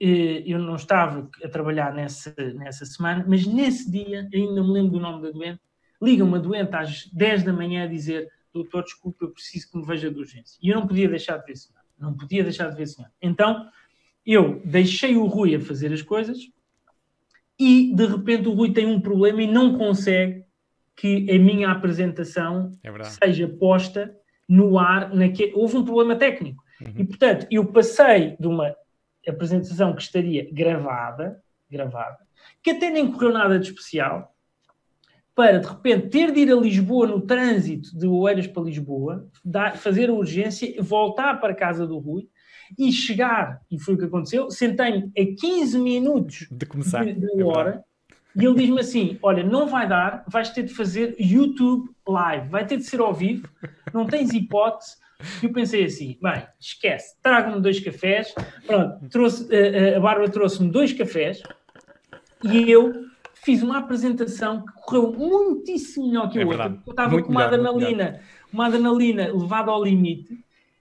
eu 0.00 0.58
não 0.58 0.74
estava 0.74 1.28
a 1.44 1.48
trabalhar 1.48 1.92
nessa, 1.94 2.34
nessa 2.54 2.86
semana, 2.86 3.22
mas 3.28 3.46
nesse 3.46 3.90
dia, 3.90 4.26
ainda 4.32 4.62
me 4.62 4.72
lembro 4.72 4.92
do 4.92 5.00
nome 5.00 5.22
da 5.22 5.30
doente, 5.30 5.60
liga 6.02 6.24
uma 6.24 6.38
doente 6.38 6.74
às 6.74 7.06
10 7.12 7.42
da 7.42 7.52
manhã 7.52 7.84
a 7.84 7.86
dizer 7.86 8.26
doutor, 8.52 8.84
desculpe, 8.84 9.24
eu 9.24 9.30
preciso 9.30 9.70
que 9.70 9.78
me 9.78 9.84
veja 9.84 10.10
de 10.10 10.18
urgência. 10.18 10.58
E 10.62 10.68
eu 10.68 10.76
não 10.76 10.86
podia 10.86 11.08
deixar 11.08 11.38
de 11.38 11.46
ver 11.46 11.56
senhor. 11.56 11.80
Não 11.98 12.14
podia 12.14 12.42
deixar 12.42 12.68
de 12.68 12.76
ver 12.76 12.86
senhor. 12.86 13.10
Então, 13.20 13.68
eu 14.24 14.60
deixei 14.64 15.16
o 15.16 15.26
Rui 15.26 15.54
a 15.54 15.60
fazer 15.60 15.92
as 15.92 16.02
coisas 16.02 16.38
e, 17.58 17.94
de 17.94 18.06
repente, 18.06 18.48
o 18.48 18.52
Rui 18.52 18.72
tem 18.72 18.86
um 18.86 19.00
problema 19.00 19.42
e 19.42 19.46
não 19.46 19.76
consegue 19.76 20.44
que 20.96 21.30
a 21.30 21.38
minha 21.38 21.70
apresentação 21.70 22.72
é 22.82 23.04
seja 23.04 23.48
posta 23.48 24.14
no 24.48 24.78
ar. 24.78 25.14
Naque... 25.14 25.52
Houve 25.54 25.76
um 25.76 25.84
problema 25.84 26.16
técnico. 26.16 26.62
Uhum. 26.80 26.94
E, 26.98 27.04
portanto, 27.04 27.46
eu 27.50 27.66
passei 27.66 28.36
de 28.38 28.46
uma 28.46 28.74
apresentação 29.26 29.94
que 29.94 30.02
estaria 30.02 30.48
gravada, 30.52 31.42
gravada, 31.70 32.18
que 32.62 32.70
até 32.70 32.90
nem 32.90 33.10
correu 33.10 33.32
nada 33.32 33.58
de 33.58 33.68
especial, 33.68 34.34
para 35.34 35.58
de 35.58 35.66
repente 35.66 36.08
ter 36.08 36.32
de 36.32 36.40
ir 36.40 36.52
a 36.52 36.56
Lisboa 36.56 37.06
no 37.06 37.20
trânsito 37.20 37.96
de 37.96 38.06
Oeiras 38.06 38.46
para 38.46 38.62
Lisboa, 38.62 39.28
dar, 39.44 39.76
fazer 39.76 40.10
a 40.10 40.12
urgência, 40.12 40.74
voltar 40.82 41.40
para 41.40 41.52
a 41.52 41.56
casa 41.56 41.86
do 41.86 41.98
Rui 41.98 42.28
e 42.78 42.92
chegar, 42.92 43.60
e 43.70 43.78
foi 43.78 43.94
o 43.94 43.98
que 43.98 44.04
aconteceu, 44.04 44.50
sentei-me 44.50 45.10
a 45.16 45.40
15 45.40 45.78
minutos 45.78 46.46
de 46.50 46.66
começar 46.66 47.04
de, 47.04 47.14
de 47.14 47.40
é 47.40 47.44
hora 47.44 47.84
e 48.34 48.44
ele 48.44 48.54
diz-me 48.54 48.80
assim: 48.80 49.18
Olha, 49.22 49.42
não 49.42 49.66
vai 49.66 49.88
dar, 49.88 50.24
vais 50.28 50.50
ter 50.50 50.62
de 50.62 50.74
fazer 50.74 51.16
YouTube 51.18 51.90
live, 52.06 52.48
vai 52.48 52.66
ter 52.66 52.76
de 52.76 52.84
ser 52.84 53.00
ao 53.00 53.12
vivo, 53.12 53.48
não 53.92 54.06
tens 54.06 54.32
hipótese. 54.32 54.96
E 55.42 55.46
eu 55.46 55.52
pensei 55.52 55.84
assim: 55.84 56.16
bem, 56.22 56.42
esquece, 56.58 57.16
traga-me 57.22 57.60
dois 57.60 57.80
cafés. 57.80 58.34
Pronto, 58.66 59.08
trouxe, 59.08 59.48
a, 59.54 59.96
a 59.96 60.00
Bárbara 60.00 60.30
trouxe-me 60.30 60.70
dois 60.70 60.92
cafés 60.92 61.42
e 62.42 62.70
eu 62.70 63.09
fiz 63.42 63.62
uma 63.62 63.78
apresentação 63.78 64.64
que 64.64 64.72
correu 64.82 65.12
muitíssimo 65.12 66.06
melhor 66.08 66.30
que 66.30 66.38
a 66.38 66.42
é 66.42 66.44
outra. 66.44 66.78
Eu 66.86 66.90
estava 66.90 67.10
muito 67.10 67.26
com 67.26 67.32
uma 67.32 67.48
melhor, 67.48 67.54
adrenalina, 67.54 68.20
uma 68.52 68.66
adrenalina 68.66 69.32
levada 69.32 69.70
ao 69.70 69.82
limite. 69.82 70.38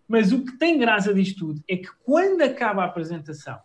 Mas 0.08 0.32
o 0.32 0.44
que 0.44 0.58
tem 0.58 0.78
graça 0.78 1.14
disto 1.14 1.40
tudo 1.40 1.64
é 1.68 1.78
que 1.78 1.90
quando 2.04 2.42
acaba 2.42 2.82
a 2.82 2.86
apresentação 2.86 3.60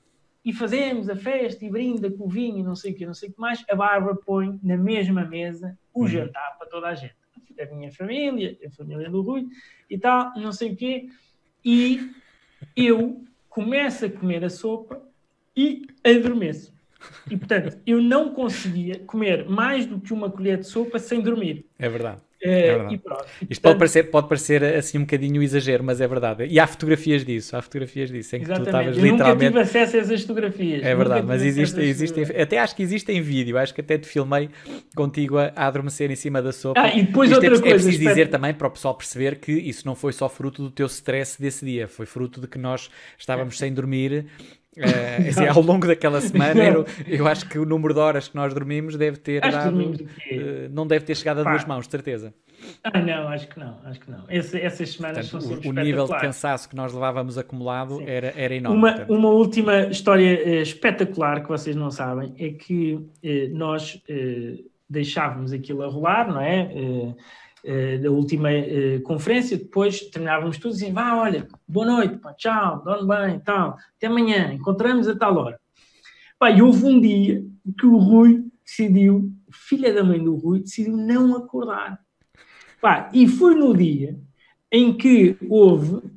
e 0.45 0.53
fazemos 0.53 1.09
a 1.09 1.16
festa 1.16 1.65
e 1.65 1.71
brinda 1.71 2.11
com 2.11 2.25
o 2.25 2.29
vinho 2.29 2.59
e 2.59 2.62
não 2.62 2.77
sei 2.77 2.93
o 2.93 2.95
que, 2.95 3.07
não 3.07 3.15
sei 3.15 3.31
o 3.31 3.33
que 3.33 3.41
mais, 3.41 3.65
a 3.69 3.75
Bárbara 3.75 4.15
põe 4.15 4.61
na 4.62 4.77
mesma 4.77 5.25
mesa 5.25 5.77
o 5.93 6.03
uhum. 6.03 6.07
jantar 6.07 6.59
para 6.59 6.69
toda 6.69 6.89
a 6.89 6.95
gente. 6.95 7.15
A 7.59 7.75
minha 7.75 7.91
família, 7.91 8.59
a 8.66 8.71
família 8.71 9.09
do 9.09 9.23
Rui 9.23 9.47
e 9.89 9.97
tal, 9.97 10.35
não 10.37 10.53
sei 10.53 10.73
o 10.73 10.77
quê. 10.77 11.09
E 11.65 12.11
eu 12.77 13.25
começo 13.49 14.05
a 14.05 14.11
comer 14.11 14.45
a 14.45 14.51
sopa 14.51 15.01
e 15.57 15.87
adormeço. 16.05 16.73
E, 17.31 17.36
portanto, 17.36 17.78
eu 17.86 18.01
não 18.01 18.31
conseguia 18.31 18.98
comer 19.01 19.48
mais 19.48 19.86
do 19.86 20.01
que 20.01 20.12
uma 20.12 20.31
colher 20.31 20.59
de 20.59 20.66
sopa 20.66 20.98
sem 20.98 21.20
dormir. 21.20 21.66
É 21.78 21.89
verdade. 21.89 22.20
É 22.47 22.76
e 22.90 22.98
pronto. 22.98 23.24
Isto 23.48 23.62
pode 23.62 23.78
parecer, 23.78 24.02
pode 24.10 24.28
parecer 24.28 24.62
assim 24.62 24.98
um 24.98 25.01
bocadinho 25.01 25.43
exagero, 25.43 25.82
mas 25.82 25.98
é 25.98 26.06
verdade. 26.06 26.44
E 26.44 26.60
há 26.60 26.66
fotografias 26.66 27.24
disso, 27.24 27.56
há 27.56 27.62
fotografias 27.62 28.10
disso, 28.10 28.36
em 28.36 28.40
que 28.40 28.44
Exatamente. 28.44 28.70
tu 28.70 28.76
estavas 28.76 28.97
literalmente. 28.97 29.44
Nunca 29.44 29.47
tive 29.47 29.60
acesso 29.60 29.97
a 29.97 30.01
essas 30.01 30.20
fotografias. 30.20 30.82
É 30.85 30.94
verdade, 30.94 31.26
mas 31.26 31.43
existe, 31.43 31.81
existem, 31.81 32.24
até 32.39 32.59
acho 32.59 32.76
que 32.76 32.82
existem 32.82 33.22
vídeo, 33.22 33.56
acho 33.56 33.72
que 33.72 33.81
até 33.81 33.97
te 33.97 34.06
filmei 34.06 34.51
contigo 34.94 35.39
a, 35.39 35.52
a 35.56 35.66
adormecer 35.66 36.10
em 36.10 36.16
cima 36.16 36.43
da 36.43 36.52
sopa. 36.52 36.82
Ah, 36.82 36.94
e 36.94 37.05
depois 37.05 37.31
Isto 37.31 37.43
é 37.43 37.48
outra 37.48 37.60
é, 37.66 37.70
coisa. 37.70 37.76
É 37.76 37.90
preciso 37.90 38.09
dizer 38.10 38.28
também 38.28 38.52
para 38.52 38.68
o 38.68 38.70
pessoal 38.70 38.94
perceber 38.94 39.36
que 39.36 39.52
isso 39.52 39.86
não 39.86 39.94
foi 39.94 40.12
só 40.12 40.28
fruto 40.28 40.62
do 40.62 40.70
teu 40.70 40.86
stress 40.86 41.40
desse 41.40 41.64
dia, 41.64 41.89
foi 41.89 42.05
fruto 42.05 42.43
de 42.43 42.47
que 42.47 42.59
nós 42.59 42.90
estávamos 43.16 43.56
sem 43.56 43.72
dormir 43.72 44.26
Uh, 44.76 45.28
assim, 45.28 45.46
ao 45.46 45.62
longo 45.62 45.86
daquela 45.86 46.20
semana, 46.20 46.62
eu, 46.64 46.84
eu, 47.06 47.26
acho 47.26 47.48
que 47.48 47.59
o 47.59 47.64
número 47.64 47.94
de 47.94 48.01
horas 48.01 48.28
que 48.28 48.34
nós 48.34 48.52
dormimos 48.52 48.96
deve 48.96 49.16
ter 49.16 49.40
dado, 49.40 49.78
uh, 49.78 49.94
não 50.70 50.86
deve 50.86 51.05
ter 51.05 51.16
chegado 51.16 51.40
a 51.40 51.44
Pá. 51.44 51.51
duas 51.51 51.64
mãos, 51.64 51.86
de 51.86 51.90
certeza. 51.92 52.34
Ah, 52.82 53.01
não, 53.01 53.28
acho 53.28 53.46
que 53.48 53.59
não, 53.59 53.78
acho 53.84 54.01
que 54.01 54.10
não. 54.10 54.24
Esse, 54.28 54.60
essas 54.60 54.90
semanas 54.90 55.30
portanto, 55.30 55.42
são 55.42 55.55
sempre 55.55 55.68
o, 55.68 55.70
o 55.70 55.74
nível 55.74 56.06
de 56.06 56.18
cansaço 56.18 56.68
que 56.68 56.74
nós 56.74 56.92
levávamos 56.92 57.38
acumulado 57.38 58.02
era, 58.06 58.32
era 58.36 58.55
enorme. 58.55 58.78
Uma, 58.78 59.05
uma 59.09 59.28
última 59.28 59.86
história 59.86 60.42
uh, 60.44 60.62
espetacular 60.62 61.42
que 61.42 61.48
vocês 61.48 61.76
não 61.76 61.90
sabem 61.90 62.34
é 62.38 62.51
que 62.51 63.01
nós 63.52 64.02
deixávamos 64.88 65.52
aquilo 65.52 65.82
a 65.82 65.86
rolar, 65.86 66.28
não 66.28 66.40
é? 66.40 67.14
Eh, 67.66 67.97
da 67.97 68.11
última 68.11 68.51
uh, 68.51 69.01
conferência, 69.05 69.57
depois 69.57 69.99
terminávamos 70.11 70.59
tudo 70.59 70.74
assim, 70.74 70.93
vá, 70.93 71.16
olha, 71.16 71.49
boa 71.66 71.86
noite, 71.86 72.19
pá, 72.19 72.35
tchau, 72.35 72.85
dorme 72.85 73.09
bem, 73.09 73.41
tal, 73.41 73.78
até 73.97 74.07
amanhã, 74.07 74.53
encontramos 74.53 75.09
a 75.09 75.16
tal 75.16 75.35
hora. 75.39 75.59
Pá, 76.39 76.51
e 76.51 76.61
houve 76.61 76.85
um 76.85 77.01
dia 77.01 77.43
que 77.81 77.86
o 77.86 77.97
Rui 77.97 78.45
decidiu, 78.62 79.32
filha 79.51 79.95
da 79.95 80.05
mãe 80.05 80.23
do 80.23 80.35
Rui, 80.35 80.61
decidiu 80.61 80.95
não 80.95 81.35
acordar. 81.35 81.99
Pá, 82.82 83.11
e 83.15 83.27
foi 83.27 83.55
no 83.55 83.74
dia 83.74 84.15
em 84.70 84.95
que 84.95 85.35
houve 85.49 85.97
eh, 85.97 86.11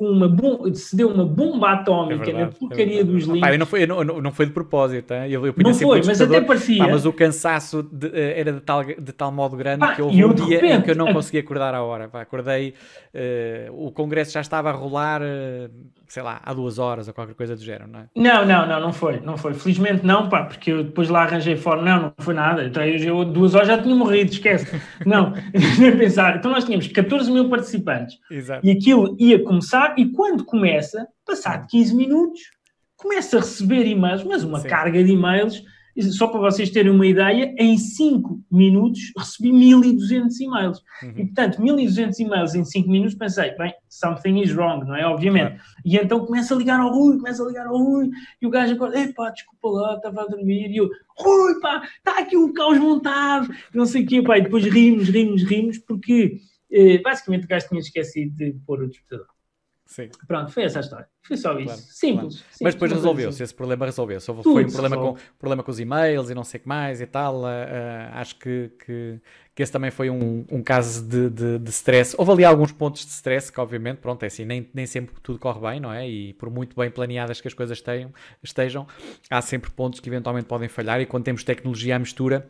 uma 0.00 0.26
bom, 0.26 0.72
se 0.72 0.96
deu 0.96 1.08
uma 1.08 1.24
bomba 1.24 1.72
atómica 1.72 2.22
é 2.22 2.24
verdade, 2.24 2.38
na 2.38 2.46
é 2.46 2.50
porcaria 2.50 3.00
é 3.00 3.04
dos 3.04 3.24
links. 3.24 3.40
Pá, 3.40 3.58
não, 3.58 3.66
foi, 3.66 3.86
não, 3.86 4.02
não 4.02 4.32
foi 4.32 4.46
de 4.46 4.52
propósito, 4.52 5.12
hein? 5.12 5.30
eu, 5.30 5.44
eu 5.46 5.54
não 5.58 5.74
foi, 5.74 6.00
mas 6.04 6.20
até 6.20 6.40
parecia. 6.40 6.84
Pá, 6.84 6.90
mas 6.90 7.04
o 7.04 7.12
cansaço 7.12 7.82
de, 7.82 8.08
eh, 8.08 8.40
era 8.40 8.52
de 8.54 8.60
tal, 8.60 8.82
de 8.84 9.12
tal 9.12 9.30
modo 9.30 9.56
grande 9.56 9.86
que 9.94 10.00
houve 10.00 10.24
um 10.24 10.32
dia 10.32 10.60
repente, 10.60 10.72
em 10.72 10.82
que 10.82 10.90
eu 10.90 10.96
não 10.96 11.12
conseguia 11.12 11.40
acordar 11.40 11.74
à 11.74 11.82
hora. 11.82 12.08
Pá, 12.08 12.22
acordei, 12.22 12.74
uh, 13.14 13.86
o 13.86 13.92
congresso 13.92 14.32
já 14.32 14.40
estava 14.40 14.70
a 14.70 14.72
rolar, 14.72 15.20
uh, 15.20 15.70
sei 16.08 16.22
lá, 16.22 16.40
há 16.42 16.54
duas 16.54 16.78
horas 16.78 17.06
ou 17.06 17.14
qualquer 17.14 17.34
coisa 17.34 17.54
do 17.54 17.62
género, 17.62 17.86
não 17.86 18.00
é? 18.00 18.04
Não, 18.16 18.46
não, 18.46 18.66
não, 18.66 18.80
não 18.80 18.92
foi, 18.92 19.20
não 19.20 19.36
foi. 19.36 19.52
Felizmente 19.52 20.04
não, 20.04 20.28
pá, 20.28 20.44
porque 20.44 20.72
eu 20.72 20.84
depois 20.84 21.08
lá 21.08 21.22
arranjei 21.22 21.56
fora, 21.56 21.82
não, 21.82 22.02
não 22.02 22.12
foi 22.18 22.34
nada. 22.34 22.64
Então 22.64 22.82
eu, 22.84 22.96
eu 22.96 23.24
duas 23.24 23.54
horas 23.54 23.68
já 23.68 23.76
tinha 23.76 23.94
morrido, 23.94 24.32
esquece. 24.32 24.80
Não, 25.04 25.34
nem 25.78 25.96
pensar. 25.96 26.36
Então 26.36 26.50
nós 26.50 26.64
tínhamos 26.64 26.86
14 26.88 27.30
mil 27.30 27.48
participantes 27.48 28.18
Exato. 28.30 28.66
e 28.66 28.70
aquilo 28.70 29.16
ia 29.18 29.42
começar 29.50 29.98
e 29.98 30.06
quando 30.06 30.44
começa, 30.44 31.08
passado 31.26 31.66
15 31.68 31.94
minutos, 31.96 32.40
começa 32.96 33.38
a 33.38 33.40
receber 33.40 33.84
e-mails, 33.84 34.22
mas 34.22 34.44
uma 34.44 34.60
Sim. 34.60 34.68
carga 34.68 35.02
de 35.02 35.10
e-mails 35.10 35.64
só 36.02 36.28
para 36.28 36.38
vocês 36.40 36.70
terem 36.70 36.92
uma 36.92 37.04
ideia, 37.04 37.52
em 37.58 37.76
5 37.76 38.40
minutos 38.50 39.12
recebi 39.18 39.52
1200 39.52 40.40
e-mails. 40.40 40.78
Uhum. 41.02 41.10
E 41.10 41.26
portanto, 41.26 41.60
1200 41.60 42.20
e-mails 42.20 42.54
em 42.54 42.64
5 42.64 42.88
minutos, 42.88 43.14
pensei, 43.16 43.50
bem, 43.56 43.74
something 43.88 44.40
is 44.40 44.54
wrong, 44.54 44.86
não 44.86 44.94
é? 44.94 45.04
Obviamente. 45.04 45.56
Claro. 45.56 45.62
E 45.84 45.96
então 45.96 46.24
começa 46.24 46.54
a 46.54 46.56
ligar 46.56 46.78
ao 46.78 46.92
Rui, 46.92 47.16
começa 47.16 47.42
a 47.42 47.46
ligar 47.46 47.66
ao 47.66 47.76
Rui, 47.76 48.08
e 48.40 48.46
o 48.46 48.50
gajo 48.50 48.74
acorda, 48.74 49.00
epá, 49.00 49.30
desculpa 49.30 49.68
lá, 49.68 49.96
estava 49.96 50.22
a 50.22 50.26
dormir, 50.26 50.70
e 50.70 50.76
eu, 50.76 50.88
Rui, 51.18 51.60
pá, 51.60 51.82
está 51.98 52.20
aqui 52.20 52.36
um 52.36 52.52
caos 52.52 52.78
montado, 52.78 53.52
não 53.74 53.84
sei 53.84 54.04
o 54.04 54.06
quê, 54.06 54.22
pá, 54.22 54.38
e 54.38 54.42
depois 54.42 54.64
rimos, 54.64 55.08
rimos, 55.08 55.42
rimos, 55.42 55.78
porque 55.78 56.38
eh, 56.70 56.98
basicamente 57.02 57.44
o 57.44 57.48
gajo 57.48 57.68
tinha 57.68 57.80
esquecido 57.80 58.36
de 58.36 58.52
pôr 58.64 58.82
o 58.82 58.88
despertador. 58.88 59.26
Sim. 59.90 60.08
Pronto, 60.28 60.52
foi 60.52 60.62
essa 60.62 60.78
a 60.78 60.82
história. 60.82 61.08
Foi 61.20 61.36
só 61.36 61.58
isso. 61.58 61.64
Claro, 61.64 61.80
simples, 61.80 62.36
claro. 62.36 62.58
Mas 62.62 62.74
depois 62.74 62.92
resolveu-se, 62.92 63.42
esse 63.42 63.52
problema 63.52 63.86
resolveu-se. 63.86 64.24
Foi 64.24 64.64
um 64.64 64.70
problema 64.70 64.96
com, 64.96 65.16
problema 65.36 65.62
com 65.64 65.70
os 65.72 65.80
e-mails 65.80 66.30
e 66.30 66.34
não 66.34 66.44
sei 66.44 66.60
o 66.60 66.62
que 66.62 66.68
mais 66.68 67.00
e 67.00 67.06
tal. 67.06 67.40
Uh, 67.40 67.46
acho 68.12 68.36
que, 68.36 68.70
que, 68.86 69.20
que, 69.52 69.62
esse 69.64 69.72
também 69.72 69.90
foi 69.90 70.08
um, 70.08 70.44
um 70.48 70.62
caso 70.62 71.04
de, 71.04 71.28
de, 71.28 71.58
de, 71.58 71.70
stress. 71.70 72.14
Houve 72.16 72.30
ali 72.30 72.44
alguns 72.44 72.70
pontos 72.70 73.04
de 73.04 73.10
stress 73.10 73.50
que, 73.50 73.60
obviamente, 73.60 73.98
pronto, 73.98 74.22
é 74.22 74.28
assim, 74.28 74.44
nem, 74.44 74.70
nem 74.72 74.86
sempre 74.86 75.16
tudo 75.20 75.40
corre 75.40 75.60
bem, 75.60 75.80
não 75.80 75.92
é? 75.92 76.08
E 76.08 76.34
por 76.34 76.48
muito 76.50 76.76
bem 76.76 76.88
planeadas 76.88 77.40
que 77.40 77.48
as 77.48 77.54
coisas 77.54 77.82
tenham, 77.82 78.14
estejam, 78.44 78.86
há 79.28 79.42
sempre 79.42 79.72
pontos 79.72 79.98
que 79.98 80.08
eventualmente 80.08 80.46
podem 80.46 80.68
falhar. 80.68 81.00
E 81.00 81.06
quando 81.06 81.24
temos 81.24 81.42
tecnologia 81.42 81.96
à 81.96 81.98
mistura 81.98 82.48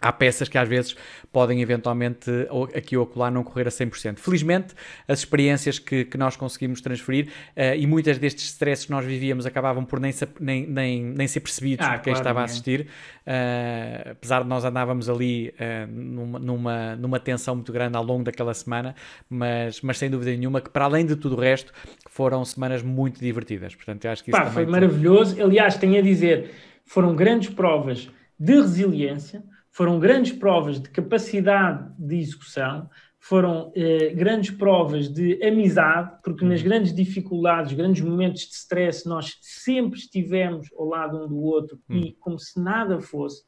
há 0.00 0.12
peças 0.12 0.48
que 0.48 0.58
às 0.58 0.68
vezes 0.68 0.96
podem 1.32 1.60
eventualmente 1.60 2.30
aqui 2.74 2.96
ou 2.96 3.04
acolá 3.04 3.30
não 3.30 3.42
correr 3.42 3.66
a 3.66 3.70
100%. 3.70 4.18
Felizmente, 4.18 4.74
as 5.06 5.20
experiências 5.20 5.78
que, 5.78 6.04
que 6.04 6.18
nós 6.18 6.36
conseguimos 6.36 6.80
transferir 6.80 7.28
uh, 7.56 7.74
e 7.76 7.86
muitas 7.86 8.18
destes 8.18 8.44
stresses 8.44 8.86
que 8.86 8.90
nós 8.90 9.04
vivíamos 9.04 9.46
acabavam 9.46 9.84
por 9.84 10.00
nem, 10.00 10.12
nem, 10.40 10.66
nem, 10.66 11.04
nem 11.04 11.26
ser 11.26 11.40
percebidos 11.40 11.86
ah, 11.86 11.92
por 11.92 12.02
quem 12.02 12.12
claro, 12.12 12.18
estava 12.18 12.40
a 12.40 12.44
assistir, 12.44 12.86
uh, 13.26 14.10
apesar 14.12 14.42
de 14.42 14.48
nós 14.48 14.64
andávamos 14.64 15.08
ali 15.08 15.48
uh, 15.50 15.86
numa, 15.90 16.38
numa, 16.38 16.96
numa 16.96 17.20
tensão 17.20 17.54
muito 17.54 17.72
grande 17.72 17.96
ao 17.96 18.04
longo 18.04 18.24
daquela 18.24 18.54
semana, 18.54 18.94
mas, 19.28 19.80
mas 19.80 19.98
sem 19.98 20.10
dúvida 20.10 20.30
nenhuma 20.36 20.60
que 20.60 20.70
para 20.70 20.84
além 20.84 21.06
de 21.06 21.16
tudo 21.16 21.36
o 21.36 21.40
resto, 21.40 21.72
foram 22.08 22.44
semanas 22.44 22.82
muito 22.82 23.20
divertidas. 23.20 23.74
Portanto, 23.74 24.04
eu 24.04 24.10
acho 24.10 24.24
que 24.24 24.30
isso 24.30 24.40
Pá, 24.40 24.50
foi 24.50 24.66
maravilhoso. 24.66 25.40
Aliás, 25.42 25.76
tenho 25.76 25.98
a 25.98 26.02
dizer, 26.02 26.50
foram 26.84 27.14
grandes 27.14 27.50
provas 27.50 28.10
de 28.38 28.54
resiliência, 28.54 29.42
foram 29.78 30.00
grandes 30.00 30.32
provas 30.32 30.80
de 30.80 30.90
capacidade 30.90 31.88
de 31.96 32.16
execução, 32.16 32.90
foram 33.16 33.70
eh, 33.76 34.12
grandes 34.12 34.50
provas 34.50 35.08
de 35.08 35.40
amizade, 35.40 36.18
porque 36.24 36.44
nas 36.44 36.58
uhum. 36.58 36.66
grandes 36.66 36.92
dificuldades, 36.92 37.74
grandes 37.74 38.02
momentos 38.02 38.40
de 38.42 38.54
stress, 38.54 39.06
nós 39.06 39.38
sempre 39.40 40.00
estivemos 40.00 40.66
ao 40.76 40.84
lado 40.84 41.22
um 41.22 41.28
do 41.28 41.40
outro 41.40 41.78
e 41.88 41.96
uhum. 41.96 42.14
como 42.18 42.38
se 42.40 42.60
nada 42.60 43.00
fosse. 43.00 43.42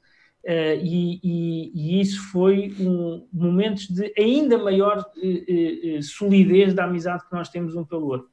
Uh, 0.46 0.78
e, 0.80 1.20
e, 1.22 1.72
e, 1.74 2.00
isso 2.00 2.30
foi 2.30 2.76
um 2.78 3.26
momentos 3.32 3.88
de 3.88 4.14
ainda 4.16 4.56
maior 4.56 4.98
uh, 4.98 5.98
uh, 5.98 6.02
solidez 6.02 6.72
da 6.72 6.84
amizade 6.84 7.28
que 7.28 7.34
nós 7.34 7.48
temos 7.48 7.74
um 7.74 7.84
pelo 7.84 8.06
outro. 8.06 8.29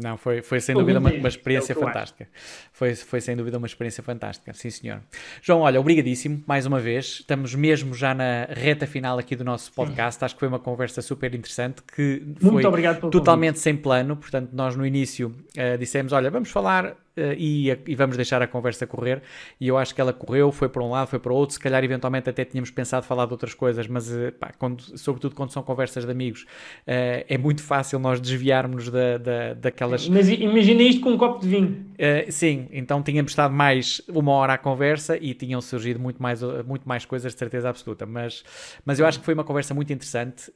Não, 0.00 0.16
foi, 0.16 0.42
foi 0.42 0.60
sem 0.60 0.74
dúvida 0.74 0.98
uma, 0.98 1.10
uma 1.10 1.28
experiência 1.28 1.72
é 1.72 1.76
fantástica. 1.76 2.28
Foi, 2.72 2.94
foi 2.94 3.20
sem 3.20 3.36
dúvida 3.36 3.58
uma 3.58 3.66
experiência 3.66 4.02
fantástica, 4.02 4.52
sim 4.54 4.70
senhor. 4.70 5.00
João, 5.42 5.60
olha, 5.60 5.80
obrigadíssimo 5.80 6.42
mais 6.46 6.66
uma 6.66 6.78
vez. 6.78 7.18
Estamos 7.20 7.54
mesmo 7.54 7.94
já 7.94 8.14
na 8.14 8.46
reta 8.50 8.86
final 8.86 9.18
aqui 9.18 9.34
do 9.34 9.44
nosso 9.44 9.72
podcast. 9.72 10.20
Sim. 10.20 10.24
Acho 10.24 10.34
que 10.34 10.40
foi 10.40 10.48
uma 10.48 10.60
conversa 10.60 11.02
super 11.02 11.34
interessante 11.34 11.82
que 11.82 12.22
foi 12.40 12.62
totalmente 13.10 13.54
convite. 13.54 13.60
sem 13.60 13.76
plano. 13.76 14.16
Portanto, 14.16 14.50
nós 14.52 14.76
no 14.76 14.86
início 14.86 15.28
uh, 15.28 15.76
dissemos: 15.78 16.12
olha, 16.12 16.30
vamos 16.30 16.50
falar 16.50 16.96
e, 17.36 17.70
e, 17.86 17.94
vamos 17.94 18.16
deixar 18.16 18.40
a 18.42 18.46
conversa 18.46 18.86
correr. 18.86 19.22
E 19.60 19.68
eu 19.68 19.76
acho 19.76 19.94
que 19.94 20.00
ela 20.00 20.12
correu, 20.12 20.50
foi 20.52 20.68
para 20.68 20.82
um 20.82 20.90
lado, 20.90 21.08
foi 21.08 21.18
para 21.18 21.32
o 21.32 21.36
outro. 21.36 21.54
Se 21.54 21.60
calhar, 21.60 21.82
eventualmente, 21.82 22.28
até 22.30 22.44
tínhamos 22.44 22.70
pensado 22.70 23.04
falar 23.04 23.26
de 23.26 23.32
outras 23.32 23.54
coisas, 23.54 23.86
mas, 23.86 24.10
uh, 24.10 24.32
pá, 24.38 24.52
quando, 24.58 24.82
sobretudo 24.98 25.34
quando 25.34 25.50
são 25.50 25.62
conversas 25.62 26.04
de 26.04 26.10
amigos, 26.10 26.42
uh, 26.42 27.24
é 27.28 27.38
muito 27.38 27.62
fácil 27.62 27.98
nós 27.98 28.20
desviarmos 28.20 28.90
da, 28.90 29.18
da, 29.18 29.54
daquelas. 29.54 30.08
Mas 30.08 30.28
imagina 30.28 30.82
isto 30.82 31.00
com 31.00 31.10
um 31.10 31.18
copo 31.18 31.40
de 31.40 31.48
vinho. 31.48 31.86
sim, 32.30 32.68
então 32.72 33.02
tínhamos 33.02 33.32
estado 33.32 33.54
mais 33.54 34.00
uma 34.08 34.32
hora 34.32 34.54
à 34.54 34.58
conversa 34.58 35.16
e 35.16 35.34
tinham 35.34 35.60
surgido 35.60 35.98
muito 35.98 36.22
mais, 36.22 36.42
muito 36.64 36.88
mais 36.88 37.04
coisas, 37.04 37.32
de 37.32 37.38
certeza 37.38 37.68
absoluta. 37.68 38.06
Mas, 38.06 38.44
mas 38.84 38.98
eu 38.98 39.06
acho 39.06 39.18
que 39.18 39.24
foi 39.24 39.34
uma 39.34 39.44
conversa 39.44 39.74
muito 39.74 39.92
interessante 39.92 40.50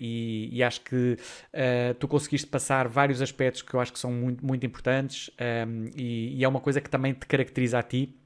e, 0.00 0.48
e, 0.52 0.62
acho 0.62 0.80
que 0.80 1.16
tu 1.98 2.08
conseguiste 2.08 2.46
passar 2.46 2.88
vários 2.88 3.22
aspectos 3.22 3.62
que 3.62 3.74
eu 3.74 3.80
acho 3.80 3.92
que 3.92 3.98
são 3.98 4.12
muito, 4.12 4.44
muito 4.44 4.66
importantes. 4.66 5.30
Um, 5.66 5.90
e, 5.98 6.36
e 6.36 6.44
é 6.44 6.48
uma 6.48 6.60
coisa 6.60 6.80
que 6.80 6.90
também 6.90 7.12
te 7.14 7.26
caracteriza 7.26 7.78
a 7.78 7.82
ti 7.82 8.17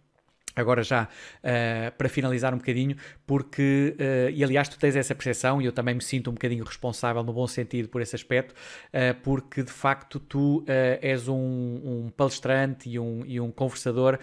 Agora 0.54 0.82
já 0.82 1.04
uh, 1.04 1.96
para 1.96 2.08
finalizar 2.08 2.52
um 2.52 2.58
bocadinho, 2.58 2.96
porque, 3.26 3.96
uh, 3.98 4.30
e 4.30 4.44
aliás 4.44 4.68
tu 4.68 4.78
tens 4.78 4.96
essa 4.96 5.14
percepção 5.14 5.62
e 5.62 5.64
eu 5.64 5.72
também 5.72 5.94
me 5.94 6.02
sinto 6.02 6.30
um 6.30 6.34
bocadinho 6.34 6.64
responsável 6.64 7.22
no 7.22 7.32
bom 7.32 7.46
sentido 7.46 7.88
por 7.88 8.02
esse 8.02 8.14
aspecto, 8.14 8.52
uh, 8.52 9.18
porque 9.22 9.62
de 9.62 9.72
facto 9.72 10.20
tu 10.20 10.64
és 11.00 11.28
um, 11.28 11.34
um, 11.34 12.12
palestrante 12.14 12.88
e 12.88 12.98
um, 12.98 13.22
e 13.26 13.40
um 13.40 13.50
conversador 13.50 14.18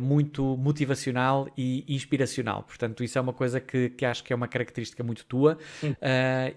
muito 0.00 0.56
motivacional 0.56 1.48
e 1.56 1.84
inspiracional, 1.88 2.62
portanto 2.62 3.02
isso 3.04 3.18
é 3.18 3.20
uma 3.20 3.32
coisa 3.32 3.60
que, 3.60 3.90
que 3.90 4.04
acho 4.04 4.22
que 4.24 4.32
é 4.32 4.36
uma 4.36 4.48
característica 4.48 5.02
muito 5.02 5.24
tua. 5.24 5.58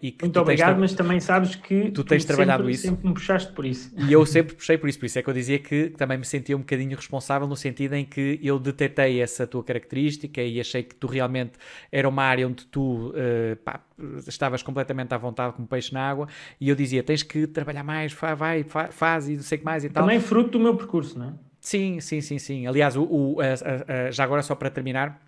e 0.02 0.12
que 0.12 0.24
muito 0.24 0.40
obrigado, 0.40 0.80
mas 0.80 0.94
também 0.94 1.20
sabes 1.20 1.56
que 1.56 1.92
tu 1.92 2.04
tens 2.04 2.24
tu 2.24 2.28
trabalhado 2.28 2.64
sempre, 2.64 2.74
isso. 2.74 2.88
sempre 2.88 3.08
me 3.08 3.14
puxaste 3.14 3.52
por 3.54 3.66
isso. 3.66 3.92
E 3.98 4.12
eu 4.12 4.26
sempre 4.26 4.56
puxei 4.56 4.78
por 4.78 4.90
isso, 4.90 5.00
por 5.00 5.06
isso 5.06 5.20
é 5.20 5.24
que 5.24 5.30
eu 5.30 5.34
dizia 5.34 5.60
que 5.60 5.90
também 5.90 6.18
me 6.18 6.26
sentia 6.26 6.56
um 6.56 6.62
bocadinho 6.62 6.96
responsável 6.96 7.48
no 7.48 7.56
sentido 7.56 7.94
em 7.94 8.06
que 8.06 8.40
eu 8.42 8.60
detectei 8.60 8.93
detectei 8.94 9.22
essa 9.22 9.48
tua 9.48 9.64
característica 9.64 10.42
e 10.42 10.60
achei 10.60 10.84
que 10.84 10.96
tu 10.96 11.08
realmente 11.08 11.54
era 11.92 12.08
uma 12.08 12.24
área 12.24 12.48
onde 12.48 12.66
tu 12.66 13.10
uh, 13.10 13.56
pá, 13.64 13.82
estavas 14.28 14.62
completamente 14.62 15.14
à 15.14 15.18
vontade 15.18 15.54
como 15.54 15.68
peixe 15.68 15.94
na 15.94 16.08
água 16.08 16.28
e 16.62 16.70
eu 16.70 16.76
dizia, 16.76 17.04
tens 17.04 17.24
que 17.24 17.48
trabalhar 17.48 17.84
mais, 17.84 18.14
vai, 18.14 18.64
vai 18.64 18.64
faz 18.64 19.28
e 19.28 19.36
não 19.36 19.44
sei 19.44 19.58
o 19.58 19.60
que 19.60 19.66
mais 19.66 19.84
e 19.84 19.90
tal. 19.90 20.04
Também 20.04 20.20
fruto 20.20 20.52
do 20.52 20.60
meu 20.60 20.76
percurso, 20.76 21.18
não 21.18 21.30
é? 21.30 21.34
Sim, 21.60 22.00
sim, 22.00 22.22
sim, 22.22 22.38
sim. 22.38 22.68
Aliás, 22.68 22.96
o, 22.96 23.04
o 23.04 23.38
a, 23.42 23.46
a, 23.46 24.08
a, 24.08 24.12
já 24.12 24.24
agora 24.24 24.42
só 24.42 24.54
para 24.54 24.70
terminar, 24.70 25.22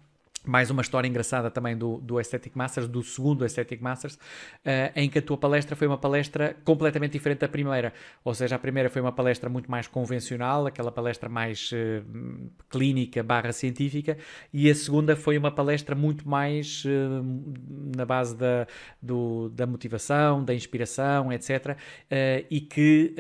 mais 0.47 0.69
uma 0.69 0.81
história 0.81 1.07
engraçada 1.07 1.49
também 1.49 1.77
do, 1.77 1.97
do 1.97 2.17
Aesthetic 2.17 2.55
Masters, 2.55 2.87
do 2.87 3.03
segundo 3.03 3.43
Aesthetic 3.43 3.81
Masters, 3.81 4.15
uh, 4.15 4.19
em 4.95 5.09
que 5.09 5.19
a 5.19 5.21
tua 5.21 5.37
palestra 5.37 5.75
foi 5.75 5.87
uma 5.87 5.97
palestra 5.97 6.55
completamente 6.63 7.13
diferente 7.13 7.39
da 7.39 7.47
primeira. 7.47 7.93
Ou 8.23 8.33
seja, 8.33 8.55
a 8.55 8.59
primeira 8.59 8.89
foi 8.89 9.01
uma 9.01 9.11
palestra 9.11 9.49
muito 9.49 9.69
mais 9.69 9.87
convencional, 9.87 10.65
aquela 10.65 10.91
palestra 10.91 11.29
mais 11.29 11.71
uh, 11.71 12.51
clínica 12.69 13.23
barra 13.23 13.51
científica, 13.51 14.17
e 14.53 14.69
a 14.69 14.75
segunda 14.75 15.15
foi 15.15 15.37
uma 15.37 15.51
palestra 15.51 15.95
muito 15.95 16.27
mais 16.27 16.83
uh, 16.85 17.43
na 17.95 18.05
base 18.05 18.35
da, 18.35 18.67
do, 19.01 19.49
da 19.49 19.65
motivação, 19.65 20.43
da 20.43 20.53
inspiração, 20.53 21.31
etc. 21.31 21.77
e 22.49 22.61
que 22.61 23.15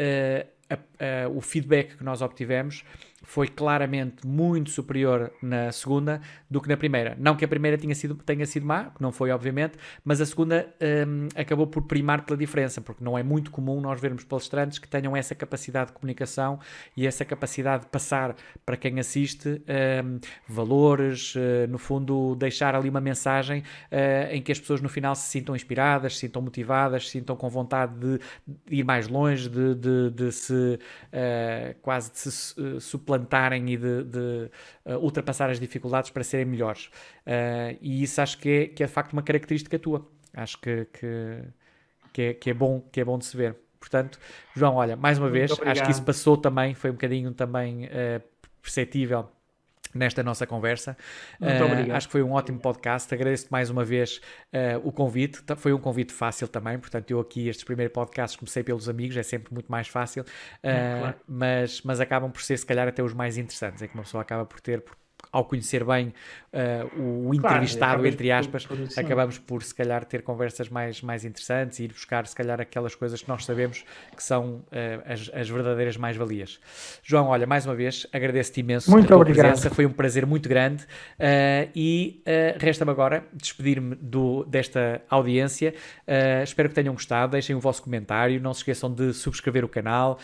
a, 0.69 0.75
a, 0.75 1.29
o 1.29 1.41
feedback 1.41 1.97
que 1.97 2.03
nós 2.03 2.21
obtivemos 2.21 2.83
foi 3.25 3.47
claramente 3.47 4.25
muito 4.25 4.69
superior 4.69 5.31
na 5.41 5.71
segunda 5.71 6.21
do 6.49 6.61
que 6.61 6.69
na 6.69 6.77
primeira. 6.77 7.17
Não 7.19 7.35
que 7.35 7.43
a 7.43 7.47
primeira 7.47 7.77
tenha 7.77 7.95
sido, 7.95 8.15
tenha 8.15 8.45
sido 8.45 8.65
má, 8.65 8.85
que 8.85 9.01
não 9.01 9.11
foi, 9.11 9.31
obviamente, 9.31 9.77
mas 10.03 10.21
a 10.21 10.25
segunda 10.25 10.73
um, 11.07 11.27
acabou 11.35 11.67
por 11.67 11.83
primar 11.83 12.23
pela 12.23 12.37
diferença, 12.37 12.79
porque 12.79 13.03
não 13.03 13.17
é 13.17 13.23
muito 13.23 13.51
comum 13.51 13.81
nós 13.81 13.99
vermos 13.99 14.23
palestrantes 14.23 14.77
que 14.77 14.87
tenham 14.87 15.17
essa 15.17 15.33
capacidade 15.33 15.87
de 15.87 15.93
comunicação 15.93 16.59
e 16.95 17.07
essa 17.07 17.25
capacidade 17.25 17.83
de 17.83 17.89
passar 17.89 18.35
para 18.65 18.77
quem 18.77 18.99
assiste 18.99 19.61
um, 20.03 20.19
valores, 20.47 21.35
uh, 21.35 21.67
no 21.67 21.79
fundo, 21.79 22.35
deixar 22.35 22.75
ali 22.75 22.89
uma 22.89 23.01
mensagem 23.01 23.61
uh, 23.91 24.31
em 24.31 24.41
que 24.41 24.51
as 24.51 24.59
pessoas 24.59 24.81
no 24.81 24.89
final 24.89 25.15
se 25.15 25.27
sintam 25.29 25.55
inspiradas, 25.55 26.13
se 26.13 26.19
sintam 26.21 26.41
motivadas, 26.41 27.05
se 27.05 27.11
sintam 27.11 27.35
com 27.35 27.49
vontade 27.49 27.93
de, 27.95 28.19
ir 28.69 28.83
mais 28.83 29.07
longe, 29.07 29.49
de, 29.49 29.73
de, 29.75 30.11
de 30.11 30.31
se 30.31 30.53
uh, 30.53 31.75
quase 31.81 32.11
de 32.11 32.19
se 32.19 32.79
suplantar 32.79 33.14
plantarem 33.15 33.69
e 33.69 33.77
de, 33.77 34.03
de 34.03 34.51
uh, 34.85 34.97
ultrapassar 34.99 35.49
as 35.49 35.59
dificuldades 35.59 36.09
para 36.09 36.23
serem 36.23 36.45
melhores. 36.45 36.87
Uh, 37.25 37.77
e 37.81 38.03
isso 38.03 38.21
acho 38.21 38.37
que 38.37 38.49
é, 38.49 38.65
que 38.67 38.83
é 38.83 38.85
de 38.85 38.91
facto 38.91 39.13
uma 39.13 39.23
característica 39.23 39.77
tua. 39.79 40.07
Acho 40.33 40.59
que, 40.59 40.85
que, 40.85 41.43
que, 42.13 42.21
é, 42.21 42.33
que, 42.33 42.49
é, 42.49 42.53
bom, 42.53 42.81
que 42.91 42.99
é 42.99 43.05
bom 43.05 43.17
de 43.17 43.25
se 43.25 43.37
ver. 43.37 43.55
Portanto, 43.79 44.19
João, 44.55 44.75
olha, 44.75 44.95
mais 44.95 45.17
uma 45.17 45.29
Muito 45.29 45.39
vez, 45.39 45.51
obrigado. 45.51 45.73
acho 45.73 45.85
que 45.85 45.91
isso 45.91 46.03
passou 46.03 46.35
também, 46.35 46.73
foi 46.73 46.89
um 46.89 46.93
bocadinho 46.93 47.31
também 47.31 47.85
uh, 47.85 48.21
perceptível 48.61 49.29
nesta 49.95 50.21
nossa 50.21 50.45
conversa. 50.45 50.95
Uh, 51.39 51.93
acho 51.93 52.07
que 52.07 52.11
foi 52.11 52.21
um 52.21 52.33
ótimo 52.33 52.59
podcast. 52.59 53.11
Agradeço-te 53.13 53.51
mais 53.51 53.69
uma 53.69 53.83
vez 53.83 54.21
uh, 54.53 54.87
o 54.87 54.91
convite. 54.91 55.41
Foi 55.57 55.73
um 55.73 55.79
convite 55.79 56.13
fácil 56.13 56.47
também, 56.47 56.77
portanto, 56.77 57.09
eu 57.09 57.19
aqui, 57.19 57.47
estes 57.47 57.63
primeiros 57.63 57.93
podcasts, 57.93 58.37
comecei 58.37 58.63
pelos 58.63 58.89
amigos, 58.89 59.15
é 59.15 59.23
sempre 59.23 59.53
muito 59.53 59.71
mais 59.71 59.87
fácil, 59.87 60.23
uh, 60.23 60.99
claro. 60.99 61.15
mas, 61.27 61.81
mas 61.81 61.99
acabam 61.99 62.29
por 62.31 62.41
ser, 62.41 62.57
se 62.57 62.65
calhar, 62.65 62.87
até 62.87 63.01
os 63.01 63.13
mais 63.13 63.37
interessantes. 63.37 63.81
É 63.81 63.87
que 63.87 63.93
uma 63.93 64.03
pessoa 64.03 64.21
acaba 64.21 64.45
por 64.45 64.59
ter, 64.59 64.83
ao 65.35 65.43
conhecer 65.43 65.83
bem 65.83 66.13
uh, 66.53 67.27
o 67.27 67.33
entrevistado, 67.33 67.95
claro, 67.95 68.07
entre 68.07 68.31
aspas, 68.31 68.65
por, 68.65 68.77
por 68.77 68.99
acabamos 68.99 69.37
por 69.37 69.61
se 69.61 69.75
calhar 69.75 70.05
ter 70.05 70.21
conversas 70.21 70.69
mais, 70.69 71.01
mais 71.01 71.25
interessantes 71.25 71.77
e 71.79 71.83
ir 71.83 71.87
buscar 71.89 72.25
se 72.25 72.33
calhar 72.33 72.61
aquelas 72.61 72.95
coisas 72.95 73.21
que 73.21 73.27
nós 73.27 73.43
sabemos 73.43 73.83
que 74.15 74.23
são 74.23 74.63
uh, 74.71 75.03
as, 75.05 75.29
as 75.33 75.49
verdadeiras 75.49 75.97
mais-valias. 75.97 76.57
João, 77.03 77.27
olha, 77.27 77.45
mais 77.45 77.65
uma 77.65 77.75
vez, 77.75 78.07
agradeço-te 78.13 78.61
imenso 78.61 78.89
muito 78.89 79.13
a 79.13 79.17
obrigado. 79.17 79.47
presença, 79.47 79.69
foi 79.69 79.85
um 79.85 79.91
prazer 79.91 80.25
muito 80.25 80.47
grande 80.47 80.83
uh, 80.83 81.69
e 81.75 82.23
resta-me 82.57 82.91
agora 82.91 83.25
despedir-me 83.33 83.97
desta 84.47 85.01
audiência. 85.09 85.73
espero 86.43 86.69
que 86.69 86.75
tenham 86.75 86.93
gostado, 86.93 87.33
deixem 87.33 87.55
o 87.55 87.59
vosso 87.59 87.83
comentário, 87.83 88.39
não 88.39 88.53
se 88.53 88.59
esqueçam 88.59 88.93
de 88.93 89.13
subscrever 89.13 89.65
o 89.65 89.67
canal, 89.67 90.17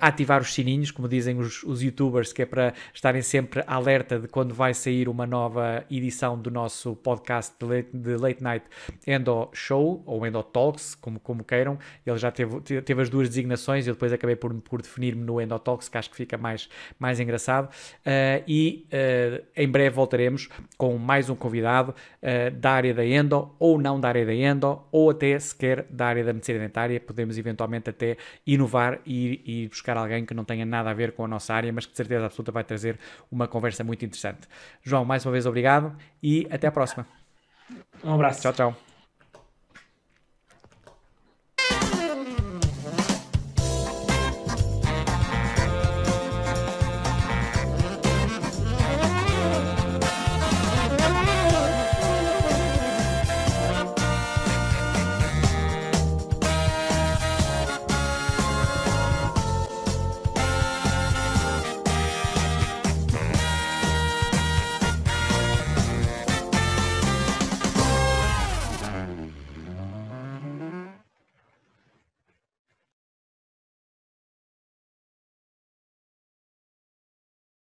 ativar 0.00 0.40
os 0.40 0.54
sininhos, 0.54 0.90
como 0.90 1.08
dizem 1.08 1.38
os, 1.38 1.62
os 1.64 1.82
youtubers, 1.82 2.32
que 2.32 2.42
é 2.42 2.46
para 2.46 2.74
estarem 2.94 3.22
sempre 3.22 3.62
alerta 3.66 4.18
de 4.18 4.28
quando 4.28 4.51
vai 4.52 4.74
sair 4.74 5.08
uma 5.08 5.26
nova 5.26 5.84
edição 5.90 6.38
do 6.38 6.50
nosso 6.50 6.94
podcast 6.96 7.54
de 7.58 7.64
Late, 7.64 7.88
de 7.92 8.16
late 8.16 8.42
Night 8.42 8.66
Endo 9.06 9.48
Show, 9.52 10.02
ou 10.06 10.26
Endo 10.26 10.42
Talks, 10.42 10.94
como, 10.94 11.18
como 11.18 11.42
queiram. 11.42 11.78
Ele 12.06 12.18
já 12.18 12.30
teve, 12.30 12.60
teve 12.60 13.02
as 13.02 13.08
duas 13.08 13.28
designações, 13.28 13.86
eu 13.86 13.94
depois 13.94 14.12
acabei 14.12 14.36
por, 14.36 14.54
por 14.62 14.82
definir-me 14.82 15.24
no 15.24 15.40
Endo 15.40 15.58
Talks, 15.58 15.88
que 15.88 15.98
acho 15.98 16.10
que 16.10 16.16
fica 16.16 16.36
mais, 16.36 16.68
mais 16.98 17.18
engraçado. 17.18 17.66
Uh, 17.66 18.44
e 18.46 18.86
uh, 18.92 19.44
em 19.56 19.68
breve 19.68 19.90
voltaremos 19.90 20.48
com 20.76 20.98
mais 20.98 21.30
um 21.30 21.34
convidado 21.34 21.94
uh, 22.22 22.50
da 22.56 22.72
área 22.72 22.92
da 22.92 23.04
Endo, 23.04 23.54
ou 23.58 23.78
não 23.78 23.98
da 23.98 24.08
área 24.08 24.26
da 24.26 24.34
Endo, 24.34 24.80
ou 24.92 25.10
até 25.10 25.38
sequer 25.38 25.86
da 25.88 26.06
área 26.06 26.24
da 26.24 26.32
medicina 26.32 26.58
dentária. 26.58 27.00
Podemos 27.00 27.38
eventualmente 27.38 27.88
até 27.90 28.16
inovar 28.46 29.00
e, 29.06 29.40
e 29.44 29.68
buscar 29.68 29.96
alguém 29.96 30.24
que 30.26 30.34
não 30.34 30.44
tenha 30.44 30.66
nada 30.66 30.90
a 30.90 30.94
ver 30.94 31.12
com 31.12 31.24
a 31.24 31.28
nossa 31.28 31.54
área, 31.54 31.72
mas 31.72 31.86
que 31.86 31.92
de 31.92 31.96
certeza 31.96 32.26
absoluta 32.26 32.52
vai 32.52 32.64
trazer 32.64 32.98
uma 33.30 33.48
conversa 33.48 33.82
muito 33.82 34.04
interessante. 34.04 34.41
João, 34.82 35.04
mais 35.04 35.24
uma 35.24 35.32
vez 35.32 35.46
obrigado 35.46 35.96
e 36.22 36.46
até 36.50 36.66
a 36.66 36.72
próxima. 36.72 37.06
Um 38.04 38.14
abraço. 38.14 38.42
Tchau, 38.42 38.52
tchau. 38.52 38.91